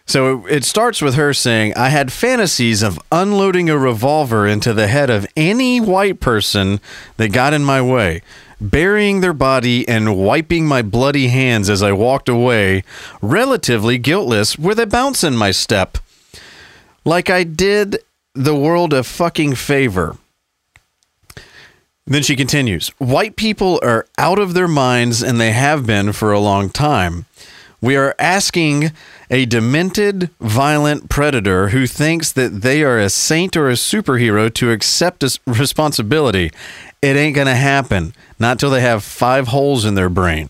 So 0.05 0.45
it 0.47 0.65
starts 0.65 1.01
with 1.01 1.15
her 1.15 1.34
saying, 1.34 1.73
I 1.75 1.88
had 1.88 2.11
fantasies 2.11 2.84
of 2.84 2.99
unloading 3.11 3.69
a 3.69 3.77
revolver 3.77 4.45
into 4.45 4.73
the 4.73 4.88
head 4.88 5.09
of 5.09 5.25
any 5.38 5.80
white 5.80 6.19
person 6.19 6.81
that 7.15 7.31
got 7.31 7.53
in 7.53 7.63
my 7.63 7.81
way, 7.81 8.21
burying 8.59 9.21
their 9.21 9.34
body 9.34 9.88
and 9.88 10.17
wiping 10.17 10.67
my 10.67 10.81
bloody 10.81 11.30
hands 11.30 11.69
as 11.69 11.81
I 11.81 11.93
walked 11.93 12.27
away, 12.27 12.84
relatively 13.21 13.97
guiltless, 13.97 14.57
with 14.57 14.77
a 14.77 14.85
bounce 14.85 15.23
in 15.23 15.38
my 15.38 15.51
step. 15.51 15.97
Like 17.05 17.30
I 17.30 17.45
did 17.45 18.03
the 18.35 18.55
world 18.55 18.93
a 18.93 19.03
fucking 19.03 19.55
favor. 19.55 20.17
Then 22.05 22.23
she 22.23 22.35
continues 22.35 22.89
White 22.97 23.35
people 23.35 23.80
are 23.84 24.07
out 24.17 24.39
of 24.39 24.53
their 24.53 24.67
minds, 24.67 25.23
and 25.23 25.39
they 25.39 25.51
have 25.51 25.85
been 25.85 26.13
for 26.13 26.31
a 26.31 26.39
long 26.39 26.69
time. 26.69 27.25
We 27.81 27.97
are 27.97 28.15
asking 28.17 28.91
a 29.30 29.45
demented, 29.45 30.30
violent 30.39 31.09
predator 31.09 31.69
who 31.69 31.85
thinks 31.85 32.31
that 32.31 32.61
they 32.61 32.81
are 32.81 32.97
a 32.97 33.09
saint 33.09 33.57
or 33.57 33.69
a 33.69 33.73
superhero 33.73 34.53
to 34.53 34.71
accept 34.71 35.23
responsibility. 35.45 36.51
It 37.01 37.17
ain't 37.17 37.35
going 37.35 37.47
to 37.47 37.55
happen. 37.55 38.13
Not 38.39 38.57
till 38.57 38.69
they 38.69 38.80
have 38.80 39.03
five 39.03 39.49
holes 39.49 39.84
in 39.84 39.95
their 39.95 40.07
brain. 40.07 40.49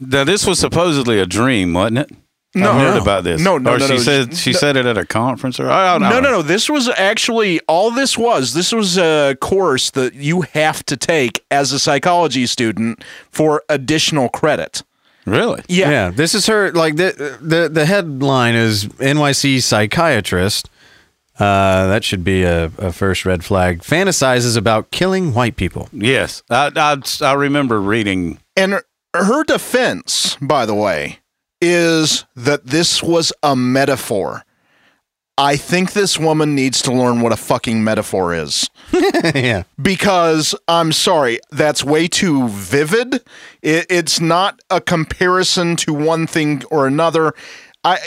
Now, 0.00 0.24
this 0.24 0.44
was 0.44 0.58
supposedly 0.58 1.20
a 1.20 1.26
dream, 1.26 1.74
wasn't 1.74 1.98
it? 1.98 2.10
No. 2.54 2.70
I 2.70 2.78
heard 2.80 2.94
No. 2.96 3.02
about 3.02 3.24
this. 3.24 3.40
No, 3.40 3.58
no, 3.58 3.74
or 3.74 3.78
no, 3.78 3.86
she 3.86 3.94
no. 3.94 3.98
said 3.98 4.36
she 4.36 4.52
No. 4.52 4.58
said 4.58 4.76
it 4.76 4.86
at 4.86 4.96
a 4.96 5.04
conference, 5.04 5.58
or 5.58 5.70
I 5.70 5.92
don't 5.92 6.02
know. 6.02 6.10
No, 6.10 6.20
no, 6.20 6.30
no. 6.30 6.42
This 6.42 6.70
was 6.70 6.88
actually 6.88 7.60
all 7.66 7.90
this 7.90 8.16
was. 8.16 8.54
This 8.54 8.72
was 8.72 8.96
a 8.96 9.36
course 9.40 9.90
that 9.90 10.14
you 10.14 10.42
have 10.52 10.84
to 10.86 10.96
take 10.96 11.44
as 11.50 11.72
a 11.72 11.78
psychology 11.78 12.46
student 12.46 13.02
for 13.30 13.62
additional 13.68 14.28
credit. 14.28 14.82
Really? 15.26 15.62
Yeah. 15.68 15.90
Yeah. 15.90 16.10
this 16.10 16.34
is 16.34 16.46
her. 16.46 16.70
Like 16.72 16.96
the 16.96 17.38
the 17.40 17.68
the 17.68 17.86
headline 17.86 18.54
is 18.54 18.84
NYC 19.00 19.60
psychiatrist. 19.62 20.68
Uh, 21.38 21.88
that 21.88 22.04
should 22.04 22.22
be 22.22 22.44
a, 22.44 22.66
a 22.78 22.92
first 22.92 23.24
red 23.24 23.44
flag. 23.44 23.80
Fantasizes 23.80 24.56
about 24.56 24.92
killing 24.92 25.34
white 25.34 25.56
people. 25.56 25.88
Yes, 25.92 26.44
I, 26.48 26.70
I 26.76 26.96
I 27.26 27.32
remember 27.32 27.80
reading. 27.80 28.38
and 28.56 28.80
her 29.12 29.42
defense, 29.44 30.36
by 30.40 30.64
the 30.66 30.74
way, 30.74 31.18
is 31.64 32.24
that 32.36 32.66
this 32.66 33.02
was 33.02 33.32
a 33.42 33.56
metaphor. 33.56 34.44
I 35.36 35.56
think 35.56 35.92
this 35.92 36.16
woman 36.16 36.54
needs 36.54 36.80
to 36.82 36.92
learn 36.92 37.20
what 37.20 37.32
a 37.32 37.36
fucking 37.36 37.82
metaphor 37.82 38.32
is. 38.32 38.70
yeah. 39.34 39.64
because 39.80 40.54
I'm 40.68 40.92
sorry, 40.92 41.40
that's 41.50 41.82
way 41.82 42.06
too 42.06 42.48
vivid. 42.48 43.14
It, 43.60 43.86
it's 43.90 44.20
not 44.20 44.60
a 44.70 44.80
comparison 44.80 45.74
to 45.76 45.92
one 45.92 46.28
thing 46.28 46.62
or 46.70 46.86
another. 46.86 47.34
I 47.82 47.98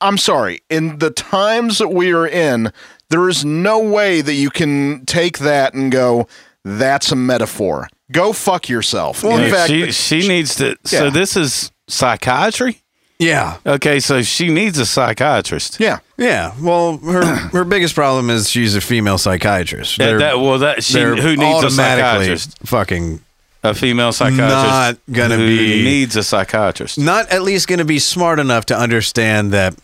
I'm 0.00 0.16
sorry. 0.16 0.62
In 0.70 0.98
the 0.98 1.10
times 1.10 1.78
that 1.78 1.88
we 1.88 2.12
are 2.12 2.26
in, 2.26 2.72
there 3.10 3.28
is 3.28 3.44
no 3.44 3.78
way 3.78 4.22
that 4.22 4.34
you 4.34 4.50
can 4.50 5.04
take 5.04 5.38
that 5.38 5.74
and 5.74 5.92
go, 5.92 6.26
"That's 6.64 7.12
a 7.12 7.16
metaphor." 7.16 7.88
Go 8.10 8.32
fuck 8.32 8.68
yourself. 8.68 9.22
in 9.22 9.50
fact, 9.50 9.70
she 9.70 9.92
she 9.92 10.26
needs 10.26 10.56
to. 10.56 10.76
So 10.84 11.10
this 11.10 11.36
is 11.36 11.70
psychiatry. 11.88 12.82
Yeah. 13.20 13.58
Okay, 13.66 14.00
so 14.00 14.22
she 14.22 14.48
needs 14.48 14.78
a 14.78 14.86
psychiatrist. 14.86 15.78
yeah. 15.78 15.98
Yeah, 16.16 16.52
well, 16.60 16.96
her 16.98 17.24
her 17.52 17.64
biggest 17.64 17.94
problem 17.94 18.30
is 18.30 18.48
she's 18.50 18.74
a 18.74 18.80
female 18.80 19.18
psychiatrist. 19.18 19.98
That, 19.98 20.06
They're- 20.06 20.18
that- 20.18 20.40
well, 20.40 20.58
that 20.58 20.82
she 20.82 20.94
they're 20.94 21.14
who 21.16 21.36
needs 21.36 21.62
a 21.62 21.66
automatically 21.66 22.24
psychiatrist? 22.36 22.58
Fucking 22.64 23.20
A 23.62 23.74
female 23.74 24.12
psychiatrist. 24.12 24.48
Not 24.50 24.98
gonna 25.12 25.36
who 25.36 25.46
be- 25.46 25.84
needs 25.84 26.16
a 26.16 26.22
psychiatrist. 26.22 26.98
not 26.98 27.28
at 27.30 27.42
least 27.42 27.68
going 27.68 27.78
to 27.78 27.84
be 27.84 27.98
smart 27.98 28.38
enough 28.40 28.64
to 28.66 28.76
understand 28.78 29.52
that. 29.52 29.74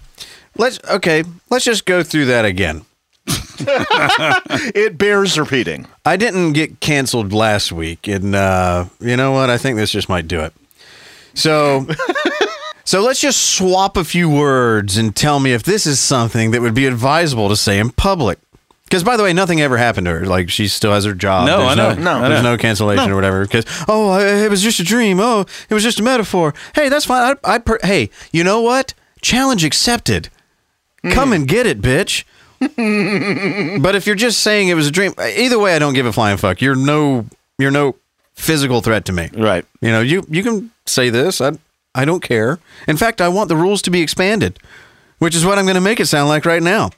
Let's 0.56 0.80
okay. 0.90 1.22
Let's 1.50 1.64
just 1.66 1.84
go 1.84 2.02
through 2.02 2.24
that 2.26 2.44
again. 2.46 2.86
It 4.74 4.96
bears 4.98 5.38
repeating. 5.38 5.86
I 6.04 6.16
didn't 6.16 6.52
get 6.52 6.80
canceled 6.80 7.32
last 7.32 7.72
week, 7.72 8.06
and 8.08 8.34
uh, 8.34 8.86
you 9.00 9.16
know 9.16 9.32
what? 9.32 9.50
I 9.50 9.58
think 9.58 9.76
this 9.76 9.90
just 9.90 10.08
might 10.08 10.28
do 10.28 10.40
it. 10.40 10.52
So, 11.34 11.86
so 12.86 13.02
let's 13.02 13.20
just 13.20 13.54
swap 13.56 13.96
a 13.96 14.04
few 14.04 14.30
words 14.30 14.96
and 14.96 15.14
tell 15.14 15.40
me 15.40 15.52
if 15.52 15.62
this 15.62 15.86
is 15.86 15.98
something 15.98 16.52
that 16.52 16.62
would 16.62 16.74
be 16.74 16.86
advisable 16.86 17.48
to 17.48 17.56
say 17.56 17.78
in 17.78 17.90
public. 17.90 18.38
Because 18.84 19.02
by 19.02 19.16
the 19.16 19.24
way, 19.24 19.32
nothing 19.32 19.60
ever 19.60 19.76
happened 19.76 20.04
to 20.04 20.12
her. 20.12 20.26
Like 20.26 20.48
she 20.48 20.68
still 20.68 20.92
has 20.92 21.04
her 21.04 21.12
job. 21.12 21.48
No, 21.48 21.58
There's 21.58 21.72
I 21.72 21.74
know. 21.74 21.94
No, 21.94 22.20
No, 22.20 22.28
there's 22.28 22.42
no 22.44 22.56
cancellation 22.56 23.10
or 23.10 23.16
whatever. 23.16 23.42
Because 23.42 23.64
oh, 23.88 24.10
I, 24.10 24.44
it 24.44 24.50
was 24.50 24.62
just 24.62 24.78
a 24.78 24.84
dream. 24.84 25.18
Oh, 25.18 25.44
it 25.68 25.74
was 25.74 25.82
just 25.82 25.98
a 25.98 26.04
metaphor. 26.04 26.54
Hey, 26.74 26.88
that's 26.88 27.04
fine. 27.04 27.36
I, 27.44 27.54
I 27.54 27.58
per- 27.58 27.80
hey, 27.82 28.10
you 28.32 28.44
know 28.44 28.60
what? 28.60 28.94
Challenge 29.20 29.64
accepted. 29.64 30.28
Hmm. 31.02 31.10
Come 31.10 31.32
and 31.32 31.48
get 31.48 31.66
it, 31.66 31.82
bitch. 31.82 32.22
but 33.82 33.96
if 33.96 34.06
you're 34.06 34.14
just 34.14 34.40
saying 34.40 34.68
it 34.68 34.74
was 34.74 34.86
a 34.86 34.92
dream, 34.92 35.12
either 35.18 35.58
way, 35.58 35.74
I 35.74 35.80
don't 35.80 35.94
give 35.94 36.06
a 36.06 36.12
flying 36.12 36.38
fuck. 36.38 36.62
You're 36.62 36.76
no, 36.76 37.26
you're 37.58 37.72
no 37.72 37.96
physical 38.34 38.82
threat 38.82 39.04
to 39.06 39.12
me. 39.12 39.30
Right. 39.36 39.64
You 39.80 39.90
know, 39.90 40.00
you 40.00 40.24
you 40.28 40.44
can 40.44 40.70
say 40.86 41.10
this. 41.10 41.40
I 41.40 41.58
I 41.96 42.04
don't 42.04 42.22
care. 42.22 42.58
In 42.86 42.96
fact, 42.96 43.20
I 43.20 43.28
want 43.28 43.48
the 43.48 43.56
rules 43.56 43.80
to 43.82 43.90
be 43.90 44.02
expanded, 44.02 44.58
which 45.18 45.34
is 45.34 45.46
what 45.46 45.58
I'm 45.58 45.64
going 45.64 45.76
to 45.76 45.80
make 45.80 45.98
it 45.98 46.06
sound 46.06 46.28
like 46.28 46.44
right 46.44 46.62
now. 46.62 46.90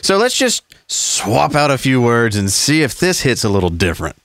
So 0.00 0.16
let's 0.16 0.36
just 0.36 0.64
swap 0.86 1.54
out 1.54 1.70
a 1.70 1.76
few 1.76 2.00
words 2.00 2.34
and 2.34 2.50
see 2.50 2.82
if 2.82 2.98
this 2.98 3.20
hits 3.20 3.44
a 3.44 3.50
little 3.50 3.70
different. 3.70 4.16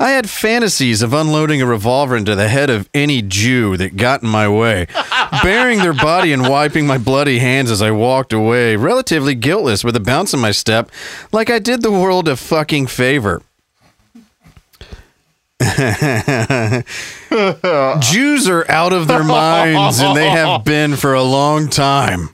I 0.00 0.12
had 0.12 0.30
fantasies 0.30 1.02
of 1.02 1.12
unloading 1.12 1.60
a 1.60 1.66
revolver 1.66 2.16
into 2.16 2.34
the 2.34 2.48
head 2.48 2.70
of 2.70 2.88
any 2.94 3.20
Jew 3.20 3.76
that 3.76 3.96
got 3.98 4.22
in 4.22 4.30
my 4.30 4.48
way, 4.48 4.86
burying 5.42 5.80
their 5.80 5.92
body 5.92 6.32
and 6.32 6.48
wiping 6.48 6.86
my 6.86 6.96
bloody 6.96 7.38
hands 7.38 7.70
as 7.70 7.82
I 7.82 7.90
walked 7.90 8.32
away, 8.32 8.76
relatively 8.76 9.34
guiltless 9.34 9.84
with 9.84 9.94
a 9.94 10.00
bounce 10.00 10.32
in 10.32 10.40
my 10.40 10.52
step, 10.52 10.90
like 11.32 11.50
I 11.50 11.58
did 11.58 11.82
the 11.82 11.92
world 11.92 12.28
a 12.28 12.36
fucking 12.36 12.86
favor. 12.86 13.42
Jews 18.00 18.48
are 18.48 18.64
out 18.70 18.94
of 18.94 19.08
their 19.08 19.22
minds, 19.22 20.00
and 20.00 20.16
they 20.16 20.30
have 20.30 20.64
been 20.64 20.96
for 20.96 21.12
a 21.14 21.22
long 21.22 21.68
time. 21.68 22.30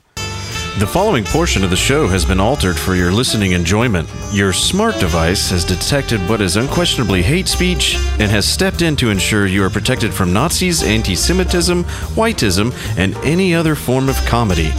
The 0.79 0.87
following 0.87 1.25
portion 1.25 1.63
of 1.63 1.71
the 1.71 1.75
show 1.75 2.07
has 2.07 2.23
been 2.23 2.39
altered 2.39 2.77
for 2.77 2.95
your 2.95 3.11
listening 3.11 3.51
enjoyment. 3.51 4.07
Your 4.31 4.53
smart 4.53 4.97
device 4.99 5.49
has 5.49 5.65
detected 5.65 6.21
what 6.29 6.39
is 6.39 6.55
unquestionably 6.55 7.23
hate 7.23 7.47
speech 7.47 7.95
and 8.19 8.31
has 8.31 8.47
stepped 8.47 8.81
in 8.81 8.95
to 8.97 9.09
ensure 9.09 9.47
you 9.47 9.63
are 9.63 9.71
protected 9.71 10.13
from 10.13 10.31
Nazis, 10.31 10.83
anti 10.83 11.15
Semitism, 11.15 11.83
whiteism, 12.15 12.71
and 12.95 13.15
any 13.25 13.55
other 13.55 13.75
form 13.75 14.07
of 14.07 14.15
comedy. 14.25 14.71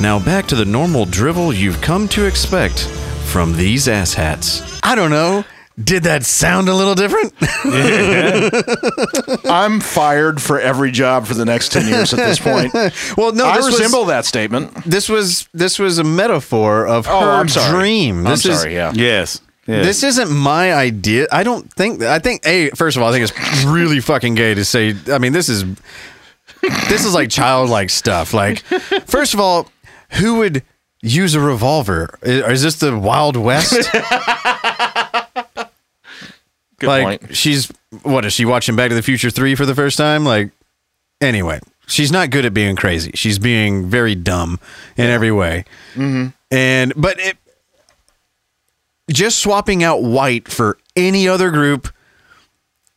Now 0.00 0.18
back 0.22 0.46
to 0.48 0.56
the 0.56 0.64
normal 0.64 1.06
drivel 1.06 1.54
you've 1.54 1.80
come 1.80 2.08
to 2.08 2.26
expect 2.26 2.80
from 3.24 3.56
these 3.56 3.86
asshats. 3.86 4.80
I 4.82 4.94
don't 4.94 5.10
know. 5.10 5.44
Did 5.82 6.04
that 6.04 6.24
sound 6.24 6.68
a 6.68 6.74
little 6.74 6.94
different? 6.94 7.32
I'm 9.50 9.80
fired 9.80 10.40
for 10.40 10.60
every 10.60 10.92
job 10.92 11.26
for 11.26 11.34
the 11.34 11.44
next 11.44 11.72
10 11.72 11.88
years 11.88 12.12
at 12.12 12.18
this 12.18 12.38
point. 12.38 12.72
well, 13.16 13.32
no, 13.32 13.46
I 13.46 13.56
this 13.56 13.66
was- 13.66 13.78
resemble 13.80 14.04
that 14.06 14.24
statement. 14.24 14.72
this 14.84 15.08
was 15.08 15.48
this 15.52 15.78
was 15.80 15.98
a 15.98 16.04
metaphor 16.04 16.86
of 16.86 17.08
Oh, 17.08 17.20
her 17.20 17.30
I'm 17.30 17.48
sorry. 17.48 17.72
dream. 17.72 18.24
I'm 18.26 18.34
is, 18.34 18.42
sorry, 18.42 18.74
yeah. 18.74 18.92
Yes. 18.94 19.40
yes. 19.66 19.84
This 19.84 20.02
isn't 20.04 20.30
my 20.30 20.72
idea. 20.72 21.26
I 21.32 21.42
don't 21.42 21.72
think. 21.72 22.02
I 22.02 22.20
think. 22.20 22.46
A 22.46 22.70
first 22.70 22.96
of 22.96 23.02
all, 23.02 23.08
I 23.08 23.12
think 23.18 23.28
it's 23.30 23.64
really 23.64 24.00
fucking 24.00 24.36
gay 24.36 24.54
to 24.54 24.64
say. 24.64 24.94
I 25.10 25.18
mean, 25.18 25.32
this 25.32 25.48
is 25.48 25.64
this 26.88 27.04
is 27.04 27.14
like 27.14 27.30
childlike 27.30 27.90
stuff. 27.90 28.32
Like, 28.32 28.60
first 29.06 29.34
of 29.34 29.40
all, 29.40 29.68
who 30.10 30.36
would 30.38 30.62
use 31.02 31.34
a 31.34 31.40
revolver? 31.40 32.16
Is, 32.22 32.44
is 32.44 32.62
this 32.62 32.76
the 32.76 32.96
Wild 32.96 33.36
West? 33.36 33.88
Good 36.78 36.86
like, 36.86 37.20
point. 37.20 37.36
she's 37.36 37.72
what 38.02 38.24
is 38.24 38.32
she 38.32 38.44
watching 38.44 38.76
Back 38.76 38.88
to 38.88 38.94
the 38.94 39.02
Future 39.02 39.30
three 39.30 39.54
for 39.54 39.66
the 39.66 39.74
first 39.74 39.96
time? 39.96 40.24
Like, 40.24 40.50
anyway, 41.20 41.60
she's 41.86 42.10
not 42.10 42.30
good 42.30 42.44
at 42.44 42.54
being 42.54 42.76
crazy. 42.76 43.12
She's 43.14 43.38
being 43.38 43.86
very 43.86 44.14
dumb 44.14 44.58
in 44.96 45.06
every 45.06 45.30
way. 45.30 45.64
Mm-hmm. 45.94 46.28
And 46.50 46.92
but 46.96 47.18
it 47.20 47.36
just 49.10 49.38
swapping 49.38 49.84
out 49.84 50.02
white 50.02 50.48
for 50.48 50.78
any 50.96 51.28
other 51.28 51.50
group, 51.50 51.88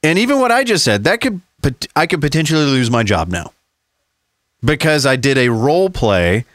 and 0.04 0.18
even 0.18 0.40
what 0.40 0.52
I 0.52 0.64
just 0.64 0.84
said, 0.84 1.04
that 1.04 1.22
could 1.22 1.42
I 1.96 2.08
could 2.08 2.22
potentially 2.22 2.66
lose 2.66 2.90
my 2.90 3.04
job 3.04 3.30
now 3.30 3.52
because 4.64 5.06
I 5.06 5.16
did 5.16 5.38
a 5.38 5.50
role 5.50 5.90
play 5.90 6.46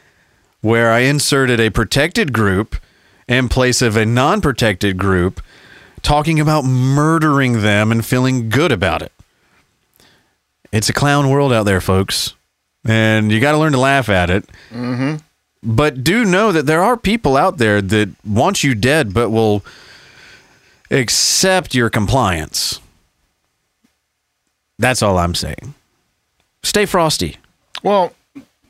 where 0.61 0.91
I 0.91 0.99
inserted 0.99 1.59
a 1.59 1.69
protected 1.69 2.33
group 2.33 2.77
in 3.27 3.49
place 3.49 3.81
of 3.81 3.95
a 3.97 4.05
non-protected 4.05 4.97
group, 4.97 5.41
talking 6.03 6.39
about 6.39 6.63
murdering 6.63 7.61
them 7.61 7.91
and 7.91 8.05
feeling 8.05 8.49
good 8.49 8.71
about 8.71 9.01
it. 9.01 9.11
It's 10.71 10.89
a 10.89 10.93
clown 10.93 11.29
world 11.29 11.51
out 11.51 11.63
there, 11.63 11.81
folks, 11.81 12.35
and 12.85 13.31
you 13.31 13.39
got 13.39 13.53
to 13.53 13.57
learn 13.57 13.73
to 13.73 13.79
laugh 13.79 14.09
at 14.09 14.29
it. 14.29 14.45
Mm-hmm. 14.69 15.17
But 15.63 16.03
do 16.03 16.25
know 16.25 16.51
that 16.51 16.65
there 16.65 16.83
are 16.83 16.97
people 16.97 17.37
out 17.37 17.57
there 17.57 17.81
that 17.81 18.09
want 18.25 18.63
you 18.63 18.75
dead, 18.75 19.13
but 19.13 19.29
will 19.29 19.63
accept 20.91 21.73
your 21.73 21.89
compliance. 21.89 22.79
That's 24.77 25.01
all 25.01 25.17
I'm 25.17 25.35
saying. 25.35 25.73
Stay 26.63 26.85
frosty. 26.85 27.37
Well, 27.81 28.13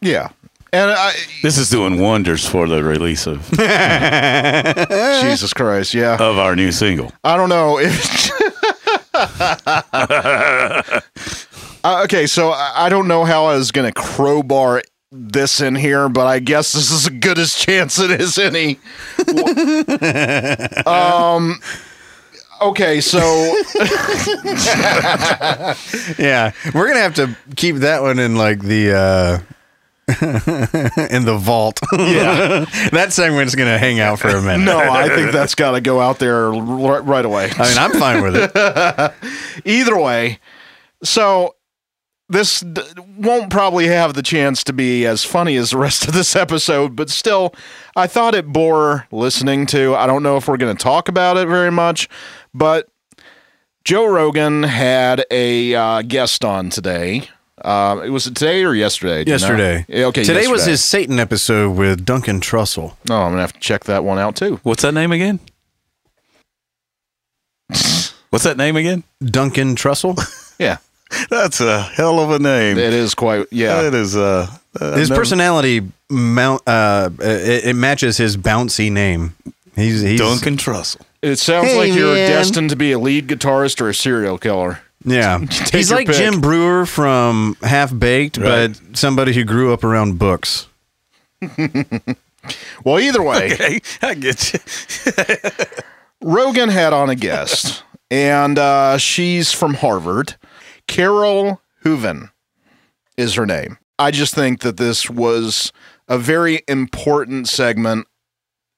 yeah. 0.02 0.30
And 0.74 0.90
I, 0.92 1.14
This 1.44 1.58
is 1.60 1.70
doing 1.70 2.00
wonders 2.00 2.46
for 2.48 2.68
the 2.68 2.84
release 2.84 3.28
of, 3.28 3.48
Jesus 5.22 5.54
Christ, 5.54 5.94
yeah. 5.94 6.16
of 6.16 6.40
our 6.40 6.56
new 6.56 6.72
single. 6.72 7.12
I 7.24 7.38
don't 7.38 7.50
know 7.50 7.78
if. 7.80 8.32
Uh, 11.86 12.04
okay, 12.06 12.26
so 12.26 12.52
I 12.52 12.86
I 12.86 12.90
don't 12.90 13.10
know 13.10 13.26
how 13.26 13.44
I 13.44 13.58
was 13.58 13.72
going 13.72 13.92
to 13.92 14.02
crowbar 14.02 14.82
this 15.12 15.60
in 15.60 15.76
here, 15.76 16.08
but 16.08 16.26
I 16.28 16.40
guess 16.40 16.72
this 16.72 16.90
is 16.92 17.08
as 17.08 17.10
good 17.20 17.38
as 17.38 17.54
chance 17.56 18.00
it 18.00 18.10
is 18.22 18.38
any. 18.38 18.80
um. 20.88 21.60
Okay, 22.62 23.02
so 23.02 23.20
Yeah, 26.18 26.54
we're 26.74 26.88
gonna 26.88 27.02
have 27.02 27.16
to 27.16 27.36
keep 27.58 27.76
that 27.78 28.02
one 28.02 28.18
in 28.18 28.38
like 28.38 28.62
the 28.62 28.94
uh 28.98 29.40
in 31.12 31.26
the 31.26 31.38
vault. 31.40 31.80
Yeah, 31.94 32.66
that 32.92 33.14
segment's 33.14 33.56
gonna 33.56 33.78
hang 33.78 34.00
out 34.00 34.20
for 34.20 34.30
a 34.30 34.42
minute. 34.42 34.66
no, 34.66 34.78
I 34.78 35.10
think 35.10 35.32
that's 35.32 35.56
got 35.56 35.72
to 35.72 35.82
go 35.82 36.00
out 36.00 36.20
there 36.20 36.52
right, 36.52 37.04
right 37.04 37.26
away. 37.26 37.52
I 37.58 37.70
mean 37.70 37.78
I'm 37.78 37.92
fine 38.00 38.24
with 38.24 38.36
it. 38.36 39.14
Either 39.66 39.98
way, 40.00 40.40
so 41.04 41.56
this 42.30 42.62
d- 42.62 42.82
won't 43.18 43.50
probably 43.50 43.88
have 43.88 44.14
the 44.14 44.24
chance 44.24 44.64
to 44.66 44.74
be 44.74 45.06
as 45.06 45.24
funny 45.24 45.56
as 45.56 45.72
the 45.72 45.78
rest 45.78 46.08
of 46.08 46.14
this 46.14 46.36
episode, 46.36 46.96
but 46.96 47.10
still, 47.10 47.54
I 47.96 48.08
thought 48.08 48.36
it 48.36 48.48
bore 48.48 49.08
listening 49.12 49.66
to. 49.68 49.96
I 49.96 50.08
don't 50.08 50.24
know 50.24 50.38
if 50.38 50.48
we're 50.48 50.58
going 50.58 50.76
to 50.76 50.84
talk 50.84 51.10
about 51.10 51.38
it 51.38 51.48
very 51.48 51.72
much, 51.72 52.10
but 52.54 52.90
Joe 53.84 54.06
Rogan 54.06 54.64
had 54.64 55.26
a 55.30 55.76
uh, 55.76 56.02
guest 56.04 56.46
on 56.46 56.70
today. 56.70 57.30
Uh, 57.64 58.02
it 58.04 58.10
was 58.10 58.26
today 58.26 58.64
or 58.66 58.74
yesterday? 58.74 59.24
Do 59.24 59.32
you 59.32 59.38
know? 59.38 59.48
Yesterday. 59.48 59.86
Okay. 60.06 60.24
Today 60.24 60.48
was 60.48 60.66
his 60.66 60.84
Satan 60.84 61.18
episode 61.20 61.78
with 61.78 62.04
Duncan 62.06 62.42
Trussell. 62.42 62.96
Oh, 63.10 63.16
I'm 63.16 63.32
gonna 63.32 63.42
have 63.42 63.54
to 63.54 63.60
check 63.60 63.86
that 63.86 64.04
one 64.04 64.20
out 64.20 64.36
too. 64.36 64.60
What's 64.64 64.82
that 64.82 64.94
name 64.94 65.12
again? 65.14 65.40
What's 68.30 68.44
that 68.46 68.58
name 68.58 68.76
again? 68.76 69.04
Duncan 69.24 69.76
Trussell. 69.76 70.18
Yeah, 70.60 70.78
That's 71.32 71.60
a 71.62 71.82
hell 71.82 72.20
of 72.20 72.30
a 72.30 72.38
name. 72.38 72.78
it 72.78 72.94
is 72.94 73.16
quite. 73.16 73.48
Yeah, 73.52 73.82
That 73.82 73.96
is 73.96 74.16
uh, 74.16 74.48
uh 74.80 74.96
His 74.96 75.10
no- 75.10 75.16
personality 75.16 75.82
mount 76.10 76.62
uh 76.68 77.10
it, 77.20 77.66
it 77.66 77.76
matches 77.76 78.18
his 78.18 78.38
bouncy 78.38 78.92
name. 78.92 79.36
He's 79.76 80.02
he's 80.02 80.20
Duncan 80.20 80.58
Trussell. 80.58 81.02
it 81.24 81.38
sounds 81.40 81.70
Hey, 81.70 81.78
like 81.78 81.94
you're 81.98 82.14
man. 82.14 82.30
destined 82.30 82.70
to 82.70 82.76
be 82.76 82.92
a 82.92 83.00
lead 83.00 83.28
guitarist 83.28 83.82
or 83.82 83.90
a 83.90 83.96
serial 83.96 84.38
killer. 84.38 84.80
Yeah, 85.06 85.40
he's 85.72 85.92
like 85.92 86.08
pick. 86.08 86.16
Jim 86.16 86.40
Breuer 86.42 86.86
from 86.86 87.56
Half 87.62 87.98
Baked, 87.98 88.38
Right. 88.38 88.68
but 88.88 88.98
somebody 88.98 89.34
who 89.34 89.44
grew 89.44 89.74
up 89.74 89.84
around 89.84 90.18
books. 90.20 90.68
Well, 92.84 93.00
either 93.00 93.24
way. 93.24 93.56
Hey, 93.56 93.80
I 94.02 94.16
get 94.16 94.52
you. 94.54 94.60
Rogan 96.22 96.68
had 96.68 96.92
on 96.92 97.10
a 97.10 97.16
guest, 97.16 97.84
and 98.12 98.60
uh, 98.60 98.98
she's 98.98 99.54
from 99.54 99.76
Harvard. 99.76 100.36
Carole 100.88 101.62
Hooven 101.84 102.32
is 103.16 103.36
her 103.36 103.46
name. 103.46 103.78
I 103.98 104.12
just 104.12 104.36
think 104.36 104.60
that 104.60 104.76
this 104.76 105.10
was 105.10 105.72
a 106.10 106.18
very 106.18 106.64
important 106.68 107.48
segment 107.48 108.08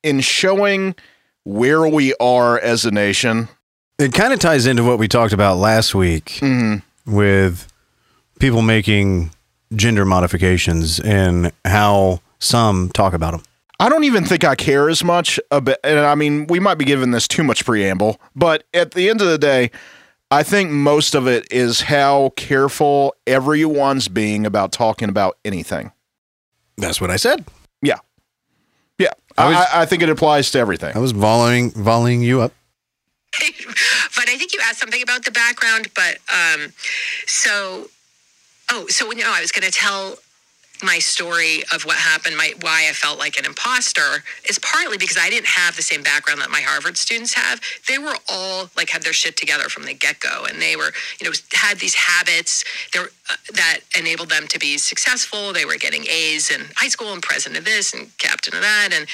in 0.04 0.20
showing 0.20 0.94
where 1.44 1.88
we 1.88 2.14
are 2.20 2.60
as 2.60 2.86
a 2.86 2.92
nation. 2.92 3.50
It 3.98 4.14
kind 4.14 4.34
of 4.34 4.40
ties 4.40 4.66
into 4.66 4.84
what 4.84 5.00
we 5.00 5.08
talked 5.08 5.32
about 5.34 5.58
last 5.58 5.96
week 5.96 6.40
Mhm. 6.42 6.82
with 7.06 7.68
people 8.40 8.62
making 8.62 9.32
gender 9.76 10.04
modifications 10.06 11.00
and 11.00 11.52
how 11.64 12.20
some 12.40 12.90
talk 12.94 13.14
about 13.14 13.32
them. 13.32 13.44
I 13.80 13.90
don't 13.90 14.04
even 14.04 14.26
think 14.26 14.44
I 14.44 14.56
care 14.56 14.90
as 14.90 15.04
much 15.04 15.40
about, 15.52 15.78
and 15.84 16.00
I 16.00 16.16
mean, 16.16 16.46
we 16.48 16.60
might 16.60 16.76
be 16.78 16.86
giving 16.86 17.12
this 17.12 17.28
too 17.28 17.44
much 17.44 17.66
preamble, 17.66 18.20
but 18.36 18.64
at 18.74 18.92
the 18.92 19.10
end 19.10 19.22
of 19.22 19.28
the 19.28 19.38
day, 19.38 19.72
I 20.32 20.44
think 20.44 20.72
most 20.72 21.14
of 21.16 21.28
it 21.28 21.48
is 21.52 21.82
how 21.82 22.32
careful 22.36 23.16
everyone's 23.28 24.08
being 24.08 24.46
about 24.46 24.72
talking 24.72 25.08
about 25.10 25.38
anything. 25.46 25.92
That's 26.78 27.00
what 27.00 27.10
I 27.12 27.16
said. 27.16 27.46
Yeah. 27.82 28.00
Yeah. 28.98 29.12
I 29.38 29.44
I, 29.44 29.48
was- 29.50 29.56
I, 29.58 29.82
I 29.82 29.86
think 29.86 30.04
it 30.04 30.10
applies 30.10 30.52
to 30.52 30.60
everything. 30.60 30.96
I 30.96 31.00
was 31.00 31.14
volleying 31.14 31.72
volleying 31.72 32.22
you 32.22 32.42
up. 32.42 32.54
but 34.16 34.30
I 34.30 34.38
think 34.38 34.54
you 34.54 34.60
asked 34.64 34.80
something 34.80 35.02
about 35.02 35.26
the 35.26 35.32
background. 35.32 35.90
But 35.96 36.18
um, 36.30 36.74
so, 37.26 37.88
oh, 38.72 38.88
so 38.88 39.10
know, 39.12 39.32
I 39.34 39.42
was 39.42 39.52
going 39.52 39.70
to 39.70 39.72
tell 39.72 40.18
my 40.84 41.00
story 41.00 41.64
of 41.74 41.86
what 41.86 41.96
happened, 41.96 42.36
my 42.36 42.54
why 42.62 42.88
I 42.90 42.94
felt 42.94 43.18
like 43.18 43.40
an 43.40 43.46
imposter 43.46 44.24
is 44.48 44.60
partly 44.60 44.98
because 44.98 45.18
I 45.20 45.30
didn't 45.30 45.48
have 45.48 45.76
the 45.76 45.82
same 45.82 46.04
background 46.04 46.42
that 46.42 46.50
my 46.50 46.62
Harvard 46.62 46.98
students 46.98 47.34
have. 47.34 47.62
They 47.88 47.98
were 47.98 48.16
all 48.30 48.70
like 48.76 48.90
had 48.90 49.02
their 49.04 49.14
shit 49.14 49.38
together 49.38 49.70
from 49.70 49.86
the 49.86 49.94
get 49.94 50.20
go, 50.20 50.46
and 50.46 50.62
they 50.62 50.76
were 50.76 50.92
you 51.20 51.28
know 51.28 51.34
had 51.54 51.80
these 51.80 51.96
habits 51.96 52.66
they 52.94 53.00
were, 53.00 53.12
uh, 53.30 53.36
that 53.54 53.80
enabled 53.98 54.30
them 54.30 54.48
to 54.48 54.60
be 54.60 54.78
successful. 54.78 55.54
They 55.54 55.66
were 55.66 55.78
getting 55.78 56.06
A's 56.08 56.52
in 56.52 56.62
high 56.76 56.90
school 56.90 57.14
and 57.14 57.22
president 57.22 57.60
of 57.60 57.66
this 57.66 57.94
and 57.94 58.16
captain 58.18 58.56
of 58.56 58.62
that, 58.62 58.90
and 58.94 59.08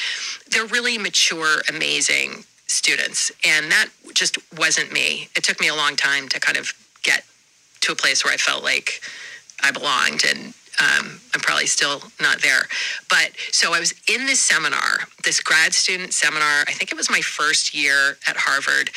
they're 0.49 0.65
really 0.65 0.98
mature, 0.98 1.61
amazing 1.69 2.43
students, 2.72 3.31
and 3.45 3.72
that 3.72 3.88
just 4.14 4.38
wasn't 4.57 4.91
me. 4.91 5.27
It 5.35 5.43
took 5.43 5.60
me 5.60 5.68
a 5.68 5.76
long 5.76 5.95
time 5.95 6.27
to 6.30 6.39
kind 6.39 6.57
of 6.57 6.73
get 7.03 7.23
to 7.81 7.91
a 7.91 7.95
place 7.95 8.23
where 8.23 8.34
I 8.34 8.38
felt 8.38 8.64
like 8.64 9.02
I 9.64 9.72
belonged, 9.72 10.23
and 10.27 10.53
um, 10.80 11.19
I'm 11.34 11.41
probably 11.41 11.68
still 11.68 12.02
not 12.19 12.41
there. 12.41 12.68
But 13.10 13.31
so 13.52 13.73
I 13.73 13.80
was 13.80 13.93
in 14.07 14.26
this 14.26 14.39
seminar, 14.39 14.99
this 15.23 15.39
grad 15.39 15.73
student 15.73 16.14
seminar. 16.14 16.64
I 16.68 16.72
think 16.72 16.91
it 16.91 16.95
was 16.95 17.10
my 17.10 17.22
first 17.22 17.76
year 17.76 18.18
at 18.27 18.35
Harvard, 18.38 18.89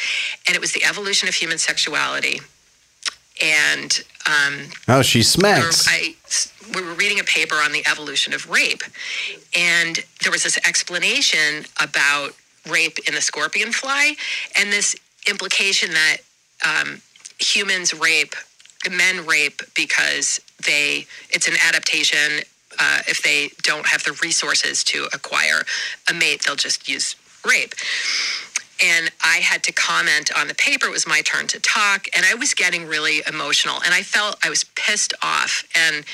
and 0.46 0.54
it 0.54 0.60
was 0.60 0.72
the 0.72 0.84
evolution 0.84 1.28
of 1.28 1.34
human 1.34 1.58
sexuality. 1.58 2.40
and 3.42 4.00
um, 4.26 4.60
Oh, 4.88 5.02
she 5.02 5.22
smacks. 5.22 5.86
I, 5.88 6.14
we 6.74 6.82
were 6.82 6.94
reading 6.94 7.20
a 7.20 7.24
paper 7.24 7.56
on 7.56 7.72
the 7.72 7.84
evolution 7.86 8.32
of 8.32 8.48
rape, 8.48 8.82
and 9.56 9.98
there 10.22 10.30
was 10.32 10.44
this 10.44 10.56
explanation 10.66 11.64
about 11.80 12.30
rape 12.68 12.98
in 13.06 13.14
the 13.14 13.20
scorpion 13.20 13.72
fly, 13.72 14.14
and 14.58 14.72
this 14.72 14.96
implication 15.28 15.90
that 15.92 16.16
um, 16.64 17.00
humans 17.38 17.94
rape, 17.94 18.34
men 18.90 19.26
rape 19.26 19.62
because 19.74 20.40
they 20.66 21.06
it's 21.30 21.48
an 21.48 21.54
adaptation. 21.66 22.42
Uh, 22.78 23.00
if 23.06 23.22
they 23.22 23.50
don't 23.62 23.86
have 23.86 24.02
the 24.02 24.18
resources 24.22 24.82
to 24.82 25.06
acquire 25.12 25.62
a 26.10 26.14
mate, 26.14 26.42
they'll 26.44 26.56
just 26.56 26.88
use 26.88 27.14
rape 27.46 27.74
and 28.82 29.10
I 29.24 29.38
had 29.38 29.62
to 29.64 29.72
comment 29.72 30.30
on 30.36 30.48
the 30.48 30.54
paper. 30.54 30.86
It 30.86 30.92
was 30.92 31.06
my 31.06 31.22
turn 31.22 31.46
to 31.48 31.60
talk, 31.60 32.06
and 32.16 32.26
I 32.26 32.34
was 32.34 32.54
getting 32.54 32.86
really 32.86 33.22
emotional, 33.28 33.76
and 33.84 33.94
I 33.94 34.02
felt 34.02 34.36
I 34.44 34.50
was 34.50 34.64
pissed 34.74 35.14
off, 35.22 35.64
and 35.76 36.04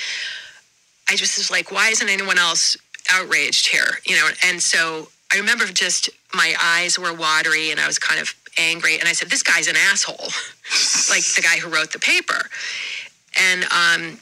I 1.09 1.17
just 1.17 1.39
was 1.39 1.51
like, 1.51 1.71
"Why 1.73 1.89
isn't 1.89 2.09
anyone 2.09 2.39
else 2.39 2.77
outraged 3.11 3.69
here?" 3.69 4.01
You 4.07 4.17
know, 4.17 4.29
and 4.45 4.63
so 4.63 5.09
I 5.32 5.39
remember 5.39 5.66
just 5.66 6.11
my 6.35 6.55
eyes 6.61 6.98
were 6.98 7.12
watery, 7.15 7.70
and 7.70 7.81
I 7.81 7.86
was 7.86 7.98
kind 7.98 8.20
of 8.20 8.35
angry, 8.59 8.98
and 8.98 9.09
I 9.09 9.12
said, 9.12 9.31
"This 9.31 9.43
guy's 9.43 9.69
an 9.69 9.77
asshole," 9.77 10.16
like 11.11 11.24
the 11.35 11.43
guy 11.43 11.59
who 11.59 11.69
wrote 11.69 11.93
the 11.93 11.98
paper, 11.98 12.48
and 13.39 13.65
um, 13.65 14.19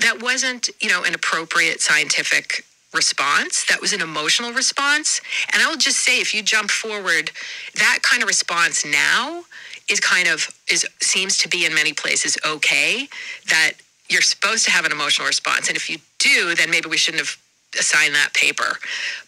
that 0.00 0.22
wasn't, 0.22 0.70
you 0.80 0.88
know, 0.88 1.04
an 1.04 1.14
appropriate 1.14 1.80
scientific 1.80 2.64
response. 2.92 3.64
That 3.66 3.80
was 3.80 3.92
an 3.92 4.00
emotional 4.00 4.52
response. 4.52 5.20
And 5.52 5.62
I 5.62 5.68
will 5.68 5.76
just 5.76 5.98
say, 5.98 6.20
if 6.20 6.34
you 6.34 6.42
jump 6.42 6.70
forward, 6.70 7.30
that 7.76 8.00
kind 8.02 8.22
of 8.22 8.28
response 8.28 8.84
now 8.84 9.44
is 9.88 10.00
kind 10.00 10.28
of 10.28 10.48
is 10.70 10.86
seems 11.00 11.38
to 11.38 11.48
be 11.48 11.66
in 11.66 11.74
many 11.74 11.92
places 11.92 12.36
okay. 12.46 13.08
That 13.48 13.72
you're 14.08 14.22
supposed 14.22 14.64
to 14.66 14.70
have 14.70 14.84
an 14.84 14.92
emotional 14.92 15.26
response, 15.26 15.68
and 15.68 15.76
if 15.76 15.88
you 15.88 15.98
do, 16.18 16.54
then 16.54 16.70
maybe 16.70 16.88
we 16.88 16.96
shouldn't 16.98 17.26
have 17.26 17.36
assigned 17.78 18.14
that 18.14 18.34
paper. 18.34 18.78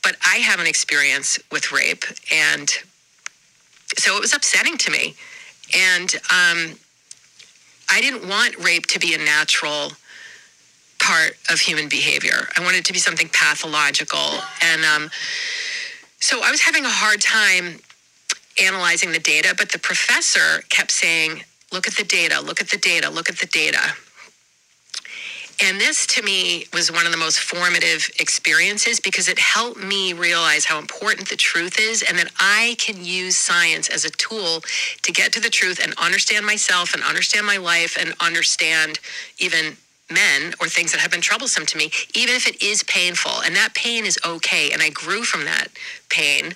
But 0.02 0.16
I 0.26 0.36
have 0.36 0.60
an 0.60 0.66
experience 0.66 1.38
with 1.50 1.72
rape, 1.72 2.04
and 2.32 2.70
so 3.96 4.16
it 4.16 4.20
was 4.20 4.34
upsetting 4.34 4.76
to 4.78 4.90
me. 4.90 5.14
And 5.76 6.14
um, 6.30 6.78
I 7.90 8.00
didn't 8.00 8.28
want 8.28 8.56
rape 8.58 8.86
to 8.88 8.98
be 8.98 9.14
a 9.14 9.18
natural 9.18 9.92
part 11.00 11.36
of 11.50 11.60
human 11.60 11.88
behavior. 11.88 12.48
I 12.56 12.60
wanted 12.62 12.78
it 12.78 12.84
to 12.86 12.92
be 12.92 12.98
something 12.98 13.28
pathological. 13.28 14.40
And 14.62 14.84
um, 14.84 15.10
so 16.18 16.40
I 16.42 16.50
was 16.50 16.60
having 16.62 16.84
a 16.84 16.90
hard 16.90 17.20
time 17.20 17.80
analyzing 18.62 19.12
the 19.12 19.18
data, 19.18 19.54
but 19.56 19.72
the 19.72 19.78
professor 19.78 20.62
kept 20.70 20.92
saying, 20.92 21.44
look 21.72 21.86
at 21.86 21.96
the 21.96 22.04
data, 22.04 22.40
look 22.40 22.60
at 22.60 22.70
the 22.70 22.78
data, 22.78 23.10
look 23.10 23.28
at 23.28 23.38
the 23.38 23.46
data. 23.46 23.94
And 25.62 25.80
this 25.80 26.06
to 26.08 26.22
me 26.22 26.66
was 26.72 26.90
one 26.90 27.06
of 27.06 27.12
the 27.12 27.18
most 27.18 27.40
formative 27.40 28.10
experiences 28.20 29.00
because 29.00 29.28
it 29.28 29.38
helped 29.38 29.78
me 29.82 30.12
realize 30.12 30.64
how 30.64 30.78
important 30.78 31.28
the 31.28 31.36
truth 31.36 31.78
is 31.78 32.02
and 32.02 32.18
that 32.18 32.30
I 32.40 32.76
can 32.78 33.04
use 33.04 33.36
science 33.36 33.88
as 33.88 34.04
a 34.04 34.10
tool 34.10 34.62
to 35.02 35.12
get 35.12 35.32
to 35.34 35.40
the 35.40 35.50
truth 35.50 35.80
and 35.82 35.94
understand 35.98 36.44
myself 36.44 36.94
and 36.94 37.02
understand 37.02 37.46
my 37.46 37.56
life 37.56 37.96
and 37.98 38.14
understand 38.20 38.98
even 39.38 39.76
men 40.10 40.52
or 40.60 40.68
things 40.68 40.92
that 40.92 41.00
have 41.00 41.10
been 41.10 41.20
troublesome 41.20 41.66
to 41.66 41.78
me, 41.78 41.90
even 42.14 42.34
if 42.34 42.46
it 42.46 42.62
is 42.62 42.82
painful. 42.82 43.42
And 43.44 43.56
that 43.56 43.74
pain 43.74 44.04
is 44.04 44.18
okay. 44.24 44.70
And 44.72 44.82
I 44.82 44.90
grew 44.90 45.24
from 45.24 45.44
that 45.44 45.68
pain. 46.10 46.52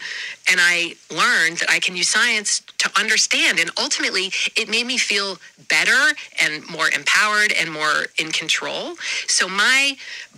And 0.51 0.61
I 0.61 0.95
learned 1.11 1.59
that 1.59 1.70
I 1.70 1.79
can 1.79 1.97
use 1.97 2.09
science 2.09 2.61
to 2.79 2.91
understand. 2.99 3.59
And 3.59 3.70
ultimately, 3.79 4.31
it 4.57 4.69
made 4.69 4.87
me 4.87 4.99
feel 4.99 5.39
better 5.69 6.15
and 6.41 6.69
more 6.69 6.91
empowered 6.91 7.53
and 7.53 7.73
more 7.73 8.07
in 8.19 8.31
control. 8.33 8.97
So 9.27 9.49
my 9.49 9.97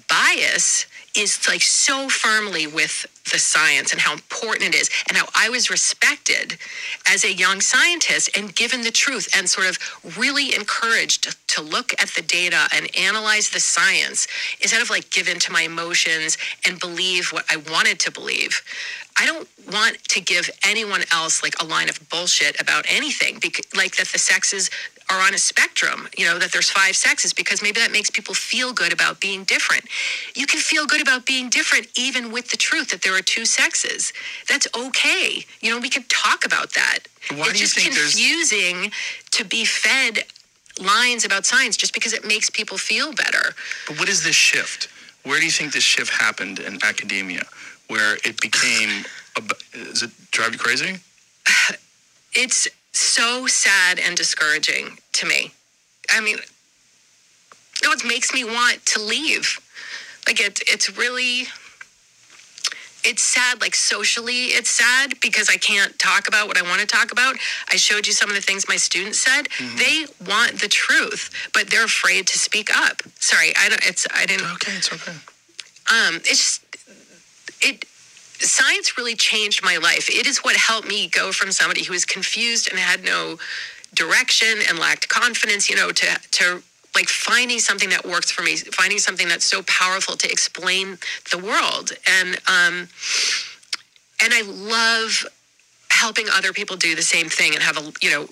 bias 0.09 0.87
is 1.17 1.47
like 1.49 1.63
so 1.63 2.09
firmly 2.09 2.67
with 2.67 3.07
the 3.31 3.39
science 3.39 3.93
and 3.93 4.01
how 4.01 4.13
important 4.13 4.75
it 4.75 4.75
is 4.75 4.91
and 5.09 5.17
how 5.17 5.27
I 5.35 5.49
was 5.49 5.71
respected 5.71 6.57
as 7.07 7.25
a 7.25 7.33
young 7.33 7.61
scientist 7.61 8.31
and 8.37 8.55
given 8.55 8.83
the 8.83 8.91
truth 8.91 9.29
and 9.37 9.49
sort 9.49 9.69
of 9.69 9.79
really 10.19 10.55
encouraged 10.55 11.37
to 11.49 11.63
look 11.63 11.93
at 12.01 12.09
the 12.11 12.23
data 12.23 12.69
and 12.75 12.89
analyze 12.97 13.51
the 13.51 13.61
science 13.61 14.27
instead 14.61 14.83
of 14.83 14.91
like 14.91 15.11
give 15.11 15.29
in 15.29 15.39
to 15.41 15.53
my 15.53 15.63
emotions 15.63 16.39
and 16.67 16.79
believe 16.79 17.29
what 17.33 17.45
I 17.51 17.57
wanted 17.57 17.99
to 18.01 18.13
believe. 18.13 18.63
I 19.19 19.27
don't 19.27 19.49
want 19.71 20.03
to 20.09 20.21
give 20.21 20.49
anyone 20.65 21.03
else 21.13 21.43
like 21.43 21.55
a 21.61 21.65
line 21.65 21.89
of 21.89 22.01
bullshit 22.09 22.61
about 22.61 22.87
anything, 22.89 23.39
because, 23.41 23.65
like 23.77 23.97
that 23.97 24.09
the 24.09 24.19
sexes 24.19 24.71
are 25.11 25.21
on 25.21 25.35
a 25.35 25.39
spectrum, 25.39 26.09
you 26.17 26.25
know, 26.25 26.39
that 26.39 26.53
there's 26.53 26.71
five 26.71 26.95
sexes, 26.95 27.33
because 27.33 27.63
maybe 27.63 27.81
that 27.81 27.91
makes 27.91 28.11
people 28.11 28.33
feel 28.33 28.73
good 28.73 28.93
about 28.93 29.21
being 29.21 29.43
different. 29.45 29.85
You 30.37 30.47
can 30.47 30.61
feel 30.61 30.87
good 30.87 31.03
about 31.03 31.27
being 31.27 31.51
different 31.51 31.89
even 31.99 32.31
with 32.31 32.49
the 32.51 32.57
truth 32.57 32.91
that 32.91 33.03
there 33.03 33.17
are 33.17 33.20
two 33.23 33.45
sexes. 33.45 34.13
That's 34.49 34.67
okay. 34.77 35.45
You 35.61 35.71
know, 35.71 35.79
we 35.79 35.89
can 35.89 36.05
talk 36.09 36.45
about 36.45 36.75
that. 36.75 37.01
Why 37.31 37.47
it's 37.49 37.53
do 37.53 37.59
you 37.59 37.65
just 37.65 37.75
think 37.75 37.95
there's- 37.95 38.15
confusing 38.15 38.93
to 39.33 39.45
be 39.45 39.65
fed 39.65 40.25
lines 40.81 41.25
about 41.25 41.45
science 41.45 41.77
just 41.77 41.93
because 41.93 42.13
it 42.13 42.25
makes 42.25 42.49
people 42.49 42.79
feel 42.79 43.13
better. 43.13 43.55
But 43.87 43.99
what 43.99 44.09
is 44.09 44.23
this 44.23 44.37
shift? 44.37 44.89
Where 45.25 45.39
do 45.39 45.45
you 45.45 45.51
think 45.51 45.73
this 45.73 45.85
shift 45.85 46.11
happened 46.11 46.59
in 46.59 46.79
academia, 46.83 47.43
where 47.89 48.17
it 48.25 48.41
became? 48.41 49.05
A, 49.37 49.43
does 49.73 50.03
it 50.03 50.11
drive 50.31 50.53
you 50.53 50.59
crazy? 50.59 50.99
it's 52.33 52.67
so 52.93 53.47
sad 53.47 53.99
and 53.99 54.17
discouraging 54.17 54.99
to 55.13 55.27
me. 55.27 55.53
I 56.11 56.21
mean, 56.21 56.39
know, 57.83 57.93
it 57.93 58.05
makes 58.05 58.33
me 58.33 58.45
want 58.45 58.85
to 58.87 59.01
leave. 59.03 59.59
Like 60.27 60.41
it, 60.41 60.61
it's 60.67 60.97
really, 60.97 61.45
it's 63.05 63.23
sad. 63.23 63.61
Like 63.61 63.75
socially, 63.75 64.47
it's 64.47 64.71
sad 64.71 65.19
because 65.21 65.49
I 65.49 65.57
can't 65.57 65.99
talk 65.99 66.29
about 66.29 66.49
what 66.49 66.57
I 66.59 66.63
want 66.63 66.81
to 66.81 66.87
talk 66.87 67.13
about. 67.13 67.37
I 67.71 67.77
showed 67.77 68.07
you 68.07 68.13
some 68.13 68.29
of 68.29 68.37
the 68.37 68.43
things 68.43 68.69
my 68.69 68.77
students 68.77 69.19
said. 69.19 69.49
They 69.77 70.07
want 70.27 70.61
the 70.61 70.69
truth, 70.69 71.31
but 71.53 71.71
they're 71.71 71.85
afraid 71.85 72.27
to 72.29 72.39
speak 72.39 72.71
up. 72.77 73.03
Sorry, 73.19 73.53
I 73.57 73.69
don't. 73.69 73.87
It's 73.87 74.07
I 74.15 74.27
didn't. 74.27 74.51
Okay, 74.55 74.73
it's 74.73 74.93
okay. 74.93 75.13
Um, 75.91 76.17
it's 76.17 76.61
just 76.61 76.65
it. 77.61 77.85
Science 78.43 78.97
really 78.97 79.15
changed 79.17 79.63
my 79.63 79.77
life. 79.77 80.09
It 80.09 80.27
is 80.27 80.39
what 80.39 80.57
helped 80.57 80.89
me 80.89 81.09
go 81.09 81.31
from 81.31 81.53
somebody 81.53 81.85
who 81.85 81.93
was 81.93 82.07
confused 82.07 82.71
and 82.71 82.79
had 82.79 83.05
no 83.05 83.37
direction 83.95 84.49
and 84.69 84.79
lacked 84.79 85.09
confidence, 85.09 85.69
you 85.69 85.77
know, 85.77 85.91
to 85.91 86.07
to 86.33 86.63
like 86.95 87.09
finding 87.09 87.59
something 87.59 87.91
that 87.91 88.05
works 88.05 88.31
for 88.31 88.43
me, 88.43 88.57
finding 88.57 88.99
something 88.99 89.29
that's 89.29 89.45
so 89.45 89.63
powerful 89.63 90.17
to 90.17 90.31
explain 90.31 90.99
the 91.31 91.39
world. 91.39 91.93
And 92.21 92.37
um, 92.49 92.89
and 94.23 94.33
I 94.35 94.43
love 94.47 95.27
helping 95.91 96.27
other 96.33 96.53
people 96.53 96.77
do 96.77 96.95
the 96.95 97.03
same 97.03 97.29
thing 97.29 97.55
and 97.55 97.63
have 97.63 97.79
a 97.79 97.93
you 98.03 98.11
know 98.11 98.27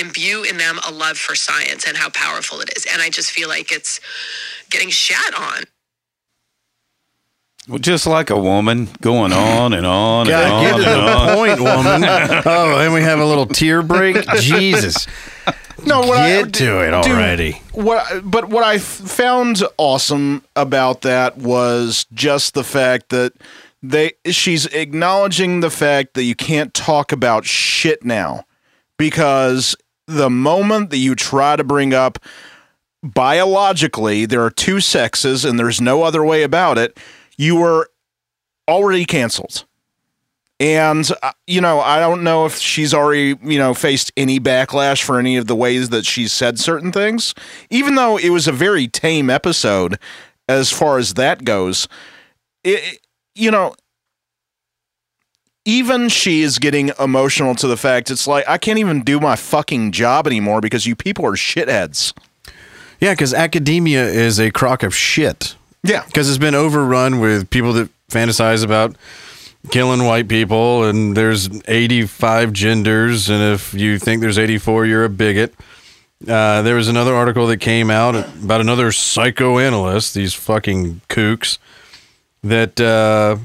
imbue 0.00 0.42
in 0.44 0.56
them 0.58 0.78
a 0.88 0.92
love 0.92 1.18
for 1.18 1.34
science 1.34 1.86
and 1.86 1.96
how 1.96 2.10
powerful 2.10 2.60
it 2.60 2.70
is. 2.76 2.86
And 2.92 3.02
I 3.02 3.10
just 3.10 3.30
feel 3.30 3.48
like 3.48 3.72
it's 3.72 4.00
getting 4.70 4.90
shat 4.90 5.34
on. 5.38 5.64
Well, 7.68 7.78
just 7.78 8.08
like 8.08 8.30
a 8.30 8.38
woman 8.38 8.88
going 9.00 9.32
on 9.32 9.72
and 9.72 9.86
on 9.86 10.22
and 10.22 10.30
Gotta 10.30 10.50
on 10.52 10.64
get 10.64 10.76
to 10.84 10.92
and 10.92 11.08
on. 11.08 11.36
point, 11.36 11.60
woman. 11.60 12.04
oh, 12.46 12.78
and 12.80 12.92
we 12.92 13.02
have 13.02 13.20
a 13.20 13.24
little 13.24 13.46
tear 13.46 13.82
break. 13.82 14.16
Jesus. 14.40 15.06
No, 15.86 16.00
what 16.00 16.18
I, 16.18 16.42
Get 16.42 16.54
to 16.54 16.80
it 16.80 17.02
dude, 17.02 17.12
already. 17.12 17.62
What, 17.72 18.22
but 18.24 18.48
what 18.48 18.64
I 18.64 18.78
found 18.78 19.62
awesome 19.78 20.44
about 20.54 21.02
that 21.02 21.38
was 21.38 22.06
just 22.12 22.54
the 22.54 22.64
fact 22.64 23.08
that 23.10 23.32
they 23.82 24.12
she's 24.26 24.66
acknowledging 24.66 25.60
the 25.60 25.70
fact 25.70 26.14
that 26.14 26.22
you 26.22 26.34
can't 26.34 26.72
talk 26.72 27.10
about 27.10 27.44
shit 27.44 28.04
now 28.04 28.44
because 28.96 29.74
the 30.06 30.30
moment 30.30 30.90
that 30.90 30.98
you 30.98 31.14
try 31.14 31.56
to 31.56 31.64
bring 31.64 31.92
up 31.92 32.18
biologically 33.02 34.24
there 34.24 34.42
are 34.44 34.50
two 34.50 34.78
sexes 34.78 35.44
and 35.44 35.58
there's 35.58 35.80
no 35.80 36.04
other 36.04 36.24
way 36.24 36.44
about 36.44 36.78
it, 36.78 36.98
you 37.36 37.56
were 37.56 37.90
already 38.68 39.04
canceled. 39.04 39.64
And 40.62 41.10
uh, 41.24 41.32
you 41.48 41.60
know, 41.60 41.80
I 41.80 41.98
don't 41.98 42.22
know 42.22 42.46
if 42.46 42.56
she's 42.56 42.94
already, 42.94 43.36
you 43.42 43.58
know, 43.58 43.74
faced 43.74 44.12
any 44.16 44.38
backlash 44.38 45.02
for 45.02 45.18
any 45.18 45.36
of 45.36 45.48
the 45.48 45.56
ways 45.56 45.88
that 45.88 46.06
she 46.06 46.28
said 46.28 46.56
certain 46.56 46.92
things, 46.92 47.34
even 47.68 47.96
though 47.96 48.16
it 48.16 48.30
was 48.30 48.46
a 48.46 48.52
very 48.52 48.86
tame 48.86 49.28
episode 49.28 49.98
as 50.48 50.70
far 50.70 50.98
as 50.98 51.14
that 51.14 51.44
goes. 51.44 51.88
It, 52.62 53.00
you 53.34 53.50
know, 53.50 53.74
even 55.64 56.08
she 56.08 56.42
is 56.42 56.60
getting 56.60 56.92
emotional 56.96 57.56
to 57.56 57.66
the 57.66 57.76
fact 57.76 58.08
it's 58.08 58.28
like 58.28 58.48
I 58.48 58.56
can't 58.56 58.78
even 58.78 59.02
do 59.02 59.18
my 59.18 59.34
fucking 59.34 59.90
job 59.90 60.28
anymore 60.28 60.60
because 60.60 60.86
you 60.86 60.94
people 60.94 61.26
are 61.26 61.32
shitheads. 61.32 62.12
Yeah, 63.00 63.14
because 63.14 63.34
academia 63.34 64.04
is 64.04 64.38
a 64.38 64.52
crock 64.52 64.84
of 64.84 64.94
shit. 64.94 65.56
Yeah. 65.82 66.04
Because 66.06 66.28
it's 66.28 66.38
been 66.38 66.54
overrun 66.54 67.18
with 67.18 67.50
people 67.50 67.72
that 67.72 67.90
fantasize 68.08 68.62
about 68.62 68.94
killing 69.70 70.04
white 70.04 70.28
people, 70.28 70.84
and 70.84 71.16
there's 71.16 71.48
85 71.68 72.52
genders, 72.52 73.28
and 73.30 73.42
if 73.42 73.74
you 73.74 73.98
think 73.98 74.20
there's 74.20 74.38
84, 74.38 74.86
you're 74.86 75.04
a 75.04 75.08
bigot. 75.08 75.54
Uh, 76.26 76.62
there 76.62 76.76
was 76.76 76.88
another 76.88 77.14
article 77.14 77.46
that 77.48 77.58
came 77.58 77.90
out 77.90 78.14
about 78.14 78.60
another 78.60 78.92
psychoanalyst, 78.92 80.14
these 80.14 80.34
fucking 80.34 81.00
kooks, 81.08 81.58
that 82.42 82.80
uh, 82.80 83.36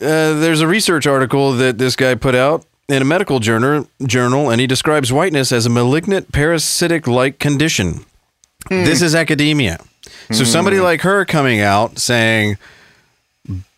uh, 0.00 0.40
there's 0.40 0.60
a 0.60 0.66
research 0.66 1.06
article 1.06 1.52
that 1.52 1.78
this 1.78 1.96
guy 1.96 2.14
put 2.14 2.34
out 2.34 2.66
in 2.88 3.00
a 3.00 3.04
medical 3.04 3.38
journal, 3.38 3.88
journal, 4.04 4.50
and 4.50 4.60
he 4.60 4.66
describes 4.66 5.12
whiteness 5.12 5.52
as 5.52 5.64
a 5.64 5.70
malignant 5.70 6.32
parasitic 6.32 7.06
like 7.06 7.38
condition. 7.38 8.04
This 8.68 9.02
is 9.02 9.14
academia. 9.14 9.78
So 10.30 10.44
somebody 10.44 10.78
like 10.80 11.02
her 11.02 11.24
coming 11.24 11.60
out 11.60 11.98
saying, 11.98 12.56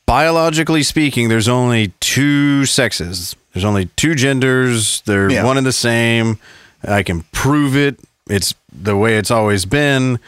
biologically 0.07 0.83
speaking, 0.83 1.29
there's 1.29 1.49
only 1.49 1.93
two 2.01 2.67
sexes. 2.67 3.35
There's 3.53 3.65
only 3.65 3.87
two 3.97 4.15
genders. 4.15 5.03
They're 5.07 5.31
Yeah. 5.31 5.45
one 5.45 5.57
and 5.59 5.67
the 5.67 5.73
same. 5.73 6.39
I 6.87 7.03
can 7.03 7.25
prove 7.33 7.77
it. 7.77 7.99
It's 8.29 8.55
the 8.73 8.97
way 8.97 9.17
it's 9.17 9.31
always 9.31 9.65
been. 9.65 10.19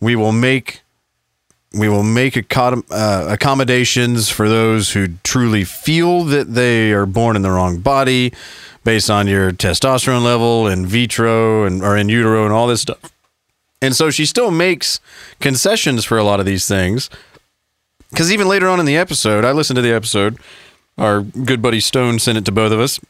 We 0.00 0.16
will 0.16 0.32
make 0.32 0.80
we 1.72 1.88
will 1.88 2.02
make 2.02 2.34
accom- 2.34 2.82
uh, 2.90 3.26
accommodations 3.28 4.28
for 4.28 4.48
those 4.48 4.90
who 4.90 5.06
truly 5.22 5.62
feel 5.62 6.24
that 6.24 6.52
they 6.54 6.90
are 6.90 7.06
born 7.06 7.36
in 7.36 7.42
the 7.42 7.50
wrong 7.52 7.78
body 7.78 8.32
based 8.82 9.08
on 9.08 9.28
your 9.28 9.52
testosterone 9.52 10.24
level 10.24 10.66
in 10.66 10.84
vitro 10.84 11.62
and 11.64 11.80
or 11.84 11.96
in 11.96 12.08
utero 12.08 12.42
and 12.44 12.52
all 12.52 12.66
this 12.66 12.80
stuff. 12.80 12.98
And 13.80 13.94
so 13.94 14.10
she 14.10 14.26
still 14.26 14.50
makes 14.50 14.98
concessions 15.38 16.04
for 16.04 16.18
a 16.18 16.24
lot 16.24 16.40
of 16.40 16.44
these 16.46 16.66
things. 16.66 17.08
Because 18.10 18.32
even 18.32 18.48
later 18.48 18.68
on 18.68 18.80
in 18.80 18.86
the 18.86 18.96
episode, 18.96 19.44
I 19.44 19.52
listened 19.52 19.76
to 19.76 19.82
the 19.82 19.92
episode. 19.92 20.38
Our 20.98 21.22
good 21.22 21.62
buddy 21.62 21.80
Stone 21.80 22.18
sent 22.18 22.36
it 22.36 22.44
to 22.46 22.52
both 22.52 22.72
of 22.72 22.80
us, 22.80 23.00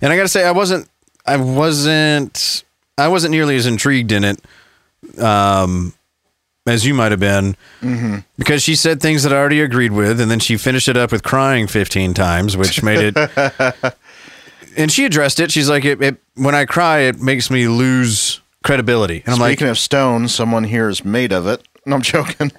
and 0.00 0.12
I 0.12 0.16
got 0.16 0.22
to 0.22 0.28
say, 0.28 0.44
I 0.44 0.52
wasn't, 0.52 0.88
I 1.26 1.36
wasn't, 1.36 2.64
I 2.96 3.08
wasn't 3.08 3.32
nearly 3.32 3.56
as 3.56 3.66
intrigued 3.66 4.12
in 4.12 4.22
it, 4.22 4.40
um, 5.18 5.94
as 6.66 6.86
you 6.86 6.94
might 6.94 7.10
have 7.10 7.20
been, 7.20 7.56
because 8.38 8.62
she 8.62 8.76
said 8.76 9.00
things 9.00 9.24
that 9.24 9.32
I 9.32 9.36
already 9.36 9.60
agreed 9.60 9.92
with, 9.92 10.20
and 10.20 10.30
then 10.30 10.38
she 10.38 10.56
finished 10.56 10.86
it 10.86 10.96
up 10.96 11.10
with 11.10 11.22
crying 11.24 11.66
fifteen 11.66 12.14
times, 12.14 12.56
which 12.56 12.82
made 12.82 13.14
it. 13.16 13.96
and 14.76 14.92
she 14.92 15.04
addressed 15.04 15.40
it. 15.40 15.50
She's 15.50 15.68
like, 15.68 15.84
it, 15.84 16.00
it, 16.00 16.16
when 16.36 16.54
I 16.54 16.66
cry, 16.66 17.00
it 17.00 17.20
makes 17.20 17.50
me 17.50 17.66
lose 17.66 18.40
credibility, 18.62 19.22
and 19.26 19.34
I'm 19.34 19.40
like, 19.40 19.52
Speaking 19.58 19.68
of 19.68 19.78
stone, 19.78 20.28
someone 20.28 20.64
here 20.64 20.88
is 20.88 21.04
made 21.04 21.32
of 21.32 21.46
it. 21.48 21.66
No, 21.86 21.96
I'm 21.96 22.02
joking. 22.02 22.50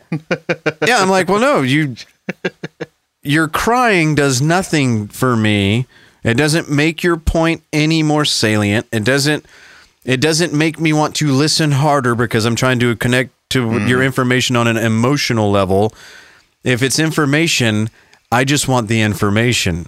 yeah, 0.85 0.99
I'm 0.99 1.09
like, 1.09 1.27
well, 1.27 1.39
no, 1.39 1.61
you, 1.61 1.95
your 3.23 3.47
crying 3.47 4.13
does 4.13 4.39
nothing 4.39 5.07
for 5.07 5.35
me. 5.35 5.87
It 6.23 6.35
doesn't 6.35 6.69
make 6.69 7.01
your 7.01 7.17
point 7.17 7.63
any 7.73 8.03
more 8.03 8.23
salient. 8.25 8.85
It 8.91 9.03
doesn't, 9.03 9.45
it 10.03 10.21
doesn't 10.21 10.53
make 10.53 10.79
me 10.79 10.93
want 10.93 11.15
to 11.15 11.31
listen 11.31 11.71
harder 11.71 12.13
because 12.13 12.45
I'm 12.45 12.55
trying 12.55 12.79
to 12.79 12.95
connect 12.95 13.31
to 13.49 13.79
your 13.87 13.99
mm. 13.99 14.05
information 14.05 14.55
on 14.55 14.67
an 14.67 14.77
emotional 14.77 15.49
level. 15.49 15.93
If 16.63 16.83
it's 16.83 16.99
information, 16.99 17.89
I 18.31 18.43
just 18.43 18.67
want 18.67 18.87
the 18.87 19.01
information. 19.01 19.87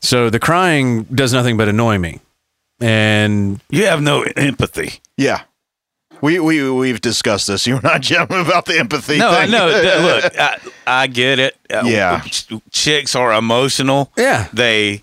So 0.00 0.30
the 0.30 0.38
crying 0.38 1.04
does 1.04 1.32
nothing 1.32 1.56
but 1.56 1.68
annoy 1.68 1.98
me. 1.98 2.20
And 2.80 3.60
You 3.70 3.86
have 3.86 4.00
no 4.00 4.22
empathy. 4.36 5.00
yeah. 5.16 5.42
We, 6.20 6.38
we, 6.40 6.70
we've 6.70 7.00
discussed 7.00 7.46
this. 7.46 7.66
You 7.66 7.76
and 7.76 7.86
I, 7.86 7.98
gentlemen, 8.00 8.46
about 8.46 8.64
the 8.66 8.78
empathy 8.78 9.18
No, 9.18 9.30
I 9.30 9.42
thing. 9.42 9.50
know. 9.52 9.70
Th- 9.70 10.22
Look, 10.24 10.38
I, 10.38 10.58
I 10.86 11.06
get 11.06 11.38
it. 11.38 11.56
Uh, 11.72 11.82
Yeah. 11.84 12.20
ch- 12.20 12.52
chicks 12.70 13.14
are 13.14 13.32
emotional. 13.32 14.10
Yeah. 14.16 14.48
they 14.52 15.02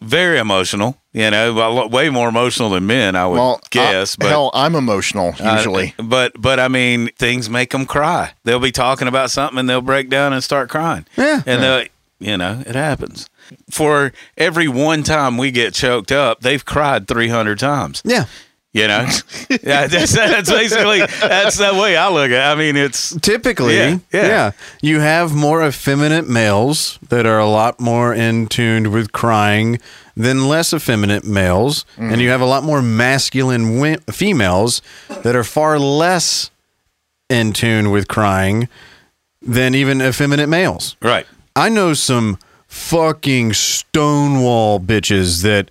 very 0.00 0.38
emotional. 0.38 0.96
You 1.12 1.28
know, 1.30 1.88
way 1.88 2.08
more 2.08 2.28
emotional 2.28 2.70
than 2.70 2.86
men, 2.86 3.16
I 3.16 3.26
would 3.26 3.34
well, 3.34 3.60
guess. 3.70 4.14
I- 4.14 4.16
but 4.24 4.28
hell, 4.28 4.50
I'm 4.54 4.76
emotional 4.76 5.34
uh, 5.40 5.56
usually. 5.56 5.94
but 5.98 6.32
but 6.40 6.60
I 6.60 6.68
mean, 6.68 7.08
things 7.18 7.50
make 7.50 7.70
them 7.70 7.84
cry. 7.84 8.32
They'll 8.44 8.60
be 8.60 8.70
talking 8.70 9.08
about 9.08 9.32
something 9.32 9.58
and 9.58 9.68
they'll 9.68 9.80
break 9.80 10.08
down 10.08 10.32
and 10.32 10.44
start 10.44 10.68
crying. 10.68 11.06
Yeah. 11.16 11.42
and 11.46 11.62
they'll 11.64 11.86
you 12.20 12.36
know 12.36 12.62
it 12.64 12.76
happens. 12.76 13.28
For 13.70 14.12
every 14.36 14.68
one 14.68 15.02
time 15.02 15.36
we 15.36 15.50
get 15.50 15.74
choked 15.74 16.12
up, 16.12 16.42
they've 16.42 16.64
cried 16.64 17.08
three 17.08 17.28
hundred 17.28 17.58
times. 17.58 18.02
yeah, 18.04 18.26
You 18.72 18.86
know, 18.86 19.08
yeah, 19.50 19.88
that's, 19.88 20.14
that's 20.14 20.48
basically 20.48 21.00
that's 21.00 21.58
the 21.58 21.74
way 21.74 21.96
I 21.96 22.08
look 22.08 22.30
at. 22.30 22.50
it. 22.50 22.52
I 22.52 22.54
mean, 22.54 22.76
it's 22.76 23.16
Typically, 23.16 23.76
Yeah, 23.76 23.98
yeah, 24.12 24.26
yeah. 24.26 24.50
You 24.80 25.00
have 25.00 25.34
more 25.34 25.66
effeminate 25.66 26.28
males 26.28 26.98
that 27.08 27.26
are 27.26 27.40
a 27.40 27.48
lot 27.48 27.80
more 27.80 28.14
in 28.14 28.46
tuned 28.46 28.92
with 28.92 29.10
crying 29.10 29.80
than 30.16 30.48
less 30.48 30.72
effeminate 30.72 31.24
males, 31.24 31.84
and 31.96 32.12
mm. 32.12 32.20
you 32.20 32.28
have 32.28 32.40
a 32.40 32.46
lot 32.46 32.62
more 32.62 32.80
masculine 32.80 33.98
females 34.12 34.82
that 35.08 35.34
are 35.34 35.44
far 35.44 35.78
less 35.80 36.52
in 37.28 37.52
tune 37.52 37.90
with 37.90 38.06
crying 38.06 38.68
than 39.42 39.74
even 39.74 40.00
effeminate 40.00 40.48
males. 40.48 40.96
right. 41.02 41.26
I 41.56 41.68
know 41.68 41.94
some 41.94 42.38
fucking 42.68 43.52
stonewall 43.54 44.78
bitches 44.78 45.42
that 45.42 45.70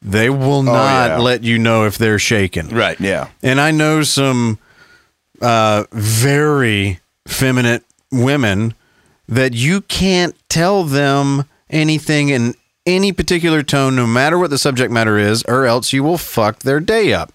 they 0.00 0.30
will 0.30 0.62
not 0.62 1.10
yeah. 1.10 1.18
let 1.18 1.42
you 1.42 1.58
know 1.58 1.84
if 1.84 1.98
they're 1.98 2.18
shaken. 2.18 2.68
Right. 2.68 3.00
yeah. 3.00 3.28
And 3.42 3.60
I 3.60 3.70
know 3.70 4.02
some 4.02 4.58
uh, 5.40 5.84
very 5.92 7.00
feminine 7.26 7.82
women 8.10 8.74
that 9.28 9.54
you 9.54 9.82
can't 9.82 10.34
tell 10.48 10.84
them 10.84 11.44
anything 11.68 12.30
in 12.30 12.54
any 12.86 13.12
particular 13.12 13.62
tone, 13.62 13.94
no 13.94 14.06
matter 14.06 14.38
what 14.38 14.50
the 14.50 14.58
subject 14.58 14.90
matter 14.90 15.18
is, 15.18 15.42
or 15.44 15.66
else 15.66 15.92
you 15.92 16.02
will 16.02 16.16
fuck 16.16 16.60
their 16.60 16.80
day 16.80 17.12
up. 17.12 17.32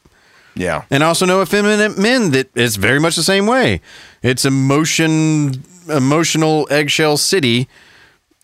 Yeah. 0.55 0.85
And 0.89 1.03
I 1.03 1.07
also 1.07 1.25
know 1.25 1.41
effeminate 1.41 1.97
men 1.97 2.31
that 2.31 2.49
it's 2.55 2.75
very 2.75 2.99
much 2.99 3.15
the 3.15 3.23
same 3.23 3.45
way. 3.45 3.81
It's 4.21 4.45
emotion, 4.45 5.63
emotional 5.89 6.67
eggshell 6.71 7.17
city, 7.17 7.67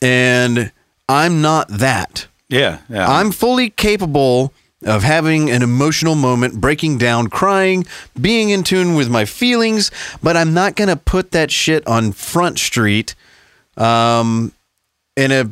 and 0.02 0.72
I'm 1.08 1.42
not 1.42 1.68
that. 1.70 2.28
Yeah. 2.50 2.80
Yeah. 2.90 3.08
I'm 3.08 3.32
fully 3.32 3.70
capable 3.70 4.54
of 4.86 5.04
having 5.04 5.50
an 5.50 5.62
emotional 5.62 6.16
moment, 6.16 6.60
breaking 6.62 6.98
down, 6.98 7.28
crying, 7.30 7.86
being 8.20 8.50
in 8.50 8.64
tune 8.64 8.96
with 8.96 9.10
my 9.10 9.26
feelings, 9.26 9.92
but 10.24 10.38
I'm 10.38 10.54
not 10.54 10.76
going 10.76 10.88
to 10.88 10.96
put 10.96 11.32
that 11.32 11.52
shit 11.52 11.86
on 11.86 12.12
Front 12.14 12.60
Street 12.60 13.14
um, 13.78 14.54
in 15.16 15.32
a 15.32 15.50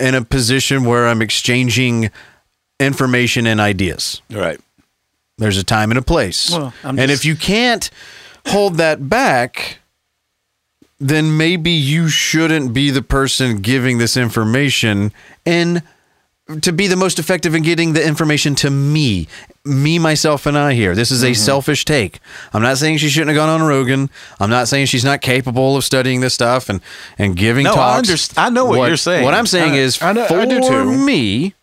in 0.00 0.14
a 0.14 0.24
position 0.24 0.84
where 0.84 1.06
I'm 1.06 1.20
exchanging 1.22 2.10
information 2.80 3.46
and 3.46 3.60
ideas. 3.60 4.20
right. 4.30 4.58
There's 5.38 5.56
a 5.58 5.64
time 5.64 5.90
and 5.90 5.98
a 5.98 6.02
place. 6.02 6.50
Well, 6.50 6.72
and 6.82 6.98
just- 6.98 7.10
if 7.12 7.24
you 7.24 7.36
can't 7.36 7.90
hold 8.46 8.76
that 8.76 9.08
back, 9.08 9.78
then 11.00 11.36
maybe 11.36 11.70
you 11.70 12.08
shouldn't 12.08 12.72
be 12.72 12.90
the 12.90 13.02
person 13.02 13.58
giving 13.58 13.98
this 13.98 14.16
information 14.16 15.12
and 15.46 15.82
to 16.60 16.72
be 16.72 16.86
the 16.86 16.96
most 16.96 17.18
effective 17.18 17.54
in 17.54 17.62
getting 17.62 17.92
the 17.92 18.04
information 18.06 18.54
to 18.56 18.68
me, 18.70 19.28
me, 19.64 19.98
myself, 19.98 20.44
and 20.44 20.58
I 20.58 20.74
here. 20.74 20.94
This 20.94 21.10
is 21.10 21.22
a 21.22 21.26
Mm-hmm. 21.28 21.34
selfish 21.34 21.84
take. 21.84 22.18
I'm 22.52 22.62
not 22.62 22.78
saying 22.78 22.98
she 22.98 23.08
shouldn't 23.08 23.30
have 23.30 23.36
gone 23.36 23.48
on 23.48 23.66
Rogan. 23.66 24.10
I'm 24.40 24.50
not 24.50 24.66
saying 24.68 24.86
she's 24.86 25.04
not 25.04 25.20
capable 25.20 25.76
of 25.76 25.84
studying 25.84 26.20
this 26.20 26.34
stuff 26.34 26.68
and, 26.68 26.80
and 27.16 27.36
giving 27.36 27.64
No, 27.64 27.72
I 27.72 27.74
talks. 27.74 28.08
underst- 28.10 28.34
I 28.36 28.48
know 28.50 28.64
what 28.64 28.88
you're 28.88 28.96
saying. 28.96 29.24
What 29.24 29.34
I'm 29.34 29.46
saying 29.46 29.72
I- 29.74 29.76
is, 29.78 30.02
I 30.02 30.12
know- 30.12 30.26
for 30.26 30.40
I 30.40 30.44
do 30.46 30.60
too. 30.60 30.84
me, 30.84 31.54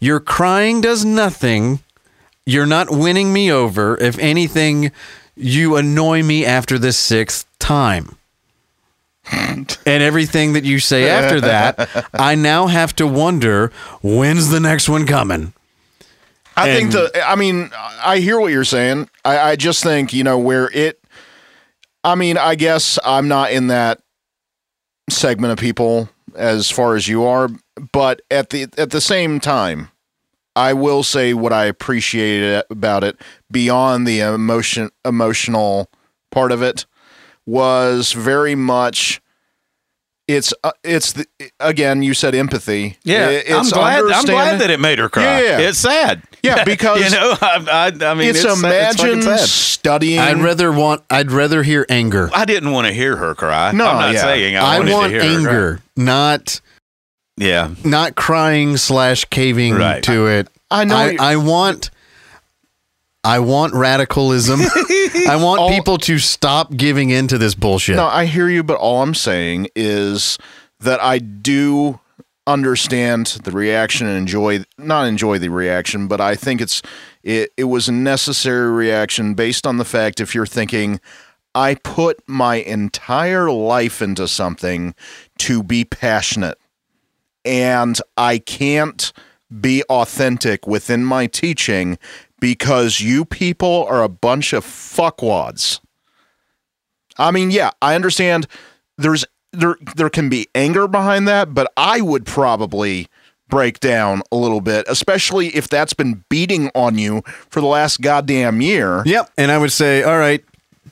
your 0.00 0.20
crying 0.20 0.80
does 0.80 1.04
nothing. 1.04 1.80
You're 2.46 2.66
not 2.66 2.90
winning 2.90 3.32
me 3.32 3.52
over. 3.52 3.96
If 4.00 4.18
anything, 4.18 4.90
you 5.36 5.76
annoy 5.76 6.22
me 6.22 6.44
after 6.44 6.78
the 6.78 6.92
sixth 6.92 7.46
time. 7.58 8.16
and 9.32 9.76
everything 9.86 10.52
that 10.52 10.64
you 10.64 10.78
say 10.78 11.08
after 11.08 11.40
that, 11.40 12.08
I 12.12 12.34
now 12.34 12.66
have 12.66 12.94
to 12.96 13.06
wonder 13.06 13.72
when's 14.02 14.50
the 14.50 14.60
next 14.60 14.88
one 14.88 15.06
coming? 15.06 15.52
I 16.56 16.68
And- 16.68 16.92
think 16.92 17.12
the. 17.12 17.28
I 17.28 17.34
mean, 17.34 17.70
I 18.04 18.18
hear 18.18 18.38
what 18.40 18.52
you're 18.52 18.64
saying. 18.64 19.08
I, 19.24 19.38
I 19.38 19.56
just 19.56 19.82
think 19.82 20.12
you 20.12 20.24
know 20.24 20.38
where 20.38 20.70
it. 20.72 21.00
I 22.04 22.14
mean, 22.14 22.36
I 22.36 22.54
guess 22.54 22.98
I'm 23.04 23.28
not 23.28 23.50
in 23.50 23.68
that 23.68 24.00
segment 25.10 25.52
of 25.52 25.58
people 25.58 26.08
as 26.36 26.70
far 26.70 26.96
as 26.96 27.08
you 27.08 27.24
are, 27.24 27.48
but 27.92 28.20
at 28.30 28.50
the 28.50 28.66
at 28.78 28.90
the 28.90 29.00
same 29.00 29.40
time, 29.40 29.88
I 30.54 30.74
will 30.74 31.02
say 31.02 31.34
what 31.34 31.52
I 31.52 31.64
appreciated 31.64 32.64
about 32.70 33.02
it 33.04 33.16
beyond 33.50 34.06
the 34.06 34.20
emotion 34.20 34.90
emotional 35.04 35.90
part 36.30 36.52
of 36.52 36.62
it 36.62 36.84
was 37.46 38.12
very 38.12 38.54
much. 38.54 39.20
It's 40.26 40.54
uh, 40.64 40.72
it's 40.82 41.12
the, 41.12 41.26
again. 41.60 42.02
You 42.02 42.14
said 42.14 42.34
empathy. 42.34 42.96
Yeah, 43.04 43.28
It- 43.28 43.52
I'm 43.52 43.68
glad. 43.68 44.04
I'm 44.04 44.24
glad 44.24 44.60
that 44.62 44.70
it 44.70 44.80
made 44.80 44.98
her 44.98 45.10
cry. 45.10 45.22
Yeah, 45.22 45.40
yeah. 45.40 45.68
It's 45.68 45.78
sad. 45.78 46.22
Yeah, 46.42 46.64
because- 46.64 47.04
you 47.04 47.10
know, 47.10 47.36
I, 47.42 47.90
I, 48.00 48.06
I 48.10 48.14
mean, 48.14 48.28
it's, 48.30 48.42
it's, 48.42 48.60
sad- 48.60 48.92
it's 48.92 49.02
imagine 49.02 49.22
sad. 49.22 49.40
studying. 49.40 50.20
I'd 50.20 50.38
rather 50.38 50.72
want. 50.72 51.02
I'd 51.10 51.30
rather 51.30 51.62
hear 51.62 51.84
anger. 51.90 52.30
I 52.34 52.46
didn't 52.46 52.70
want 52.70 52.86
to 52.86 52.92
hear 52.94 53.16
her 53.16 53.34
cry. 53.34 53.72
No, 53.72 53.86
I'm 53.86 53.96
not 53.96 54.14
yeah. 54.14 54.20
saying 54.22 54.56
I, 54.56 54.60
I, 54.60 54.78
wanted 54.78 54.92
want 54.94 55.12
to 55.12 55.20
hear 55.20 55.20
her 55.22 55.26
cry. 55.28 55.36
anger, 55.52 55.80
not 55.98 56.60
Yeah, 57.36 57.74
not 57.84 58.14
crying 58.14 58.78
slash 58.78 59.26
caving 59.26 59.74
Right. 59.74 60.02
to 60.04 60.26
it. 60.26 60.48
I 60.70 60.84
know 60.84 60.96
I, 60.96 61.16
I 61.20 61.36
want. 61.36 61.90
I 63.24 63.38
want 63.38 63.74
radicalism. 63.74 64.60
I 65.28 65.38
want 65.40 65.60
All- 65.60 65.70
people 65.70 65.98
to 65.98 66.18
stop 66.18 66.76
giving 66.76 67.10
into 67.10 67.38
this 67.38 67.54
bullshit. 67.54 67.96
No, 67.96 68.06
I 68.06 68.26
hear 68.26 68.48
you, 68.48 68.62
but 68.62 68.76
all 68.76 69.02
I'm 69.02 69.14
saying 69.14 69.68
is 69.74 70.38
that 70.80 71.02
I 71.02 71.18
do 71.18 72.00
understand 72.46 73.26
the 73.44 73.50
reaction 73.50 74.06
and 74.06 74.18
enjoy 74.18 74.64
not 74.76 75.06
enjoy 75.06 75.38
the 75.38 75.48
reaction, 75.48 76.08
but 76.08 76.20
I 76.20 76.34
think 76.34 76.60
it's 76.60 76.82
it, 77.22 77.50
it 77.56 77.64
was 77.64 77.88
a 77.88 77.92
necessary 77.92 78.70
reaction 78.70 79.34
based 79.34 79.66
on 79.66 79.78
the 79.78 79.84
fact 79.84 80.20
if 80.20 80.34
you're 80.34 80.46
thinking 80.46 81.00
I 81.54 81.76
put 81.76 82.20
my 82.26 82.56
entire 82.56 83.50
life 83.50 84.02
into 84.02 84.28
something 84.28 84.94
to 85.38 85.62
be 85.62 85.84
passionate 85.84 86.58
and 87.44 87.98
I 88.16 88.38
can't 88.38 89.12
be 89.60 89.82
authentic 89.84 90.66
within 90.66 91.04
my 91.04 91.26
teaching 91.26 91.98
because 92.44 93.00
you 93.00 93.24
people 93.24 93.86
are 93.88 94.02
a 94.02 94.08
bunch 94.08 94.52
of 94.52 94.66
fuckwads. 94.66 95.80
I 97.16 97.30
mean, 97.30 97.50
yeah, 97.50 97.70
I 97.80 97.94
understand 97.94 98.46
there's 98.98 99.24
there 99.52 99.78
there 99.96 100.10
can 100.10 100.28
be 100.28 100.48
anger 100.54 100.86
behind 100.86 101.26
that, 101.26 101.54
but 101.54 101.72
I 101.78 102.02
would 102.02 102.26
probably 102.26 103.08
break 103.48 103.80
down 103.80 104.20
a 104.30 104.36
little 104.36 104.60
bit, 104.60 104.84
especially 104.88 105.56
if 105.56 105.68
that's 105.68 105.94
been 105.94 106.22
beating 106.28 106.70
on 106.74 106.98
you 106.98 107.22
for 107.48 107.62
the 107.62 107.66
last 107.66 108.02
goddamn 108.02 108.60
year. 108.60 109.02
Yep. 109.06 109.30
And 109.38 109.50
I 109.50 109.56
would 109.56 109.72
say, 109.72 110.02
all 110.02 110.18
right, 110.18 110.44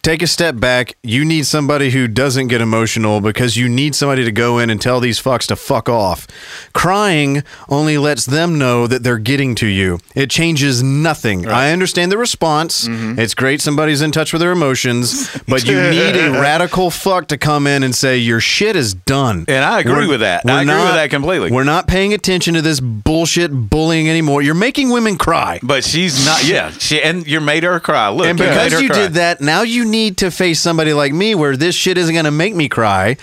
take 0.03 0.20
a 0.20 0.27
step 0.27 0.59
back. 0.59 0.97
You 1.05 1.24
need 1.24 1.47
somebody 1.47 1.91
who 1.91 2.09
doesn't 2.09 2.49
get 2.49 2.61
emotional 2.61 3.20
because 3.20 3.57
you 3.57 3.69
need 3.69 3.95
somebody 3.95 4.24
to 4.24 4.33
go 4.33 4.59
in 4.59 4.69
and 4.69 4.81
tell 4.81 4.99
these 4.99 5.23
fucks 5.23 5.47
to 5.47 5.55
fuck 5.55 5.89
off. 5.89 6.27
Crying 6.73 7.45
only 7.69 7.99
lets 7.99 8.27
them 8.27 8.59
know 8.59 8.89
that 8.89 9.05
they're 9.05 9.19
getting 9.19 9.55
to 9.57 9.66
you. 9.69 10.01
It 10.16 10.29
changes 10.29 10.83
nothing. 10.83 11.47
I 11.47 11.70
understand 11.70 12.11
the 12.11 12.19
response. 12.19 12.89
Mm-hmm. 12.89 13.20
It's 13.20 13.35
great 13.35 13.61
somebody's 13.61 14.03
in 14.03 14.11
touch 14.11 14.33
with 14.33 14.41
their 14.41 14.51
emotions, 14.51 15.31
but 15.49 15.65
you 15.65 15.81
need 15.81 16.16
a 16.16 16.33
radical 16.33 16.91
fuck 16.91 17.29
to 17.29 17.39
come 17.39 17.69
in 17.69 17.85
and 17.85 17.95
say 17.95 18.19
your 18.19 18.41
shit 18.41 18.74
is 18.74 18.95
done. 18.95 19.45
And 19.47 19.65
I 19.65 19.79
agree 19.79 20.09
with 20.09 20.20
that. 20.20 20.45
I 20.51 20.62
agree 20.62 20.74
with 20.74 20.95
that 20.95 21.11
completely. 21.11 21.53
We're 21.53 21.62
not 21.62 21.87
paying 21.87 22.12
attention 22.12 22.55
to 22.55 22.62
this 22.62 22.81
bullshit 22.81 23.53
bullying 23.53 24.11
anymore. 24.11 24.43
You're 24.43 24.55
making 24.55 24.91
women 24.91 25.16
cry. 25.16 25.61
But 25.62 25.85
she's 25.85 26.27
not. 26.27 26.45
Yeah, 26.45 26.70
she 26.73 27.01
and 27.01 27.24
you 27.24 27.41
made 27.41 27.62
her 27.62 27.79
cry. 27.79 28.09
Look, 28.09 28.27
And 28.27 28.37
because 28.37 28.83
you 28.83 28.89
cry. 28.89 28.99
did 28.99 29.12
that, 29.15 29.41
now 29.41 29.62
you 29.62 29.91
need 29.93 30.16
to 30.16 30.32
face 30.32 30.59
somebody 30.60 30.93
like 30.93 31.12
me 31.12 31.36
where 31.36 31.56
this 31.56 31.77
shit 31.77 31.97
isn't 31.97 32.12
going 32.12 32.24
to 32.24 32.31
make 32.32 32.55
me 32.56 32.69
cry. 32.69 33.16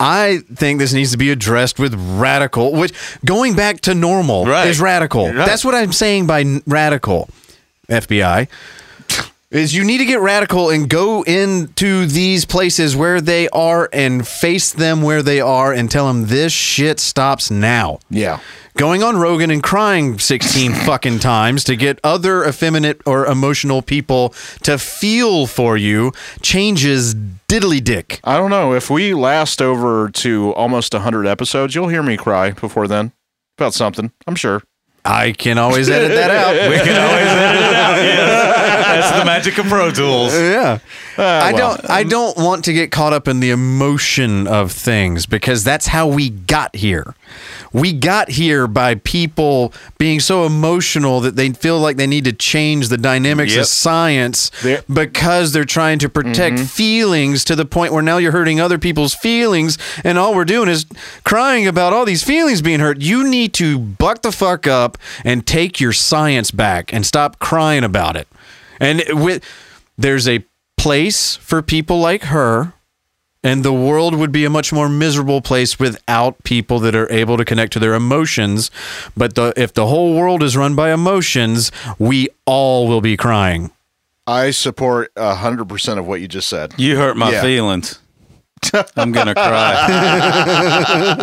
I 0.00 0.40
think 0.54 0.78
this 0.80 0.92
needs 0.92 1.10
to 1.12 1.16
be 1.18 1.30
addressed 1.30 1.78
with 1.78 1.94
radical, 1.94 2.72
which 2.72 2.92
going 3.24 3.54
back 3.54 3.80
to 3.82 3.94
normal 3.94 4.46
Right. 4.46 4.66
is 4.68 4.80
radical. 4.80 5.26
Right. 5.26 5.46
That's 5.46 5.64
what 5.64 5.74
I'm 5.74 5.92
saying 5.92 6.26
by 6.26 6.40
n- 6.40 6.62
radical. 6.66 7.28
FBI 7.88 8.48
is 9.50 9.74
you 9.74 9.82
need 9.82 9.98
to 9.98 10.04
get 10.04 10.20
radical 10.20 10.68
and 10.70 10.88
go 10.90 11.22
into 11.22 12.04
these 12.06 12.44
places 12.44 12.94
where 12.94 13.20
they 13.20 13.48
are 13.48 13.88
and 13.92 14.28
face 14.28 14.70
them 14.72 15.00
where 15.02 15.22
they 15.22 15.40
are 15.40 15.72
and 15.72 15.90
tell 15.90 16.06
them 16.06 16.26
this 16.26 16.52
shit 16.52 17.00
stops 17.00 17.50
now 17.50 17.98
Yeah. 18.10 18.40
Going 18.78 19.02
on 19.02 19.16
Rogan 19.16 19.50
and 19.50 19.60
crying 19.60 20.20
16 20.20 20.72
fucking 20.86 21.18
times 21.18 21.64
to 21.64 21.74
get 21.74 21.98
other 22.04 22.44
effeminate 22.44 23.02
or 23.04 23.26
emotional 23.26 23.82
people 23.82 24.30
to 24.62 24.78
feel 24.78 25.48
for 25.48 25.76
you 25.76 26.12
changes 26.42 27.12
diddly 27.14 27.82
dick. 27.82 28.20
I 28.22 28.36
don't 28.36 28.50
know. 28.50 28.72
If 28.74 28.88
we 28.88 29.14
last 29.14 29.60
over 29.60 30.08
to 30.10 30.54
almost 30.54 30.94
100 30.94 31.26
episodes, 31.26 31.74
you'll 31.74 31.88
hear 31.88 32.04
me 32.04 32.16
cry 32.16 32.52
before 32.52 32.86
then 32.86 33.10
about 33.58 33.74
something, 33.74 34.12
I'm 34.28 34.36
sure. 34.36 34.62
I 35.04 35.32
can 35.32 35.58
always 35.58 35.88
edit 35.88 36.10
that 36.10 36.30
out. 36.30 36.54
We 36.70 36.76
can 36.76 37.00
always 37.00 37.26
edit 37.26 37.62
it 37.62 37.74
out. 37.74 37.96
Yes. 37.96 38.84
That's 39.08 39.18
the 39.18 39.24
magic 39.24 39.58
of 39.58 39.66
Pro 39.66 39.90
Tools. 39.90 40.34
yeah. 40.34 40.78
Ah, 41.16 41.46
I 41.46 41.52
well. 41.52 41.76
don't 41.76 41.90
I 41.90 42.02
don't 42.04 42.36
want 42.36 42.64
to 42.66 42.72
get 42.72 42.90
caught 42.90 43.12
up 43.12 43.26
in 43.26 43.40
the 43.40 43.50
emotion 43.50 44.46
of 44.46 44.70
things 44.72 45.24
because 45.26 45.64
that's 45.64 45.86
how 45.86 46.06
we 46.08 46.30
got 46.30 46.74
here. 46.76 47.14
We 47.72 47.92
got 47.92 48.30
here 48.30 48.66
by 48.66 48.96
people 48.96 49.72
being 49.98 50.20
so 50.20 50.44
emotional 50.46 51.20
that 51.20 51.36
they 51.36 51.50
feel 51.50 51.78
like 51.78 51.96
they 51.96 52.06
need 52.06 52.24
to 52.24 52.32
change 52.32 52.88
the 52.88 52.96
dynamics 52.98 53.52
Yep. 53.52 53.60
of 53.62 53.66
science 53.68 54.50
They're- 54.62 54.82
because 54.92 55.52
they're 55.52 55.64
trying 55.64 55.98
to 56.00 56.08
protect 56.08 56.56
mm-hmm. 56.56 56.64
feelings 56.64 57.44
to 57.44 57.56
the 57.56 57.64
point 57.64 57.92
where 57.92 58.02
now 58.02 58.18
you're 58.18 58.32
hurting 58.32 58.60
other 58.60 58.78
people's 58.78 59.14
feelings 59.14 59.78
and 60.04 60.18
all 60.18 60.34
we're 60.34 60.44
doing 60.44 60.68
is 60.68 60.86
crying 61.24 61.66
about 61.66 61.92
all 61.92 62.04
these 62.04 62.22
feelings 62.24 62.62
being 62.62 62.80
hurt. 62.80 63.00
You 63.00 63.28
need 63.28 63.52
to 63.54 63.78
buck 63.78 64.22
the 64.22 64.32
fuck 64.32 64.66
up 64.66 64.98
and 65.24 65.46
take 65.46 65.80
your 65.80 65.92
science 65.92 66.50
back 66.50 66.92
and 66.92 67.04
stop 67.04 67.38
crying 67.38 67.84
about 67.84 68.16
it. 68.16 68.28
And 68.80 69.02
with 69.10 69.44
there's 69.96 70.28
a 70.28 70.44
place 70.76 71.36
for 71.36 71.60
people 71.60 71.98
like 72.00 72.22
her 72.24 72.72
and 73.44 73.64
the 73.64 73.72
world 73.72 74.14
would 74.16 74.32
be 74.32 74.44
a 74.44 74.50
much 74.50 74.72
more 74.72 74.88
miserable 74.88 75.40
place 75.40 75.78
without 75.78 76.42
people 76.44 76.78
that 76.80 76.94
are 76.94 77.10
able 77.12 77.36
to 77.36 77.44
connect 77.44 77.72
to 77.74 77.78
their 77.78 77.94
emotions 77.94 78.70
but 79.16 79.34
the, 79.36 79.52
if 79.56 79.72
the 79.74 79.86
whole 79.86 80.14
world 80.14 80.42
is 80.42 80.56
run 80.56 80.74
by 80.74 80.92
emotions 80.92 81.70
we 81.98 82.28
all 82.46 82.88
will 82.88 83.00
be 83.00 83.16
crying 83.16 83.70
I 84.26 84.50
support 84.50 85.14
100% 85.14 85.98
of 85.98 86.06
what 86.06 86.20
you 86.20 86.28
just 86.28 86.48
said. 86.48 86.74
You 86.76 86.96
hurt 86.98 87.16
my 87.16 87.30
Yeah. 87.32 87.40
feelings. 87.40 87.98
I'm 88.96 89.10
gonna 89.12 89.32
cry. 89.34 89.86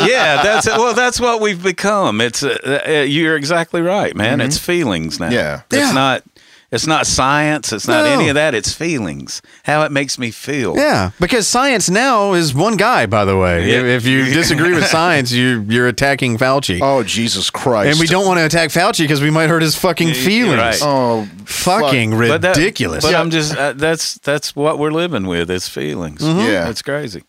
yeah, 0.10 0.42
that's 0.42 0.66
it. 0.68 0.74
Well, 0.78 0.94
that's 0.94 1.20
what 1.20 1.42
we've 1.42 1.62
become. 1.62 2.22
It's 2.22 2.42
uh, 2.44 2.82
uh, 2.88 2.92
you're 3.02 3.36
exactly 3.36 3.82
right, 3.82 4.16
man. 4.16 4.42
It's 4.42 4.58
feelings 4.58 5.20
now. 5.20 5.30
Yeah. 5.30 5.62
it's 5.70 5.76
Yeah. 5.76 5.92
not. 5.92 6.24
It's 6.72 6.88
not 6.88 7.06
science. 7.08 7.72
It's 7.72 7.88
not 7.88 8.04
No. 8.06 8.12
any 8.20 8.28
of 8.30 8.36
that. 8.36 8.54
It's 8.56 8.74
feelings. 8.74 9.42
How 9.64 9.84
it 9.84 9.92
makes 9.92 10.18
me 10.18 10.32
feel. 10.32 10.76
yeah 10.76 11.12
because 11.20 11.48
science 11.48 11.90
now 11.90 12.34
is 12.34 12.54
one 12.54 12.76
guy 12.78 13.06
by 13.06 13.24
the 13.26 13.38
way 13.38 13.70
Yeah. 13.72 13.80
if, 13.80 13.86
if 13.86 14.06
you 14.06 14.26
disagree 14.42 14.74
with 14.74 14.86
science 14.88 15.32
you, 15.32 15.64
you're 15.70 15.88
attacking 15.88 16.38
fauci 16.38 16.80
Oh, 16.82 17.04
Jesus 17.04 17.50
Christ. 17.50 17.92
and 17.92 18.00
we 18.00 18.08
don't 18.08 18.26
want 18.26 18.40
to 18.40 18.46
attack 18.46 18.70
fauci 18.72 19.00
because 19.00 19.22
we 19.22 19.30
might 19.32 19.48
hurt 19.48 19.62
his 19.62 19.76
fucking 19.76 20.14
feelings 20.14 20.58
right. 20.58 20.80
Oh, 20.82 21.28
fucking 21.46 22.12
But 22.18 22.42
that- 22.42 22.58
ridiculous 22.58 23.04
But 23.04 23.16
I'm 23.16 23.30
just. 23.30 23.56
Uh, 23.56 23.74
that's 23.74 24.16
that's 24.20 24.56
what 24.56 24.78
we're 24.80 24.92
living 24.92 25.28
with. 25.28 25.50
It's 25.52 25.70
feelings. 25.70 26.22
Yeah. 26.22 26.70
it's 26.70 26.82
crazy. 26.82 27.24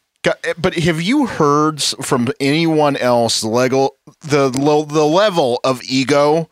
But 0.58 0.74
have 0.74 1.00
you 1.00 1.26
heard 1.26 1.80
from 1.82 2.28
anyone 2.40 2.96
else 2.96 3.42
the 3.42 3.48
legal 3.48 3.96
the 4.22 4.50
the 4.50 5.04
level 5.06 5.60
of 5.62 5.80
ego 5.84 6.48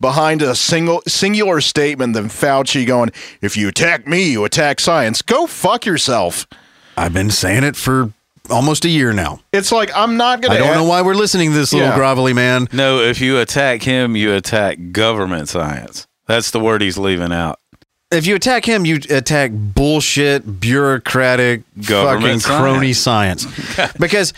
behind 0.00 0.42
a 0.42 0.54
single 0.54 1.02
singular 1.06 1.60
statement 1.60 2.14
than 2.14 2.28
Fauci 2.28 2.86
going, 2.86 3.10
"If 3.40 3.56
you 3.56 3.68
attack 3.68 4.06
me, 4.06 4.30
you 4.30 4.44
attack 4.44 4.80
science." 4.80 5.22
Go 5.22 5.46
fuck 5.46 5.86
yourself. 5.86 6.46
i've 6.96 7.12
been 7.12 7.30
saying 7.30 7.64
it 7.64 7.74
for 7.74 8.12
almost 8.50 8.84
a 8.84 8.88
year 8.88 9.12
now 9.12 9.40
It's 9.52 9.72
like 9.72 9.90
I'm 9.96 10.16
not 10.16 10.40
gonna. 10.42 10.54
i 10.54 10.58
don't 10.58 10.70
a- 10.70 10.74
know 10.76 10.84
why 10.84 11.02
we're 11.02 11.14
listening 11.14 11.50
to 11.50 11.56
this 11.56 11.72
little 11.72 11.88
Yeah. 11.88 11.98
grovelly 11.98 12.32
man 12.34 12.68
No, 12.72 13.00
if 13.00 13.20
you 13.20 13.38
attack 13.38 13.82
him, 13.82 14.14
you 14.14 14.32
attack 14.34 14.78
government 14.92 15.48
science. 15.48 16.06
That's 16.28 16.50
the 16.52 16.60
word 16.60 16.82
he's 16.82 16.96
leaving 16.98 17.32
out. 17.32 17.58
if 18.12 18.26
you 18.28 18.36
attack 18.36 18.64
him, 18.64 18.84
you 18.86 19.00
attack 19.10 19.50
bullshit, 19.52 20.60
bureaucratic, 20.60 21.62
Government 21.84 22.42
fucking 22.42 22.58
crony 22.58 22.92
science. 22.92 23.44
because 23.98 24.32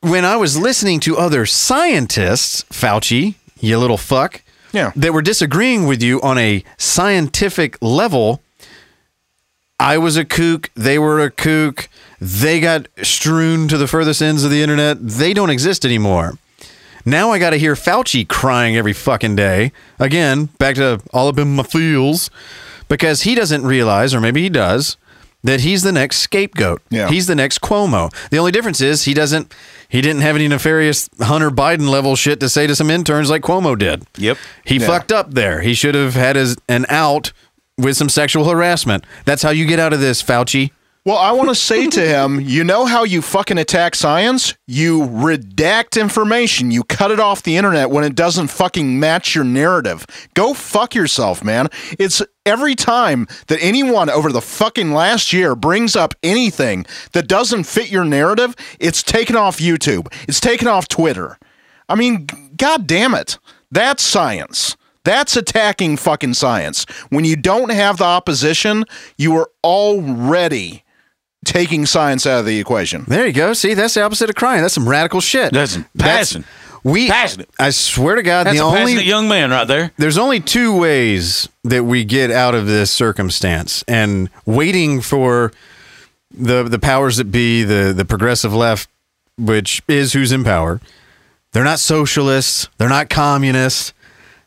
when 0.00 0.24
I 0.24 0.36
was 0.36 0.56
listening 0.56 1.00
to 1.00 1.16
other 1.16 1.44
scientists, 1.46 2.62
Fauci, 2.70 3.34
you 3.58 3.78
little 3.78 3.96
fuck, 3.98 4.42
Yeah. 4.76 4.92
that 4.94 5.14
were 5.14 5.22
disagreeing 5.22 5.86
with 5.86 6.02
you 6.02 6.20
on 6.20 6.36
a 6.36 6.62
scientific 6.76 7.78
level, 7.80 8.42
I 9.80 9.96
was 9.96 10.16
a 10.18 10.24
kook, 10.24 10.70
they 10.74 10.98
were 10.98 11.20
a 11.20 11.30
kook, 11.30 11.88
they 12.20 12.60
got 12.60 12.86
strewn 13.02 13.68
to 13.68 13.78
the 13.78 13.86
furthest 13.86 14.20
ends 14.20 14.44
of 14.44 14.50
the 14.50 14.62
internet. 14.62 14.98
They 15.00 15.32
don't 15.32 15.50
exist 15.50 15.84
anymore. 15.84 16.38
Now 17.06 17.30
I 17.30 17.38
got 17.38 17.50
to 17.50 17.56
hear 17.56 17.74
Fauci 17.74 18.28
crying 18.28 18.76
every 18.76 18.92
fucking 18.92 19.36
day. 19.36 19.72
Again, 19.98 20.46
back 20.58 20.74
to 20.76 21.00
all 21.12 21.28
up 21.28 21.38
in 21.38 21.56
my 21.56 21.62
feels, 21.62 22.30
because 22.88 23.22
he 23.22 23.34
doesn't 23.34 23.64
realize, 23.64 24.14
or 24.14 24.20
maybe 24.20 24.42
he 24.42 24.50
does, 24.50 24.96
that 25.46 25.60
he's 25.60 25.82
the 25.82 25.92
next 25.92 26.18
scapegoat. 26.18 26.82
Yeah. 26.90 27.08
He's 27.08 27.26
the 27.26 27.34
next 27.34 27.60
Cuomo. 27.60 28.12
The 28.30 28.38
only 28.38 28.52
difference 28.52 28.80
is 28.80 29.04
he 29.04 29.14
doesn't. 29.14 29.54
He 29.88 30.00
didn't 30.00 30.22
have 30.22 30.34
any 30.34 30.48
nefarious 30.48 31.08
Hunter 31.20 31.50
Biden 31.50 31.88
level 31.88 32.16
shit 32.16 32.40
to 32.40 32.48
say 32.48 32.66
to 32.66 32.74
some 32.74 32.90
interns 32.90 33.30
like 33.30 33.42
Cuomo 33.42 33.78
did. 33.78 34.04
Yep. 34.18 34.36
He 34.64 34.78
fucked 34.78 35.12
up 35.12 35.32
there. 35.34 35.60
He 35.60 35.74
should 35.74 35.94
have 35.94 36.14
had 36.14 36.34
his, 36.34 36.56
an 36.68 36.86
out 36.88 37.32
with 37.78 37.96
some 37.96 38.08
sexual 38.08 38.48
harassment. 38.48 39.04
That's 39.24 39.42
how 39.42 39.50
you 39.50 39.64
get 39.66 39.78
out 39.78 39.92
of 39.92 40.00
this, 40.00 40.22
Fauci. 40.22 40.72
Well, 41.04 41.18
I 41.18 41.30
want 41.30 41.50
to 41.50 41.54
say 41.54 41.86
to 41.86 42.00
him, 42.08 42.40
you 42.40 42.64
know 42.64 42.84
how 42.84 43.04
you 43.04 43.22
fucking 43.22 43.58
attack 43.58 43.94
science? 43.94 44.54
You 44.66 45.02
redact 45.02 46.00
information. 46.00 46.72
You 46.72 46.82
cut 46.82 47.12
it 47.12 47.20
off 47.20 47.44
the 47.44 47.56
internet 47.56 47.90
when 47.90 48.02
it 48.02 48.16
doesn't 48.16 48.48
fucking 48.48 48.98
match 48.98 49.34
your 49.36 49.44
narrative. 49.44 50.04
Go 50.34 50.52
fuck 50.52 50.96
yourself, 50.96 51.44
man. 51.44 51.68
It's 51.96 52.22
every 52.46 52.74
time 52.74 53.26
that 53.48 53.58
anyone 53.60 54.08
over 54.08 54.32
the 54.32 54.40
fucking 54.40 54.92
last 54.92 55.32
year 55.32 55.54
brings 55.54 55.96
up 55.96 56.14
anything 56.22 56.86
that 57.12 57.28
doesn't 57.28 57.64
fit 57.64 57.90
your 57.90 58.04
narrative, 58.04 58.54
it's 58.78 59.02
taken 59.02 59.36
off 59.36 59.58
YouTube. 59.58 60.06
It's 60.28 60.40
taken 60.40 60.68
off 60.68 60.88
Twitter. 60.88 61.38
I 61.88 61.94
mean, 61.94 62.26
god 62.56 62.86
damn 62.86 63.14
it. 63.14 63.38
That's 63.70 64.02
science. 64.02 64.76
That's 65.04 65.36
attacking 65.36 65.98
fucking 65.98 66.34
science. 66.34 66.84
When 67.10 67.24
you 67.24 67.36
don't 67.36 67.70
have 67.70 67.98
the 67.98 68.04
opposition, 68.04 68.84
you 69.16 69.36
are 69.36 69.50
already 69.62 70.84
taking 71.44 71.86
science 71.86 72.26
out 72.26 72.40
of 72.40 72.46
the 72.46 72.58
equation. 72.58 73.04
There 73.06 73.26
you 73.26 73.32
go. 73.32 73.52
See, 73.52 73.74
that's 73.74 73.94
the 73.94 74.02
opposite 74.02 74.28
of 74.30 74.36
crying. 74.36 74.62
That's 74.62 74.74
some 74.74 74.88
radical 74.88 75.20
shit. 75.20 75.52
That's 75.52 75.78
passion. 75.96 76.44
We 76.86 77.08
Passionate. 77.08 77.50
I 77.58 77.70
swear 77.70 78.14
to 78.14 78.22
God, 78.22 78.46
That's 78.46 78.58
the 78.58 78.62
a 78.62 78.66
only 78.66 78.78
passionate 78.78 79.06
young 79.06 79.28
man 79.28 79.50
right 79.50 79.66
there. 79.66 79.90
there's 79.96 80.18
only 80.18 80.38
two 80.38 80.78
ways 80.78 81.48
that 81.64 81.82
we 81.82 82.04
get 82.04 82.30
out 82.30 82.54
of 82.54 82.68
this 82.68 82.92
circumstance 82.92 83.82
and 83.88 84.30
waiting 84.44 85.00
for 85.00 85.52
the 86.30 86.62
the 86.62 86.78
powers 86.78 87.16
that 87.16 87.32
be 87.32 87.64
the 87.64 87.92
the 87.92 88.04
progressive 88.04 88.54
left 88.54 88.88
which 89.36 89.82
is 89.88 90.12
who's 90.12 90.30
in 90.30 90.44
power. 90.44 90.80
They're 91.50 91.64
not 91.64 91.80
socialists. 91.80 92.68
They're 92.78 92.88
not 92.88 93.10
communists. 93.10 93.92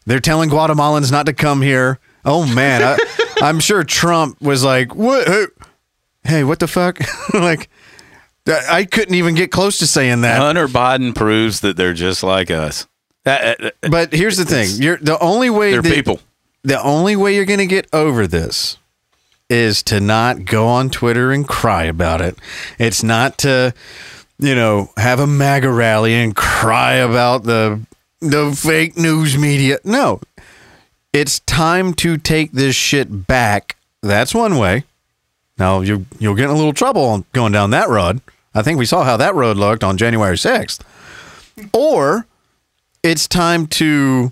They're 0.05 0.21
telling 0.21 0.49
guatemalans 0.49 1.11
not 1.11 1.25
to 1.25 1.33
come 1.33 1.61
here. 1.61 1.99
Oh 2.23 2.45
man 2.45 2.81
I, 2.81 2.97
i'm 3.41 3.59
sure 3.59 3.83
trump 3.83 4.41
was 4.41 4.63
like 4.63 4.95
what? 4.95 5.27
Hey, 5.27 5.45
hey 6.23 6.43
what 6.45 6.59
the 6.59 6.67
fuck? 6.67 6.99
Like 7.33 7.69
i 8.69 8.85
couldn't 8.85 9.15
even 9.15 9.35
get 9.35 9.51
close 9.51 9.77
to 9.79 9.87
saying 9.87 10.21
that 10.21 10.39
Hunter 10.39 10.67
Biden 10.67 11.13
proves 11.15 11.59
that 11.61 11.77
they're 11.77 11.93
just 11.93 12.23
like 12.23 12.49
us. 12.51 12.87
That- 13.23 13.61
uh, 13.61 13.69
uh, 13.83 13.89
but 13.89 14.13
here's 14.13 14.37
the 14.37 14.45
thing 14.45 14.69
you're 14.81 14.97
the 14.97 15.19
only 15.19 15.49
way 15.49 15.71
they're 15.71 15.81
that, 15.81 15.93
people. 15.93 16.19
the 16.63 16.81
only 16.81 17.15
way 17.15 17.35
you're 17.35 17.45
going 17.45 17.59
to 17.59 17.65
get 17.67 17.87
over 17.93 18.25
this 18.27 18.77
is 19.49 19.81
to 19.83 19.99
not 19.99 20.45
go 20.45 20.67
on 20.67 20.89
Twitter 20.89 21.31
and 21.31 21.47
cry 21.47 21.85
about 21.85 22.21
it. 22.21 22.37
It's 22.77 23.03
not 23.03 23.37
to, 23.39 23.73
you 24.37 24.53
know, 24.55 24.91
have 24.95 25.19
a 25.19 25.25
MAGA 25.27 25.71
rally 25.71 26.13
and 26.13 26.35
cry 26.35 26.93
about 26.93 27.43
the 27.43 27.81
the 28.21 28.51
fake 28.55 28.97
news 28.97 29.37
media. 29.37 29.79
No. 29.83 30.21
It's 31.11 31.39
time 31.41 31.93
to 31.95 32.17
take 32.17 32.51
this 32.51 32.75
shit 32.75 33.25
back. 33.27 33.75
That's 34.03 34.33
one 34.35 34.57
way. 34.57 34.83
Now 35.57 35.81
you 35.81 36.05
you'll 36.19 36.35
get 36.35 36.45
in 36.45 36.51
a 36.51 36.55
little 36.55 36.73
trouble 36.73 37.25
going 37.33 37.51
down 37.51 37.71
that 37.71 37.89
road. 37.89 38.21
I 38.53 38.61
think 38.61 38.79
we 38.79 38.85
saw 38.85 39.03
how 39.03 39.17
that 39.17 39.35
road 39.35 39.57
looked 39.57 39.83
on 39.83 39.97
January 39.97 40.35
6th. 40.35 40.81
Or 41.73 42.25
it's 43.03 43.27
time 43.27 43.67
to 43.67 44.31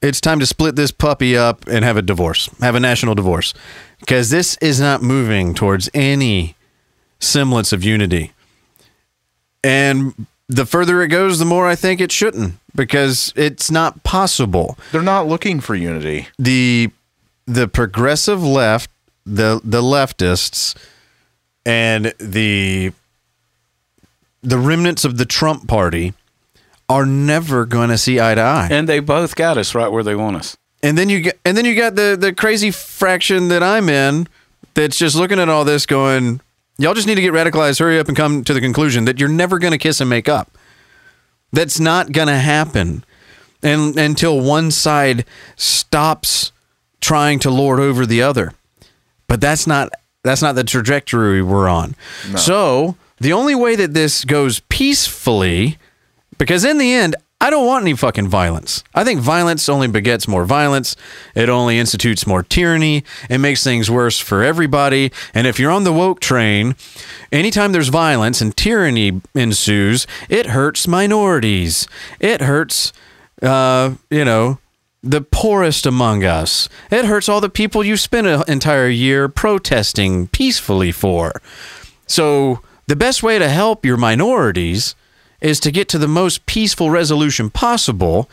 it's 0.00 0.20
time 0.20 0.40
to 0.40 0.46
split 0.46 0.74
this 0.74 0.90
puppy 0.90 1.36
up 1.36 1.66
and 1.68 1.84
have 1.84 1.96
a 1.96 2.02
divorce, 2.02 2.50
have 2.60 2.74
a 2.74 2.80
national 2.80 3.14
divorce, 3.14 3.54
because 4.00 4.30
this 4.30 4.56
is 4.60 4.80
not 4.80 5.00
moving 5.00 5.54
towards 5.54 5.88
any 5.94 6.56
semblance 7.20 7.72
of 7.72 7.84
unity. 7.84 8.32
And 9.62 10.26
the 10.48 10.66
further 10.66 11.00
it 11.02 11.08
goes, 11.08 11.38
the 11.38 11.44
more 11.44 11.68
I 11.68 11.76
think 11.76 12.00
it 12.00 12.10
shouldn't, 12.10 12.54
because 12.74 13.32
it's 13.36 13.70
not 13.70 14.02
possible. 14.02 14.76
They're 14.90 15.02
not 15.02 15.28
looking 15.28 15.60
for 15.60 15.76
unity. 15.76 16.26
the 16.38 16.90
The 17.46 17.68
progressive 17.68 18.42
left, 18.42 18.90
the 19.24 19.60
the 19.62 19.82
leftists, 19.82 20.74
and 21.64 22.12
the 22.18 22.92
the 24.42 24.58
remnants 24.58 25.04
of 25.04 25.18
the 25.18 25.24
Trump 25.24 25.68
party 25.68 26.14
are 26.88 27.06
never 27.06 27.64
going 27.64 27.88
to 27.88 27.98
see 27.98 28.20
eye 28.20 28.34
to 28.34 28.40
eye. 28.40 28.68
And 28.70 28.88
they 28.88 29.00
both 29.00 29.34
got 29.34 29.56
us 29.56 29.74
right 29.74 29.88
where 29.88 30.02
they 30.02 30.14
want 30.14 30.36
us. 30.36 30.56
And 30.82 30.98
then 30.98 31.08
you 31.08 31.20
get, 31.20 31.38
and 31.44 31.56
then 31.56 31.64
you 31.64 31.74
got 31.76 31.94
the 31.94 32.16
the 32.20 32.32
crazy 32.34 32.70
fraction 32.70 33.48
that 33.48 33.62
I'm 33.62 33.88
in, 33.88 34.26
that's 34.74 34.96
just 34.98 35.14
looking 35.14 35.38
at 35.38 35.48
all 35.48 35.64
this, 35.64 35.86
going, 35.86 36.40
"Y'all 36.76 36.94
just 36.94 37.06
need 37.06 37.14
to 37.14 37.20
get 37.20 37.32
radicalized. 37.32 37.78
Hurry 37.78 37.98
up 38.00 38.08
and 38.08 38.16
come 38.16 38.42
to 38.44 38.52
the 38.52 38.60
conclusion 38.60 39.04
that 39.04 39.20
you're 39.20 39.28
never 39.28 39.58
going 39.60 39.70
to 39.70 39.78
kiss 39.78 40.00
and 40.00 40.10
make 40.10 40.28
up. 40.28 40.50
That's 41.52 41.78
not 41.78 42.10
going 42.10 42.28
to 42.28 42.38
happen, 42.38 43.04
and 43.62 43.96
until 43.96 44.40
one 44.40 44.72
side 44.72 45.24
stops 45.54 46.50
trying 47.00 47.38
to 47.40 47.50
lord 47.50 47.78
over 47.78 48.04
the 48.04 48.22
other. 48.22 48.52
But 49.28 49.40
that's 49.40 49.68
not 49.68 49.90
that's 50.24 50.42
not 50.42 50.56
the 50.56 50.64
trajectory 50.64 51.42
we're 51.42 51.68
on. 51.68 51.94
So 52.36 52.96
the 53.22 53.32
only 53.32 53.54
way 53.54 53.76
that 53.76 53.94
this 53.94 54.24
goes 54.24 54.60
peacefully 54.68 55.78
because 56.38 56.64
in 56.64 56.78
the 56.78 56.92
end, 56.92 57.14
I 57.40 57.50
don't 57.50 57.66
want 57.66 57.82
any 57.82 57.94
fucking 57.94 58.28
violence. 58.28 58.82
I 58.94 59.04
think 59.04 59.20
violence 59.20 59.68
only 59.68 59.88
begets 59.88 60.26
more 60.26 60.44
violence. 60.44 60.96
It 61.34 61.48
only 61.48 61.78
institutes 61.78 62.26
more 62.26 62.42
tyranny. 62.42 63.04
It 63.30 63.38
makes 63.38 63.62
things 63.62 63.90
worse 63.90 64.18
for 64.18 64.42
everybody. 64.42 65.12
And 65.34 65.46
if 65.46 65.58
you're 65.60 65.70
on 65.70 65.84
the 65.84 65.92
woke 65.92 66.20
train, 66.20 66.74
anytime 67.30 67.72
there's 67.72 67.88
violence 67.88 68.40
and 68.40 68.56
tyranny 68.56 69.20
ensues, 69.34 70.06
it 70.28 70.46
hurts 70.46 70.88
minorities. 70.88 71.86
It 72.18 72.40
hurts, 72.40 72.92
uh, 73.40 73.94
you 74.10 74.24
know, 74.24 74.58
the 75.02 75.20
poorest 75.20 75.86
among 75.86 76.24
us. 76.24 76.68
It 76.90 77.04
hurts 77.04 77.28
all 77.28 77.40
the 77.40 77.48
people 77.48 77.84
you 77.84 77.96
spent 77.96 78.26
an 78.26 78.42
entire 78.48 78.88
year 78.88 79.28
protesting 79.28 80.28
peacefully 80.28 80.92
for. 80.92 81.40
So, 82.06 82.62
the 82.92 82.96
best 82.96 83.22
way 83.22 83.38
to 83.38 83.48
help 83.48 83.86
your 83.86 83.96
minorities 83.96 84.94
is 85.40 85.58
to 85.58 85.70
get 85.70 85.88
to 85.88 85.96
the 85.96 86.06
most 86.06 86.44
peaceful 86.44 86.90
resolution 86.90 87.48
possible. 87.48 88.28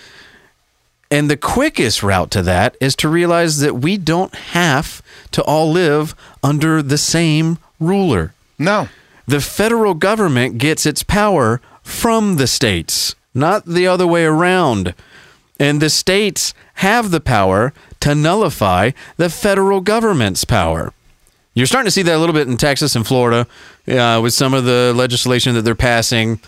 And 1.10 1.32
the 1.32 1.38
quickest 1.38 2.04
route 2.04 2.30
to 2.32 2.42
that 2.42 2.76
is 2.82 2.94
to 2.98 3.08
realize 3.08 3.60
that 3.60 3.76
we 3.78 3.96
don't 3.96 4.36
have 4.36 5.02
to 5.32 5.42
all 5.44 5.72
live 5.72 6.14
under 6.44 6.82
the 6.82 6.98
same 6.98 7.58
ruler. 7.80 8.34
No. 8.58 8.90
The 9.26 9.40
federal 9.40 9.94
government 9.94 10.58
gets 10.58 10.86
its 10.86 11.04
power 11.04 11.62
from 11.82 12.36
the 12.36 12.46
states, 12.46 13.16
not 13.34 13.66
the 13.66 13.88
other 13.88 14.06
way 14.06 14.26
around. 14.26 14.94
And 15.58 15.82
the 15.82 15.90
states 15.90 16.54
have 16.74 17.12
the 17.12 17.22
power 17.22 17.72
to 18.02 18.14
nullify 18.14 18.92
the 19.16 19.30
federal 19.30 19.80
government's 19.80 20.44
power. 20.44 20.92
You're 21.54 21.66
starting 21.66 21.88
to 21.88 21.92
see 21.92 22.04
that 22.04 22.16
a 22.16 22.20
little 22.20 22.34
bit 22.34 22.48
in 22.48 22.58
Texas 22.58 22.96
and 22.96 23.08
Florida 23.08 23.48
uh, 23.90 24.22
with 24.22 24.34
some 24.34 24.54
of 24.54 24.66
the 24.66 24.94
legislation 24.96 25.56
that 25.56 25.64
they're 25.64 25.76
passing. 25.76 26.40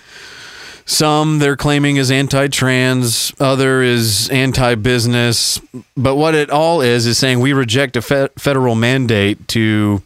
Some 0.86 1.40
they're 1.40 1.56
claiming 1.58 1.98
is 1.98 2.12
anti 2.12 2.48
trans, 2.48 3.34
other 3.40 3.82
is 3.82 4.30
anti 4.30 4.76
business. 4.76 5.62
But 5.96 6.16
what 6.16 6.36
it 6.36 6.50
all 6.50 6.82
is 6.82 7.06
is 7.06 7.18
saying 7.18 7.40
we 7.40 7.54
reject 7.54 7.96
a 7.96 8.02
fe- 8.02 8.30
federal 8.38 8.76
mandate 8.76 9.48
to 9.50 10.02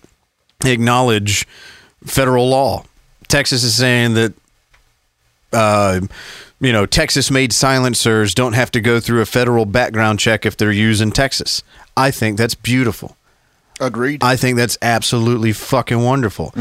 acknowledge 0.63 1.47
federal 2.05 2.47
law. 2.49 2.83
Texas 3.27 3.63
is 3.63 3.75
saying 3.75 4.13
that, 4.13 4.33
uh, 5.51 6.01
you 6.59 6.71
know, 6.71 6.85
Texas 6.85 7.31
made 7.31 7.51
silencers 7.51 8.33
don't 8.33 8.53
have 8.53 8.69
to 8.71 8.81
go 8.81 8.99
through 8.99 9.21
a 9.21 9.25
federal 9.25 9.65
background 9.65 10.19
check 10.19 10.45
if 10.45 10.55
they're 10.57 10.71
used 10.71 11.01
in 11.01 11.11
Texas. 11.11 11.63
I 11.97 12.11
think 12.11 12.37
that's 12.37 12.55
beautiful. 12.55 13.17
Agreed. 13.79 14.23
I 14.23 14.35
think 14.35 14.57
that's 14.57 14.77
absolutely 14.81 15.51
fucking 15.53 16.01
wonderful. 16.01 16.53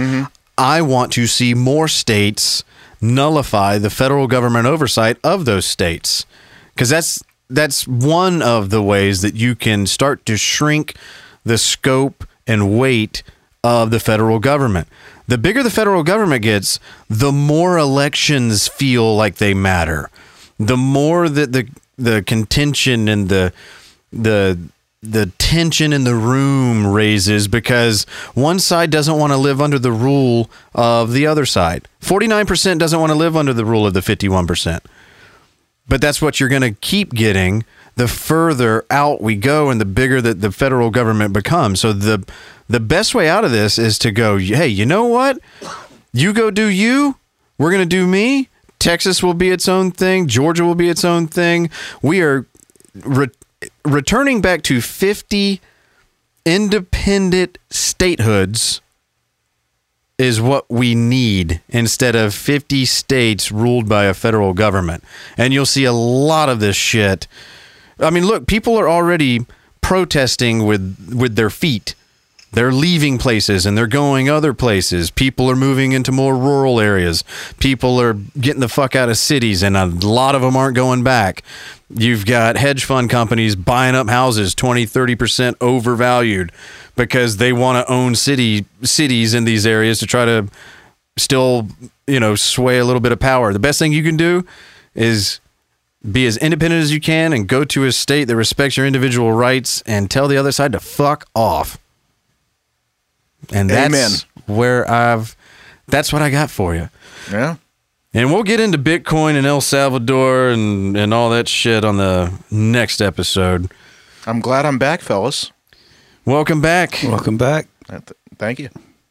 I 0.56 0.82
want 0.82 1.12
to 1.12 1.26
see 1.26 1.54
more 1.54 1.88
states 1.88 2.64
nullify 3.00 3.78
the 3.78 3.90
federal 3.90 4.26
government 4.26 4.66
oversight 4.66 5.18
of 5.22 5.44
those 5.44 5.66
states 5.66 6.26
because 6.74 6.88
that's 6.88 7.22
that's 7.50 7.86
one 7.86 8.40
of 8.40 8.70
the 8.70 8.82
ways 8.82 9.22
that 9.22 9.34
you 9.34 9.54
can 9.54 9.86
start 9.86 10.24
to 10.26 10.36
shrink 10.36 10.96
the 11.44 11.58
scope 11.58 12.26
and 12.46 12.78
weight 12.78 13.22
of 13.62 13.90
the 13.90 14.00
federal 14.00 14.38
government. 14.38 14.88
The 15.26 15.38
bigger 15.38 15.62
the 15.62 15.70
federal 15.70 16.02
government 16.02 16.42
gets, 16.42 16.78
the 17.08 17.32
more 17.32 17.78
elections 17.78 18.68
feel 18.68 19.16
like 19.16 19.36
they 19.36 19.54
matter. 19.54 20.10
The 20.58 20.76
more 20.76 21.28
that 21.28 21.52
the 21.52 21.68
the 21.96 22.22
contention 22.22 23.08
and 23.08 23.28
the 23.28 23.52
the 24.12 24.58
the 25.10 25.26
tension 25.38 25.92
in 25.92 26.04
the 26.04 26.14
room 26.14 26.86
raises 26.86 27.48
because 27.48 28.04
one 28.34 28.58
side 28.58 28.90
doesn't 28.90 29.18
want 29.18 29.32
to 29.32 29.36
live 29.36 29.60
under 29.60 29.78
the 29.78 29.92
rule 29.92 30.50
of 30.74 31.12
the 31.12 31.26
other 31.26 31.46
side. 31.46 31.88
49% 32.00 32.78
doesn't 32.78 32.98
want 32.98 33.10
to 33.10 33.18
live 33.18 33.36
under 33.36 33.52
the 33.52 33.64
rule 33.64 33.86
of 33.86 33.94
the 33.94 34.00
51%. 34.00 34.80
But 35.86 36.00
that's 36.00 36.22
what 36.22 36.40
you're 36.40 36.48
going 36.48 36.62
to 36.62 36.72
keep 36.72 37.12
getting 37.12 37.64
the 37.96 38.08
further 38.08 38.84
out 38.90 39.20
we 39.20 39.36
go 39.36 39.70
and 39.70 39.80
the 39.80 39.84
bigger 39.84 40.20
that 40.20 40.40
the 40.40 40.50
federal 40.50 40.90
government 40.90 41.32
becomes. 41.32 41.80
So 41.80 41.92
the 41.92 42.26
the 42.68 42.80
best 42.80 43.14
way 43.14 43.28
out 43.28 43.44
of 43.44 43.50
this 43.50 43.78
is 43.78 43.98
to 44.00 44.10
go, 44.10 44.38
hey, 44.38 44.66
you 44.66 44.86
know 44.86 45.04
what? 45.04 45.38
You 46.12 46.32
go 46.32 46.50
do 46.50 46.66
you. 46.66 47.16
We're 47.58 47.70
going 47.70 47.82
to 47.82 47.96
do 47.96 48.06
me. 48.06 48.48
Texas 48.78 49.22
will 49.22 49.34
be 49.34 49.50
its 49.50 49.68
own 49.68 49.90
thing. 49.90 50.28
Georgia 50.28 50.64
will 50.64 50.74
be 50.74 50.88
its 50.88 51.04
own 51.04 51.26
thing. 51.26 51.70
We 52.02 52.22
are 52.22 52.46
re- 53.02 53.28
returning 53.84 54.40
back 54.40 54.62
to 54.62 54.80
50 54.80 55.60
independent 56.44 57.58
statehoods 57.70 58.80
is 60.16 60.40
what 60.40 60.70
we 60.70 60.94
need 60.94 61.60
instead 61.68 62.14
of 62.14 62.34
50 62.34 62.84
states 62.84 63.50
ruled 63.50 63.88
by 63.88 64.04
a 64.04 64.14
federal 64.14 64.52
government. 64.52 65.02
And 65.36 65.52
you'll 65.52 65.66
see 65.66 65.84
a 65.84 65.92
lot 65.92 66.48
of 66.48 66.60
this 66.60 66.76
shit. 66.76 67.26
I 67.98 68.10
mean, 68.10 68.26
look, 68.26 68.46
people 68.46 68.76
are 68.78 68.88
already 68.88 69.46
protesting 69.80 70.64
with 70.64 71.14
with 71.14 71.36
their 71.36 71.50
feet. 71.50 71.94
They're 72.54 72.72
leaving 72.72 73.18
places 73.18 73.66
and 73.66 73.76
they're 73.76 73.86
going 73.86 74.28
other 74.28 74.54
places. 74.54 75.10
People 75.10 75.50
are 75.50 75.56
moving 75.56 75.92
into 75.92 76.12
more 76.12 76.36
rural 76.36 76.80
areas. 76.80 77.24
People 77.58 78.00
are 78.00 78.14
getting 78.14 78.60
the 78.60 78.68
fuck 78.68 78.94
out 78.94 79.08
of 79.08 79.16
cities, 79.16 79.62
and 79.62 79.76
a 79.76 79.86
lot 79.86 80.34
of 80.34 80.42
them 80.42 80.56
aren't 80.56 80.76
going 80.76 81.02
back. 81.02 81.42
You've 81.90 82.26
got 82.26 82.56
hedge 82.56 82.84
fund 82.84 83.10
companies 83.10 83.56
buying 83.56 83.94
up 83.94 84.08
houses 84.08 84.54
20, 84.54 84.86
30% 84.86 85.54
overvalued 85.60 86.52
because 86.96 87.36
they 87.36 87.52
want 87.52 87.84
to 87.84 87.92
own 87.92 88.14
city 88.14 88.64
cities 88.82 89.34
in 89.34 89.44
these 89.44 89.66
areas 89.66 89.98
to 89.98 90.06
try 90.06 90.24
to 90.24 90.48
still, 91.16 91.68
you 92.06 92.18
know, 92.20 92.34
sway 92.34 92.78
a 92.78 92.84
little 92.84 93.00
bit 93.00 93.12
of 93.12 93.20
power. 93.20 93.52
The 93.52 93.58
best 93.58 93.78
thing 93.78 93.92
you 93.92 94.02
can 94.02 94.16
do 94.16 94.46
is 94.94 95.40
be 96.10 96.26
as 96.26 96.36
independent 96.36 96.82
as 96.82 96.92
you 96.92 97.00
can 97.00 97.32
and 97.32 97.48
go 97.48 97.64
to 97.64 97.84
a 97.84 97.92
state 97.92 98.24
that 98.24 98.36
respects 98.36 98.76
your 98.76 98.86
individual 98.86 99.32
rights 99.32 99.82
and 99.86 100.10
tell 100.10 100.28
the 100.28 100.36
other 100.36 100.52
side 100.52 100.72
to 100.72 100.80
fuck 100.80 101.26
off. 101.34 101.78
And 103.52 103.68
that's 103.68 104.22
where 104.46 104.88
I've 104.90 105.36
that's 105.88 106.12
what 106.12 106.22
I 106.22 106.30
got 106.30 106.50
for 106.50 106.74
you. 106.74 106.88
Yeah. 107.30 107.56
And 108.12 108.32
we'll 108.32 108.44
get 108.44 108.60
into 108.60 108.78
Bitcoin 108.78 109.34
and 109.34 109.44
El 109.46 109.60
Salvador 109.60 110.50
and, 110.50 110.96
and 110.96 111.12
all 111.12 111.30
that 111.30 111.48
shit 111.48 111.84
on 111.84 111.96
the 111.96 112.32
next 112.50 113.02
episode. 113.02 113.72
I'm 114.26 114.40
glad 114.40 114.64
I'm 114.64 114.78
back, 114.78 115.00
fellas. 115.00 115.50
Welcome 116.24 116.60
back. 116.60 117.00
Welcome 117.02 117.36
back. 117.36 117.66
Uh, 117.88 118.00
Thank 118.38 118.60
you. 118.60 118.68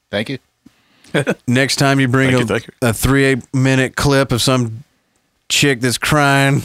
Thank 0.10 0.30
you. 0.30 0.38
Next 1.48 1.76
time 1.76 2.00
you 2.00 2.08
bring 2.08 2.32
Thank 2.32 2.38
a, 2.38 2.42
you, 2.42 2.60
thank 2.60 2.68
you. 2.68 2.74
a 2.82 2.94
three 2.94 3.42
minute 3.54 3.96
clip 3.96 4.32
of 4.32 4.42
some 4.42 4.84
chick 5.50 5.82
that's 5.82 5.98
crying. 5.98 6.64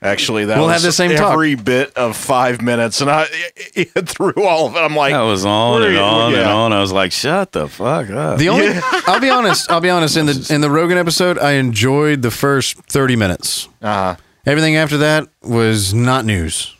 Actually, 0.00 0.44
that 0.44 0.56
We'll 0.58 0.66
was 0.66 0.74
have 0.74 0.82
the 0.82 0.92
same 0.92 1.16
talk. 1.16 1.32
every 1.32 1.56
bit 1.56 1.92
of 1.96 2.16
five 2.16 2.62
minutes, 2.62 3.00
and 3.00 3.10
I 3.10 3.24
through 4.04 4.44
all 4.44 4.66
of 4.68 4.76
it. 4.76 4.78
I'm 4.78 4.94
like, 4.94 5.12
I 5.12 5.22
was 5.24 5.44
on 5.44 5.82
and 5.82 5.96
on 5.98 6.34
and 6.34 6.42
on. 6.44 6.72
I 6.72 6.80
was 6.80 6.92
like, 6.92 7.10
shut 7.10 7.50
the 7.50 7.66
fuck 7.66 8.08
up. 8.10 8.38
The 8.38 8.48
only 8.48 8.68
I'll 9.08 9.18
be 9.20 9.28
honest, 9.30 9.68
I'll 9.70 9.80
be 9.80 9.90
honest, 9.90 10.16
in 10.16 10.26
the 10.26 10.50
in 10.54 10.60
the 10.60 10.70
Rogan 10.70 10.98
episode, 10.98 11.36
I 11.38 11.52
enjoyed 11.54 12.22
the 12.22 12.30
first 12.30 12.76
thirty 12.84 13.16
minutes. 13.16 13.68
Uh, 13.82 14.14
Everything 14.46 14.76
after 14.76 14.96
that 14.98 15.26
was 15.42 15.92
not 15.92 16.24
news 16.24 16.74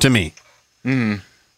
to 0.00 0.10
me. 0.10 0.34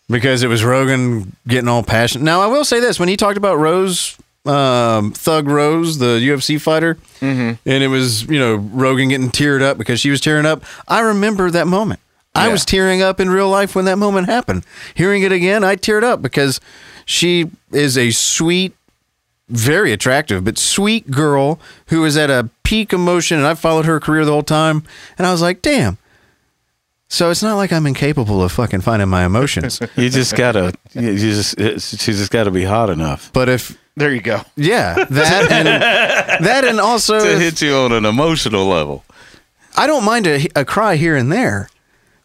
Because 0.08 0.42
it 0.42 0.48
was 0.48 0.64
Rogan 0.64 1.36
getting 1.46 1.68
all 1.68 1.82
passionate. 1.82 2.24
Now, 2.24 2.40
I 2.40 2.46
will 2.46 2.64
say 2.64 2.80
this 2.80 2.98
when 2.98 3.08
he 3.08 3.16
talked 3.16 3.36
about 3.36 3.58
Rose, 3.58 4.16
um, 4.46 5.12
Thug 5.12 5.48
Rose, 5.48 5.98
the 5.98 6.18
UFC 6.18 6.60
fighter, 6.60 6.96
and 7.20 7.58
it 7.66 7.88
was, 7.88 8.24
you 8.24 8.38
know, 8.38 8.54
Rogan 8.56 9.08
getting 9.10 9.30
teared 9.30 9.62
up 9.62 9.76
because 9.78 10.00
she 10.00 10.10
was 10.10 10.20
tearing 10.20 10.46
up, 10.46 10.62
I 10.88 11.00
remember 11.00 11.50
that 11.50 11.66
moment. 11.66 12.00
I 12.34 12.48
was 12.48 12.64
tearing 12.64 13.02
up 13.02 13.20
in 13.20 13.28
real 13.28 13.48
life 13.50 13.74
when 13.74 13.84
that 13.86 13.96
moment 13.98 14.28
happened. 14.28 14.64
Hearing 14.94 15.22
it 15.22 15.32
again, 15.32 15.62
I 15.64 15.76
teared 15.76 16.04
up 16.04 16.22
because 16.22 16.60
she 17.04 17.50
is 17.72 17.98
a 17.98 18.12
sweet, 18.12 18.72
very 19.48 19.92
attractive, 19.92 20.44
but 20.44 20.56
sweet 20.56 21.10
girl 21.10 21.58
who 21.88 22.04
is 22.04 22.16
at 22.16 22.30
a 22.30 22.48
peak 22.62 22.92
emotion, 22.92 23.36
and 23.38 23.46
I 23.46 23.54
followed 23.54 23.84
her 23.84 23.98
career 24.00 24.24
the 24.24 24.30
whole 24.32 24.42
time, 24.44 24.84
and 25.18 25.26
I 25.26 25.32
was 25.32 25.42
like, 25.42 25.60
damn. 25.60 25.98
So 27.08 27.30
it's 27.30 27.42
not 27.42 27.56
like 27.56 27.72
I'm 27.72 27.86
incapable 27.88 28.40
of 28.42 28.52
fucking 28.52 28.82
finding 28.82 29.08
my 29.08 29.24
emotions. 29.24 29.80
You 29.96 30.08
just 30.08 30.36
gotta. 30.36 30.72
You 30.94 31.18
just. 31.18 31.58
It's, 31.58 32.00
she 32.00 32.12
just 32.12 32.30
got 32.30 32.44
to 32.44 32.52
be 32.52 32.62
hot 32.64 32.88
enough 32.88 33.32
but 33.32 33.48
if 33.48 33.76
there 33.96 34.12
you 34.14 34.20
go. 34.20 34.42
yeah, 34.56 35.04
that 35.10 35.50
and 35.52 35.66
that 36.46 36.64
and 36.64 36.80
also 36.80 37.18
to 37.20 37.32
if- 37.34 37.38
hit 37.40 37.62
you 37.62 37.74
on 37.74 37.92
an 37.92 38.04
emotional 38.04 38.66
level. 38.66 39.04
I 39.76 39.86
don't 39.86 40.04
mind 40.04 40.26
a, 40.26 40.46
a 40.56 40.64
cry 40.64 40.96
here 40.96 41.16
and 41.16 41.30
there. 41.30 41.68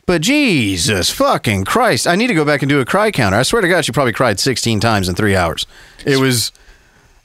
But 0.08 0.22
Jesus 0.22 1.10
fucking 1.10 1.66
Christ, 1.66 2.06
I 2.06 2.16
need 2.16 2.28
to 2.28 2.36
go 2.36 2.46
back 2.46 2.62
and 2.62 2.70
do 2.70 2.80
a 2.80 2.86
cry 2.86 3.10
counter. 3.10 3.38
I 3.38 3.44
swear 3.44 3.62
to 3.64 3.68
God, 3.68 3.86
she 3.86 3.92
probably 3.92 4.14
cried 4.14 4.40
16 4.40 4.80
times 4.80 5.10
in 5.10 5.16
3 5.16 5.36
hours. 5.36 5.66
It 6.06 6.18
was 6.18 6.52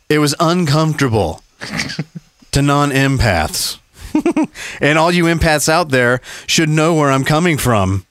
it 0.08 0.18
was 0.18 0.34
uncomfortable 0.40 1.42
to 2.52 2.62
non-empaths. 2.62 3.78
and 4.80 4.98
all 4.98 5.12
you 5.12 5.24
empaths 5.24 5.68
out 5.68 5.90
there 5.90 6.20
should 6.46 6.68
know 6.70 6.94
where 6.94 7.10
I'm 7.10 7.24
coming 7.24 7.58
from 7.58 8.06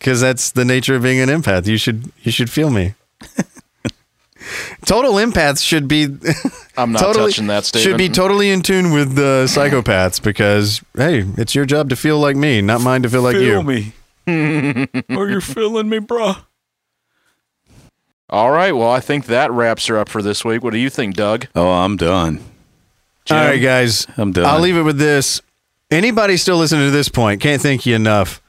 cuz 0.00 0.20
that's 0.20 0.50
the 0.50 0.64
nature 0.64 0.94
of 0.96 1.02
being 1.02 1.18
an 1.20 1.28
empath. 1.30 1.66
You 1.66 1.76
should 1.78 2.12
you 2.22 2.30
should 2.32 2.50
feel 2.50 2.70
me. 2.70 2.94
Total 4.86 5.12
empaths 5.14 5.64
should 5.64 5.88
be 5.88 6.04
I'm 6.76 6.92
not 6.92 7.00
totally, 7.00 7.30
touching 7.30 7.46
that 7.48 7.64
statement. 7.64 7.90
Should 7.90 7.98
be 7.98 8.08
totally 8.08 8.50
in 8.50 8.62
tune 8.62 8.92
with 8.92 9.14
the 9.14 9.44
psychopaths 9.46 10.22
because 10.22 10.80
hey, 10.96 11.24
it's 11.36 11.54
your 11.54 11.66
job 11.66 11.90
to 11.90 11.96
feel 11.96 12.18
like 12.18 12.36
me, 12.36 12.60
not 12.62 12.80
mine 12.80 13.02
to 13.02 13.08
feel 13.10 13.22
like 13.22 13.36
you. 13.36 13.62
me. 13.62 13.92
Are 15.10 15.28
you're 15.28 15.40
feeling 15.40 15.88
me, 15.88 15.98
bro? 15.98 16.34
All 18.28 18.50
right. 18.52 18.72
Well, 18.72 18.90
I 18.90 19.00
think 19.00 19.26
that 19.26 19.50
wraps 19.50 19.86
her 19.86 19.98
up 19.98 20.08
for 20.08 20.22
this 20.22 20.44
week. 20.44 20.62
What 20.62 20.72
do 20.72 20.78
you 20.78 20.88
think, 20.88 21.16
Doug? 21.16 21.48
Oh, 21.54 21.68
I'm 21.68 21.96
done. 21.96 22.38
All 23.30 23.36
right, 23.36 23.60
guys. 23.60 24.06
I'm 24.16 24.32
done. 24.32 24.44
I'll 24.46 24.60
leave 24.60 24.76
it 24.76 24.82
with 24.82 24.98
this. 24.98 25.40
Anybody 25.90 26.36
still 26.36 26.56
listening 26.56 26.86
to 26.86 26.92
this 26.92 27.08
point, 27.08 27.40
can't 27.40 27.60
thank 27.60 27.84
you 27.86 27.96
enough. 27.96 28.40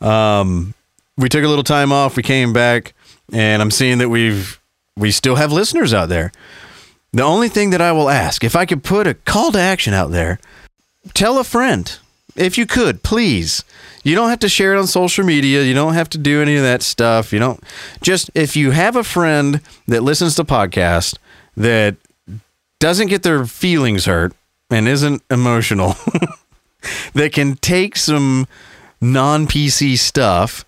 Um, 0.00 0.74
we 1.16 1.28
took 1.28 1.44
a 1.44 1.48
little 1.48 1.64
time 1.64 1.92
off. 1.92 2.16
We 2.16 2.24
came 2.24 2.52
back, 2.52 2.94
and 3.32 3.62
I'm 3.62 3.70
seeing 3.70 3.98
that 3.98 4.08
we've 4.08 4.57
we 4.98 5.10
still 5.10 5.36
have 5.36 5.52
listeners 5.52 5.94
out 5.94 6.08
there. 6.08 6.32
The 7.12 7.22
only 7.22 7.48
thing 7.48 7.70
that 7.70 7.80
I 7.80 7.92
will 7.92 8.10
ask, 8.10 8.44
if 8.44 8.54
I 8.54 8.66
could 8.66 8.84
put 8.84 9.06
a 9.06 9.14
call 9.14 9.52
to 9.52 9.58
action 9.58 9.94
out 9.94 10.10
there, 10.10 10.38
tell 11.14 11.38
a 11.38 11.44
friend. 11.44 11.98
If 12.36 12.58
you 12.58 12.66
could, 12.66 13.02
please. 13.02 13.64
You 14.04 14.14
don't 14.14 14.28
have 14.28 14.38
to 14.40 14.48
share 14.48 14.74
it 14.74 14.78
on 14.78 14.86
social 14.86 15.24
media. 15.24 15.62
You 15.62 15.74
don't 15.74 15.94
have 15.94 16.08
to 16.10 16.18
do 16.18 16.40
any 16.42 16.56
of 16.56 16.62
that 16.62 16.82
stuff. 16.82 17.32
You 17.32 17.38
don't 17.38 17.62
just 18.00 18.30
if 18.34 18.56
you 18.56 18.70
have 18.70 18.94
a 18.96 19.04
friend 19.04 19.60
that 19.86 20.02
listens 20.02 20.36
to 20.36 20.44
podcast 20.44 21.16
that 21.56 21.96
doesn't 22.78 23.08
get 23.08 23.22
their 23.22 23.44
feelings 23.44 24.04
hurt 24.04 24.32
and 24.70 24.86
isn't 24.86 25.22
emotional 25.30 25.94
that 27.14 27.32
can 27.32 27.56
take 27.56 27.96
some 27.96 28.46
non-PC 29.00 29.98
stuff, 29.98 30.64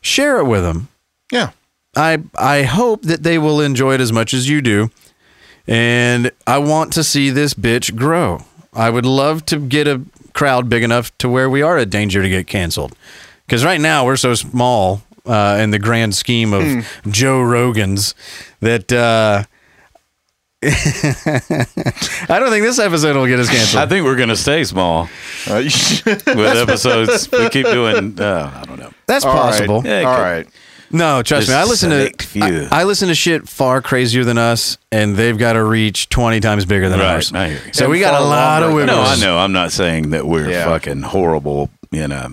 share 0.00 0.38
it 0.38 0.44
with 0.44 0.62
them. 0.62 0.88
Yeah. 1.32 1.50
I 1.96 2.18
I 2.36 2.62
hope 2.62 3.02
that 3.02 3.22
they 3.22 3.38
will 3.38 3.60
enjoy 3.60 3.94
it 3.94 4.00
as 4.00 4.12
much 4.12 4.34
as 4.34 4.48
you 4.48 4.60
do. 4.62 4.90
And 5.66 6.30
I 6.46 6.58
want 6.58 6.92
to 6.94 7.02
see 7.04 7.30
this 7.30 7.54
bitch 7.54 7.94
grow. 7.96 8.44
I 8.74 8.90
would 8.90 9.06
love 9.06 9.46
to 9.46 9.58
get 9.58 9.86
a 9.88 10.02
crowd 10.34 10.68
big 10.68 10.82
enough 10.82 11.16
to 11.18 11.28
where 11.28 11.48
we 11.48 11.62
are 11.62 11.78
a 11.78 11.86
danger 11.86 12.22
to 12.22 12.28
get 12.28 12.46
canceled. 12.46 12.94
Because 13.46 13.64
right 13.64 13.80
now 13.80 14.04
we're 14.04 14.16
so 14.16 14.34
small 14.34 15.02
uh, 15.26 15.58
in 15.60 15.70
the 15.70 15.78
grand 15.78 16.14
scheme 16.14 16.52
of 16.52 16.86
Joe 17.08 17.40
Rogan's 17.40 18.14
that 18.60 18.92
uh, 18.92 19.44
I 20.64 22.38
don't 22.38 22.50
think 22.50 22.64
this 22.64 22.78
episode 22.78 23.16
will 23.16 23.26
get 23.26 23.38
us 23.38 23.48
canceled. 23.50 23.82
I 23.82 23.86
think 23.86 24.04
we're 24.04 24.16
gonna 24.16 24.36
stay 24.36 24.64
small 24.64 25.08
Uh, 25.46 25.62
with 26.06 26.26
episodes. 26.28 27.30
we 27.30 27.48
keep 27.50 27.66
doing. 27.66 28.18
Uh, 28.20 28.50
I 28.54 28.64
don't 28.66 28.78
know. 28.78 28.92
That's 29.06 29.24
all 29.24 29.34
right. 29.34 29.50
possible. 29.52 29.82
Yeah, 29.84 30.00
it 30.00 30.04
All 30.04 30.16
could- 30.16 30.22
right. 30.22 30.46
No, 30.90 31.22
trust 31.22 31.46
Just 31.46 31.48
me. 31.48 31.54
I 31.54 31.64
listen 31.64 31.90
to 31.90 32.24
few. 32.24 32.68
I, 32.70 32.80
I 32.80 32.84
listen 32.84 33.08
to 33.08 33.14
shit 33.14 33.48
far 33.48 33.82
crazier 33.82 34.24
than 34.24 34.38
us, 34.38 34.78
and 34.92 35.16
they've 35.16 35.36
got 35.36 35.54
to 35.54 35.64
reach 35.64 36.08
twenty 36.08 36.40
times 36.40 36.64
bigger 36.66 36.88
than 36.88 37.00
Right, 37.00 37.14
ours. 37.14 37.32
I 37.32 37.48
hear 37.48 37.60
you. 37.66 37.72
So 37.72 37.84
And 37.84 37.92
we 37.92 38.00
got 38.00 38.14
a 38.14 38.18
far 38.18 38.26
lot 38.28 38.62
of 38.62 38.68
longer 38.70 38.84
wiggle. 38.86 38.96
No. 38.96 39.02
I 39.02 39.16
know. 39.16 39.38
I'm 39.38 39.52
not 39.52 39.72
saying 39.72 40.10
that 40.10 40.26
we're 40.26 40.48
Yeah. 40.50 40.66
fucking 40.66 41.02
horrible. 41.02 41.70
You 41.90 42.08
know, 42.08 42.28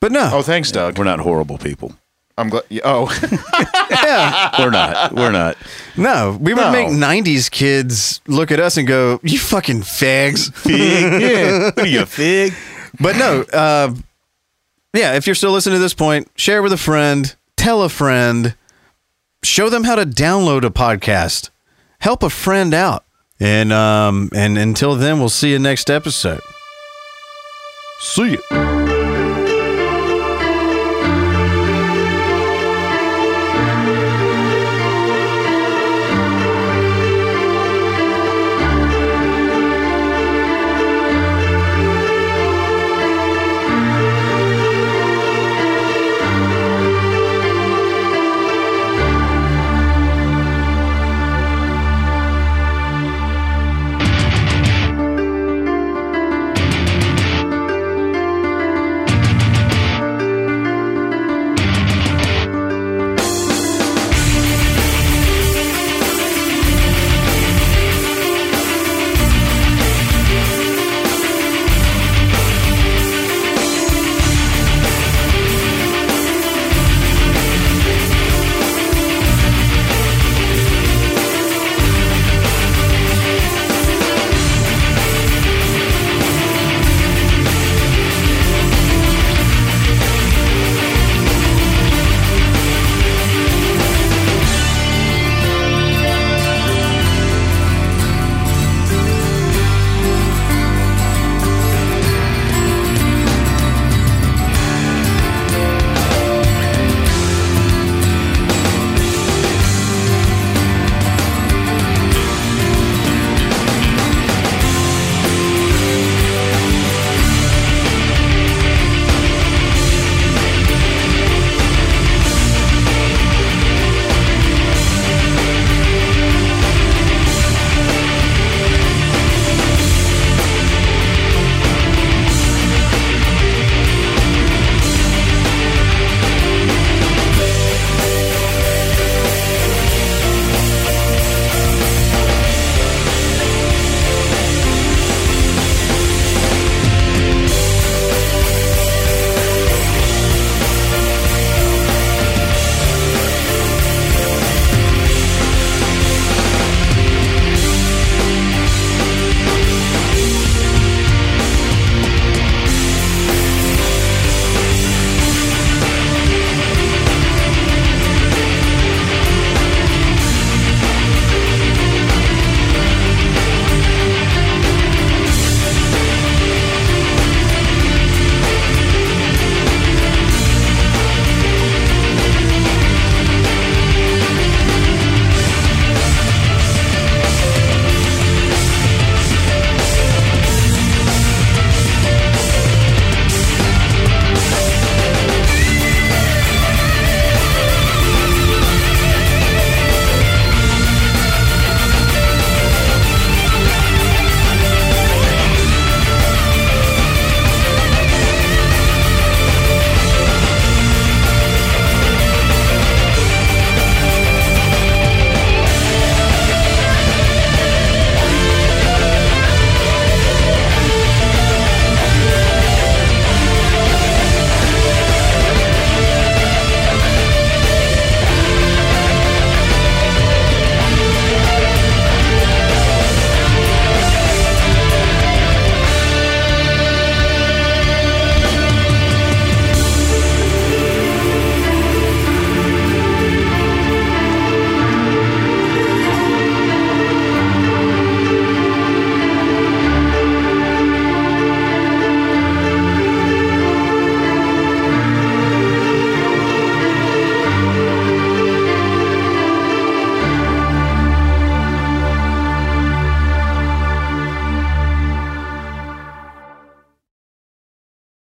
But 0.00 0.12
no, 0.12 0.30
Oh, 0.32 0.42
thanks, 0.42 0.70
Doug. 0.72 0.98
we're 0.98 1.04
not 1.04 1.20
horrible 1.20 1.58
people. 1.58 1.94
I'm 2.38 2.48
glad. 2.50 2.64
Oh, 2.84 3.08
yeah, 3.90 4.50
We're 4.58 4.70
not. 4.70 5.12
We're 5.14 5.30
not. 5.32 5.56
no. 5.96 6.36
We 6.40 6.52
would 6.54 6.60
No. 6.60 6.72
make 6.72 6.88
'90s 6.88 7.50
kids 7.50 8.20
look 8.26 8.50
at 8.50 8.60
us 8.60 8.76
and 8.76 8.86
go, 8.86 9.20
"You 9.22 9.38
fucking 9.38 9.82
fags." 9.82 10.52
Fig. 10.56 11.22
Yeah. 11.22 11.64
What 11.66 11.78
are 11.78 11.86
you, 11.86 12.02
a 12.02 12.06
fig? 12.06 12.52
but 13.00 13.16
no, 13.16 13.42
uh, 13.52 13.94
yeah. 14.94 15.14
If 15.14 15.26
you're 15.26 15.34
still 15.34 15.52
listening 15.52 15.76
to 15.76 15.82
this 15.82 15.94
point, 15.94 16.28
share 16.36 16.62
with 16.62 16.72
a 16.72 16.76
friend, 16.78 17.34
tell 17.66 17.82
a 17.82 17.88
friend, 17.88 18.54
show 19.42 19.68
them 19.68 19.82
how 19.82 19.96
to 19.96 20.06
download 20.06 20.64
a 20.64 20.70
podcast, 20.70 21.50
help 21.98 22.22
a 22.22 22.30
friend 22.30 22.72
out, 22.72 23.04
and 23.40 23.72
um, 23.72 24.30
and 24.32 24.56
until 24.56 24.94
then, 24.94 25.18
we'll 25.18 25.28
see 25.28 25.50
you 25.50 25.58
next 25.58 25.90
episode. 25.90 26.42
See 27.98 28.38
you. 28.52 28.75